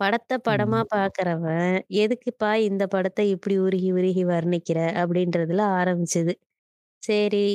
படத்த 0.00 0.34
படமா 0.48 0.80
ம். 0.80 0.88
பார்க்குறவன், 0.94 1.76
எதுக்குப்பா 1.94 2.54
இந்த 2.62 2.88
படத்த 2.94 3.20
இப்படி 3.26 3.58
உருகி, 3.58 3.92
உருகி 3.92 4.24
வர்ணிக்கிற? 4.26 4.80
அப்படின்றதுல 4.96 5.62
ஆரம்பிச்சது. 5.78 6.34
சரி, 7.02 7.46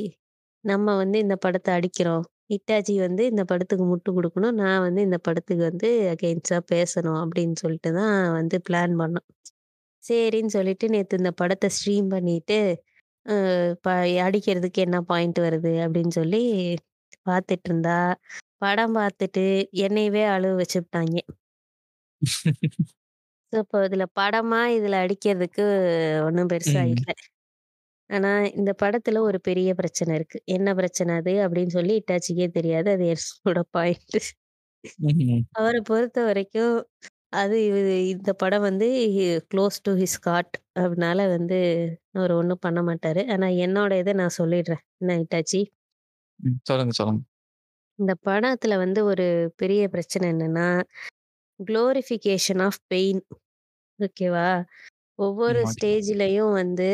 நம்ம 0.66 0.98
வந்து 0.98 1.20
இந்த 1.20 1.38
படத்த 1.46 1.70
அடிக்கிறோம். 1.72 2.26
ஹிட்டாச்சி 2.50 2.94
வந்து 3.04 3.24
இந்த 3.32 3.44
படத்துக்கு 3.50 3.86
முட்டு 3.90 4.10
குடுக்கணும். 4.16 4.56
நான் 4.62 4.84
வந்து 4.86 5.02
இந்த 5.08 5.18
படத்துக்கு 5.26 5.64
வந்து 5.70 5.90
அகெயின்ஸ்டா 6.14 6.58
பேசணும் 6.72 7.20
அப்படின்னு 7.24 7.56
சொல்லிட்டு 7.64 7.92
தான் 8.00 8.16
வந்து 8.38 8.58
பிளான் 8.68 8.96
பண்ணோம். 9.02 9.28
சரின்னு 10.04 10.56
சொல்லிட்டு 10.58 10.88
நேத்து 10.94 11.20
இந்த 11.22 11.32
படத்த 11.42 11.68
ஸ்ட்ரீம் 11.76 12.08
பண்ணிட்டு, 12.14 12.58
அ 13.26 13.36
ப 13.86 13.90
அடிக்கிறதுக்கு 14.26 14.82
என்ன 14.88 15.00
பாயிண்ட் 15.12 15.40
வருது 15.46 15.74
அப்படின்னு 15.86 16.16
சொல்லி 16.20 16.44
பார்த்துட்டு 17.28 17.70
இருந்தா, 17.70 18.00
படம் 18.62 18.96
பார்த்துட்டு 19.00 19.46
என்னையவே 19.86 20.26
அழுவ 20.36 20.54
வச்சுப்புட்டாய்ங்க. 20.62 21.22
இப்போ 23.54 23.78
இதுல 23.88 24.06
படமா, 24.18 24.60
இதுல 24.76 24.96
அடிக்கிறதுக்கு 25.04 25.64
ஒண்ணும் 26.28 26.52
பெருசா 26.52 26.82
ம். 26.86 26.94
இல்ல. 26.94 27.10
ஆனா, 28.14 28.32
இந்த 28.58 28.72
படத்துல 28.84 29.20
ஒரு 29.20 29.42
பெரிய 29.42 29.74
பிரச்சனை 29.74 30.16
இருக்கு. 30.16 30.42
என்ன 30.46 30.74
பிரச்சனை 30.74 31.16
அது 31.16 31.34
அப்படின்னு 31.48 31.68
சொல்லி 31.68 31.96
இட்டாச்சிக்கே 32.00 32.48
தெரியாது. 32.50 32.92
அது 32.92 33.06
என்னோட 33.14 33.62
பாயிண்ட்டு. 33.78 34.20
ம்ஹ்ம். 35.02 35.42
அவர 35.52 35.82
பொறுத்தவரைக்கும், 35.90 36.78
அது 37.34 37.58
இது 37.66 38.08
இந்த 38.10 38.34
படம் 38.34 38.62
வந்து 38.62 38.88
க்ளோஸ் 39.54 39.80
டூ 39.84 39.94
ஹிஸ் 39.94 40.20
ஹார்ட். 40.22 40.56
அதனால 40.74 41.28
வந்து 41.28 41.60
அவரு 42.14 42.38
ஒண்ணும் 42.38 42.60
பண்ண 42.62 42.82
மாட்டாரு. 42.82 43.32
ஆனா 43.32 43.48
என்னோட 43.58 44.00
இத 44.00 44.14
நான் 44.14 44.38
சொல்லிடுறேன். 44.38 44.84
என்ன 44.98 45.14
இட்டாச்சி? 45.20 45.62
ம். 46.40 46.60
சொல்லுங்க, 46.64 46.94
சொல்லுங்க. 46.94 47.22
இந்த 48.00 48.14
படத்துல 48.26 48.78
வந்து 48.78 49.06
ஒரு 49.06 49.28
பெரிய 49.58 49.90
பிரச்சனை 49.90 50.30
என்னன்னா, 50.32 50.68
குளோரிஃபிகேஷன் 51.60 52.62
ஆஃப் 52.62 52.82
பெயின். 52.88 53.22
ஓகேவா? 54.00 54.50
ஒவ்வொரு 55.20 55.62
ம். 55.62 55.66
ஓகே. 55.66 55.70
ஸ்டேஜ்லயும் 55.74 56.52
வந்து 56.54 56.90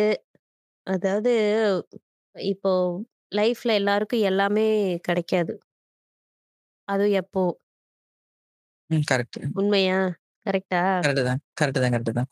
அதாவது 0.89 1.33
இப்போ 2.35 2.71
லைஃப்ல 3.31 3.71
எல்லாருக்கும் 3.73 4.25
எல்லாமே 4.25 4.67
கிடைக்காது. 5.01 5.53
அதுவும் 6.87 7.17
எப்போ? 7.19 7.43
ம். 8.89 9.03
கரெக்ட்டு. 9.09 9.41
உண்மையா? 9.53 9.97
கரெக்ட்டா? 10.45 10.83
கரெக்ட்டு 10.99 11.23
தான். 11.23 11.41
கரெக்ட்டு 11.57 11.83
தான், 11.83 11.93
கரெக்ட்டு 11.95 12.17
தான். 12.19 12.29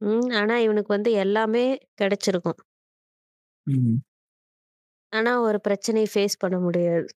ம். 0.00 0.28
ஆனா 0.32 0.54
இவனுக்கு 0.58 0.90
வந்து 0.92 1.10
எல்லாமே 1.18 1.64
கிடைச்சிருக்கும். 2.00 2.58
ம். 3.66 4.00
ஆனா 5.12 5.32
ஒரு 5.40 5.58
பிரச்சனைய 5.66 6.06
ஃபேஸ் 6.12 6.36
பண்ண 6.38 6.56
முடியாது. 6.58 7.06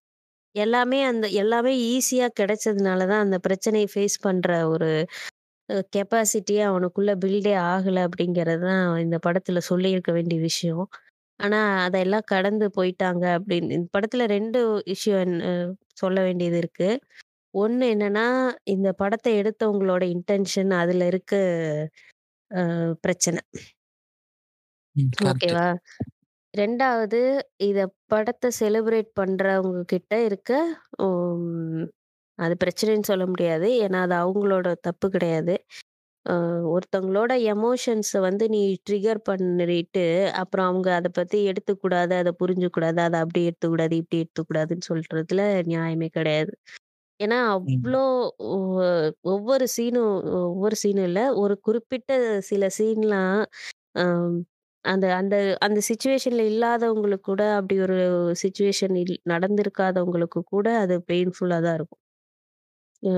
எல்லாமே 0.55 0.99
அந்த 1.05 1.27
எல்லாமே 1.37 1.73
ஈஸியா 1.91 2.27
கிடைச்சதுனால 2.41 3.01
தான் 3.07 3.25
அந்த 3.27 3.39
பிரச்சனைய 3.47 3.87
ஃபேஸ் 3.93 4.17
பண்ற 4.21 4.49
ஒரு 4.69 4.91
கெப்பாசிட்டியே 5.93 6.63
அவனுக்குள்ள 6.69 7.13
பில்டே 7.23 7.53
ஆகல 7.69 8.05
அப்படிங்கிறது 8.09 8.65
தான் 8.67 8.85
இந்த 9.03 9.17
படத்துல 9.27 9.61
சொல்லியிருக்க 9.69 10.11
வேண்டிய 10.15 10.39
விஷயம். 10.43 10.85
ஆனா 11.41 11.59
அதெல்லாம் 11.87 12.27
கடந்து 12.33 12.67
போயிட்டாங்க 12.77 13.25
அப்படின்னு 13.37 13.77
இந்த 13.79 13.89
படத்துல 13.97 14.25
2 14.31 14.61
விஷயம் 14.89 15.35
சொல்ல 15.97 16.19
வேண்டியது 16.27 16.59
இருக்கு. 16.63 16.91
ஒண்ணு 17.55 17.85
என்னன்னா, 17.95 18.27
இந்த 18.75 18.89
படத்த 19.01 19.29
எடுத்தவங்களோட 19.41 20.05
இன்டென்ஷன் 20.15 20.73
அதுல 20.83 21.07
இருக்க 21.13 21.35
அ 22.51 22.63
பிரச்சனை. 23.05 23.43
ம். 24.97 25.11
கரெக்ட்டு. 25.19 25.55
ஓகேவா? 25.55 25.67
2வது 26.55 27.21
இத 27.63 27.79
படத்த 28.11 28.51
செலிப்ரேட் 28.59 29.11
பண்றவங்க 29.19 29.81
கிட்ட 29.89 30.15
இருக்க 30.25 30.53
ம் 31.05 31.85
அது 32.39 32.55
பிரச்சனைன்னு 32.63 33.11
சொல்ல 33.11 33.25
முடியாது. 33.29 33.69
ஏன்னா, 33.85 34.01
அது 34.07 34.15
அவங்களோட 34.23 34.69
தப்பு 34.87 35.07
கிடையாது. 35.15 35.55
அ 36.27 36.35
ஒருத்தவங்களோட 36.73 37.33
எமோஷன்ஸ 37.53 38.13
வந்து 38.27 38.45
நீ 38.51 38.61
ட்ரிகர் 38.87 39.21
பண்ணிட்டு, 39.29 40.07
அப்புறம் 40.43 40.69
அவங்க 40.71 40.89
அத 40.97 41.09
பத்தி 41.15 41.39
எடுத்துக்கூடாது, 41.51 42.15
அத 42.19 42.33
புரிஞ்சுக்கூடாது, 42.41 43.01
அத 43.03 43.17
அப்படி 43.25 43.43
எடுத்துக்கூடாது, 43.51 43.97
இப்படி 44.03 44.21
எடுத்துக்கூடாதுன்னு 44.25 44.89
சொல்றதுல 44.93 45.43
நியாயமே 45.71 46.11
கிடையாது. 46.15 46.55
ஏன்னா, 47.21 47.39
ம். 47.63 47.79
அவ்ளோ 47.79 48.03
ஒ 48.49 48.57
ஒவ்வொரு 49.31 49.67
சீனும் 49.75 50.13
ஒவ்வொரு 50.43 50.77
சீனும் 50.83 51.07
இல்ல. 51.07 51.21
ஒரு 51.43 51.55
குறிப்பிட்ட 51.63 52.13
சில 52.49 52.65
சீன்லாம் 52.79 53.39
அம் 53.99 54.37
அந்த 54.85 55.07
அந்த 55.17 55.37
அந்த 55.63 55.81
சிச்சுவேஷன்ல 55.89 56.43
இல்லாதவங்களுக்கு 56.53 57.27
கூட 57.29 57.45
அப்படி 57.57 57.77
ஒரு 57.87 57.99
சிச்சுவேஷன் 58.43 58.97
இல் 59.03 59.15
நடந்திருக்காதவங்களுக்கு 59.31 60.43
கூட 60.53 60.69
அது 60.83 60.97
பெயின்ஃபுல்லா 61.09 61.59
தான் 61.63 61.79
இருக்கும். 61.79 62.03
ம். 63.03 63.17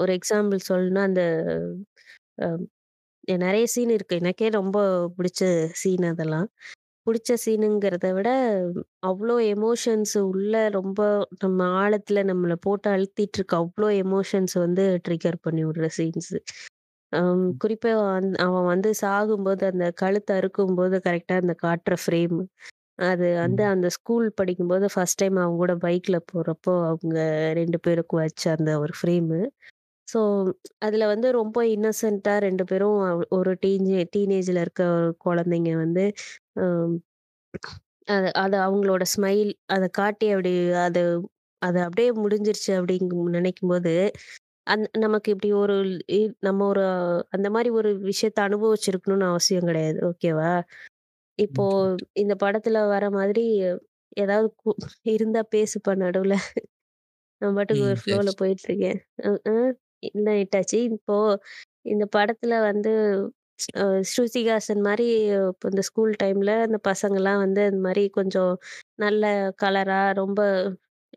ஒரு 0.00 0.12
எக்ஸாம்பிள் 0.18 0.60
சொல்லணும்னா, 0.68 1.02
அந்த 1.08 1.22
நெறைய 3.40 3.66
சீன் 3.72 3.92
இருக்கு. 3.94 4.16
எனக்கே 4.22 4.48
ரொம்ப 4.56 4.78
பிடிச்ச 5.16 5.42
சீன் 5.80 6.06
அதெல்லாம். 6.10 6.48
புடிச்ச 7.06 7.34
சீனுங்கிறத 7.42 8.08
விட, 8.16 8.30
அவ்ளோ 9.08 9.36
எமோஷன்ஸ் 9.52 10.14
உள்ள 10.26 10.54
ரொம்ப 10.76 11.00
நம்ம 11.42 11.60
ஆழத்துல 11.80 12.24
நம்மள 12.30 12.54
போட்டு 12.62 12.88
அழுத்திட்டு 12.92 13.38
இருக்க 13.38 13.56
அவ்ளோ 13.62 13.88
எமோஷன்ஸ் 14.04 14.56
வந்து 14.60 14.84
ட்ரிகர் 15.06 15.38
பண்ணி 15.42 15.64
விடுற 15.66 15.88
சீன்ஸ். 15.98 16.32
ம். 17.12 17.46
குறிப்பா 17.62 17.92
அவன் 18.46 18.66
வந்து 18.72 18.90
சாகும்போது 19.02 19.64
அந்த 19.70 19.86
கழுத்த 19.98 20.30
அறுக்கும்போது 20.40 20.96
கரெக்ட்டா 21.06 21.36
அந்த 21.42 21.56
காட்டுற 21.62 21.96
ஃப்ரேம். 22.02 22.38
அது 23.00 23.26
வந்து 23.38 23.62
ம். 23.62 23.70
அந்த 23.72 23.88
ஸ்கூல் 23.96 24.26
படிக்கும்போது 24.38 24.86
ஃபர்ஸ்ட் 24.92 25.20
டைம் 25.20 25.36
அவங்க 25.38 25.58
கூட 25.58 25.74
பைக்ல 25.82 26.16
போறப்போ, 26.30 26.74
அவங்க 26.88 27.18
2 27.54 27.78
பேருக்கும் 27.84 28.22
வச்ச 28.22 28.44
அந்த 28.54 28.72
ஒரு 28.80 28.94
ஃப்ரேமு. 28.98 29.40
ஸோ, 30.08 30.20
அதுல 30.82 31.06
வந்து 31.12 31.28
ரொம்ப 31.40 31.58
இன்னசென்ட்டா 31.74 32.34
2 32.42 32.66
பேரும் 32.70 32.98
ஒரு 33.38 33.52
டீனே 33.64 34.02
டீனேஜ்ல 34.14 34.64
இருக்க 34.66 34.84
குழந்தைங்க 35.26 35.72
வந்து, 35.82 36.06
அம் 36.62 36.96
அது 38.08 38.28
அது 38.42 38.56
அவங்களோட 38.64 39.02
ஸ்மைல் 39.12 39.42
அத 39.68 39.84
காட்டி 39.94 40.26
அப்படி 40.32 40.52
அது 40.84 41.02
அது 41.62 41.78
அப்படியே 41.86 42.10
முடிஞ்சிருச்சு 42.22 42.72
அப்படிங்கு 42.78 43.16
நினைக்கும்போது, 43.36 43.92
அந் 44.66 44.84
நமக்கு 45.04 45.28
இப்படி 45.34 45.50
ஒரு 45.60 45.76
இ 46.14 46.20
நம்ம 46.42 46.66
ஒரு 46.68 46.84
அந்த 47.32 47.48
மாரி 47.52 47.70
ஒரு 47.78 47.90
விஷயத்த 48.06 48.40
அனுபவிச்சிருக்கணும்னு 48.48 49.30
அவசியம் 49.32 49.68
கிடையாது. 49.70 49.98
ஓகேவா? 50.10 50.52
இப்போ 51.40 51.64
ம். 51.72 52.00
இந்த 52.16 52.34
படத்துல 52.42 52.78
வர 52.90 53.04
மாதிரி 53.12 53.44
ஏதாவது 54.16 54.48
கு 54.60 54.70
இருந்தா 55.14 55.42
பேசுப்பா 55.52 55.92
நடுவுல. 56.00 56.34
நான் 57.42 57.56
பாட்டுக்கு 57.56 57.82
ம். 57.82 57.88
ஒரு 57.88 57.98
சரி, 58.00 58.02
ஃப்ளோல 58.02 58.30
சரி. 58.30 58.40
போயிட்டுருக்கேன். 58.40 58.98
அ 59.24 59.30
என்ன 60.10 60.26
ஆயிட்டாச்சு. 60.34 60.78
இப்போ 60.90 61.16
இந்த 61.86 62.04
படத்துல 62.14 62.54
வந்து 62.68 62.92
அ 63.76 63.84
ஸ்ருதிஹாசன் 64.10 64.82
மாரி 64.86 65.06
இப்ப 65.48 65.70
இந்த 65.72 65.82
ஸ்கூல் 65.88 66.12
டைம்ல 66.22 66.52
அந்த 66.66 66.78
பசங்கலாம் 66.88 67.40
வந்து 67.42 67.62
இந்த 67.70 67.80
மாரி 67.86 68.04
கொஞ்சம் 68.18 68.52
நல்ல 68.98 69.24
கலரா 69.58 70.00
ரொம்ப 70.20 70.40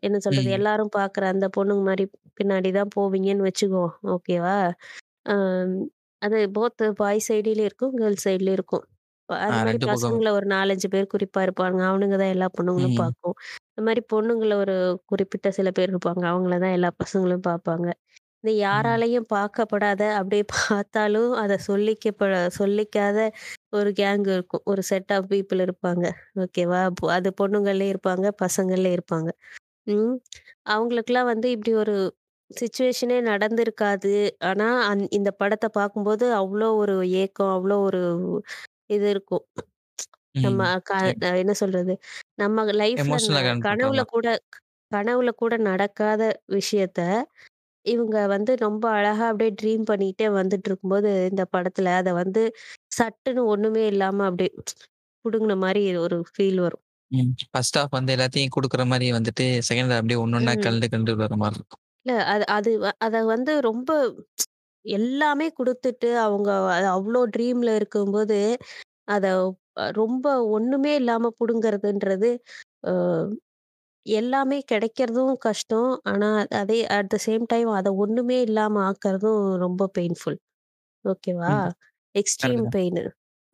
என்ன 0.02 0.16
சொல்றது? 0.20 0.48
ம். 0.48 0.58
எல்லாரும் 0.58 0.94
பார்க்குற 0.96 1.24
அந்த 1.34 1.46
பொண்ணுங்க 1.56 1.84
மாரி 1.88 2.06
பின்னாடி 2.38 2.70
தான் 2.74 2.92
போவீங்கன்னு 2.96 3.48
வச்சுக்குவோம். 3.48 3.94
ஓகேவா? 4.14 4.56
அது 6.22 6.38
போத் 6.54 6.82
பாய்ஸ் 6.98 7.28
சைடுலயும் 7.28 7.68
இருக்கும், 7.68 7.94
கேர்ள்ஸ் 7.96 8.26
சைடுலயும் 8.26 8.58
இருக்கும். 8.58 8.84
ப 9.28 9.32
ஆ 9.46 9.46
அது 9.46 9.58
மாரி 9.60 9.78
2 9.78 9.86
பக்கம். 9.88 10.18
பசங்கள 10.18 10.30
ஒரு 10.36 10.46
4, 10.46 10.70
5 10.74 10.88
பேர் 10.92 11.12
குறிப்பா 11.12 11.40
இருப்பாங்க. 11.46 11.78
அவனுங்க 11.88 12.16
தான் 12.16 12.32
எல்லா 12.34 12.46
பொண்ணுங்களும் 12.56 12.96
ம். 12.96 12.96
பார்க்கும். 12.96 13.36
இந்த 13.68 13.82
மாரி 13.86 14.02
பொண்ணுங்கள 14.10 14.54
ஒரு 14.62 14.74
குறிப்பிட்ட 15.10 15.48
சில 15.58 15.68
பேர் 15.72 15.92
இருப்பாங்க. 15.92 16.24
அவங்கள 16.32 16.56
தான் 16.58 16.74
எல்லா 16.76 16.90
பசங்களும் 17.00 17.44
பார்ப்பாங்க. 17.48 17.86
இந்த 18.44 18.52
ம். 18.70 19.04
யாராலயும் 19.04 19.26
பார்க்கப்படாத, 19.30 20.02
அப்படியே 20.18 20.44
பார்த்தாலும் 20.54 21.32
அத 21.42 21.58
சொல்லிக்கப்ப 21.66 22.24
சொல்லிக்காத 22.58 23.18
ஒரு 23.74 23.90
கேங் 23.98 24.26
இருக்கும். 24.30 24.64
ஒரு 24.72 24.82
செட் 24.90 25.12
ஆஃப் 25.16 25.28
பீப்பிள் 25.32 25.64
இருப்பாங்க. 25.66 26.04
ஓகேவா? 26.42 26.82
பொ 26.98 27.10
அது 27.16 27.30
பொண்ணுங்கள்லயும் 27.40 27.94
இருப்பாங்க, 27.94 28.26
பசங்கள்லயும் 28.42 28.96
இருப்பாங்க. 28.98 29.30
ம். 29.92 30.16
அவங்களுக்கெல்லாம் 30.68 31.30
வந்து 31.32 31.48
இப்படி 31.56 31.74
ஒரு 31.82 31.96
சிச்சுவேஷனே 32.50 33.18
நடந்திருக்காது. 33.28 34.14
ஆனா, 34.48 34.68
அந் 34.90 35.04
இந்த 35.18 35.30
படத்த 35.38 35.66
பார்க்கும்போது 35.76 36.26
அவ்ளோ 36.40 36.68
ஒரு 36.82 36.94
ஏக்கம், 37.22 37.52
அவ்ளோ 37.56 37.76
ஒரு 37.88 38.02
இது 38.90 39.06
இருக்கும். 39.10 39.44
நம்ம 40.44 40.60
ம். 40.60 40.74
க 40.82 40.92
சரி. 40.98 41.20
அ 41.24 41.38
என்ன 41.40 41.52
சொல்றது? 41.60 41.94
நம்ம 42.38 42.64
லைஃப்ல 42.76 43.16
ந 43.28 43.36
எமோஷனலா 43.36 43.42
கனெக்ட் 43.44 43.70
பண்ற 43.82 43.86
கனவுல. 43.86 44.02
கூட 44.12 44.26
கனவுல 44.92 45.30
கூட 45.36 45.54
நடக்காத 45.68 46.22
விஷயத்த, 46.56 47.00
இவங்க 47.86 48.16
வந்து 48.28 48.52
ரொம்ப 48.62 48.84
அழகா 48.94 49.26
அப்படியே 49.28 49.52
ட்ரீம் 49.60 49.84
பண்ணிட்டே 49.90 50.28
வந்துட்டுருக்கும்போது, 50.36 51.12
இந்த 51.30 51.44
படத்துல 51.54 51.94
அத 52.00 52.12
வந்து 52.22 52.44
சட்டுன்னு 52.96 53.44
ஒண்ணுமே 53.52 53.84
இல்லாம 53.88 54.26
அப்படியே 54.28 54.52
புடுங்குன 55.24 55.56
மாரி 55.60 55.84
ஒரு 56.04 56.18
ஃபீல் 56.30 56.60
வரும். 56.60 56.84
ம். 57.10 57.30
ஃபர்ஸ்ட் 57.46 57.78
ஹாஃப் 57.78 57.96
வந்து 57.96 58.14
எல்லாத்தையும் 58.14 58.54
குடுக்குற 58.54 58.84
மாரி 58.86 59.08
வந்துட்டு, 59.16 59.46
செகண்ட் 59.68 59.96
அப்படியே 59.96 60.20
ஒண்ணொண்ணா 60.24 60.54
ம். 60.54 60.62
கழண்டு 60.62 60.88
கழண்டு 60.88 61.14
வர 61.18 61.36
மாரி 61.36 61.58
இருக்கும். 61.58 61.82
இல்ல 62.06 62.14
அது 62.32 62.44
அது 62.54 62.70
வ- 62.78 62.96
அத 63.00 63.16
வந்து 63.26 63.52
ரொம்ப 63.66 63.90
எல்லாமே 64.84 65.46
குடுத்துட்டு 65.54 66.10
அவங்க 66.24 66.48
அது 66.74 66.88
அவ்ளோ 66.94 67.20
ட்ரீம்ல 67.34 67.70
இருக்கும்போது, 67.76 68.38
அத 69.08 69.26
அ 69.78 69.86
ரொம்ப 69.98 70.26
ஒண்ணுமே 70.52 70.92
இல்லாம 70.96 71.30
புடுங்குறதுன்றது, 71.38 72.30
அ 72.84 72.92
எல்லாமே 74.06 74.58
கிடைக்கிறதும் 74.70 75.34
கஷ்டம். 75.40 75.90
ஆனா, 76.12 76.28
அதே 76.60 76.78
அட் 76.96 77.10
த 77.10 77.26
சேம் 77.26 77.44
டைம் 77.52 77.70
அத 77.74 77.88
ஒண்ணுமே 78.02 78.38
இல்லாம 78.42 78.82
ஆக்குறதும் 78.88 79.42
ரொம்ப 79.64 79.88
பெயின்ஃபுல். 79.96 80.38
ஓகேவா? 81.04 81.52
ம். 81.52 81.70
எக்ஸ்ட்ரீம் 82.14 82.64
கரெக்ட்டு 82.64 82.66
தான். 82.66 82.76
பெயின். 82.76 83.02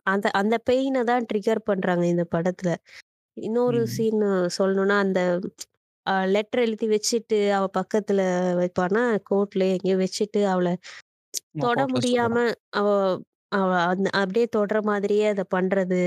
அந்த 0.07 0.29
அந்த 0.41 0.57
பெயின 0.67 1.05
தான் 1.11 1.27
ட்ரிகர் 1.31 1.63
பண்றாங்க 1.67 2.05
இந்த 2.13 2.25
படத்துல. 2.35 2.71
இன்னொரு 3.37 3.81
ம். 3.81 3.95
சீன் 3.95 4.23
சொல்லணும்னா, 4.59 4.97
அந்த 5.05 5.21
அ 6.07 6.15
லெட்டர் 6.35 6.63
எழுதி 6.63 6.87
வச்சுட்டு 6.93 7.39
அவ 7.57 7.65
பக்கத்துல 7.77 8.21
வைப்பானா, 8.61 9.03
கோர்ட்லயோ 9.29 9.75
எங்கேயோ 9.77 9.99
வச்சுட்டு 10.03 10.43
அவள 10.53 10.69
ஆமா 11.35 11.65
தொட 11.65 11.81
முடியாம. 11.93 12.37
அவ 12.79 12.89
அவ 13.53 13.71
அந்த 13.87 14.09
அப்படியே 14.19 14.47
தொடுற 14.55 14.79
மாதிரியே 14.85 15.25
அத 15.31 15.43
பண்றது. 15.53 16.01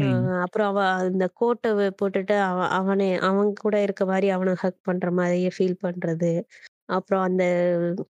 அ 0.00 0.04
ம். 0.04 0.32
அப்புறம் 0.44 0.68
அவ 0.72 0.80
அந்த 1.02 1.26
கோட்ட 1.38 1.66
வ 1.74 1.88
போட்டுட்டு 1.98 2.36
அவ 2.46 2.60
அவனே 2.78 3.08
அவன் 3.26 3.50
கூட 3.62 3.76
இருக்க 3.86 4.04
மாரி 4.06 4.28
அவன 4.36 4.54
ஹக் 4.62 4.80
பண்ற 4.88 5.08
மாரியே 5.18 5.50
ஃபீல் 5.56 5.78
பண்றது. 5.84 6.32
அப்புறம் 6.90 7.24
அந்த 7.28 7.44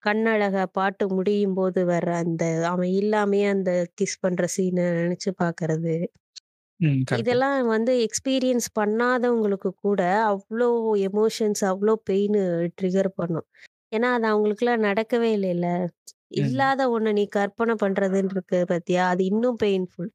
கண்ணழகா 0.03 0.63
பாட்டு 0.75 1.05
முடியும்போது 1.17 1.81
வர்ற 1.91 2.11
அந்த 2.23 2.43
அவன் 2.71 2.91
இல்லாமயே 3.01 3.47
அந்த 3.53 3.71
கிஸ் 3.97 4.21
பண்ற 4.23 4.45
சீன 4.55 4.79
நெனச்சு. 4.99 5.31
ம். 6.79 7.01
கரெக்ட்டு. 7.07 7.37
இதெல்லாம் 7.37 7.57
வந்து 7.71 7.93
எக்ஸ்பீரியன்ஸ் 8.05 8.67
பண்ணாதவங்களுக்கு 8.77 9.69
கூட 9.83 10.01
அவ்ளோ 10.29 10.69
எமோஷன்ஸ், 11.07 11.63
அவ்ளோ 11.71 11.93
பெயினு 12.07 12.41
ட்ரிகர் 12.77 13.11
பண்ணும். 13.17 13.47
ஏன்னா, 13.91 14.09
அது 14.17 14.27
அவங்களுக்குலாம் 14.31 14.85
நடக்கவே 14.87 15.29
இல்லைல்ல. 15.37 15.67
ம். 16.31 16.41
இல்லாத 16.41 16.81
ஒண்ண 16.91 17.11
நீ 17.13 17.23
கற்பனை 17.33 17.75
பண்றதுன்னு 17.83 18.33
இருக்கு 18.35 18.59
பாத்தியா? 18.67 19.03
அது 19.11 19.23
இன்னும் 19.25 19.59
பெயின்ஃபுல். 19.63 20.11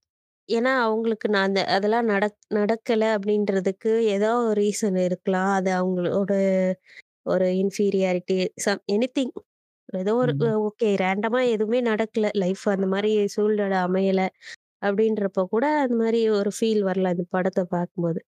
ஏன்னா, 0.49 0.73
அவங்களுக்கு 0.85 1.29
நான் 1.29 1.49
அந்த 1.49 1.63
அதெல்லாம் 1.75 2.09
நடக் 2.11 2.39
நடக்கல 2.57 3.05
அப்படின்றதுக்கு 3.17 3.93
ஏதோ 4.15 4.31
ஒரு 4.43 4.61
ரீசன் 4.63 4.99
இருக்கலாம். 5.07 5.53
அது 5.59 5.71
அவங்களோட 5.79 6.33
ஒரு 7.27 7.47
இன்ஃபீரியாரிட்டி 7.61 8.37
சம் 8.65 8.83
எனிதிங். 8.93 9.35
ஏதோ 9.95 10.13
ஒரு 10.21 10.33
ம். 10.33 10.53
ஓகே 10.67 10.89
ரேண்டமா 11.03 11.41
எதுவுமே 11.55 11.81
நடக்கல. 11.89 12.31
லைஃப் 12.43 12.65
அந்த 12.75 12.87
மாரி 12.89 13.13
சூழ்நிலை 13.35 13.79
அமையல. 13.87 14.23
அப்படின்றப்போ 14.83 15.43
கூட 15.51 15.67
அந்த 15.83 15.97
மாரி 16.03 16.21
ஒரு 16.39 16.51
ஃபீல் 16.57 16.83
வரலாம் 16.89 17.15
இந்த 17.17 17.27
படத்த 17.37 17.61
பார்க்கும்போது. 17.75 18.21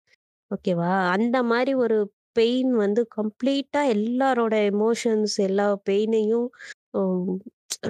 ஓகேவா? 0.51 0.93
அந்த 1.15 1.37
மாரி 1.51 1.73
ஒரு 1.85 1.99
பெயின் 2.37 2.73
வந்து 2.79 3.03
கம்ப்ளீட்டா 3.17 3.83
எல்லாரோட 3.95 4.55
எமோஷன்ஸ் 4.73 5.37
எல்லா 5.47 5.67
பெயினையும் 5.89 6.49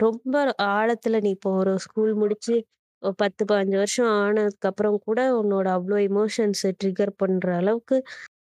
ரொம்ப 0.02 0.34
ஆழத்துல 0.72 1.20
நீ 1.20 1.30
இப்போ 1.34 1.50
ஒரு 1.60 1.72
ஸ்கூல் 1.84 2.12
முடிச்சு 2.14 2.56
ஒரு 3.02 3.14
10, 3.16 3.42
15 3.50 3.76
வருஷம் 3.80 4.10
ஆனதுக்கப்புறம் 4.20 4.98
கூட 5.04 5.20
உன்னோட 5.40 5.66
அவ்ளோ 5.76 5.98
எமோஷன்ஸ 6.08 6.62
ட்ரிகர் 6.80 7.12
பண்ற 7.20 7.48
அளவுக்கு 7.60 7.98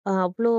அ 0.06 0.14
அவ்ளோ 0.26 0.54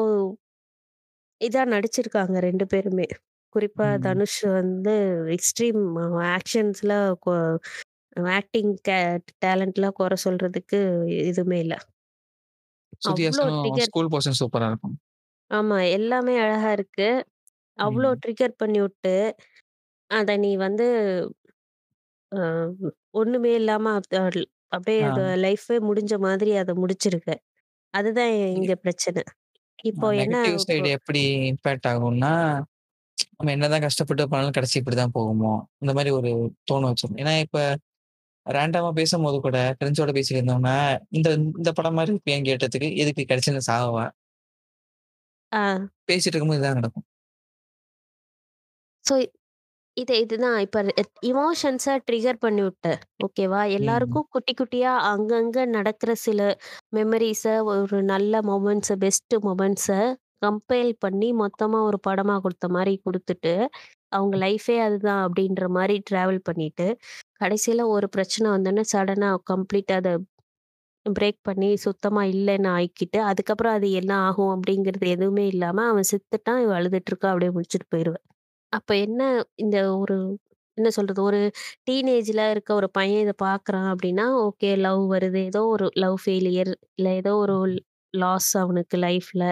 இதா 1.40 1.62
நடிச்சிருக்காங்க 1.70 2.36
2 2.40 2.64
பேருமே. 2.72 3.06
குறிப்பா 3.54 3.86
ம். 3.86 3.96
தனுஷ் 4.04 4.38
வந்து 4.52 4.94
எக்ஸ்ட்ரீம் 5.36 5.82
ஆக்ஷன்ஸ்ல 6.32 6.92
கொ 7.24 7.32
ஆக்டிங் 8.34 8.72
டே 8.86 8.98
டேலண்ட்லாம் 9.42 9.98
கொற 9.98 10.14
சொல்றதுக்கு 10.24 10.80
எதுவுமே 11.26 11.58
இல்ல. 11.64 11.74
அவ்ளோ 13.06 13.44
ஹாசனும் 13.46 13.56
ட்ரிகர் 13.56 13.86
ஸ்கூல் 13.86 14.10
போர்ஷன் 14.12 14.38
சூப்பரா 14.40 14.68
இருக்கும். 14.70 14.96
ஆமா. 15.50 15.76
எல்லாமே 15.96 16.34
அழகா 16.42 16.70
இருக்கு. 16.76 17.08
அவ்ளோ 17.78 18.08
ம். 18.08 18.22
ட்ரிகர் 18.22 18.54
பண்ணிவுட்டு, 18.60 19.14
அத 20.10 20.30
நீ 20.38 20.50
வந்து 20.58 20.86
அ 22.32 22.38
ஒண்ணுமே 23.14 23.52
இல்லாம 23.58 23.84
அப்படியே 24.72 24.98
ஆ. 24.98 25.08
அத 25.08 25.20
லைஃபே 25.44 25.76
முடிஞ்ச 25.88 26.14
மாதிரி 26.20 26.52
அத 26.58 26.72
முடிச்சிருக்க. 26.80 27.30
அதுதான் 27.94 28.32
இங்க 28.52 28.72
பிரச்சனை. 28.84 29.22
இப்போ 29.84 30.06
என்ன 30.18 30.36
நெகட்டிவ் 30.36 30.56
இப்போ 30.64 30.64
சைடு 30.64 30.88
எப்படி 30.96 31.20
இம்பாக்ட் 31.50 31.88
ஆகும்னா, 31.90 32.32
நம்ம 33.30 33.52
என்னதான் 33.54 33.84
கஷ்டப்பட்டு 33.84 34.24
பண்ணாலும் 34.24 34.56
கடைசி 34.56 34.76
இப்படிதான் 34.80 35.14
போகுமோ? 35.16 35.52
இந்த 35.82 35.92
மாரி 35.96 36.10
ஒரு 36.18 36.30
தோண 36.70 36.82
வச்சுரும். 36.90 37.18
ஏன்னா 37.22 37.34
இப்ப 37.44 37.58
ரேண்டமா 38.46 38.90
பேசும்போது 38.98 39.38
கூட 39.42 39.58
ஃப்ரெண்ட்ஸோட 39.76 40.12
பேசிட்டு 40.16 40.38
இருந்தோம்னா, 40.38 40.76
இந்த 41.12 41.28
இந்த 41.56 41.72
படம் 41.78 41.98
மாரி 41.98 42.12
இருப்பியான்னு 42.12 42.50
கேட்டதுக்கு, 42.50 42.90
எதுக்கு 43.02 43.24
கடைசில 43.26 43.62
சாவவா? 43.70 44.06
ஆ. 45.52 45.88
பேசிட்டு 46.08 46.34
இருக்கும்போது 46.34 46.60
இதான் 46.60 46.78
நடக்கும். 46.80 47.06
ஸோ 49.04 49.14
இது 49.96 50.14
இதுதான் 50.20 50.58
இப்ப 50.64 50.78
எமோஷன்ஸ 51.28 51.86
ட்ரிகர் 52.06 52.38
பண்ணிவிட்ட. 52.42 52.86
ஓகேவா? 53.24 53.60
ம். 53.64 53.72
எல்லாருக்கும் 53.76 54.26
குட்டி 54.30 54.52
குட்டியா 54.54 54.92
அங்கங்க 55.10 55.64
நடக்கிற 55.70 56.10
சில 56.24 56.40
மெமரீஸ 56.96 57.44
ஒரு 57.72 57.98
நல்ல 58.10 58.40
மொமெண்ட்ஸ 58.48 58.96
பெஸ்ட் 59.04 59.36
மொமெண்ட்ஸ 59.46 59.88
கம்பைல் 60.42 60.92
பண்ணி 60.98 61.28
மொத்தமா 61.40 61.78
ஒரு 61.82 61.98
படமா 62.06 62.34
குடுத்த 62.44 62.66
மாரி 62.68 62.94
குடுத்துட்டு, 63.06 63.52
அவங்க 64.12 64.34
லைஃபே 64.42 64.76
அதுதான் 64.82 65.22
அப்படின்ற 65.26 65.64
மாரி 65.70 65.96
டிராவல் 66.08 66.40
பண்ணிட்டு, 66.48 66.86
கடைசியில 67.40 67.86
ஒரு 67.94 68.08
பிரச்சனை 68.08 68.46
வந்தோனே 68.52 68.84
சடனா 68.92 69.30
கம்ப்ளீட்டா 69.52 69.96
அத 69.96 70.10
பிரேக் 71.06 71.40
பண்ணி 71.42 71.70
சுத்தமா 71.82 72.22
இல்லன்னு 72.32 72.70
ஆக்கிட்டு, 72.76 73.18
அதுக்கப்புறம் 73.30 73.76
அது 73.78 73.88
என்ன 73.94 74.12
ஆகும் 74.26 74.52
அப்படிங்கிறது 74.54 75.08
எதுவுமே 75.14 75.46
இல்லாம, 75.48 75.84
அவன் 75.88 76.10
செத்துட்டான், 76.12 76.62
இவ 76.64 76.74
அழுதுட்டு 76.80 77.12
இருக்கா 77.12 77.30
அப்படியே 77.30 77.52
முடிச்சுட்டு 77.52 77.88
போயிருவ. 77.94 78.16
அப்ப 78.76 78.90
என்ன 79.00 79.22
இந்த 79.56 79.76
ஒரு 79.96 80.16
என்ன 80.78 80.88
சொல்றது? 80.96 81.20
ஒரு 81.22 81.40
டீனேஜ்ல 81.86 82.42
இருக்க 82.50 82.70
ஒரு 82.74 82.88
பையன் 82.90 83.22
இத 83.22 83.32
பார்க்குறான் 83.44 83.88
அப்படின்னா, 83.92 84.26
ஓகே 84.44 84.70
லவ் 84.80 85.02
வருது. 85.12 85.40
ஏதோ 85.46 85.62
ஒரு 85.68 85.86
லவ் 85.96 86.16
ஃபெயிலியர் 86.24 86.70
இல்ல 86.98 87.08
ஏதோ 87.14 87.32
ஒரு 87.44 87.56
லாஸ் 88.14 88.50
அவனுக்கு 88.58 88.96
லைஃப்ல. 89.02 89.44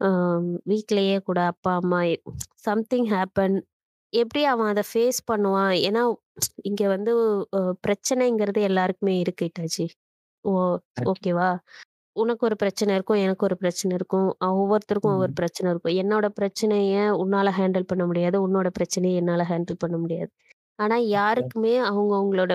அ 0.00 0.08
வீட்லயே 0.70 1.16
கூட 1.22 1.40
அப்பா, 1.52 1.72
அம்மா 1.80 2.00
சம்திங் 2.66 3.08
ஹேப்பன். 3.12 3.56
எப்படி 4.12 4.42
அவன் 4.48 4.70
அத 4.72 4.82
ஃபேஸ் 4.88 5.20
பண்ணுவான்? 5.30 5.74
ஏன்னா 5.86 6.02
இங்க 6.64 6.82
வந்து 6.88 7.12
அ 7.54 7.62
பிரச்சனைங்கிறது 7.84 8.62
எல்லாருக்குமே 8.70 9.16
இருக்கு 9.20 9.46
ஹிட்டாச்சி. 9.48 9.86
ஓ 10.44 10.52
கரெக்ட். 10.96 11.10
ஓகேவா? 11.12 11.50
உனக்கு 12.16 12.42
ஒரு 12.44 12.56
பிரச்சனை 12.56 12.92
இருக்கும். 12.96 13.20
எனக்கு 13.24 13.44
ஒரு 13.48 13.56
பிரச்சனை 13.58 13.92
இருக்கும். 13.98 14.28
அ 14.42 14.48
ஒவ்வொருத்தருக்கும் 14.58 15.14
ஒவ்வொரு 15.14 15.32
ம். 15.32 15.38
பிரச்சனை 15.38 15.68
இருக்கும். 15.72 15.94
என்னோட 16.02 16.26
பிரச்சனைய 16.38 16.94
உன்னால 17.22 17.50
ஹேண்டில் 17.58 17.88
பண்ண 17.90 18.04
முடியாது. 18.06 18.36
உன்னோட 18.46 18.68
பிரச்சனைய 18.78 19.20
என்னால 19.22 19.44
ஹேண்டில் 19.50 19.82
பண்ண 19.84 19.96
முடியாது. 20.02 20.30
ஆனா 20.78 20.96
யாருக்குமே 21.14 21.74
அவங்க 21.88 22.12
அவங்களோட 22.18 22.52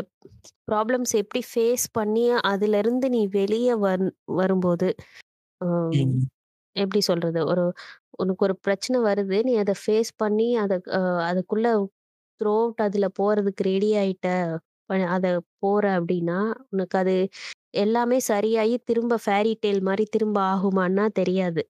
ப்ராப்ளம்ஸ் 0.67 1.13
எப்படி 1.21 1.41
ஃபேஸ் 1.49 1.85
பண்ணி 1.93 2.23
அதிலருந்து 2.51 3.07
நீ 3.15 3.21
வெளிய 3.35 3.69
வந் 3.83 4.07
வரும்போது, 4.39 4.89
அம் 5.61 6.05
ம். 6.05 6.27
எப்படி 6.75 7.01
சொல்றது? 7.09 7.39
ஒரு 7.51 7.65
உனக்கு 8.19 8.43
ஒரு 8.47 8.55
பிரச்சனை 8.65 8.99
வருது. 9.07 9.37
நீ 9.47 9.53
அத 9.63 9.73
ஃபேஸ் 9.81 10.11
பண்ணி 10.19 10.49
அத 10.63 10.73
அ 10.91 11.01
அதுக்குள்ள 11.29 11.67
த்ரூ 12.41 12.55
அவுட் 12.59 12.81
அதுல 12.87 13.07
போறதுக்கு 13.19 13.63
ரெடி 13.71 13.91
ஆயிட்ட. 13.99 14.27
ப 14.89 15.11
அத 15.15 15.27
போற 15.59 15.83
அப்படின்னா, 15.99 16.39
உனக்கு 16.71 16.97
அது 16.97 17.15
எல்லாமே 17.77 18.19
சரியாயி 18.27 18.75
திரும்ப 18.85 19.19
ஃபேரி 19.25 19.53
டேல் 19.61 19.81
மாரி 19.83 20.05
திரும்ப 20.11 20.37
ஆகுமான்னா 20.51 21.05
தெரியாது. 21.19 21.61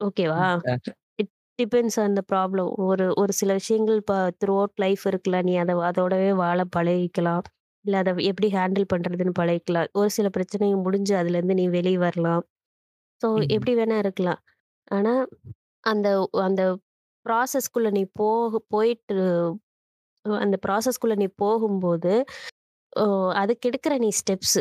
ஓகேவா? 0.00 0.46
It 1.18 1.30
depends 1.58 1.98
on 2.02 2.16
the 2.18 2.22
problem. 2.32 2.70
ஒரு 2.86 3.06
ஒரு 3.16 3.32
சில 3.32 3.52
விஷயங்கள் 3.60 3.98
இப்ப 4.02 4.14
த்ரூ 4.42 4.54
அவுட் 4.58 4.78
லைஃப் 4.78 5.04
இருக்குல்ல. 5.10 5.38
நீ 5.42 5.54
அத 5.58 5.74
அதோடவே 5.88 6.30
வாழ 6.40 6.58
பழகிக்கலாம். 6.76 7.44
இல்ல 7.84 7.96
அத 7.98 8.12
எப்படி 8.30 8.48
ஹேண்டில் 8.54 8.90
பண்றதுன்னு 8.92 9.34
பழகிக்கலாம். 9.40 9.90
ஒரு 9.96 10.10
சில 10.12 10.28
பிரச்சனைகள் 10.30 10.84
முடிஞ்சு 10.86 11.14
அதுலேருந்து 11.18 11.56
நீ 11.56 11.66
வெளிய 11.76 11.98
வரலாம். 12.00 12.44
ஸோ 13.20 13.28
ம். 13.34 13.46
எப்படி 13.56 13.72
வேணா 13.78 13.98
இருக்கலாம். 14.04 14.40
ஆனா, 14.90 15.14
அந்த 15.84 16.08
அந்த 16.44 16.62
ப்ராசஸ்க்குள்ள 17.26 17.88
நீ 17.92 18.02
போக 18.20 18.60
போயிட்டு 18.70 19.16
அந்த 20.40 20.56
ப்ராசஸ்க்குள்ள 20.66 21.14
நீ 21.14 21.28
போகும்போது, 21.38 22.12
ஓ 22.92 23.04
அதுக்கு 23.34 23.68
எடுக்கிற 23.70 23.94
நீ 23.98 24.10
ஸ்டெப்ஸ் 24.20 24.60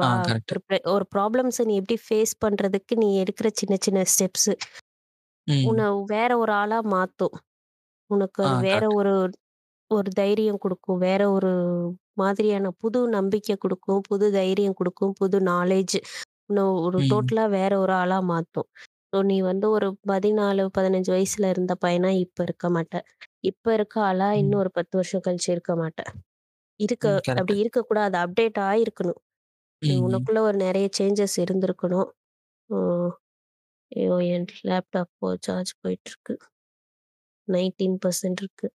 ஆ 0.00 0.06
ஓகேவா? 0.06 0.10
கரெக்ட். 0.22 0.52
ஒரு 0.52 0.60
ப்ர 0.68 0.76
ஒரு 0.94 1.06
ப்ராப்ளம்ஸ 1.14 1.64
நீ 1.64 1.74
எப்படி 1.76 1.98
ஃபேஸ் 2.06 2.34
பண்றதுக்கு 2.44 2.94
நீ 2.96 3.08
எடுக்கிற 3.22 3.48
சின்ன 3.54 3.74
சின்ன 3.80 4.04
ஸ்டெப்ஸ் 4.12 4.50
ம். 5.46 5.64
உன்ன 5.64 5.82
வேற 6.06 6.30
ஒரு 6.38 6.52
ஆளா 6.52 6.78
மாத்தும். 6.92 7.34
உனக்கு 8.10 8.40
ஆ 8.42 8.46
அது 8.46 8.56
வேற 8.62 8.84
கரெக்ட். 8.86 8.94
ஒரு 8.98 9.12
ஒரு 9.90 10.10
தைரியம் 10.14 10.60
குடுக்கும். 10.60 11.00
வேற 11.00 11.22
ஒரு 11.32 11.50
மாதிரியான 12.16 12.70
புது 12.80 13.00
நம்பிக்கை 13.08 13.56
குடுக்கும். 13.56 14.00
புது 14.08 14.26
தைரியம் 14.32 14.76
குடுக்கும். 14.76 15.14
புது 15.20 15.38
நாலேட்ஜ் 15.46 15.98
உன்ன 16.50 16.64
ஒரு 16.86 16.98
ம். 16.98 17.04
டோட்டலா 17.10 17.46
வேற 17.52 17.72
ஒரு 17.80 17.94
ஆளா 17.94 18.18
மாத்தும். 18.30 18.68
ஸோ 19.12 19.18
நீ 19.24 19.36
வந்து 19.42 19.66
ஒரு 19.70 19.88
14, 20.04 20.70
15 20.74 21.10
வயசுல 21.14 21.50
இருந்த 21.50 21.74
பையனா 21.82 22.10
இப்ப 22.20 22.42
இருக்க 22.42 22.66
மாட்ட. 22.70 22.96
இப்ப 23.44 23.72
இருக்க 23.72 23.96
ஆளா 24.02 24.28
இன்னும். 24.34 24.60
ஒரு 24.60 24.70
10 24.72 24.94
வருஷம் 24.96 25.24
கழிச்சு 25.26 25.48
இருக்க 25.50 25.72
மாட்ட. 25.76 26.00
இருக்க 26.80 27.04
ம். 27.04 27.18
அப்படி 27.32 27.54
கரெக்ட். 27.54 27.56
இருக்கக்கூடாது. 27.62 28.16
அப்டேட் 28.24 28.60
ஆயிருக்கணும். 28.66 29.20
ம். 29.82 30.00
உனக்குள்ள 30.04 30.40
ஒரு 30.48 30.58
நெறைய 30.64 30.88
சேஞ்சஸ் 30.98 31.36
இருந்திருக்கணும். 31.44 32.08
ஐயோ! 33.92 34.14
என் 34.30 34.46
லேப்டாப் 34.64 35.12
போ 35.18 35.28
சார்ஜ் 35.46 35.72
போயிட்டுருக்கு. 35.82 36.34
19% 37.48 38.40
இருக்கு. 38.42 38.68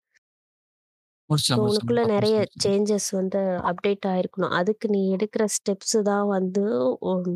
ஸோ 1.46 1.56
முடிச்சிடலாம், 1.56 1.62
முடிச்சிடலாம். 1.62 1.62
உனக்குள்ள 1.64 2.00
10 2.00 2.10
நெறைய 2.10 2.36
நிமிஷம். 2.36 2.60
சேஞ்சஸ் 2.62 3.08
வந்து 3.12 3.40
அப்டேட் 3.70 4.06
ஆயிருக்கணும். 4.10 4.54
அதுக்கு 4.58 4.86
நீ 4.88 5.00
எடுக்கிற 5.14 5.44
ஸ்டெப்ஸ் 5.56 5.96
தான் 6.08 6.26
வந்து 6.30 6.64
உன் 7.10 7.28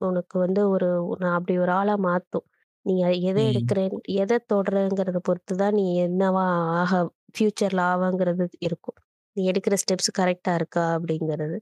உனக்கு 0.00 0.36
வந்து 0.40 0.62
ஒரு 0.70 0.88
நான் 1.20 1.36
அப்படி 1.38 1.54
ஒரு 1.60 1.72
ஆளா 1.74 1.94
மாத்தும். 2.04 2.46
நீ 2.86 2.94
எத 3.22 3.36
ம். 3.36 3.48
எடுக்கிற, 3.48 3.78
எத 4.16 4.40
தொடுறங்கிறத 4.50 5.18
பொறுத்து 5.24 5.54
தான் 5.56 5.74
நீ 5.74 5.84
என்னவா 6.02 6.44
ஆக 6.80 6.92
ஃபியூச்சர்ல 7.36 7.82
ஆவங்கிறது 7.92 8.46
இருக்கும். 8.60 8.98
நீ 9.36 9.42
எடுக்கிற 9.50 9.74
ஸ்டெப்ஸ் 9.82 10.10
கரெக்ட்டா 10.18 10.54
இருக்கா 10.54 10.84
அப்படிங்கிறது. 10.96 11.58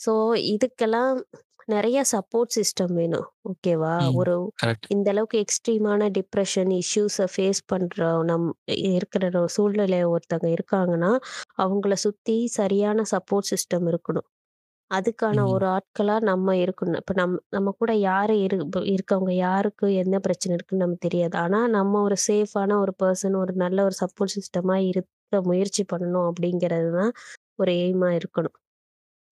ஸோ 0.00 0.12
இதுக்கெல்லாம் 0.54 1.12
நெறைய 1.68 2.00
சப்போர்ட் 2.12 2.54
சிஸ்டம் 2.56 2.94
வேணும். 2.94 3.28
ஓகேவா? 3.50 3.94
ம். 3.98 4.20
ஒரு 4.20 4.34
கரெக்ட். 4.58 4.88
இந்த 4.90 5.08
அளவுக்கு 5.10 5.38
எக்ஸ்ட்ரீமான 5.38 6.08
டிப்ரஷன் 6.16 6.70
இஷ்யூஸ 6.78 7.26
ஃபேஸ் 7.34 7.60
பண்ற 7.66 7.98
நம் 8.24 8.48
இருக்கிற 8.90 9.24
சூழ்நிலை 9.56 10.00
ஒருத்தங்க 10.12 10.48
இருக்காங்கன்னா, 10.56 11.12
அவங்கள 11.58 11.94
சுத்தி 12.04 12.36
சரியான 12.52 13.04
சப்போர்ட் 13.12 13.50
சிஸ்டம் 13.52 13.88
இருக்கணும். 13.92 14.28
அதுக்கான 14.92 15.38
ம். 15.38 15.46
ஒரு 15.50 15.66
ஆட்களா 15.68 16.16
நம்ம 16.24 16.54
இருக்கணும். 16.62 16.98
இப்ப 16.98 17.14
நம் 17.14 17.36
நம்ம 17.50 17.72
கூட 17.78 17.92
யாரு 18.04 18.34
இரு 18.40 18.56
இப்ப 18.64 18.80
இருக்கவங்க 18.90 19.32
யாருக்கு 19.40 19.86
என்ன 19.96 20.16
பிரச்சனை 20.20 20.54
இருக்குன்னு 20.56 20.84
நமக்கு 20.84 21.06
தெரியாது. 21.06 21.34
ஆனா 21.38 21.60
நம்ம 21.72 22.02
ஒரு 22.02 22.16
சேஃபான 22.28 22.78
ஒரு 22.80 22.94
பெர்சன், 23.02 23.36
ஒரு 23.36 23.54
நல்ல 23.56 23.78
ஒரு 23.84 23.96
சப்போர்ட் 24.02 24.34
சிஸ்டமா 24.36 24.76
இருக்க 24.90 25.10
முயற்சி 25.46 25.84
பண்ணணும் 25.92 26.28
அப்படிங்கிறது 26.30 26.90
தான் 26.98 27.12
ஒரு 27.58 27.72
எய்மா 27.82 28.10
இருக்கணும். 28.18 28.56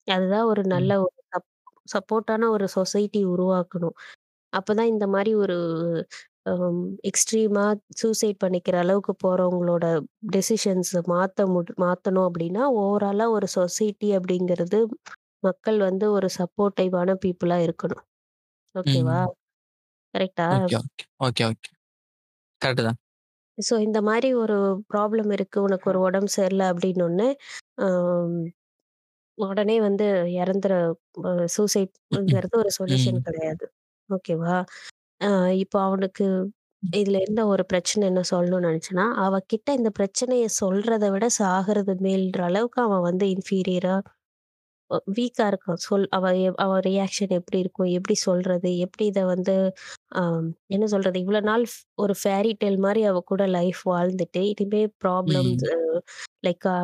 அதுதான் 0.07 0.47
ஒரு 0.51 0.63
நல்ல 0.73 0.91
ம். 0.91 1.05
ஒரு 1.05 1.13
சப் 1.33 1.47
சப்போர்ட்டான 1.87 2.49
ஒரு 2.51 2.67
சொசைட்டி 2.75 3.21
உருவாக்கணும். 3.27 3.95
அப்பதான் 4.53 4.91
இந்த 4.93 5.05
மாரி 5.13 5.31
ஒரு 5.43 5.57
அம் 6.47 6.79
எக்ஸ்ட்ரீமா 7.09 7.65
சூசைட் 7.99 8.39
பண்ணிக்கிற 8.43 8.75
அளவுக்கு 8.83 9.13
போறவங்களோட 9.23 9.85
டெசிஷன்ஸ 10.31 10.91
மாத்த 11.11 11.45
முடி 11.47 11.73
மாத்தணும் 11.83 12.27
அப்படின்னா, 12.29 12.63
ஓவராலா 12.79 13.27
ஒரு 13.31 13.47
சொசைட்டி 13.55 14.09
அப்படிங்கிறது 14.17 14.79
மக்கள் 15.43 15.79
வந்து 15.83 16.05
ஒரு 16.13 16.29
சப்போர்ட்டிவான 16.37 17.15
பீப்பிளா 17.23 17.59
இருக்கணும். 17.65 18.03
ஓகேவா? 18.75 19.19
ம். 19.19 19.31
கரெக்ட்டா? 20.13 20.49
Okay, 20.51 20.75
okay. 20.79 21.03
Okay, 21.21 21.43
okay. 21.47 21.69
Correct 22.61 22.85
தான். 22.87 22.99
ஸோ 23.57 23.73
இந்த 23.83 23.99
மாரி 24.07 24.29
ஒரு 24.41 24.55
ப்ராப்ளம் 24.91 25.31
இருக்கு. 25.35 25.57
உனக்கு 25.61 25.85
ஒரு 25.91 25.99
உடம்பு 26.05 26.31
சரியில்ல 26.35 26.69
அப்படின்னோனே, 26.71 27.29
அம் 27.85 28.37
உடனே 29.37 29.75
வந்து 29.81 30.05
இறந்துற 30.37 30.73
அ 31.25 31.47
சூசைட்ங்கிறது 31.55 32.55
ஒரு 32.61 32.71
சொல்யூஷன் 32.77 33.19
ம். 33.19 33.25
கிடையாது. 33.25 33.65
ஓகேவா? 34.09 34.55
அ 35.21 35.29
இப்போ 35.63 35.79
அவனுக்கு 35.87 36.25
இதுல 36.83 37.19
இருந்த 37.23 37.43
ஒரு 37.51 37.63
பிரச்சனை 37.67 38.03
என்ன 38.07 38.21
சொல்லணும்னு 38.31 38.69
நினைச்சேன்னா, 38.69 39.05
அவ 39.25 39.33
கிட்ட 39.47 39.69
இந்த 39.79 39.91
பிரச்சனைய 39.99 40.45
சொல்றத 40.59 41.05
விட 41.13 41.27
சாகுறது 41.39 41.93
மேல்ன்ற 42.05 42.41
அளவுக்கு 42.49 42.81
அவன் 42.87 43.05
வந்து 43.09 43.25
இன்ஃபீரியரா 43.35 43.95
வீக்கா 45.13 45.45
இருக்கான். 45.51 45.79
சொல் 45.81 46.05
அவ 46.11 46.25
எ 46.39 46.49
அவ 46.57 46.79
ரியாக்ஷன் 46.81 47.33
எப்படி 47.37 47.59
இருக்கும்? 47.59 47.91
எப்படி 47.97 48.15
சொல்றது? 48.23 48.69
எப்படி 48.79 49.05
இத 49.07 49.21
வந்து 49.27 49.55
என்ன 50.69 50.85
சொல்றது? 50.87 51.17
இவ்வளோ 51.21 51.41
நாள் 51.43 51.63
ஃப் 51.67 51.81
ஒரு 51.97 52.13
ஃபேரி 52.17 52.51
டேல் 52.57 52.79
மாரி 52.79 53.01
அவ 53.05 53.19
கூட 53.25 53.43
லைஃப் 53.55 53.81
வாழ்ந்துட்டு, 53.87 54.41
இனிமே 54.53 54.81
ப்ராப்ளம்ஸ் 55.03 55.63
ம். 55.63 55.81
லைக் 56.43 56.65
அ 56.71 56.77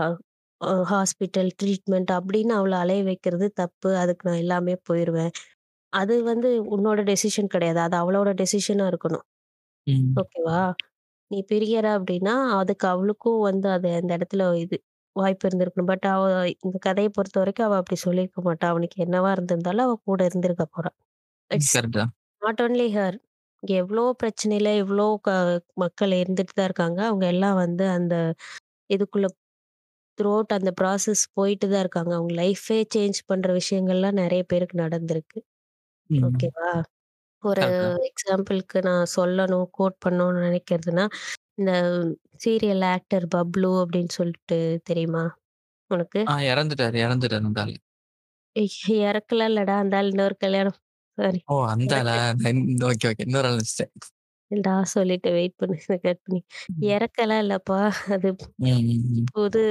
அ 0.62 0.74
ஹாஸ்பிட்டல், 0.92 1.50
ட்ரீட்மெண்ட் 1.60 2.12
அப்படின்னு 2.18 2.54
அவள 2.58 2.76
அலைய 2.84 3.04
வைக்கிறது 3.04 3.48
தப்பு. 3.58 3.90
அதுக்கு 4.02 4.28
நான் 4.30 4.42
இல்லாமயே 4.44 4.78
போயிருவேன். 4.90 5.34
அது 5.94 6.16
வந்து 6.26 6.50
உன்னோட 6.76 7.02
டெசிஷன் 7.10 7.54
கிடையாது. 7.56 7.80
அது 7.86 7.96
அவளோட 8.02 8.32
டெசிஷனா 8.42 8.86
இருக்கணும். 8.92 9.26
ம். 9.88 10.18
ஓகேவா? 10.18 10.62
நீ 11.32 11.40
பிரியற 11.52 11.88
அப்படின்னா, 11.98 12.36
அதுக்கு 12.60 12.88
அவளுக்கும் 12.90 13.40
வந்து 13.48 13.68
அது 13.74 13.90
அந்த 14.00 14.12
இடத்துல 14.18 14.44
இது 14.60 14.78
வாய்ப்பு 15.18 15.48
இருந்திருக்கணும். 15.50 15.92
பட் 15.92 16.08
அவ 16.12 16.24
இந்த 16.60 16.78
கதைய 16.86 17.10
பொறுத்தவரைக்கும் 17.14 17.68
அவ 17.68 17.78
அப்படி 17.82 18.00
சொல்லியிருக்க 18.06 18.42
மாட்டா. 18.48 18.68
அவனுக்கு 18.74 19.00
என்னவா 19.06 19.32
இருந்திருந்தாலும் 19.38 19.88
அவ 19.88 19.98
கூட 20.08 20.22
இருந்திருக்க 20.32 20.66
போறா. 20.72 20.92
இட்ஸ் 21.52 21.78
தான். 21.92 22.12
Not 22.42 22.62
only 22.64 22.88
her. 22.94 23.18
இங்க 23.64 23.74
எவ்ளோ 23.82 24.04
பிரச்சனையில 24.22 24.70
எவ்ளோ 24.82 25.06
க 25.22 25.30
மக்கள் 25.84 26.14
இருந்துட்டு 26.20 26.54
தான் 26.54 26.68
இருக்காங்க. 26.70 27.00
அவங்க 27.10 27.26
எல்லாம் 27.34 27.58
வந்து 27.60 27.86
அந்த 27.96 28.16
இதுக்குள்ள 28.90 29.28
த்ரூ 30.18 30.32
அவுட் 30.36 30.54
அந்த 30.58 30.72
ப்ராசஸ் 30.80 31.24
போயிட்டு 31.38 31.68
தான் 31.68 31.84
இருக்காங்க. 31.86 32.14
அவங்க 32.18 32.34
லைஃபே 32.42 32.80
சேஞ்ச் 32.96 33.20
பண்ற 33.30 33.50
விஷயங்கள்லாம் 33.60 34.20
நெறைய 34.22 34.44
பேருக்கு 34.50 34.78
நடந்திருக்கு. 34.84 35.40
ம். 36.10 36.28
ஓகேவா? 36.28 36.70
ஒரு 37.44 37.64
கரெக்ட்டு 37.64 37.88
தான். 37.88 38.04
எக்ஸாம்பிள்க்கு 38.10 38.80
நான் 38.88 39.08
சொல்லணும், 39.16 39.68
கோட் 39.74 39.98
பண்ணணும்னு 40.06 40.42
நினைக்கிறதுன்னா, 40.48 41.06
இந்த 41.58 41.72
சீரியல் 42.44 42.84
ஆக்டர் 42.88 43.26
பப்ளு 43.30 43.70
அப்படின்னு 43.82 44.14
சொல்லிட்டு 44.14 44.58
தெரியுமா 44.84 45.24
உனக்கு? 45.92 46.22
ஆ 46.28 46.34
இறந்துட்டாரு, 46.48 46.98
இறந்துட்டாரு 47.06 47.40
அந்த 47.44 47.62
ஆளு. 47.64 47.78
இறக்கலாம் 49.04 49.50
இல்லடா 49.52 49.76
அந்த 49.80 49.98
ஆள் 49.98 50.12
இன்னொரு 50.12 50.38
கல்யாணம். 50.38 50.80
சாரி 51.18 51.42
ஓ! 51.48 51.56
அந்த 51.74 51.92
ஆளா? 51.98 52.16
நான் 52.38 52.60
ஓகே, 52.88 53.08
ஓகே. 53.10 53.26
இன்னொரு 53.28 53.48
ஆள் 53.50 53.58
நெனச்சுட்டேன். 53.58 53.94
இல்லடா 54.52 54.74
சொல்லிட்டு 54.92 55.30
வெயிட் 55.32 55.56
பண்ணு 55.58 55.76
கட் 56.06 56.22
பண்ணி. 56.26 56.42
ம். 56.70 56.92
இறக்கலாம் 56.92 57.42
இல்லப்பா. 57.46 57.80
அது 58.16 58.30
ம், 58.60 58.66
ம், 58.68 59.18
ம். 59.18 59.28
புது 59.32 59.64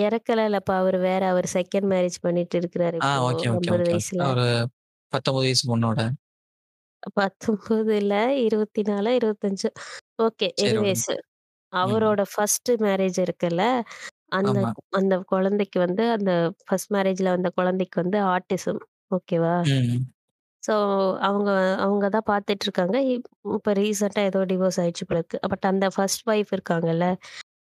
இறக்கலாம் 0.00 0.48
இல்லப்பா. 0.50 0.74
அவரு 0.82 0.98
வேற 1.08 1.22
அவரு 1.32 1.48
செகண்ட் 1.54 1.88
மேரேஜ் 1.92 2.18
பண்ணிட்டு 2.22 2.56
இருக்கிறாரு 2.60 2.98
ஆ 3.00 3.06
இப்போ 3.06 3.24
ஓகே, 3.26 3.46
ஓகே, 3.52 3.68
50 3.68 3.74
ஓகே, 3.74 3.92
ஓகே. 3.96 4.12
வயசுல. 4.12 4.24
ஒரு 4.26 4.44
19 5.12 5.44
வயசு 5.44 5.64
பொண்ணோட. 5.70 6.00
19 7.10 7.66
இல்ல 7.98 8.14
24 8.42 8.80
25 9.18 9.68
ஓகே. 10.22 10.48
சரி. 10.56 10.90
எனிவேஸ் 10.90 11.08
ம். 11.84 12.12
அவரோட 12.12 12.22
ஃபர்ஸ்ட் 12.32 12.70
மேரேஜ் 12.82 13.18
இருக்குல்ல, 13.24 13.64
அந்த 14.32 14.58
ஆமா. 14.60 14.72
அந்த 14.94 15.14
குழந்தைக்கு 15.32 15.78
வந்து 15.80 16.04
அந்த 16.16 16.32
ஃபர்ஸ்ட் 16.64 16.92
மேரேஜ்ல 16.96 17.34
வந்த 17.36 17.50
குழந்தைக்கு 17.58 17.98
வந்து 18.02 18.20
ஆட்டிசம். 18.34 18.82
ஓகேவா? 19.12 19.56
ம். 19.64 20.12
ஸோ 20.62 20.74
அவங்க 21.28 21.50
அவங்க 21.84 22.06
தான் 22.10 22.28
பார்த்துட்டு 22.28 22.64
இருக்காங்க. 22.66 22.96
இப் 23.12 23.26
இப்ப 23.56 23.72
ரீசென்ட்டா 23.78 24.22
ஏதோ 24.30 24.40
டிவோர்ஸ் 24.50 24.80
ஆயிடுச்சு 24.82 25.06
போல 25.08 25.20
இருக்கு. 25.22 25.40
பட் 25.52 25.66
அந்த 25.70 25.86
ஃபர்ஸ்ட் 25.94 26.24
ஒய்ஃப் 26.30 26.52
இருக்காங்கல்ல, 26.56 27.06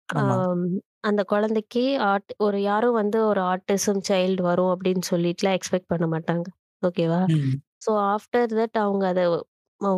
ஆமா. 0.08 0.38
ஆம் 0.38 0.66
அந்த 1.04 1.22
குழந்தைக்கு 1.30 1.82
ஆட் 2.08 2.32
ஒரு 2.40 2.58
யாரும் 2.64 2.98
வந்து 3.00 3.18
ஒரு 3.30 3.42
ஆட்டிசம் 3.52 4.02
சைல்டு 4.10 4.42
வரும் 4.50 4.72
அப்படின்னு 4.74 5.04
சொல்லிட்டுலாம் 5.12 5.58
எக்ஸ்பெக்ட் 5.58 5.92
பண்ண 5.94 6.06
மாட்டாங்க. 6.14 6.46
ஓகேவா? 6.82 7.22
ம். 7.26 7.60
ஸோ 7.86 7.92
ஆஃப்டர் 8.10 8.48
தட் 8.54 8.78
அவங்க 8.80 9.04
அத 9.08 9.20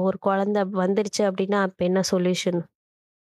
ஒரு 0.05 0.19
குழந்தை 0.21 0.63
வந்துருச்சு 0.81 1.23
அப்படின்னா, 1.29 1.59
அப்ப 1.63 1.85
என்ன 1.85 2.01
சொல்யூஷன்? 2.11 2.61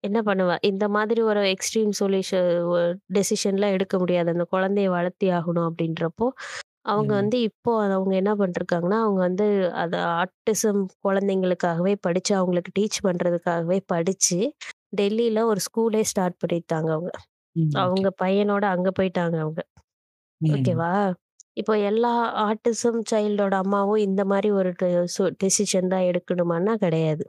என்ன 0.03 0.19
பண்ணுவ? 0.23 0.52
இந்த 0.64 0.85
மாதிரி 0.89 1.22
ஒரு 1.23 1.41
எக்ஸ்ட்ரீம் 1.53 1.91
சொல்யூஷன் 1.99 2.48
ஒ 2.72 2.77
டெசிஷன்லாம் 3.15 3.76
எடுக்க 3.77 3.95
முடியாது. 3.99 4.30
அந்த 4.35 4.45
குழந்தைய 4.53 4.89
வளர்த்தே 4.94 5.30
ஆகணும் 5.39 5.68
அப்படின்றப்போ, 5.69 6.27
அவங்க 6.85 7.11
ம். 7.11 7.22
வந்து 7.22 7.38
இப்போ 7.49 7.72
அவங்க 7.89 8.14
என்ன 8.15 8.34
பண்ணிருக்காங்கன்னா, 8.35 8.99
அவங்க 9.03 9.22
வந்து 9.22 9.48
அத 9.77 9.95
ஆட்டிசம் 10.18 10.81
குழந்தைங்களுக்காகவே 11.06 11.95
படிச்சு, 12.02 12.34
அவங்களுக்கு 12.35 12.73
டீச் 12.80 12.99
பண்றதுக்காகவே 13.03 13.80
படிச்சு, 13.88 14.39
டெல்லில 14.98 15.41
ஒரு 15.48 15.61
ஸ்கூலே 15.68 16.03
ஸ்டார்ட் 16.11 16.39
பண்ணிட்டாங்க 16.44 16.89
அவங்க. 16.91 17.14
ம். 17.56 17.73
ஓகே. 17.80 18.03
அவங்க 18.03 18.10
பையனோட 18.22 18.65
அங்க 18.76 18.91
போயிட்டாங்க 18.99 19.38
அவங்க. 19.41 19.61
ம். 20.41 20.48
ஓகேவா? 20.53 20.91
இப்போ 21.57 21.73
எல்லா 21.88 22.11
ஆட்டிசம் 22.45 22.99
சைல்டோட 23.09 23.53
அம்மாவும் 23.61 24.01
இந்த 24.05 24.21
மாரி 24.25 24.49
ஒரு 24.59 24.71
டெசிஷன் 25.41 25.91
தான் 25.93 26.07
எடுக்கணுமான்னா 26.09 26.73
கிடையாது. 26.84 27.23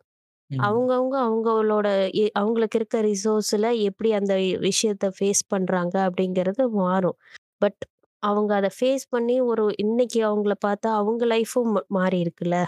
ம். 0.50 0.60
அவங்கவங்க 0.64 1.16
அவங்களோட 1.24 1.88
அவங்களுக்கு 2.36 2.78
இருக்க 2.80 2.98
ரிசோர்ஸ்ல 3.06 3.68
எப்படி 3.88 4.10
அந்த 4.18 4.34
விஷயத்த 4.66 5.08
ஃபேஸ் 5.16 5.42
பண்றாங்க 5.50 5.96
அப்படிங்கிறது 6.08 6.64
மாறும். 6.80 7.18
பட் 7.60 7.82
அவங்க 8.22 8.52
அத 8.56 8.68
ஃபேஸ் 8.76 9.04
பண்ணி 9.12 9.36
ஒரு 9.50 9.64
இன்னைக்கு 9.84 10.20
அவங்கள 10.28 10.54
பார்த்தா 10.66 10.90
அவங்க 11.00 11.24
லைஃபும் 11.34 11.70
ம 11.72 11.82
மாறி 11.96 12.18
இருக்குல்ல. 12.24 12.58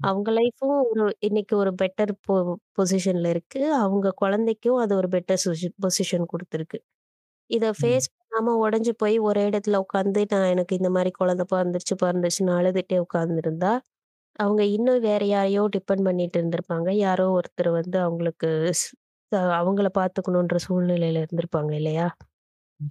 அவங்க 0.00 0.28
லைஃபும் 0.34 0.76
ஒரு 0.84 1.04
இன்னைக்கு 1.20 1.54
ஒரு 1.56 1.72
பெட்டர் 1.80 2.12
பொ 2.26 2.34
பொசிஷன்ல 2.78 3.28
இருக்கு. 3.34 3.60
அவங்க 3.78 4.08
குழந்தைக்கும் 4.18 4.80
அது 4.80 4.92
ஒரு 4.96 5.08
பெட்டர் 5.14 5.42
பொசிஷன் 5.84 6.26
குடுத்துருக்கு. 6.32 6.78
இத 7.50 7.64
ம். 7.66 7.74
ஃபேஸ் 7.78 8.08
பண்ணாம 8.38 8.56
உடைஞ்சு 8.62 8.92
போய் 8.98 9.16
ஒரே 9.24 9.42
இடத்துல 9.48 9.78
உட்காந்து 9.84 10.20
நான் 10.32 10.50
எனக்கு 10.50 10.74
இந்த 10.78 10.90
மாரி 10.92 11.10
குழந்தை 11.14 11.44
பொறந்துருச்சு, 11.50 11.94
பொறந்துருச்சுன்னு 12.02 12.52
அழுதுட்டே 12.56 12.98
உட்கார்ந்திருந்தா, 13.04 13.72
அவங்க 14.38 14.62
இன்னும் 14.74 15.00
வேற 15.06 15.22
யாரையோ 15.30 15.64
டிபெண்ட் 15.76 16.06
பண்ணிட்டு 16.08 16.38
இருந்திருப்பாங்க. 16.40 16.88
யாரோ 17.02 17.26
ஒருத்தர் 17.36 17.70
வந்து 17.78 17.98
அவங்களுக்கு 18.04 18.50
ஸ் 18.76 18.86
அ 19.32 19.42
அவங்கள 19.58 19.88
பார்த்துக்கணுன்ற 19.96 20.58
சூழ்நிலையில 20.66 21.22
இருந்திருப்பாங்க 21.24 21.72
இல்லையா? 21.80 22.08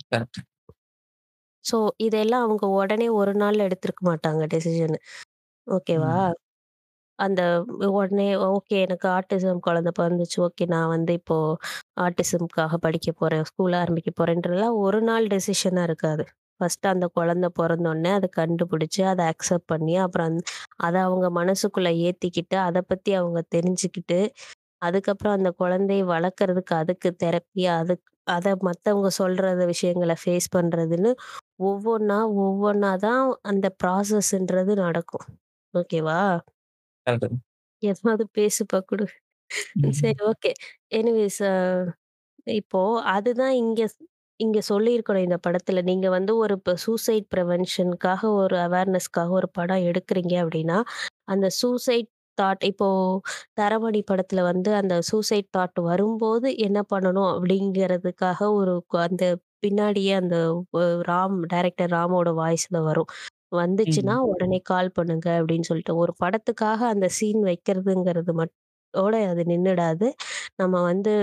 கரெக்ட். 0.05 0.41
ஸோ 1.65 1.77
இதெல்லாம் 2.05 2.45
அவங்க 2.45 2.65
உடனே 2.77 3.07
ஒரு 3.17 3.33
நாள்ல 3.37 3.65
எடுத்திருக்க 3.67 4.01
மாட்டாங்க 4.09 4.43
டெசிஷன். 4.53 4.97
ஓகேவா? 5.67 6.15
ம். 6.15 6.27
அந்த 7.19 7.41
உடனே 7.91 8.27
ஓகே 8.48 8.76
எனக்கு 8.80 9.07
ஆட்டிசம் 9.10 9.60
குழந்தை 9.60 9.91
பிறந்துச்சு 9.99 10.38
ஓகே 10.39 10.65
நான் 10.68 10.88
வந்து 10.88 11.14
இப்போ 11.14 11.38
ஆட்டிசம்க்காக 12.02 12.77
படிக்க 12.77 13.11
போறேன். 13.14 13.44
ஸ்கூல் 13.44 13.73
ஆரம்பிக்க 13.73 14.11
போறேன்றதெல்லாம் 14.19 14.77
ஒரு 14.80 15.02
நாள் 15.02 15.27
டெசிஷனா 15.27 15.84
இருக்காது. 15.84 16.26
ஃபர்ஸ்ட்டு 16.60 16.88
அந்த 16.88 17.06
குழந்தை 17.14 17.49
பிறந்தோடனே 17.60 18.11
அதை 18.11 18.30
கண்டுபிடிச்சு, 18.38 19.02
அதை 19.03 19.23
அக்செப்ட் 19.27 19.68
பண்ணி, 19.68 19.95
அப்புறம் 19.98 20.38
அதை 20.77 20.99
அவங்க 21.02 21.27
மனசுக்குள்ள 21.39 21.89
ஏத்திக்கிட்டு, 22.06 22.57
அதை 22.64 22.81
பத்தி 22.88 23.11
அவங்க 23.14 23.41
தெரிஞ்சுக்கிட்டு, 23.56 24.19
அதுக்கப்புறம் 24.81 25.35
அந்த 25.38 25.49
குழந்தையை 25.57 26.06
வளர்க்கறதுக்கு 26.07 26.73
அதுக்கு 26.76 27.10
தெரப்பி, 27.23 27.65
அதுக் 27.77 28.06
அதை 28.27 28.53
மற்றவங்க 28.61 29.10
சொல்றத 29.19 29.61
விஷயங்கள 29.72 30.14
ஃபேஸ் 30.22 30.48
பண்றதுன்னு 30.56 31.11
ஒவ்வொன்றா 31.61 32.19
ஒவ்வொன்றா 32.41 32.91
தான் 32.99 33.22
அந்த 33.44 33.68
ப்ராசஸ்ன்றது 33.84 34.73
நடக்கும். 34.77 35.26
ஓகேவா? 35.73 36.19
கரெக்ட். 37.07 37.38
எதனாவது 37.84 38.25
பேசுப்பா 38.38 38.79
குடு. 38.88 39.05
ம். 39.77 39.93
சரி 39.99 40.21
ஓகே. 40.29 40.51
எனிவேஸ் 40.93 41.41
அ 41.49 41.53
இப்போ 42.55 42.81
அதுதான் 43.13 43.55
இங்க 43.61 43.81
ஸ் 43.89 43.97
இங்க 44.39 44.59
சொல்லியிருக்கணும் 44.69 45.25
இந்த 45.25 45.38
படத்துல. 45.45 45.81
நீங்க 45.89 46.07
வந்து 46.13 46.34
ஒரு 46.41 46.53
இப்ப 46.59 46.73
சூசைட் 46.84 47.27
பிரிவென்ஷன்க்காக 47.34 48.21
ஒரு 48.38 48.57
அவேர்னஸ்க்காக 48.65 49.31
ஒரு 49.39 49.49
படம் 49.53 49.85
எடுக்குறீங்க 49.89 50.35
அப்டின்னா, 50.43 50.79
அந்த 51.27 51.47
சூசைட் 51.59 52.09
தாட் 52.38 52.63
இப்போ 52.69 52.88
தரமணி 53.57 54.01
படத்துல 54.07 54.41
வந்து 54.49 54.71
அந்த 54.79 54.95
சூசைட் 55.09 55.49
தாட் 55.53 55.79
வரும்போது 55.89 56.47
என்ன 56.65 56.79
பண்ணணும் 56.91 57.29
அப்டிங்கிறதுக்காக 57.34 58.39
ஒரு 58.59 58.73
க 58.89 59.03
அந்த 59.05 59.25
பின்னாடியே 59.63 60.13
அந்த 60.19 60.38
வ 60.73 60.79
ராம் 61.09 61.38
டைரக்டர் 61.51 61.91
ராமோட 61.93 62.29
வாய்ஸ்ல 62.39 62.77
வரும். 62.88 63.09
வந்துச்சுன்னா 63.51 64.15
ம். 64.23 64.27
உடனே 64.31 64.59
கால் 64.67 64.89
பண்ணுங்க 64.93 65.27
அப்படின்னு 65.39 65.67
சொல்லிட்டு. 65.69 65.95
ஒரு 65.97 66.13
படத்துக்காக 66.21 66.79
அந்த 66.89 67.07
சீன் 67.17 67.41
வைக்கிறதுங்கிறது 67.47 68.33
மட்டோட 68.39 69.03
அது 69.29 69.43
நின்னுடாது. 69.47 70.09
நம்ம 70.59 70.75
வந்து 70.83 71.13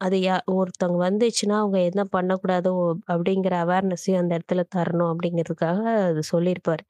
அது 0.00 0.16
யா 0.22 0.36
ஒருத்தவங்க 0.54 1.00
வந்துச்சுன்னா, 1.04 1.56
அவங்க 1.60 1.78
என்ன 1.88 2.02
பண்ணக்கூடாதோ 2.14 2.72
அப்படிங்கிற 3.10 3.54
அவேர்னஸையும் 3.64 4.22
அந்த 4.22 4.32
இடத்துல 4.38 4.62
தரணும் 4.74 5.12
அப்படிங்கிறதுக்காக 5.12 5.80
அது 6.06 6.22
சொல்லியிருப்பாரு. 6.32 6.84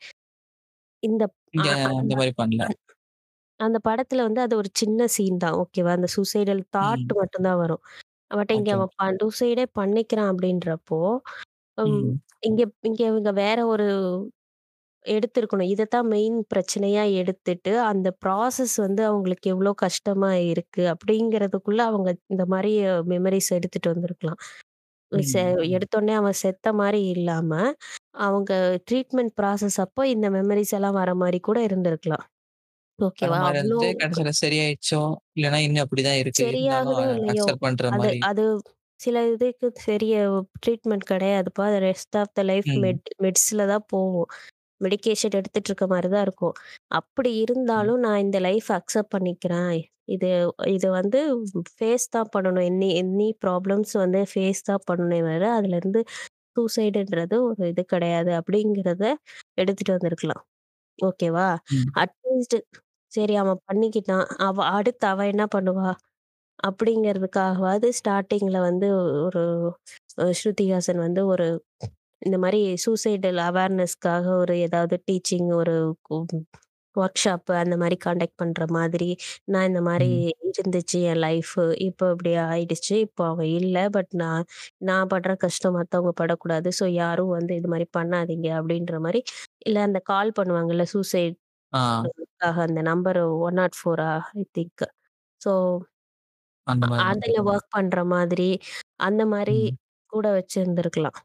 இந்த 1.02 1.22
அ 1.59 1.64
இங்க 1.64 1.68
அந்த 1.89 2.01
அந்த 2.01 2.14
மாரி 2.14 2.32
பண்ணல. 2.36 2.62
அந் 2.64 2.77
அந்த 3.60 3.78
படத்துல 3.86 4.24
வந்து 4.27 4.43
அது 4.43 4.55
ஒரு 4.56 4.70
சின்ன 4.77 5.06
சீன் 5.14 5.39
தான். 5.44 5.56
ஓகேவா? 5.62 5.93
அந்த 5.98 6.09
சூசைடல் 6.14 6.62
தாட் 6.77 7.02
ம். 7.02 7.14
மட்டும் 7.20 7.47
தான் 7.48 7.60
வரும். 7.62 7.82
பட் 8.32 8.52
இங்க 8.56 8.70
ஓகே. 8.70 8.77
அவன் 8.77 8.93
ப 8.98 9.05
சூசைடே 9.22 9.66
பண்ணிக்கிறான் 9.78 10.31
அப்படின்றப்போ, 10.32 11.01
ம் 11.78 12.02
ம். 12.02 12.20
இங்க 12.43 12.60
இங்க 12.85 13.01
இவங்க 13.10 13.31
வேற 13.40 13.59
ஒரு 13.68 13.86
எடுத்திருக்கணும். 15.05 15.70
இதத்தான் 15.72 16.09
மெயின் 16.10 16.39
பிரச்சனையா 16.52 17.05
எடுத்துட்டு, 17.16 17.72
அந்த 17.86 18.09
ப்ராசஸ் 18.24 18.74
வந்து 18.81 19.02
அவங்களுக்கு 19.06 19.48
எவ்ளோ 19.55 19.72
கஷ்டமா 19.85 20.31
இருக்கு 20.51 20.82
அப்படிங்கிறதுக்குள்ள 20.94 21.82
அவங்க 21.90 22.10
இந்த 22.31 22.47
மாரி 22.52 22.72
மெமரீஸ் 23.12 23.51
எடுத்துட்டு 23.59 23.93
வந்திருக்கலாம். 23.94 24.40
செ 25.28 25.43
ம். 25.43 25.77
எடுத்தோனே 25.77 26.14
அவன் 26.18 26.36
செத்த 26.40 26.72
மாரி 26.74 27.02
இல்லாம, 27.14 27.52
அவங்க 28.24 28.52
ட்ரீட்மெண்ட் 28.89 29.35
ப்ராசஸ் 29.40 29.78
அப்போ 29.85 30.02
இந்த 30.10 30.28
மெமரீஸ் 30.36 30.74
எல்லாம் 30.78 30.98
வர 31.01 31.12
மாரி 31.22 31.40
கூட 31.43 31.59
இருந்திருக்கலாம். 31.68 32.27
ஓகேவா? 32.98 33.40
மாரி 33.43 33.48
அவ்ளோ 33.48 33.81
கடைசியில 34.01 34.31
சரியாயிடுச்சோ, 34.40 35.01
இல்லன்னா 35.36 35.60
இன்னும் 35.66 35.85
அப்படிதான் 35.85 36.20
இருக்கு. 36.22 36.44
இருந்தாலும் 36.51 37.01
சரியாகுதோ 37.01 37.06
இல்லையோ, 37.10 37.47
அக்செப்ட் 37.47 37.64
பண்ற 37.64 37.85
அது 37.90 37.98
மாரி. 37.98 38.20
அது 38.22 38.44
சில 39.01 39.16
இதுக்கு 39.31 39.66
சரிய 39.85 40.14
ட்ரீட்மெண்ட் 40.60 41.05
கிடையாதுப்பா. 41.10 41.62
அது 41.68 41.78
ரெஸ்ட் 41.86 42.16
ஆஃப் 42.20 42.32
த 42.35 42.43
லைஃப் 42.51 42.68
ம். 42.68 42.82
மெட் 42.82 43.09
மெட்ஸ்ல 43.24 43.66
தான் 43.72 43.86
போகும். 43.93 44.28
மெடிகேஷன் 44.81 45.36
எடுத்துட்டு 45.39 45.70
இருக்க 45.70 45.86
மாரி 45.89 46.09
தான் 46.15 46.24
இருக்கும். 46.27 46.55
அப்படி. 46.93 47.32
இருந்தாலும் 47.44 48.01
நான் 48.07 48.23
இந்த 48.24 48.39
லைஃப் 48.47 48.70
அக்செப்ட் 48.78 49.15
பண்ணிக்கிறேன். 49.15 49.74
இது 50.09 50.28
இது 50.74 50.89
வந்து 50.98 51.20
ஃபேஸ் 51.73 52.07
தான் 52.11 52.31
பண்ணணும். 52.35 52.66
எனி 52.70 52.89
எனி 53.01 53.28
ப்ராப்ளம்ஸ் 53.44 53.94
வந்து 54.02 54.23
ஃபேஸ் 54.31 54.62
தான் 54.65 54.85
பண்ணணுமே 54.89 55.20
தவிர, 55.28 55.47
அதுலருந்து 55.59 56.02
சூசைடுன்றது 56.57 57.36
ஒரு 57.48 57.62
இது 57.73 57.82
கிடையாது. 57.93 58.32
அப்படிங்கிறத 58.40 59.05
எடுத்துட்டு 59.59 59.94
வந்திருக்கலாம். 59.97 60.43
ஓகேவா? 60.98 61.48
ம். 61.74 61.90
அட்லீஸ்ட் 62.02 62.59
சரி 63.12 63.35
அவன் 63.43 63.61
பண்ணிக்கிட்டான். 63.69 64.27
அவ 64.47 64.57
அடுத்து 64.77 65.07
அவ 65.11 65.24
என்ன 65.32 65.44
பண்ணுவா? 65.55 65.90
அப்படிங்கிறதுக்காகவாது 66.62 67.89
ஸ்டார்ட்டிங்ல 67.98 68.59
வந்து 68.66 68.89
ஒரு 69.27 69.43
அ 70.19 70.27
ஸ்ருதிஹாசன் 70.40 71.01
வந்து 71.05 71.23
ஒரு 71.32 71.47
இந்த 72.23 72.37
மாரி 72.43 72.61
சூசைடல் 72.85 73.39
அவேர்னஸ்க்காக 73.47 74.27
ஒரு 74.41 74.55
ஏதாவது 74.65 74.97
டீச்சிங் 75.07 75.51
ஒரு 75.57 75.75
ஒர்க் 76.97 77.21
ஷாப் 77.23 77.51
அந்த 77.59 77.75
மாரி 77.77 77.97
கான்டாக்ட் 78.05 78.39
பண்ற 78.39 78.65
மாதிரி, 78.71 79.09
நான் 79.47 79.69
இந்த 79.69 79.81
மாரி 79.83 80.09
ம். 80.09 80.25
இருந்துச்சு 80.53 80.99
என் 81.11 81.21
லைஃபு. 81.25 81.65
இப்போ 81.87 82.07
இப்படி 82.13 82.33
ஆயிடுச்சு. 82.47 82.95
இப்போ 83.07 83.25
அவ 83.29 83.45
இல்ல. 83.53 83.77
பட் 83.91 84.13
நான் 84.23 84.45
நான் 84.83 85.11
படுற 85.13 85.35
கஷ்டம் 85.45 85.77
மத்தவங்க 85.79 86.13
படக்கூடாது. 86.17 86.71
ஸோ 86.81 86.87
யாரும் 86.97 87.33
வந்து 87.37 87.55
இது 87.57 87.69
மாரி 87.69 87.87
பண்ணாதீங்க 87.99 88.49
அப்படின்ற 88.59 88.99
மாரி, 89.01 89.23
இல்ல 89.67 89.79
அந்த 89.89 90.01
கால் 90.11 90.37
பண்ணுவாங்கல்ல 90.39 90.87
சூசைட் 90.95 91.39
அந்த 92.65 92.81
நம்பர் 92.87 93.21
104 93.43 94.09
ஐ 94.37 94.45
திங்க். 94.55 94.87
ஸோ. 95.41 95.53
அதுல 97.05 97.41
வொர்க் 97.47 97.73
பண்ற 97.73 98.05
மாதிரி, 98.13 98.49
அந்த 99.01 99.23
மாரி 99.27 99.59
ம். 99.59 99.77
கூட 100.13 100.27
வச்சிருந்திருக்கலாம். 100.37 101.19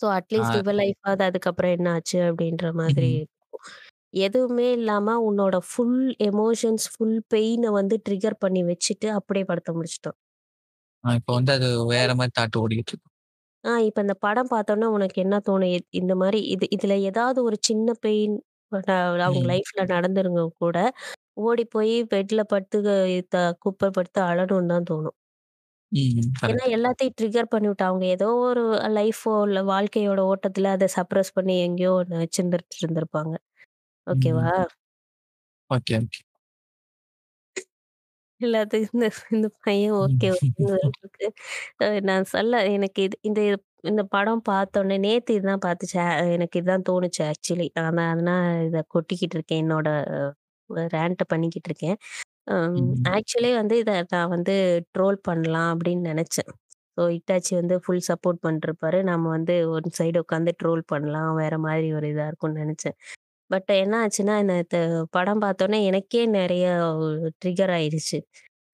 ஸோ 0.00 0.06
அட்லீஸ்ட். 0.16 0.58
இவ 0.58 0.72
லைஃபாவது 0.78 1.22
அதுக்கப்புறம் 1.28 1.74
என்ன 1.76 1.88
ஆச்சு 1.94 2.18
அப்படின்ற 2.28 2.66
மாதிரி 2.80 3.10
ம்ஹ்ம். 3.10 3.18
இருக்கும். 3.18 3.62
எதுவுமே 4.22 4.68
இல்லாம 4.72 5.16
உன்னோட 5.28 5.56
ஃபுல் 5.68 5.98
எமோஷன்ஸ், 6.28 6.86
ஃபுல் 6.94 7.18
பெயின 7.30 7.72
வந்து 7.78 7.96
ட்ரிகர் 8.06 8.42
பண்ணி 8.42 8.62
வச்சுட்டு 8.70 9.08
அப்படியே 9.18 9.46
படத்த 9.46 9.72
முடிச்சுட்டோம். 9.74 10.16
ஆ 11.04 11.12
இப்ப 11.18 11.30
இப் 11.32 11.38
வந்து 11.38 11.52
அது 11.56 11.68
வேற 11.92 12.08
மாரி 12.18 12.32
தாட் 12.32 12.58
ஓடிக்கிட்டு 12.62 12.92
இருக்கு. 12.92 13.08
ஆ 13.64 13.72
இப்ப 13.86 14.00
இந்த 14.00 14.14
படம் 14.22 14.48
பார்த்தோனே 14.48 14.86
உனக்கு 14.92 15.18
என்ன 15.22 15.36
தோணும்? 15.46 15.70
இ 15.70 15.98
இந்த 15.98 16.12
மாரி 16.16 16.40
இது 16.54 16.66
இதுல 16.76 16.94
ஏதாவது 17.04 17.40
ஒரு 17.44 17.56
சின்ன 17.62 17.92
பெயின் 18.00 18.34
பட் 18.72 18.90
அவங்க 19.20 19.42
ம். 19.42 19.52
லைஃப்ல 19.52 19.80
நடந்திருங்க 19.92 20.42
கூட, 20.58 20.76
ஓடி 21.42 21.64
போய் 21.70 21.94
பெட்ல 22.10 22.42
படுத்து 22.46 22.78
த 23.30 23.36
குப்புற 23.60 23.88
படுத்து 23.92 24.20
அழணும்னு 24.28 24.72
தான் 24.74 24.88
தோணும். 24.90 25.16
ம். 25.92 26.30
ஏன்னா 26.46 26.64
கரெக்ட். 26.64 26.72
எல்லாத்தையும் 26.74 27.16
ட்ரிகர் 27.18 27.50
பண்ணிவிட்டு 27.52 27.84
அவங்க 27.84 28.04
ஏதோ 28.14 28.28
ஒரு 28.44 28.62
லைஃபோ 28.96 29.32
இல்ல 29.46 29.60
வாழ்க்கையோட 29.68 30.20
ஓட்டத்துல 30.30 30.72
அத 30.72 30.88
சப்ரஸ் 30.96 31.36
பண்ணி 31.36 31.56
எங்கேயோ 31.66 31.92
ஒண்ணு 32.00 32.22
வச்சிருந்துட்டு 32.22 32.78
இருந்திருப்பாங்க. 32.82 33.34
ஓகேவா? 34.06 34.50
ம். 34.54 34.64
Okay, 35.70 35.96
okay. 36.00 36.20
எல்லாத்துக்கும் 38.40 38.96
இந்த 38.96 39.06
இந்த 39.36 39.48
பையன் 39.64 39.94
ஓகே 39.98 40.28
ஓகேன்னு 40.34 40.78
ம். 40.82 40.92
அ 41.82 42.00
நான் 42.08 42.26
சொல்ல 42.32 42.60
எனக்கு 42.72 43.00
இது 43.04 43.16
இந்த 43.22 43.40
இந்த 43.84 44.02
படம் 44.12 44.42
பார்த்தோனே 44.48 44.96
நேத்து 45.00 45.32
இதுதான் 45.34 45.62
பார்த்துச்சு. 45.64 45.96
அ 46.04 46.08
எனக்கு 46.36 46.58
இதுதான் 46.60 46.86
தோணுச்சு 46.90 47.22
ஆக்சுவலி. 47.30 47.68
ஆனா 47.80 48.04
அதனால 48.12 48.40
இத 48.68 48.82
கொட்டிக்கிட்டு 48.94 49.36
இருக்கேன். 49.38 49.62
என்னோட 49.64 49.88
ரேண்ட்ட 50.94 51.24
பண்ணிக்கிட்டு 51.28 51.68
இருக்கேன். 51.70 51.96
அம் 52.46 52.76
ம். 52.76 53.12
ஆக்சுவலி 53.12 53.50
வந்து 53.56 53.74
இத 53.78 53.92
நான் 54.10 54.30
வந்து 54.30 54.54
ட்ரோல் 54.94 55.18
பண்ணலாம் 55.22 55.70
அப்படின்னு 55.72 56.02
நெனச்சேன். 56.10 56.50
ஸோ 56.96 57.02
இட்டாச்சி 57.16 57.52
வந்து 57.58 57.74
ஃபுல் 57.82 58.04
சப்போர்ட் 58.08 58.40
பண்ணிருப்பாரு. 58.46 58.98
நம்ம 59.10 59.24
வந்து 59.30 59.54
ஒரு 59.74 59.88
சைடு 59.98 60.18
உட்காந்து 60.24 60.52
ட்ரோல் 60.60 60.82
பண்ணலாம். 60.88 61.30
வேற 61.36 61.54
மாதிரி 61.60 61.88
ஒரு 61.94 62.08
இதா 62.12 62.26
இருக்கும்னு 62.30 62.62
நெனச்சேன். 62.62 62.96
பட் 63.50 63.70
என்ன 63.78 63.94
ஆச்சுன்னா, 64.04 64.36
நேத்து 64.48 64.80
படம் 65.12 65.42
பார்த்தோனே 65.44 65.78
எனக்கே 65.90 66.22
நெறைய 66.36 66.66
ட்ரிகர் 67.40 67.72
ஆயிடுச்சு. 67.76 68.18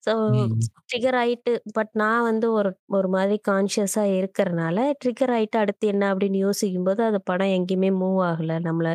ஸோ 0.02 0.12
ம். 0.28 0.68
ட்ரிகர் 0.88 1.18
ஆயிட்டு 1.20 1.52
பட் 1.76 1.92
நான் 1.96 2.26
வந்து 2.28 2.46
ஒரு 2.58 2.70
ஒரு 2.92 3.08
மாதிரி 3.10 3.36
கான்ஷியஸா 3.48 4.04
இருக்கறனால, 4.18 4.76
ட்ரிகர் 5.02 5.32
ஆயிட்டு 5.36 5.58
அடுத்து 5.58 5.86
என்ன 5.88 6.04
அப்படின்னு 6.12 6.40
யோசிக்கும்போது, 6.46 7.02
அந்த 7.04 7.20
படம் 7.30 7.54
எங்கேயுமே 7.58 7.90
மூவ் 8.00 8.20
ஆகல. 8.30 8.54
நம்மள 8.68 8.90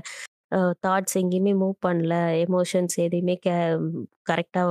தாட்ஸ் 0.83 1.17
எங்கேயுமே 1.21 1.53
மூவ் 1.61 1.77
பண்ணல. 1.85 2.15
எமோஷன்ஸ் 2.45 2.97
எதையுமே 3.05 3.35
கே 3.45 3.55
கரெக்ட்டா 4.29 4.63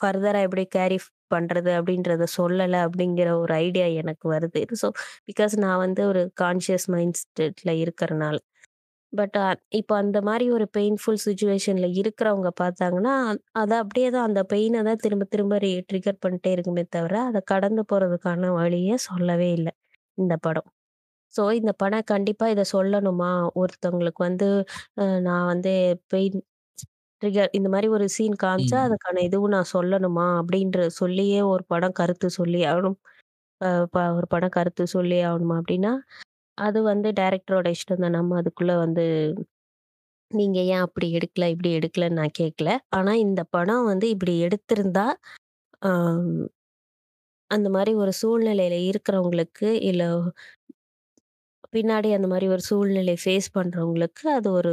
ஃபர்தரா 0.00 0.40
எப்படி 0.46 0.64
கேரி 0.74 0.98
பண்றது 1.32 1.70
அப்படின்றத 1.78 2.24
சொல்லல 2.36 2.74
அப்படிங்கிற 2.86 3.28
ஒரு 3.42 3.52
ஐடியா 3.62 3.86
எனக்கு 4.02 4.26
வருது. 4.34 4.60
ஸோ 4.82 4.88
பிகாஸ் 5.28 5.54
நான் 5.58 5.82
வந்து 5.84 6.02
ஒரு 6.08 6.22
கான்ஷியஸ் 6.42 6.86
மைண்ட் 6.94 7.18
ஸ்டேட்ல 7.22 7.72
இருக்கிறனால. 7.84 8.36
பட் 9.12 9.36
இப்போ 9.38 9.76
இப்ப 9.80 9.92
அந்த 10.02 10.18
மாரி 10.22 10.46
ஒரு 10.56 10.66
பெயின்ஃபுல் 10.76 11.20
சிச்சுவேஷன்ல 11.24 11.86
இருக்கிறவங்க 12.00 12.50
பார்த்தாங்கன்னா, 12.60 13.14
அத 13.54 13.72
அப்படியே 13.82 14.08
தான் 14.10 14.28
அந்த 14.28 14.42
பெயின 14.52 14.82
தான் 14.82 15.02
திரும்ப 15.04 15.26
திரும்ப 15.32 15.58
ரீ 15.58 15.72
ட்ரிகர் 15.90 16.22
பண்ணிட்டே 16.24 16.52
இருக்குமே 16.56 16.84
தவிர, 16.90 17.14
அத 17.30 17.40
கடந்து 17.52 17.84
போறதுக்கான 17.92 18.52
வழிய 18.58 18.98
சொல்லவே 19.08 19.50
இல்ல, 19.58 19.68
இந்த 20.18 20.36
படம். 20.42 20.68
ஸோ 21.36 21.42
இந்த 21.58 21.72
படம் 21.80 22.08
கண்டிப்பா 22.10 22.46
இத 22.52 22.62
சொல்லணுமா? 22.72 23.30
ஒருத்தவங்களுக்கு 23.60 24.22
வந்து 24.24 24.48
அ 24.98 25.16
நான் 25.26 25.48
வந்து 25.52 25.72
பெயின் 26.10 26.38
ட்ரிகர் 27.22 27.50
இந்த 27.54 27.68
மாரி 27.70 27.88
ஒரு 27.94 28.06
சீன் 28.14 28.36
காமிச்சா, 28.42 28.78
ம். 28.78 28.86
அதுக்கான 28.86 29.22
இதுவும் 29.26 29.54
நான் 29.54 29.72
சொல்லணுமா? 29.74 30.26
அப்படின்ற 30.40 30.80
சொல்லியே 30.98 31.40
ஒரு 31.52 31.64
படம் 31.72 31.96
கருத்து 32.00 32.28
சொல்லி 32.38 32.60
ஆகணும். 32.70 32.98
அ 33.60 33.70
ப 33.90 34.06
ஒரு 34.18 34.28
படம் 34.30 34.54
கருத்து 34.56 34.84
சொல்லியே 34.92 35.24
ஆகணுமா? 35.28 35.56
அப்படின்னா, 35.62 35.92
அது 36.58 36.80
வந்து 36.86 37.08
டைரக்டரோட 37.20 37.68
இஷ்டம் 37.76 38.02
தான். 38.04 38.16
நம்ம 38.18 38.38
அதுக்குள்ள 38.42 38.74
வந்து 38.84 39.04
நீங்க 40.30 40.58
ஏன் 40.68 40.84
அப்படி 40.84 41.06
எடுக்கல, 41.16 41.46
இப்படி 41.54 41.70
எடுக்கலன்னு 41.78 42.20
நான் 42.20 42.38
கேட்கல. 42.38 42.70
ஆனா 42.98 43.12
இந்த 43.24 43.42
படம் 43.52 43.84
வந்து 43.90 44.06
இப்படி 44.14 44.34
எடுத்திருந்தா, 44.46 45.06
அம் 45.82 46.30
அந்த 47.50 47.68
மாரி 47.72 47.92
ஒரு 48.00 48.12
சூழ்நிலையில 48.18 48.76
இருக்கிறவங்களுக்கு, 48.88 49.68
இல்ல 49.84 50.02
பின்னாடி 51.76 52.08
அந்த 52.16 52.28
மாரி 52.28 52.46
ஒரு 52.48 52.62
சூழ்நிலை 52.68 53.14
ஃபேஸ் 53.22 53.48
பண்றவங்களுக்கு, 53.56 54.24
அது 54.36 54.48
ஒரு 54.52 54.72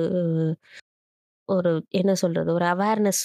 ஒரு 1.50 1.72
என்ன 1.94 2.12
சொல்றது? 2.16 2.50
ஒரு 2.54 2.66
அவேர்னஸ் 2.74 3.22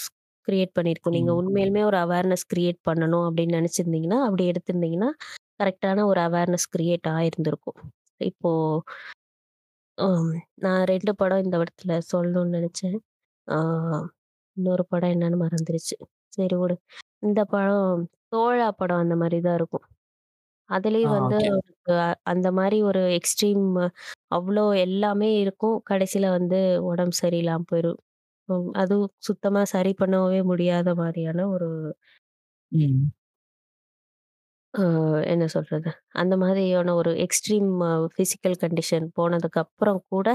கிரியேட் 0.48 0.76
பண்ணியிருக்கும். 0.76 1.16
நீங்க 1.16 1.32
ம். 1.32 1.38
உண்மையிலுமே 1.40 1.82
ஒரு 1.84 1.98
அவேர்னஸ் 2.04 2.44
கிரியேட் 2.52 2.80
பண்ணணும் 2.88 3.26
அப்படின்னு 3.28 3.56
நெனச்சிருந்தீங்கன்னா, 3.58 4.20
அப்படி 4.26 4.44
எடுத்திருந்தீங்கன்னா, 4.52 5.10
கரெக்ட்டான 5.60 6.04
ஒரு 6.06 6.20
அவேர்னஸ் 6.28 6.68
கிரியேட் 6.76 7.08
ஆயிருந்திருக்கும். 7.16 7.78
இப்போ 8.20 8.50
அம் 9.98 10.32
நான் 10.56 10.82
2 10.84 11.12
படம் 11.14 11.42
இந்த 11.44 11.56
இடத்துல 11.58 11.92
சொல்லணும்னு 12.10 12.54
நெனச்சேன். 12.56 12.98
ஆ 13.48 13.56
இன்னொரு 14.56 14.84
படம் 14.86 15.12
என்னன்னு 15.14 15.38
மறந்துருச்சு. 15.42 15.96
சரி 16.32 16.56
விடு. 16.56 16.76
இந்த 17.22 17.40
படம் 17.52 18.02
தோழா 18.32 18.68
படம் 18.80 19.02
அந்த 19.04 19.16
மாரி 19.16 19.38
தான் 19.40 19.58
இருக்கும். 19.60 19.84
ஆ 21.02 21.10
அதுலயும் 21.10 21.14
வந்து 21.14 21.36
ஓகே. 21.40 21.50
அவருக்கு 21.50 21.74
அ- 22.02 22.18
அந்த 22.26 22.48
மாரி 22.58 22.78
ஒரு 22.88 23.02
எக்ஸ்ட்ரீம் 23.16 23.64
அவ்ளோ 24.32 24.64
எல்லாமே 24.80 25.30
இருக்கும். 25.40 25.78
கடைசில 25.90 26.26
வந்து 26.32 26.60
உடம்பு 26.88 27.16
சரியில்லாம 27.22 27.66
போயிரும். 27.70 28.00
ம் 28.48 28.70
அதுவும் 28.78 29.12
சுத்தமா 29.22 29.62
சரி 29.72 29.92
பண்ணவே 29.98 30.40
முடியாத 30.50 30.88
மாரியான 30.98 31.46
ஒரு 31.54 31.68
ம். 32.72 33.10
அ 34.74 34.82
என்ன 35.32 35.44
சொல்றது? 35.48 35.90
அந்த 36.14 36.34
மாதிரியான 36.36 36.94
ஒரு 36.94 37.12
எக்ஸ்ட்ரீம் 37.24 37.70
பிசிக்கல் 38.16 38.60
கண்டிஷன் 38.62 39.06
போனதுக்கப்புறம் 39.16 40.02
கூட 40.10 40.26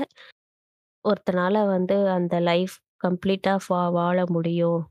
ஒருத்தனால 1.06 1.56
வந்து 1.68 1.96
அந்த 2.14 2.36
லைஃப் 2.44 2.74
கம்ப்ளீட்டா 3.04 3.54
ஃபா 3.64 3.80
வாழ 3.94 4.18
முடியும். 4.30 4.82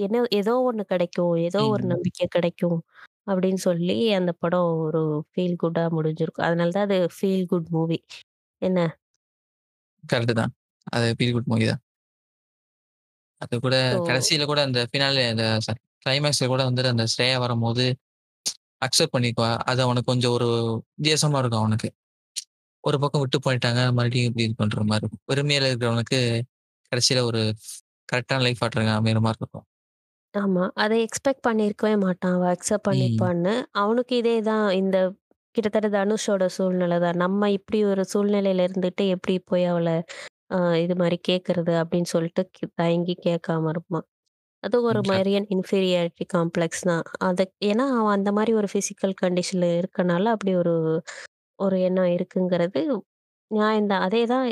என்ன 0.00 0.22
ஏதோ 0.38 0.54
ஒண்ணு 0.66 0.84
கிடைக்கும். 0.88 1.34
ஏதோ 1.46 1.60
ஒரு 1.68 1.84
ம். 1.84 1.92
நம்பிக்கை 1.92 2.26
கிடைக்கும். 2.30 2.78
அப்படின்னு 3.26 3.60
சொல்லி 3.66 3.96
அந்த 4.18 4.32
படம் 4.42 4.70
ஒரு 4.86 5.00
ஃபீல் 5.30 5.60
குட்டா 5.62 5.84
முடிஞ்சிருக்கும். 5.96 6.46
அதனால 6.48 6.70
தான் 6.70 6.86
அது 6.88 6.98
ஃபீல் 7.16 7.46
குட் 7.46 7.68
மூவி. 7.68 7.98
என்ன? 8.62 8.80
கரெக்ட்டு 10.04 10.36
தான். 10.40 10.52
அது 10.86 11.06
ஃபீல் 11.18 11.34
குட் 11.34 11.50
மூவி 11.52 11.66
தான். 11.72 11.82
அது 13.40 13.54
கூட 13.60 13.76
ஸோ 13.86 13.96
கடைசியில 14.08 14.44
கூட 14.44 14.60
அந்த 14.68 14.80
ஃபினாலே 14.90 15.24
அந்த 15.32 15.44
சாரி 15.66 15.80
கிளைமாக்ஸ்ல 16.04 16.46
கூட 16.46 16.62
வந்துட்டு 16.68 16.92
அந்த 16.94 17.04
ஸ்ரேயா 17.14 17.38
வரும்போது 17.44 17.84
அக்செப்ட் 18.86 19.14
பண்ணிக்குவா. 19.14 19.50
அது 19.70 19.80
அவனுக்கு 19.86 20.10
கொஞ்சம் 20.12 20.34
ஒரு 20.38 20.48
வித்தியாசமா 20.96 21.38
இருக்கும் 21.42 21.62
அவனுக்கு. 21.62 21.88
ஒரு 22.84 22.96
பக்கம் 23.02 23.22
விட்டு 23.22 23.38
போயிட்டாங்க. 23.46 23.80
மறுபடியும் 23.98 24.28
இப்படி 24.30 24.44
இது 24.48 24.54
பண்ற 24.54 24.82
மாரி 24.90 25.02
இருக்கும். 25.02 25.22
வெறுமையில 25.32 25.70
இருக்கிறவனுக்கு 25.70 26.18
கடைசியில 26.92 27.22
ஒரு 27.30 27.40
கரெக்ட்டான 28.08 28.44
லைஃப் 28.46 28.60
பார்ட்னர் 28.62 28.98
அமையிற 28.98 29.20
மாரி 29.20 29.40
இருக்கும். 29.42 29.66
ஆமா. 30.36 30.64
அத 30.76 30.92
எக்ஸ்பெக்ட் 31.04 31.46
பண்ணியிருக்கவே 31.46 31.94
மாட்டான். 32.02 32.34
அவ 32.36 32.44
அக்செப்ட் 32.52 32.86
ம். 32.86 33.28
பண்ணிப்பான்னு. 33.28 33.52
அவனுக்கு 33.80 34.14
இதே 34.20 34.34
தான் 34.48 34.64
இந்த 34.78 34.96
கிட்டத்தட்ட 35.54 35.88
தனுஷோட 35.96 36.44
சூழ்நிலை 36.56 36.96
தான். 37.04 37.18
நம்ம 37.22 37.50
இப்படி 37.58 37.78
ஒரு 37.90 38.02
சூழ்நிலையில 38.12 38.64
இருந்துட்டு 38.68 39.04
எப்படி 39.14 39.34
போய் 39.50 39.64
அவள 39.72 39.88
அ 40.50 40.78
இது 40.82 40.94
மாரி 40.98 41.16
கேட்கறது 41.28 41.72
அப்படின்னு 41.80 42.10
சொல்லிட்டு 42.12 42.42
கி 42.50 42.64
தயங்கி 42.80 43.14
கேட்காம 43.24 43.70
இருப்பான். 43.72 44.06
அது 44.62 44.76
ஒரு 44.88 45.00
ம். 45.00 45.06
கரெக்ட். 45.06 45.10
மாரியான 45.10 45.48
இன்ஃபீரியாரிட்டி 45.56 46.24
காம்ப்ளெக்ஸ் 46.34 46.84
தான். 46.90 47.04
அத 47.28 47.40
ஏன்னா 47.68 47.86
அவன் 47.96 48.16
அந்த 48.18 48.30
மாரி 48.38 48.52
ஒரு 48.60 48.68
பிசிக்கல் 48.74 49.14
கண்டிஷன்ல 49.22 49.68
இருக்கனால 49.80 50.32
அப்படி 50.36 50.54
ஒரு 50.62 50.74
ஒரு 51.58 51.76
எண்ணம் 51.88 52.12
இருக்குங்கிறது 52.16 52.82
நியாயம் 53.50 53.90
தான். 53.90 54.04
அதே 54.08 54.22
தான் 54.28 54.46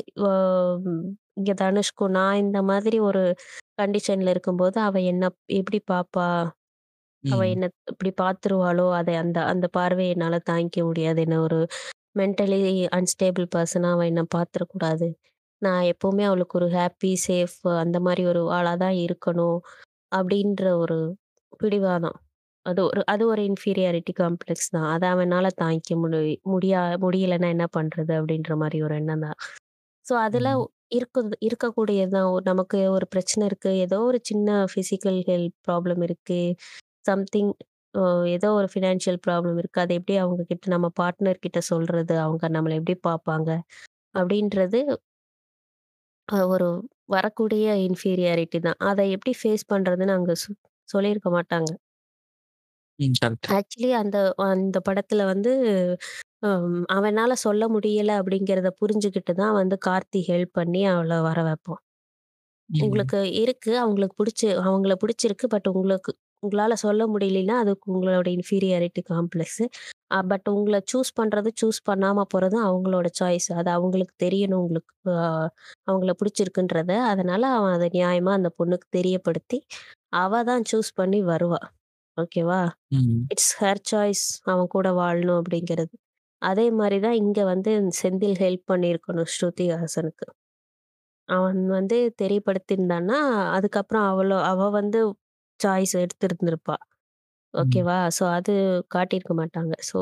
இங்க 1.39 1.53
தனுஷ்க்கும் 1.61 2.15
நான் 2.17 2.41
இந்த 2.43 2.59
மாதிரி 2.69 2.99
ஒரு 3.09 3.23
கண்டிஷன்ல 3.79 4.33
இருக்கும்போது 4.35 4.79
அவ 4.81 5.01
என்ன 5.11 5.25
எப்படி 5.55 5.79
பார்ப்பா? 5.89 6.27
அவ 7.25 7.41
ம். 7.45 7.55
என்ன 7.55 7.65
இப்படி 7.93 8.11
பார்த்துருவாளோ! 8.21 8.87
அத 8.99 9.09
அந்த 9.23 9.39
அந்த 9.53 9.67
பார்வைய 9.75 10.15
என்னால 10.15 10.37
தாங்கிக்க 10.49 10.81
முடியாது. 10.87 11.19
என்ன 11.27 11.37
ஒரு 11.41 11.59
மென்டலி 12.17 12.61
அன்ஸ்டேபிள் 12.99 13.47
பெர்சனா 13.55 13.91
அவ 13.95 14.05
என்ன 14.13 14.23
பார்த்துறக்கூடாது. 14.35 15.09
நான் 15.63 15.85
எப்பவுமே 15.93 16.25
அவளுக்கு 16.29 16.57
ஒரு 16.61 16.69
ஹேப்பி, 16.77 17.13
சேஃப் 17.27 17.57
அந்த 17.83 17.99
மாரி 18.07 18.25
ஒரு 18.33 18.43
ஆளா 18.57 18.75
தான் 18.85 18.97
இருக்கணும். 19.05 19.59
அப்படின்ற 20.13 20.65
ஒரு 20.83 20.99
பிடிவாதம். 21.61 22.19
அது 22.67 22.81
ஒரு 22.89 23.03
அது 23.13 23.25
ஒரு 23.33 23.43
இன்ஃபீரியாரிட்டி 23.51 24.13
காம்ப்ளெக்ஸ் 24.21 24.71
தான். 24.75 24.89
அத 24.95 25.05
அவனால 25.15 25.47
தாங்கிக்க 25.61 25.97
முடி 26.05 26.21
முடியா 26.53 26.83
முடியலன்னா 27.05 27.51
என்ன 27.57 27.67
பண்றது? 27.77 28.13
அப்படின்ற 28.21 28.53
மாரி 28.63 28.81
ஒரு 28.87 28.97
எண்ணம் 29.01 29.25
தான். 29.27 29.39
ஸோ 30.07 30.15
அதுல 30.25 30.49
ம். 30.49 30.65
இருக்குது 30.95 31.37
இருக்கக்கூடியது 31.47 32.13
தான். 32.15 32.29
ஒரு 32.33 32.45
நமக்கு 32.47 32.79
ஒரு 32.93 33.07
பிரச்சனை 33.13 33.45
இருக்கு. 33.51 33.71
ஏதோ 33.85 33.99
ஒரு 34.09 34.19
சின்ன 34.31 34.47
பிசிக்கல் 34.75 35.19
ஹெல்த் 35.29 35.57
ப்ராப்ளம் 35.69 36.03
இருக்கு. 36.09 36.41
சம்திங் 37.05 37.53
அ 37.95 38.03
ஏதோ 38.35 38.49
ஒரு 38.59 38.69
ஃபினான்ஷியல் 38.73 39.21
ப்ராப்ளம் 39.27 39.59
இருக்கு. 39.61 39.83
அத 39.85 39.93
எப்படி 39.99 40.17
அவங்க 40.23 40.43
கிட்ட 40.51 40.65
நம்ம 40.75 40.89
பார்ட்னர் 41.01 41.45
கிட்ட 41.45 41.61
சொல்றது? 41.71 42.15
அவங்க 42.25 42.45
நம்மள 42.57 42.75
எப்படி 42.81 42.97
பார்ப்பாங்க? 43.09 43.51
அப்படின்றது 44.15 44.81
அ 46.29 46.39
ஒரு 46.49 46.67
வரக்கூடிய 47.09 47.65
இன்ஃபீரியாரிட்டி 47.85 48.59
தான். 48.61 48.79
அத 48.89 49.01
எப்படி 49.15 49.33
ஃபேஸ் 49.39 49.65
பண்றதுன்னு 49.73 50.17
அங்க 50.17 50.35
சொ 50.43 50.49
சொல்லியிருக்க 50.89 51.29
மாட்டாங்க. 51.35 51.71
ம். 52.99 53.15
கரெக்ட். 53.21 53.49
ஆக்சுவலி 53.55 53.91
அந்த 53.99 54.19
அந்த 54.47 54.79
படத்துல 54.87 55.23
வந்து 55.31 55.53
அம் 56.45 56.67
அவனால 56.95 57.33
சொல்ல 57.43 57.65
முடியல 57.71 58.13
அப்படிங்கிறத 58.21 58.71
புரிஞ்சுகிட்டு 58.81 59.33
தான் 59.37 59.57
வந்து 59.59 59.77
கார்த்தி 59.87 60.21
ஹெல்ப் 60.29 60.55
பண்ணி 60.59 60.83
அவள 60.91 61.21
வர 61.23 61.39
வைப்பான். 61.47 61.83
ம். 62.71 62.85
உங்களுக்கு 62.85 63.19
இருக்கு. 63.41 63.73
அவங்களுக்கு 63.81 64.17
புடிச்சு 64.21 64.49
அவங்கள 64.63 64.95
புடிச்சிருக்கு. 65.03 65.47
பட் 65.55 65.69
உங்களுக்கு 65.73 66.11
உங்களால 66.43 66.75
சொல்ல 66.83 67.03
முடியலைன்னா, 67.13 67.55
அதுக்கு 67.63 67.87
உங்களோட 67.93 68.29
இன்ஃபீரியாரிட்டி 68.35 69.03
காம்ப்ளெக்ஸு. 69.11 69.65
அ 70.11 70.19
பட் 70.31 70.49
உங்கள 70.53 70.79
சூஸ் 70.91 71.11
பண்றது, 71.17 71.51
சூஸ் 71.61 71.81
பண்ணாம 71.87 72.25
போறதும் 72.33 72.65
அவங்களோட 72.67 73.09
சாய்ஸ். 73.21 73.49
அது 73.57 73.71
அவங்களுக்கு 73.77 74.15
தெரியணும் 74.25 74.63
உங்களுக்கு 74.63 74.95
அ 75.17 75.21
அவங்கள 75.89 76.13
புடிச்சிருக்குன்றத. 76.21 76.93
அதனால 77.13 77.43
அவன் 77.57 77.75
அத 77.75 77.89
நியாயமா 77.95 78.35
அந்த 78.35 78.51
பொண்ணுக்கு 78.59 78.89
தெரியப்படுத்தி, 78.99 79.61
அவ 80.19 80.43
தான் 80.45 80.67
சூஸ் 80.73 80.93
பண்ணி 80.97 81.21
வருவா. 81.29 81.63
ஓகேவா? 82.19 82.61
ம். 82.93 83.29
இட்ஸ் 83.33 83.53
ஹர் 83.61 83.83
சாய்ஸ் 83.91 84.25
அவன் 84.47 84.69
கூட 84.69 84.89
வாழணும் 84.99 85.41
அப்படிங்கிறது. 85.41 85.95
அதே 86.43 86.67
மாரி 86.79 86.99
தான் 87.01 87.19
இங்க 87.23 87.41
வந்து 87.47 87.73
செந்தில் 88.01 88.39
ஹெல்ப் 88.43 88.67
பண்ணியிருக்கணும் 88.73 89.31
ஸ்ருதி 89.35 89.67
ஹாசனுக்கு. 89.75 90.27
அவன் 91.29 91.61
வந்து 91.71 91.97
தெரியப்படுத்தியிருந்தான்னா, 92.23 93.19
அதுக்கப்புறம் 93.57 94.07
அவள 94.11 94.31
அவ 94.51 94.69
வந்து 94.77 95.01
சாய்ஸ் 95.61 95.95
எடுத்திருந்திருப்பா. 96.01 96.77
ம். 97.55 97.63
ஓகேவா? 97.63 97.99
ஸோ 98.19 98.25
அது 98.37 98.55
காட்டியிருக்க 98.95 99.35
மாட்டாங்க. 99.43 99.75
ஸோ 99.91 99.99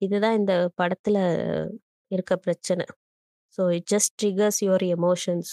இதுதான் 0.00 0.38
இந்த 0.40 0.54
படத்துல 0.80 1.18
இருக்க 2.10 2.34
பிரச்சனை. 2.46 2.86
So 3.58 3.72
it 3.78 3.90
just 3.94 4.14
triggers 4.20 4.60
your 4.66 4.86
emotions. 4.96 5.52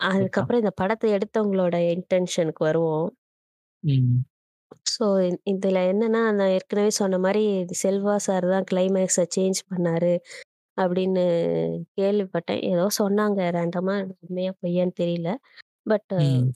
அதுக்கப்புறம் 0.00 0.60
இந்த 0.62 0.72
படத்த 0.80 1.04
எடுத்தவங்களோட 1.16 1.76
இன்டென்ஷனுக்கு 1.94 2.62
வருவோம். 2.66 3.08
ம். 3.84 4.24
ஸோ 4.90 5.04
இதுல 5.52 5.78
என்னன்னா, 5.90 6.22
நான் 6.32 6.52
ஏற்கனவே 6.56 6.90
சொன்ன 6.98 7.18
மாரி 7.18 7.42
செல்வா 7.82 8.14
சார் 8.26 8.46
தான் 8.48 8.66
கிளைமேக்ஸ 8.70 9.24
சேஞ்ச் 9.36 9.60
பண்ணாரு 9.70 10.12
அப்படின்னு 10.76 11.24
கேள்விப்பட்டேன். 11.98 12.62
ஏதோ 12.72 12.86
சொன்னாங்க 13.00 13.40
ரேண்டமா 13.56 13.96
உண்மையா 14.22 14.52
பொய்யான்னு 14.62 14.96
தெரியல. 15.02 15.30
பட் 15.86 16.12
ம். 16.18 16.54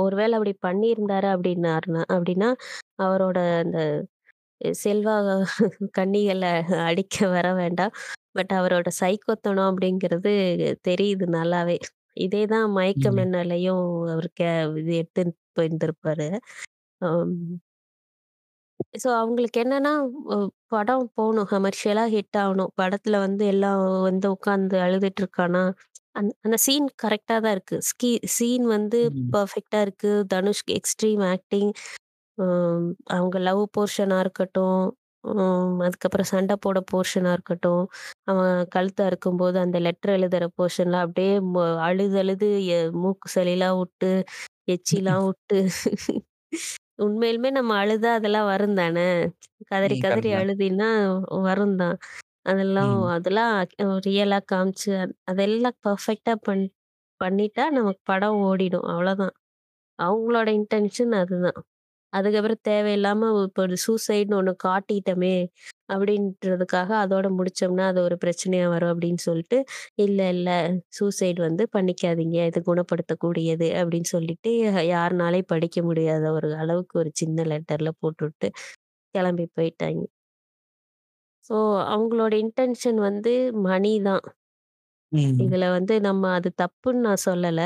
ஒருவேள 0.00 0.32
அப்படி 0.38 0.54
பண்ணியிருந்தாரு 0.62 1.28
அப்படின்னாருனா 1.34 2.02
அப்படின்னா, 2.10 2.50
அவரோட 3.00 3.38
அந்த 3.62 3.78
செல்வா 4.80 5.16
கன்னிகள 5.98 6.44
அடிக்க 6.88 7.16
வர 7.28 7.46
வேண்டாம். 7.54 7.94
பட் 8.34 8.52
அவரோட 8.58 8.88
சைக்கோத்தனம் 9.00 9.70
அப்படிங்கிறது 9.70 10.32
தெரியுது 10.88 11.26
நல்லாவே. 11.36 11.78
இதே 12.16 12.42
தான் 12.48 12.66
மயக்கம் 12.74 13.18
ம். 13.18 13.24
என்னலயும் 13.24 13.84
அவரு 14.08 14.30
கே 14.34 14.48
இது 14.76 14.92
எடுத்துன்னு 15.00 15.34
போயிருந்திருப்பாரு. 15.56 16.28
அம் 17.00 17.36
ஸோ 18.96 19.08
அவங்களுக்கு 19.18 19.58
என்னன்னா, 19.62 19.92
அ 20.30 20.36
படம் 20.68 21.04
போணும். 21.16 21.48
கமர்ஷியலா 21.52 22.04
ஹிட் 22.12 22.38
ஆவணும். 22.42 22.72
படத்துல 22.78 23.18
வந்து 23.24 23.44
எல்லாம் 23.52 23.78
வந்து 24.08 24.26
உட்காந்து 24.34 24.76
அழுதுட்டு 24.84 25.22
இருக்கானா, 25.24 25.62
அந் 26.14 26.30
அந்த 26.44 26.56
சீன் 26.64 26.86
கரெக்ட்டா 27.02 27.36
தான் 27.38 27.54
இருக்கு. 27.56 27.78
ஸ்கீ 27.90 28.10
சீன் 28.36 28.66
வந்து 28.74 29.00
ம். 29.00 29.34
பெர்ஃபெக்ட்டா 29.34 29.80
இருக்கு. 29.86 30.12
தனுஷ்க்கு 30.34 30.74
எக்ஸ்ட்ரீம் 30.80 31.24
ஆக்டிங். 31.32 31.70
அவங்க 33.14 33.36
லவ் 33.40 33.62
போர்ஷனா 33.74 34.18
இருக்கட்டும், 34.20 34.80
ம் 35.32 35.80
அதுக்கப்புறம் 35.84 36.28
சண்டை 36.30 36.54
போட 36.64 36.78
போர்ஷனா 36.90 37.30
இருக்கட்டும், 37.36 37.84
அவன் 38.26 38.44
கழுத்த 38.74 39.00
அறுக்கும்போது 39.06 39.56
அந்த 39.62 39.78
லெட்டர் 39.86 40.14
எழுதுற 40.16 40.46
போர்ஷன்லாம் 40.56 41.04
அப்படியே 41.06 41.32
ம 41.48 41.56
அழுது 41.86 42.18
அழுது 42.22 42.48
எ 42.72 42.80
மூக்கு 43.00 43.28
சளிலாம் 43.36 43.78
விட்டு, 43.80 44.10
எச்சிலாம் 44.68 45.24
விட்டு 45.28 45.58
உண்மையிலுமே 46.98 47.50
நம்ம 47.56 47.72
அழுதா 47.82 48.10
அதெல்லாம் 48.18 48.48
வரும் 48.50 48.76
தானே! 48.78 49.06
கதறி 49.70 49.94
ம். 49.94 50.04
கதறி 50.04 50.30
தான். 50.30 50.38
அழுதின்னா 50.38 50.88
வரும் 51.46 51.76
தான். 51.78 51.96
அதெல்லாம் 52.46 52.94
ம். 52.94 53.10
அதெல்லாம் 53.16 53.52
ரியலா 54.06 54.38
காமிச்சு 54.50 54.90
அத் 55.02 55.16
அதெல்லாம் 55.32 55.78
பெர்ஃபெக்ட்டா 55.84 56.34
பண் 56.46 56.64
பண்ணிட்டா 57.20 57.64
நமக்கு 57.78 58.02
படம் 58.12 58.40
ஓடிடும். 58.48 58.88
அவ்வளோதான். 58.92 59.34
அவங்களோட 59.98 60.48
இன்டென்ஷன் 60.60 61.14
அதுதான். 61.20 61.60
அதுக்கப்புறம் 62.16 62.60
தேவையில்லாம 62.68 63.20
இப்போ 63.42 63.62
ஒரு 63.64 63.76
சூசைட்ன்னு 63.84 64.38
ஒண்ணு 64.38 64.52
காட்டிட்டோமே! 64.64 65.34
அப்படின்றதுக்காக 65.90 66.90
அதோட 67.02 67.26
முடிச்சோம்னா, 67.36 67.84
அது 67.88 68.00
ஒரு 68.02 68.16
பிரச்சனையா 68.22 68.66
வரும் 68.74 68.92
அப்படின்னு 68.92 69.22
சொல்லிட்டு, 69.26 69.58
இல்ல 69.98 70.20
இல்ல 70.34 70.50
சூசைட் 70.98 71.40
வந்து 71.46 71.64
பண்ணிக்காதீங்க. 71.74 72.38
இது 72.50 72.60
குணப்படுத்தக்கூடியது 72.70 73.68
அப்படின்னு 73.80 74.10
சொல்லிட்டு 74.14 74.52
யாருனாலயும் 74.92 75.50
படிக்க 75.54 75.78
முடியாத 75.88 76.24
ஒரு 76.38 76.50
அளவுக்கு 76.62 76.96
ஒரு 76.98 77.12
சின்ன 77.22 77.46
லெட்டர்ல 77.52 77.92
போட்டுவிட்டு 78.00 78.50
கிளம்பி 79.14 79.46
போயிட்டாய்ங்க. 79.56 80.06
ஸோ 81.44 81.56
அவங்களோட 81.86 82.32
இன்டென்ஷன் 82.42 82.98
வந்து 83.06 83.34
மணி 83.66 83.92
தான். 84.06 84.24
ம். 85.12 85.36
இதுல 85.44 85.64
வந்து 85.72 85.94
நம்ம 86.06 86.30
அது 86.36 86.50
தப்புன்னு 86.60 87.04
நான் 87.06 87.24
சொல்லல. 87.26 87.60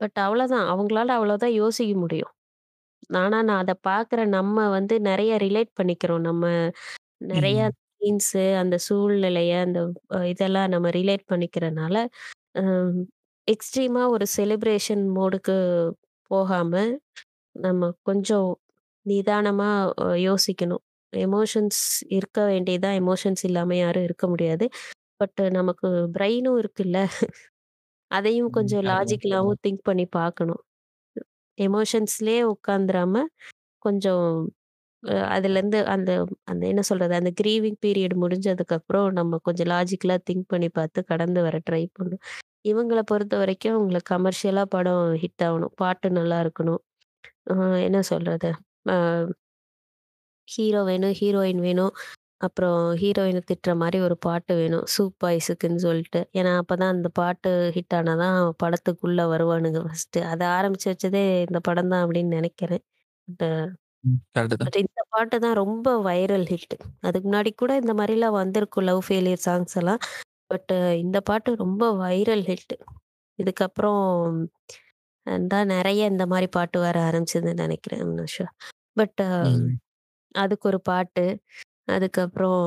பட் 0.00 0.18
அவ்வளோதான். 0.20 0.66
அவங்களால 0.72 1.14
அவ்வளோதான் 1.16 1.54
யோசிக்க 1.56 1.94
முடியும். 1.96 2.32
ஆனா 3.20 3.38
நான் 3.42 3.60
அத 3.60 3.72
பார்க்குற 3.86 4.20
நம்ம 4.30 4.66
வந்து 4.70 4.94
நெறைய 5.02 5.32
ரிலேட் 5.42 5.72
பண்ணிக்கிறோம். 5.78 6.22
நம்ம 6.22 6.44
நெறைய 7.30 7.60
ம். 7.60 7.72
சீன்ஸு, 7.98 8.44
அந்த 8.60 8.76
சூழ்நிலைய, 8.86 9.52
அந்த 9.62 9.80
அ 10.10 10.20
இதெல்லாம் 10.32 10.70
நம்ம 10.70 10.88
ரிலேட் 10.92 11.24
பண்ணிக்கிறனால, 11.32 11.96
அம் 12.62 12.98
எக்ஸ்ட்ரீமா 13.48 14.04
ஒரு 14.10 14.26
செலிப்ரேஷன் 14.36 15.04
மோடுக்கு 15.16 15.56
போகாம, 16.30 16.72
நம்ம 17.56 17.82
கொஞ்சம் 18.04 18.50
நிதானமா 19.06 19.70
அ 20.02 20.08
யோசிக்கணும். 20.26 20.84
எமோஷன்ஸ் 21.12 21.82
இருக்க 22.10 22.40
வேண்டியது 22.46 22.90
எமோஷன்ஸ் 23.00 23.44
இல்லாம 23.44 23.76
யாரும் 23.76 24.04
இருக்க 24.04 24.26
முடியாது. 24.28 24.66
பட் 25.20 25.40
நமக்கு 25.52 25.88
பிரெயினும் 26.14 26.58
இருக்குல்ல. 26.62 26.98
அதையும் 28.10 28.50
ம். 28.50 28.52
கொஞ்சம் 28.52 28.84
தான். 28.84 29.10
லாஜிக்கலாவும் 29.30 29.60
திங்க் 29.64 29.82
பண்ணி 29.82 30.06
பார்க்கணும். 30.12 30.62
எமோஷன்ஸ்லயே 31.58 32.42
உட்காந்துராம 32.52 33.24
கொஞ்சம் 33.82 34.26
அ 35.02 35.16
அதுலேருந்து 35.34 35.78
அந்த 35.92 36.10
அந்த 36.46 36.62
என்ன 36.66 36.82
சொல்றது? 36.82 37.14
அந்த 37.14 37.30
கிரீவிங் 37.40 37.78
பீரியட் 37.84 38.14
முடிஞ்சதுக்கப்புறம் 38.22 39.08
நம்ம 39.12 39.38
கொஞ்சம் 39.44 39.70
லாஜிக்கலா 39.70 40.16
திங்க் 40.28 40.46
பண்ணி 40.48 40.68
பார்த்து 40.70 41.00
கடந்து 41.06 41.40
வர 41.42 41.56
ட்ரை 41.68 41.82
பண்ணணும். 41.92 42.22
இவங்கள 42.64 43.00
பொறுத்தவரைக்கும் 43.10 43.78
உங்களுக்கு 43.80 44.10
கமர்ஷியலா 44.14 44.64
படம் 44.70 45.04
ஹிட் 45.22 45.44
ஆகணும் 45.48 45.74
பாட்டு 45.78 46.10
நல்லா 46.18 46.38
இருக்கணும். 46.44 46.82
அ 47.50 47.54
என்ன 47.86 48.00
சொல்றது? 48.12 48.50
ஹீரோ 50.48 50.80
வேணும், 50.84 51.14
ஹீரோயின் 51.18 51.60
வேணும். 51.62 51.92
அப்புறம் 52.40 52.78
ஹீரோயின 53.00 53.40
திட்டுற 53.48 53.72
மாரி 53.76 53.98
ஒரு 54.00 54.16
பாட்டு 54.18 54.52
வேணும். 54.54 54.84
சூப் 54.94 55.16
பாய்ஸுக்குன்னு 55.24 55.80
சொல்லிட்டு. 55.84 56.20
ஏன்னா, 56.32 56.52
அப்பதான் 56.60 56.92
அந்த 56.94 57.08
பாட்டு 57.18 57.50
ஹிட் 57.76 57.96
ஆனா 57.96 58.12
தான் 58.16 58.38
படத்துக்குள்ள 58.62 59.24
வருவானுங்க 59.32 59.80
ஃபர்ஸ்ட்டு. 59.86 60.20
அத 60.30 60.42
ஆரம்பிச்சு 60.56 60.88
வச்சதே 60.92 61.24
இந்த 61.46 61.60
படம் 61.60 61.92
தான் 61.92 62.04
அப்படின்னு 62.04 62.36
நெனைக்கிறேன். 62.38 62.82
பட் 63.28 63.46
ம். 64.04 64.18
கரெக்ட்டு 64.34 64.56
தான். 64.56 64.66
பட் 64.66 64.80
இந்த 64.84 65.00
பாட்டு 65.08 65.38
தான் 65.38 65.58
ரொம்ப 65.62 65.88
வைரல் 66.08 66.46
ஹிட். 66.52 66.76
அதுக்கு 67.00 67.26
முன்னாடி 67.28 67.52
கூட 67.54 67.72
இந்த 67.76 67.94
மாரிலாம் 67.94 68.38
வந்திருக்கும் 68.40 68.88
லவ் 68.90 69.02
ஃபெயிலியர் 69.08 69.44
சாங்ஸ் 69.48 69.76
எல்லாம். 69.82 70.00
பட் 70.48 70.72
இந்த 71.04 71.18
பாட்டு 71.22 71.50
ரொம்ப 71.56 71.84
வைரல் 72.02 72.44
ஹிட். 72.48 72.74
இதுக்கப்புறம் 73.38 74.02
தான் 75.48 75.68
நெறைய 75.68 76.02
இந்த 76.06 76.24
மாரி 76.26 76.48
பாட்டு 76.50 76.78
வர 76.80 76.96
ஆரம்பிச்சதுன்னு 77.08 77.54
நெனைக்கிறேன். 77.62 78.00
I'm 78.00 78.14
not 78.14 78.34
sure. 78.36 78.52
பட் 78.94 79.20
ம். 79.50 79.68
அதுக்கு 80.34 80.66
ஒரு 80.68 80.80
பாட்டு. 80.90 81.24
அதுக்கப்புறம் 81.92 82.60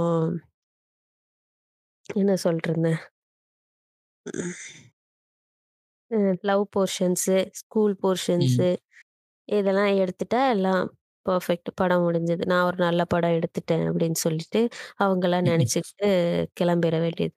என்ன? 2.75 2.93
அ 6.11 6.17
லவ் 6.43 6.63
போர்ஷன்ஸு, 6.73 7.35
ஸ்கூல் 7.51 7.93
ம். 8.37 8.65
போர்ஷன்ஸு 8.65 8.67
இதெல்லாம் 9.51 9.91
எடுத்துட்டா 9.99 10.41
எல்லாம் 10.51 10.83
பெர்ஃபெக்ட். 11.25 11.69
படம் 11.75 12.05
முடிஞ்சது. 12.07 12.43
நான் 12.45 12.65
ஒரு 12.65 12.77
நல்ல 12.79 13.01
படம் 13.05 13.35
எடுத்துட்டேன் 13.37 13.85
அப்படின்னு 13.89 14.19
சொல்லிட்டு, 14.19 14.61
அவங்கலாம் 14.99 15.47
நெனச்சுக்கிட்டு 15.49 16.09
கிளம்பிற 16.61 16.95
வேண்டியது. 17.01 17.35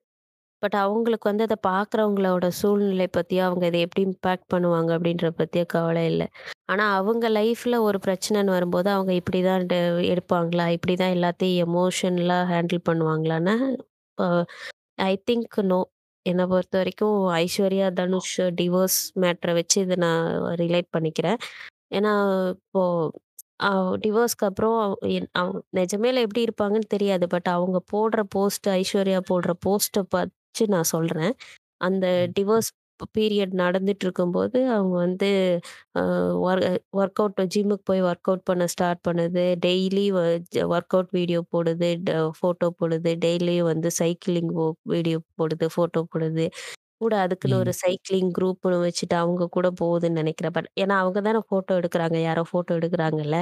பட் 0.62 0.77
அவங்களுக்கு 0.83 1.27
வந்து 1.28 1.45
அத 1.45 1.57
பார்க்குறவங்களோட 1.66 2.47
சூழ்நிலை 2.59 3.07
பத்தியோ, 3.16 3.43
அவங்க 3.47 3.65
இத 3.66 3.78
எப்படி 3.78 4.03
இம்பேக்ட் 4.07 4.49
பண்ணுவாங்க 4.55 4.91
அப்படின்றத 4.97 5.33
பத்தியோ 5.41 5.65
கவலை 5.69 6.05
இல்ல. 6.07 6.24
ஆனா 6.69 6.85
அவங்க 6.97 7.27
லைஃப்ல 7.33 7.78
ஒரு 7.83 7.99
பிரச்சனைன்னு 8.07 8.55
வரும்போது, 8.55 8.89
அவங்க 8.91 9.12
இப்படிதான் 9.20 9.66
ட 9.66 9.77
எடுப்பாங்களா? 10.11 10.66
இப்படிதான் 10.77 11.15
எல்லாத்தையும் 11.16 11.62
எமோஷனலா 11.66 12.39
ஹேண்டில் 12.53 12.83
பண்ணுவாங்களான்னா, 12.89 13.57
அ 14.19 14.27
ஐ 15.07 15.15
திங்க் 15.28 15.59
நோ. 15.66 15.81
என்ன 16.27 16.43
பொறுத்தவரைக்கும் 16.49 17.19
ஐஸ்வர்யா, 17.39 17.89
தனுஷ் 17.97 18.33
டிவோர்ஸ் 18.59 19.01
மேட்டர 19.20 19.51
வச்சு 19.55 19.78
இத 19.83 19.97
நான் 19.99 20.24
ரிலேட் 20.61 20.89
பண்ணிக்கிறேன். 20.97 21.39
ஏன்னா, 21.93 22.12
இப்போ 22.57 22.83
அ 23.62 23.70
டிவோர்ஸ்க்கு 24.03 24.47
அப்புறம் 24.49 24.78
என் 25.15 25.28
அவ் 25.35 25.51
நிஜமேல 25.78 26.23
எப்படி 26.24 26.43
இருப்பாங்கன்னு 26.47 26.89
தெரியாது. 26.91 27.27
பட் 27.28 27.49
அவங்க 27.53 27.78
போடுற 27.93 28.23
போஸ்ட் 28.31 28.66
ஐஸ்வர்யா 28.74 29.20
போடுற 29.31 29.53
போஸ்ட்ட 29.65 30.03
வச்சு 30.57 30.74
நான் 30.74 30.93
சொல்றேன். 30.93 31.33
அந்த. 31.81 32.07
டிவோர்ஸ் 32.37 32.70
பீரியட் 33.15 33.55
நடந்துட்டு 33.57 34.05
இருக்கும்போது, 34.07 34.59
அவங்க 34.74 34.95
வந்து 34.99 35.28
அ 35.97 36.03
ஒர் 36.45 36.61
ஒர்க் 36.97 37.20
அவுட் 37.20 37.41
ஜிம்முக்கு 37.55 37.85
போய் 37.85 38.03
ஒர்க் 38.05 38.28
அவுட் 38.28 38.45
பண்ண 38.47 38.66
ஸ்டார்ட் 38.73 39.03
பண்ணுது. 39.09 39.45
டெய்லி 39.65 40.05
வ 40.12 40.20
ஒர்க் 40.70 40.95
அவுட் 40.97 41.12
வீடியோ 41.12 41.41
போடுது. 41.53 41.91
ட 42.07 42.11
ஃபோட்டோ 42.39 42.69
போடுது. 42.81 43.12
டெய்லியும் 43.24 43.70
வந்து 43.73 43.91
சைக்கிளிங் 44.01 44.51
ஒ 44.59 44.66
வீடியோ 44.93 45.20
போடுது. 45.39 45.69
ஃபோட்டோ 45.74 46.03
போடுது. 46.12 46.47
கூட 47.01 47.15
அதுக்குன்னு 47.24 47.59
ஒரு 47.59 47.73
ம். 47.73 47.77
சைக்கிளிங் 47.83 48.31
குரூப்னு 48.37 48.78
வச்சுட்டு 48.85 49.16
அவங்க 49.23 49.49
கூட 49.53 49.69
போகுதுன்னு 49.81 50.20
நெனைக்கிறேன். 50.20 50.55
பட் 50.57 50.70
ஏன்னா 50.83 50.97
அவங்க 51.03 51.20
தானே 51.23 51.43
ஃபோட்டோ 51.49 51.73
எடுக்குறாங்க. 51.81 52.19
யாரோ 52.27 52.45
ஃபோட்டோ 52.51 52.74
எடுக்குறாங்கல்ல. 52.81 53.39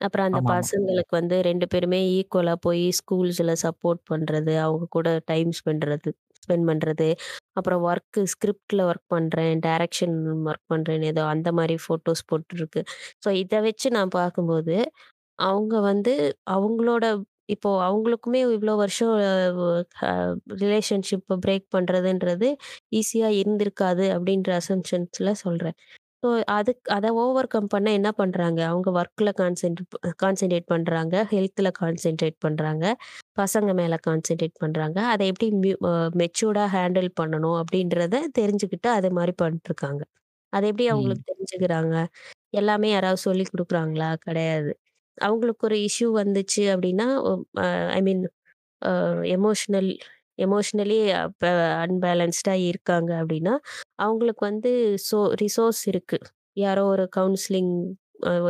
அப்புறம் 0.00 0.28
அந்த 0.28 0.38
ஆமாமா. 0.38 0.50
பசங்களுக்கு 0.50 1.12
வந்து 1.12 1.36
2 1.42 1.66
பேருமே 1.72 2.00
ஈக்குவலா 2.14 2.54
போய் 2.62 2.84
ஸ்கூல்ஸ்ல 2.98 3.52
சப்போர்ட் 3.62 4.02
பண்றது. 4.10 4.54
அவங்க 4.64 4.86
கூட 4.92 5.08
டைம் 5.28 5.52
ஸ்பெண்ட்றது 5.58 6.10
ஸ்பெண்ட் 6.38 6.66
பண்றது. 6.70 7.08
அப்புறம் 7.52 7.82
ஒர்க்கு 7.86 8.22
ஸ்கிரிப்ட்ல 8.34 8.82
ஒர்க் 8.90 9.06
பண்றேன். 9.08 9.54
டைரக்ஷன் 9.66 10.16
ஒர்க் 10.48 10.66
பண்ணுறேன் 10.74 11.06
ஏதோ 11.06 11.24
அந்த 11.26 11.48
மாதிரி 11.52 11.76
ஃபோட்டோஸ் 11.84 12.24
போட்டுருக்கு. 12.32 12.82
ஸோ 13.24 13.30
இதை 13.42 13.60
வச்சு 13.68 13.90
நான் 13.90 14.14
பார்க்கும்போது, 14.18 14.76
அவங்க 15.38 15.74
வந்து 15.90 16.14
அவங்களோட 16.56 17.06
இப்போ 17.48 17.70
அவங்களுக்குமே 17.86 18.40
இவ்வளோ 18.48 18.74
வருஷம் 18.76 19.12
ரிலேஷன்ஷிப்பை 20.62 21.36
பிரேக் 21.44 21.66
பண்றதுன்றது 21.74 22.48
ஈஸியா 22.92 23.28
இருந்திருக்காது 23.40 24.04
அப்படின்ற 24.16 24.50
அசம்ஷன்ஸில் 24.60 25.38
சொல்றேன். 25.44 25.76
ஸோ 26.26 26.30
அதுக் 26.54 26.88
அத 26.94 27.06
ஓவர் 27.20 27.48
கம் 27.48 27.66
பண்ண 27.68 27.88
என்ன 27.92 28.10
பண்றாங்க? 28.12 28.60
அவங்க 28.68 28.88
ஒர்க்ல 28.96 29.30
கான்சென்ட்ரேட் 29.38 29.92
கான்சன்ட்ரேட் 30.22 30.66
பண்றாங்க. 30.70 31.14
ஹெல்த்ல 31.32 31.68
கான்சன்ட்ரேட் 31.78 32.38
பண்றாங்க. 32.40 32.84
பசங்க 33.36 33.70
மேல 33.74 33.96
கான்சன்ட்ரேட் 34.06 34.56
பண்றாங்க. 34.60 34.98
அத 35.12 35.22
எப்படி 35.32 35.48
மெச்சூர்டா 36.22 36.64
ஹேண்டில் 36.74 37.10
பண்ணணும் 37.20 37.58
அப்படின்றத 37.62 38.22
தெரிஞ்சுக்கிட்டு 38.40 38.90
அது 38.96 39.10
மாரி 39.18 39.34
பண்ணிட்டுருக்காங்க. 39.42 40.02
அத 40.52 40.62
எப்படி 40.68 40.86
ம். 40.88 40.94
அவங்களுக்கு 40.94 41.28
தெரிஞ்சுக்கிறாங்க? 41.32 41.94
எல்லாமே 42.54 42.90
யாராவது 42.92 43.22
சொல்லிக் 43.26 43.52
குடுக்குறாங்களா? 43.52 44.10
கிடையாது. 44.26 44.72
அவங்களுக்கு 45.18 45.64
ஒரு 45.68 45.78
இஷ்யூ 45.86 46.08
வந்துச்சு 46.20 46.64
அப்படின்னா, 46.74 47.08
ஐ 47.96 48.02
மீன் 48.02 48.24
எமோஷனல் 49.34 49.90
எமோஷனலி 50.38 50.96
அப்ப 51.20 51.44
அன்பேலன்ஸ்டா 51.82 52.54
இருக்காங்க 52.68 53.10
அப்படின்னா, 53.20 53.54
அவங்களுக்கு 53.98 54.42
வந்து 54.44 54.72
சோ 55.08 55.18
ரிசோர்ஸ் 55.42 55.82
இருக்கு. 55.88 56.18
யாரோ 56.56 56.82
ஒரு 56.88 57.04
கவுன்சிலிங் 57.16 57.72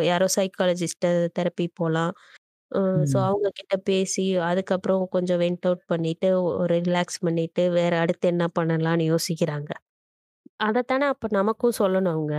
யாரோ 0.04 0.26
சைக்காலஜிஸ்ட்ட 0.36 1.06
தெரப்பி 1.38 1.66
போலாம். 1.74 2.12
அ 2.72 2.80
ஸோ 3.06 3.16
ம். 3.16 3.26
அவங்க 3.26 3.48
கிட்ட 3.56 3.76
பேசி, 3.86 4.26
அதுக்கப்புறம் 4.48 5.04
கொஞ்சம் 5.10 5.40
வென்ட் 5.42 5.66
அவுட் 5.66 5.84
பண்ணிட்டு, 5.88 6.30
ஒரு 6.56 6.76
ரிலாக்ஸ் 6.82 7.20
பண்ணிட்டு, 7.22 7.64
வேற 7.76 7.94
அடுத்து 8.04 8.28
என்ன 8.28 8.46
பண்ணலாம்னு 8.58 9.06
யோசிக்கிறாங்க. 9.12 9.70
அதத்தானே 10.62 11.06
அப்ப 11.12 11.28
நமக்கும் 11.32 11.78
சொல்லணும் 11.80 12.14
அவங்க. 12.14 12.36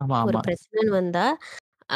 ஆமா, 0.00 0.16
ஒரு 0.22 0.36
ஆமா. 0.36 0.42
பிரச்சனைன்னு 0.44 0.92
வந்தா, 0.94 1.24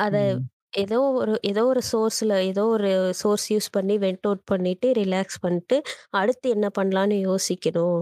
அத 0.01 0.17
ம். 0.17 0.49
ஏதோ 0.75 0.99
ஒரு 1.19 1.33
ஏதோ 1.45 1.63
ஒரு 1.65 1.83
சோர்ஸ்ல 1.91 2.35
ஏதோ 2.49 2.63
ஒரு 2.69 2.91
சோர்ஸ் 3.21 3.47
யூஸ் 3.53 3.69
பண்ணி 3.73 3.95
வென்ட் 3.99 4.27
அவுட் 4.27 4.45
பண்ணிட்டு, 4.45 4.89
ரிலாக்ஸ் 4.95 5.39
பண்ணிட்டு, 5.41 5.77
அடுத்து 6.13 6.47
என்ன 6.51 6.69
பண்ணலான்னு 6.79 7.17
யோசிக்கணும். 7.27 8.01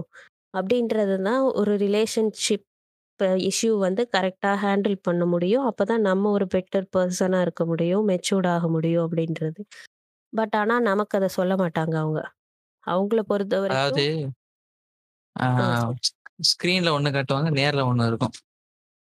அப்படின்றது 0.53 1.15
தான் 1.23 1.43
ஒரு 1.59 1.73
ரிலேஷன்ஷிப் 1.79 2.65
இஷ்யூ 3.47 3.71
வந்து 3.79 4.03
கரெக்ட்டா 4.13 4.51
ஹேண்டில் 4.63 4.97
பண்ண 5.03 5.23
முடியும். 5.25 5.65
அப்பதான் 5.69 6.05
நம்ம 6.09 6.31
ஒரு 6.31 6.47
பெட்டர் 6.55 6.87
பெர்சனா 6.95 7.39
இருக்க 7.41 7.63
முடியும். 7.65 8.05
மெச்சூர்ட் 8.09 8.49
ஆக 8.55 8.67
முடியும் 8.69 9.05
அப்படின்றது. 9.07 9.61
பட் 10.33 10.55
ஆனா 10.61 10.75
நமக்கு 10.89 11.17
அத 11.19 11.29
சொல்ல 11.37 11.53
மாட்டாங்க 11.63 11.95
அவங்க. 12.03 12.21
அவங்கள 12.87 13.21
அதாவது 13.63 14.03
பொறுத்தவரைக்கும் 14.03 14.03
ஆ 15.35 15.45
ஆ 15.59 15.65
சொல் 15.81 15.99
ஸ்க்ரீன்ல 16.51 16.89
ஒண்ணு 16.95 17.09
காட்டுவாங்க. 17.15 17.49
நேர்ல 17.59 17.81
ஒண்ணு 17.89 18.07
இருக்கும். 18.09 18.33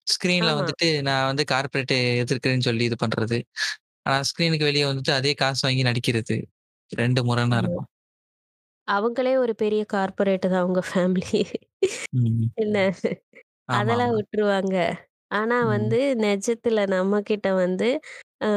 ஸ்க்ரீன்ல. 0.08 0.52
வந்துட்டு 0.54 0.88
நான் 1.08 1.28
வந்து 1.28 1.44
கார்ப்பரேட் 1.52 1.94
எதிர்க்கிறேன்னு 2.24 2.68
சொல்லி 2.70 2.86
இது 2.90 2.98
பண்றது. 3.04 3.40
ஆனா 4.06 4.18
ஸ்க்ரீனுக்கு 4.30 4.70
வெளிய 4.70 4.86
வந்துட்டு 4.90 5.14
அதே 5.18 5.34
காசு 5.42 5.64
வாங்கி 5.68 5.84
நடிக்கிறது. 5.90 6.38
2 6.92 7.22
முரணா 7.28 7.58
ஆமா. 7.58 7.62
இருக்கும். 7.62 7.88
அவங்களே 8.88 9.34
ஒரு 9.38 9.54
பெரிய 9.62 9.82
கார்ப்பரேட் 9.92 10.46
தான் 10.46 10.62
அவங்க 10.62 10.82
ஃபேமிலி. 10.88 11.42
ம். 12.14 12.50
என்ன? 12.58 12.78
அதெல்லாம் 13.76 14.14
ஆமாமா. 14.14 14.18
விட்டுருவாங்க. 14.18 14.76
ஆனா 15.32 15.58
ம். 15.62 15.72
வந்து 15.74 16.00
நிஜத்துல 16.24 16.80
நம்மகிட்ட 16.94 17.50
வந்து 17.58 17.90
அ 18.42 18.50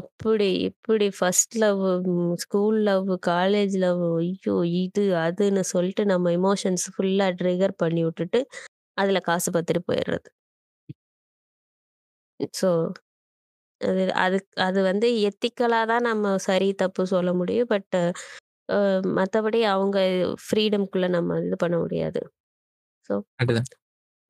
அப்படி 0.00 0.48
இப்படி 0.68 1.06
ஃபர்ஸ்ட் 1.16 1.56
லவ், 1.62 1.82
ம் 2.14 2.34
ஸ்கூல் 2.44 2.78
லவ், 2.88 3.10
காலேஜ் 3.28 3.76
லவ் 3.78 4.02
ஐயோ! 4.18 4.54
இது 4.80 5.04
அதுன்னு 5.22 5.64
சொல்லிட்டு 5.72 6.04
நம்ம 6.12 6.32
எமோஷன்ஸ் 6.38 6.86
ஃபுல்லா 6.94 7.28
ட்ரிகர் 7.40 7.76
பண்ணி 7.80 8.04
விட்டுட்டு, 8.06 8.40
அதுல 8.98 9.20
காசு 9.26 9.48
பார்த்துட்டு 9.52 9.84
போயிடுறது. 9.88 10.28
ஸோ 12.54 12.70
அது 13.80 14.02
அது 14.24 14.38
அது 14.66 14.78
வந்து 14.88 15.06
எத்திக்கலா 15.28 15.80
தான் 15.90 16.06
நம்ம 16.08 16.34
சரி, 16.46 16.68
தப்பு 16.82 17.02
சொல்ல 17.12 17.30
முடியும். 17.38 17.70
பட் 17.72 17.96
அ 18.68 18.78
மத்தபடி 19.18 19.60
அவங்க 19.72 19.98
ஃப்ரீடம்க்குள்ள 20.46 21.08
நம்ம 21.16 21.40
இது 21.42 21.58
பண்ண 21.64 21.76
முடியாது. 21.84 22.22
ஸோ. 23.10 23.14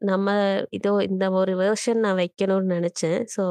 நம்ம 0.03 0.29
இதோ 0.79 0.91
இந்த 1.07 1.25
ஒரு 1.39 1.53
வெர்ஷன் 1.61 2.01
நான் 2.05 2.19
வைக்கணும்னு 2.21 2.73
நெனச்சேன். 2.75 3.21
ஸோ 3.35 3.43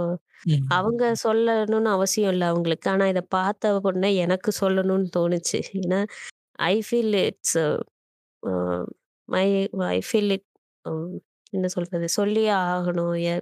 ம். 0.45 0.75
அவங்க 0.75 1.03
சொல்லணும்னு 1.23 1.89
அவசியம் 1.95 2.31
இல்ல 2.33 2.45
அவங்களுக்கு. 2.51 2.87
ஆனா 2.93 3.05
இத 3.07 3.21
பார்த்த 3.31 3.73
உடனே 3.81 4.11
எனக்கு 4.23 4.51
சொல்லணும்னு 4.61 5.09
தோணுச்சு. 5.17 5.59
ஏன்னா, 5.79 5.99
I 6.67 6.75
feel 6.87 7.15
it's 7.23 7.57
uh 8.43 8.53
my 9.29 9.45
I 9.89 9.99
feel 10.07 10.31
it 10.31 10.47
uh 10.85 10.91
என்ன 11.53 11.67
சொல்றது? 11.75 12.07
சொல்லியே 12.17 12.51
ஆகணும். 12.67 13.13
எ 13.27 13.35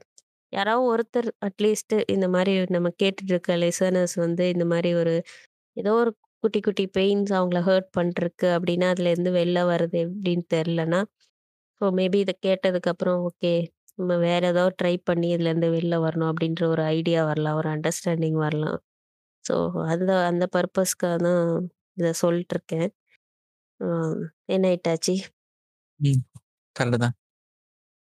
யாராவது 0.54 0.86
ஒருத்தர் 0.92 1.30
அட்லீஸ்ட் 1.48 1.96
இந்த 2.14 2.28
மாரி 2.34 2.54
நம்ம 2.76 2.90
கேட்டுட்டு 3.00 3.32
இருக்க 3.34 3.56
லிசனர்ஸ் 3.60 4.16
வந்து 4.24 4.44
இந்த 4.54 4.66
மாரி 4.72 4.92
ஒரு 5.02 5.14
ஏதோ 5.78 5.92
ஒரு 6.02 6.12
குட்டி 6.44 6.60
குட்டி 6.62 6.86
பெயின்ஸ் 6.96 7.32
அவங்கள 7.38 7.60
ஹர்ட் 7.68 7.90
பண்ணிருக்கு 7.98 8.48
அப்படின்னா, 8.56 8.88
அதுலேருந்து 8.94 9.32
வெளில 9.38 9.60
வர்றது 9.72 9.98
எப்படின்னு 10.06 10.46
தெரிலன்னா, 10.56 11.02
ஸோ 11.82 11.92
மேபி 12.00 12.20
இத 12.26 12.34
கேட்டதுக்கப்புறம் 12.46 13.22
ஓகே 13.30 13.54
நம்ம 14.00 14.14
வேற 14.26 14.44
ஏதாவது 14.54 14.76
ட்ரை 14.82 14.96
பண்ணி 15.06 15.28
இதுலேருந்து 15.36 15.70
வெளில 15.76 15.98
வரணும் 16.06 16.32
அப்படின்ற 16.32 16.64
ஒரு 16.74 16.84
ஐடியா 16.96 17.22
வரலாம். 17.30 17.60
ஒரு 17.62 17.70
அண்டர்ஸ்டாண்டிங் 17.76 18.40
வரலாம். 18.46 18.80
ஸோ 19.46 19.56
அந்த 19.94 20.12
அந்த 20.32 20.46
பர்ப்பஸ்க்காக 20.56 21.18
தான் 21.28 21.44
இத 21.98 22.12
சொல்லிட்டுருக்கேன். 22.24 22.90
ஆ 23.80 23.88
என்ன 24.50 24.68
இட்டாச்சி? 24.78 25.16
ம். 26.00 26.22
கரெக்ட்டு 26.76 27.00
தான். 27.00 27.16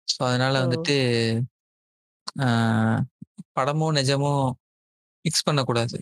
ஸோ 0.07 0.19
அதனால! 0.27 0.55
வந்துட்டு 0.57 0.95
படமும், 3.53 3.95
நிஜமும் 3.95 4.45
மிக்ஸ் 5.25 5.45
பண்ணக்கூடாது. 5.45 5.97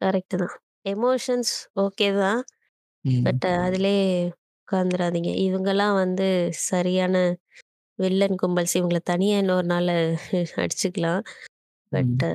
கரெக்ட்டு 0.00 0.36
தான். 0.36 0.54
எமோஷன்ஸ் 0.88 1.52
ஓகே 1.80 2.08
தான். 2.16 2.40
ம். 3.04 3.22
பட் 3.22 3.44
அதிலயே 3.58 4.04
உட்காந்துராதீங்க. 4.62 5.30
இவங்கலாம் 5.46 5.94
வந்து 5.94 6.28
சரியான 6.68 7.16
வில்லன் 7.98 8.36
கும்பல்ஸ். 8.42 8.74
இவங்கள 8.74 9.00
தனியா 9.04 9.38
இன்னொரு 9.38 9.66
நாள் 9.66 9.90
அடிச்சுக்கலாம். 10.62 11.22
பட் 11.92 12.24
ம். 12.24 12.26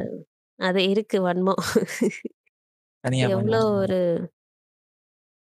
அது 0.59 0.81
இருக்கு 0.89 1.17
வன்மம். 1.27 1.63
தனியா 3.03 3.27
எவ்வளோ. 3.29 3.59
ஒரு 3.77 3.99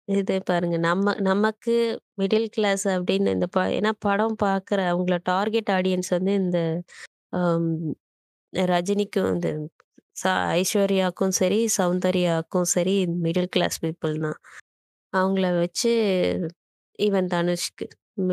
இது 0.10 0.36
பாருங்க. 0.50 0.76
நம்ம 0.86 1.14
நமக்கு 1.22 1.74
மிடில் 2.18 2.48
கிளாஸ் 2.50 2.86
அப்படின்னு 2.88 3.34
இந்த 3.36 3.48
ப 3.48 3.60
ஏன்னா 3.78 3.92
படம் 4.00 4.38
பார்க்குற 4.44 4.80
அவங்கள 4.92 5.18
டார்கெட் 5.24 5.70
ஆடியன்ஸ் 5.78 6.10
வந்து 6.16 6.34
இந்த 6.36 6.60
அம் 7.40 7.70
ரஜினிக்கும் 8.54 9.30
இந்த 9.36 9.50
ச 10.22 10.26
சரி, 11.40 11.60
சௌந்தர்யாவுக்கும் 11.78 12.70
சரி 12.76 12.96
மிடில் 13.26 13.52
கிளாஸ் 13.56 13.78
பீப்பிள் 13.84 14.16
தான். 14.26 14.40
அவங்கள 15.14 15.48
வச்சு 15.62 15.92
ஈவன் 17.00 17.30
தனுஷ்க்கு 17.34 17.88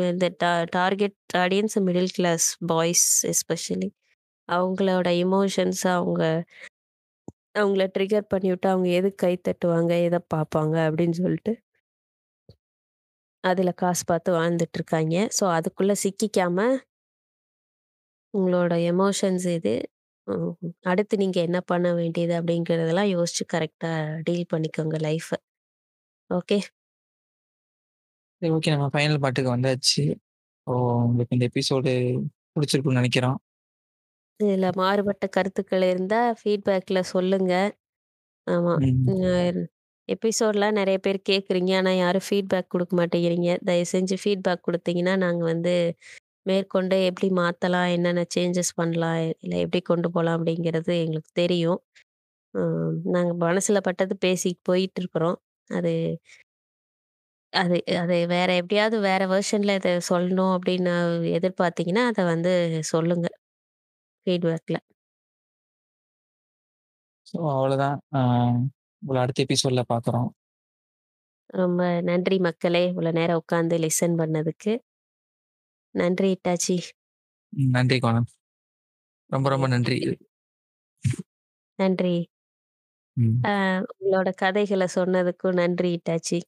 இந்த 0.07 0.27
டா 0.43 0.51
target 0.77 1.17
audience 1.37 1.77
middle 1.87 2.11
class 2.17 2.47
boys 2.71 3.07
especially. 3.33 3.89
அவங்களோட 4.49 5.07
எமோஷன்ஸ் 5.25 5.83
அவங்க 5.95 6.23
அவங்கள 7.55 7.83
ட்ரிகர் 7.95 8.31
பண்ணிவிட்டு 8.33 8.67
அவங்க 8.73 8.89
எதுக்கு 8.99 9.21
கை 9.23 9.33
தட்டுவாங்க, 9.47 9.91
எத 10.07 10.17
பார்ப்பாங்க 10.33 10.75
அப்படின்னு 10.87 11.17
சொல்லிட்டு 11.23 11.53
அதில 13.43 13.69
காசு 13.75 14.03
பார்த்து 14.05 14.29
வாழ்ந்துட்டுருக்காய்ங்க. 14.33 15.17
ஸோ 15.37 15.43
அதுக்குள்ள 15.53 15.93
சிக்கிக்காம 16.03 16.59
உங்களோட 18.33 18.73
எமோஷன்ஸ் 18.91 19.45
எது? 19.53 19.73
ம் 20.27 20.53
அடுத்து 20.85 21.15
நீங்க 21.17 21.37
என்ன 21.41 21.59
பண்ண 21.69 21.87
வேண்டியது 21.93 22.33
அப்படிங்கிறதெல்லாம் 22.39 23.11
யோசிச்சு 23.15 23.45
கரெக்ட்டா 23.53 23.91
டீல் 24.27 24.51
பண்ணிக்கோங்க 24.53 24.97
லைஃப. 25.03 25.29
ஓகே. 26.29 26.57
சரி 28.41 28.51
ஓகே. 28.55 28.71
நம்ம 28.73 28.87
ஃபைனல் 28.93 29.21
பார்ட்டுக்கு 29.21 29.53
வந்தாச்சு. 29.53 30.03
ஸோ 30.67 30.73
உங்களுக்கு 31.03 31.35
இந்த 31.37 31.47
எபிசோடு 31.51 31.91
புடிச்சிருக்கும்னு 32.55 32.99
நெனைக்கிறோம். 33.01 33.39
இதில 34.39 34.65
மாறுபட்ட 34.77 35.25
கருத்துக்கள் 35.29 35.85
இருந்தா 35.87 36.19
ஃபீட்பேக்ல 36.39 36.99
சொல்லுங்க. 37.11 37.53
ஆமா. 38.47 38.75
ம். 38.77 39.13
எபிசோட்லாம் 40.09 40.77
நிறைய 40.79 40.97
பேர் 40.99 41.19
கேட்குறீங்க. 41.29 41.71
ஆனா 41.79 41.91
யாரும் 41.97 42.25
ஃபீட்பேக் 42.27 42.71
குடுக்க 42.73 42.93
மாட்டேங்கிறீங்க. 42.99 43.49
தயவு 43.67 43.87
செஞ்சு 43.93 44.17
ஃபீட்பேக் 44.23 44.65
குடுத்தீங்கன்னா, 44.67 45.15
நாங்க 45.25 45.43
வந்து 45.45 45.73
மேற்கொண்டு 46.45 46.97
எப்படி 47.09 47.29
மாத்தலாம், 47.39 47.89
என்னென்ன 47.95 48.23
சேஞ்சஸ் 48.35 48.73
பண்ணலாம், 48.79 49.19
இல்ல 49.39 49.55
எப்படி 49.63 49.81
கொண்டு 49.85 50.09
போலாம் 50.11 50.37
அப்படிங்கிறது 50.39 50.93
எங்களுக்கு 51.05 51.33
தெரியும். 51.43 51.81
நாங்கள் 52.53 53.13
நாங்க 53.15 53.33
மனசுல 53.45 53.79
பட்டது 53.87 54.15
பேசிட்டு 54.25 54.61
போயிட்டுருக்குறோம். 54.69 55.37
அது 55.69 55.91
அது 57.53 57.75
அது 58.01 58.15
வேற 58.27 58.49
எப்படியாவது 58.59 58.97
வேற 59.05 59.21
வெர்ஷன்ல 59.31 59.75
இத 59.79 59.89
சொல்லணும் 60.09 60.53
அப்படின்னு 60.55 60.93
எதிர்பார்த்தீங்கன்னா, 61.37 62.03
அத 62.11 62.19
வந்து 62.31 62.53
சொல்லுங்க. 62.91 63.27
ஃபீட்பேக்ல. 64.27 64.79
ஸோ 67.27 67.37
அவ்வளோதான். 67.51 67.97
உங்கள 69.07 69.19
அடுத்த 69.23 69.45
எபிசோட்ல 69.45 69.83
பார்க்குறோம். 69.89 70.29
ரொம்ப 71.53 71.79
நன்றி 72.07 72.37
மக்களே! 72.45 72.83
இவ்வளோ 72.91 73.11
நேரம் 73.13 73.41
உட்காந்து 73.41 73.81
லிசன் 73.83 74.17
பண்ணதுக்கு. 74.19 74.73
நன்றி 75.95 76.29
இட்டாச்சி. 76.31 76.77
நன்றி 77.71 77.97
கோணம். 77.99 78.27
ரொம்ப 79.29 79.47
ரொம்ப 79.51 79.67
நன்றி. 79.73 79.97
நன்றி. 81.79 82.15
உங்களோட 83.93 84.29
கதைகள 84.41 84.83
சொன்னதுக்கும் 84.95 85.59
நன்றி 85.59 85.89
இட்டாச்சி. 85.93 86.39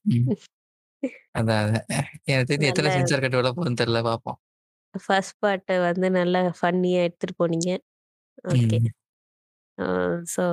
அதான். 1.34 1.70
எனக்கு 2.30 2.68
எத்தன 2.68 2.92
சென்சார் 2.94 3.24
போகுதுன்னு 3.48 3.80
தெரியல 3.82 4.02
பார்ப்போம். 4.04 4.40
ஃபர்ஸ்ட் 4.94 5.36
பார்ட்ட 5.40 5.78
வந்து 5.82 6.08
நல்லா 6.16 6.42
ஃபன்னியா 6.58 7.00
எடுத்துட்டு 7.06 7.34
போனீங்க. 7.40 7.70
ஓகே. 8.52 8.78
ஆ 9.80 9.84
ஸோ 10.34 10.44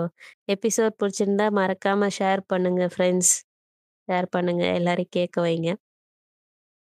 எபிசோட் 0.47 0.97
புடிச்சிருந்தா 1.01 1.47
மறக்காம 1.59 2.09
ஷேர் 2.19 2.41
பண்ணுங்க 2.47 2.83
ஃப்ரெண்ட்ஸ். 2.95 3.33
ஷேர் 4.07 4.27
பண்ணுங்க. 4.29 4.63
எல்லாரையும் 4.73 5.15
கேட்க 5.17 5.37
வைங்க. 5.41 5.69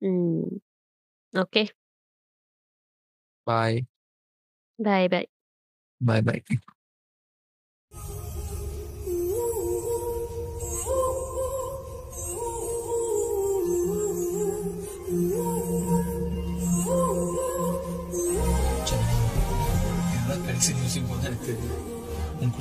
ம். 0.01 0.51
Okay. 1.33 1.63
Bye. 3.47 3.77
Bye 4.79 5.07
bye. 5.07 5.27
Bye 6.01 6.21
bye. 6.21 6.43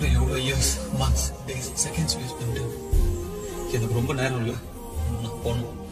உன் 0.01 0.14
எவ்வளோ 0.14 0.43
years, 0.43 0.72
months, 1.01 1.27
days, 1.47 1.70
seconds 1.85 2.16
waste 2.20 2.39
பண்ணிட்டு. 2.39 2.89
எனக்கு 3.72 3.94
ரொம்ப 3.94 4.12
நேரம் 4.12 4.36
இல்லை. 4.36 4.55
நான் 5.22 5.43
போகணும். 5.44 5.89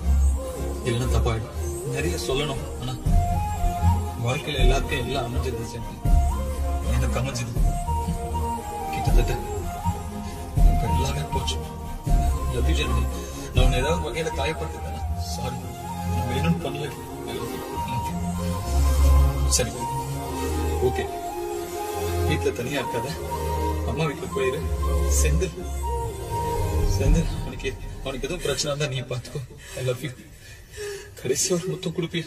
இல்லைன்னா 0.84 1.16
தப்பாயிடும். 1.16 1.86
நிறைய 1.86 2.16
சொல்லணும். 2.16 2.80
ஆனால் 2.80 2.98
வாழ்க்கையில் 4.18 4.70
எல்லாத்தையும் 4.70 5.06
எல்லாம் 5.06 5.24
அமைஞ்சது 5.26 5.80
எனக்கு 6.92 7.20
அமைஞ்சது. 7.20 7.52
கிட்டத்தட்ட. 8.90 9.36
எனக்கு 10.56 10.94
எல்லாமே 10.94 11.20
போச்சு. 11.32 11.56
லவ் 12.52 12.70
யூ 12.70 12.86
நான் 13.54 13.64
உன்னை 13.64 13.78
ஏதாவது 13.78 14.02
வகையில் 14.02 14.32
காயப்படுத்திட்டேன் 14.32 15.18
சாரி 15.18 15.54
நான் 16.14 16.28
வேணும்னு 16.28 16.66
பண்ணல. 16.66 16.90
சரி 19.48 19.70
ஓகே 20.84 21.06
வீட்டில் 22.26 22.52
தனியாக 22.52 22.86
இருக்காத. 22.86 23.10
அம்மா 23.88 24.04
வீட்டுக்கு 24.04 24.34
போயிரு. 24.34 24.60
செந்தில் 25.20 25.56
செந்து 26.96 27.20
உனக்கு 27.46 27.70
உனக்கு 28.04 28.26
எதுவும் 28.26 28.44
பிரச்சனை 28.44 28.68
இருந்தா 28.70 28.88
நீ 28.88 29.00
பாத்துக்கோ 29.10 29.40
ஐ 29.76 29.84
லவ் 29.84 30.04
யூ 30.04 30.10
கடைசி 31.20 31.48
ஒரு 31.54 31.66
முத்தம் 31.68 31.96
கொடுப்பியா 31.96 32.26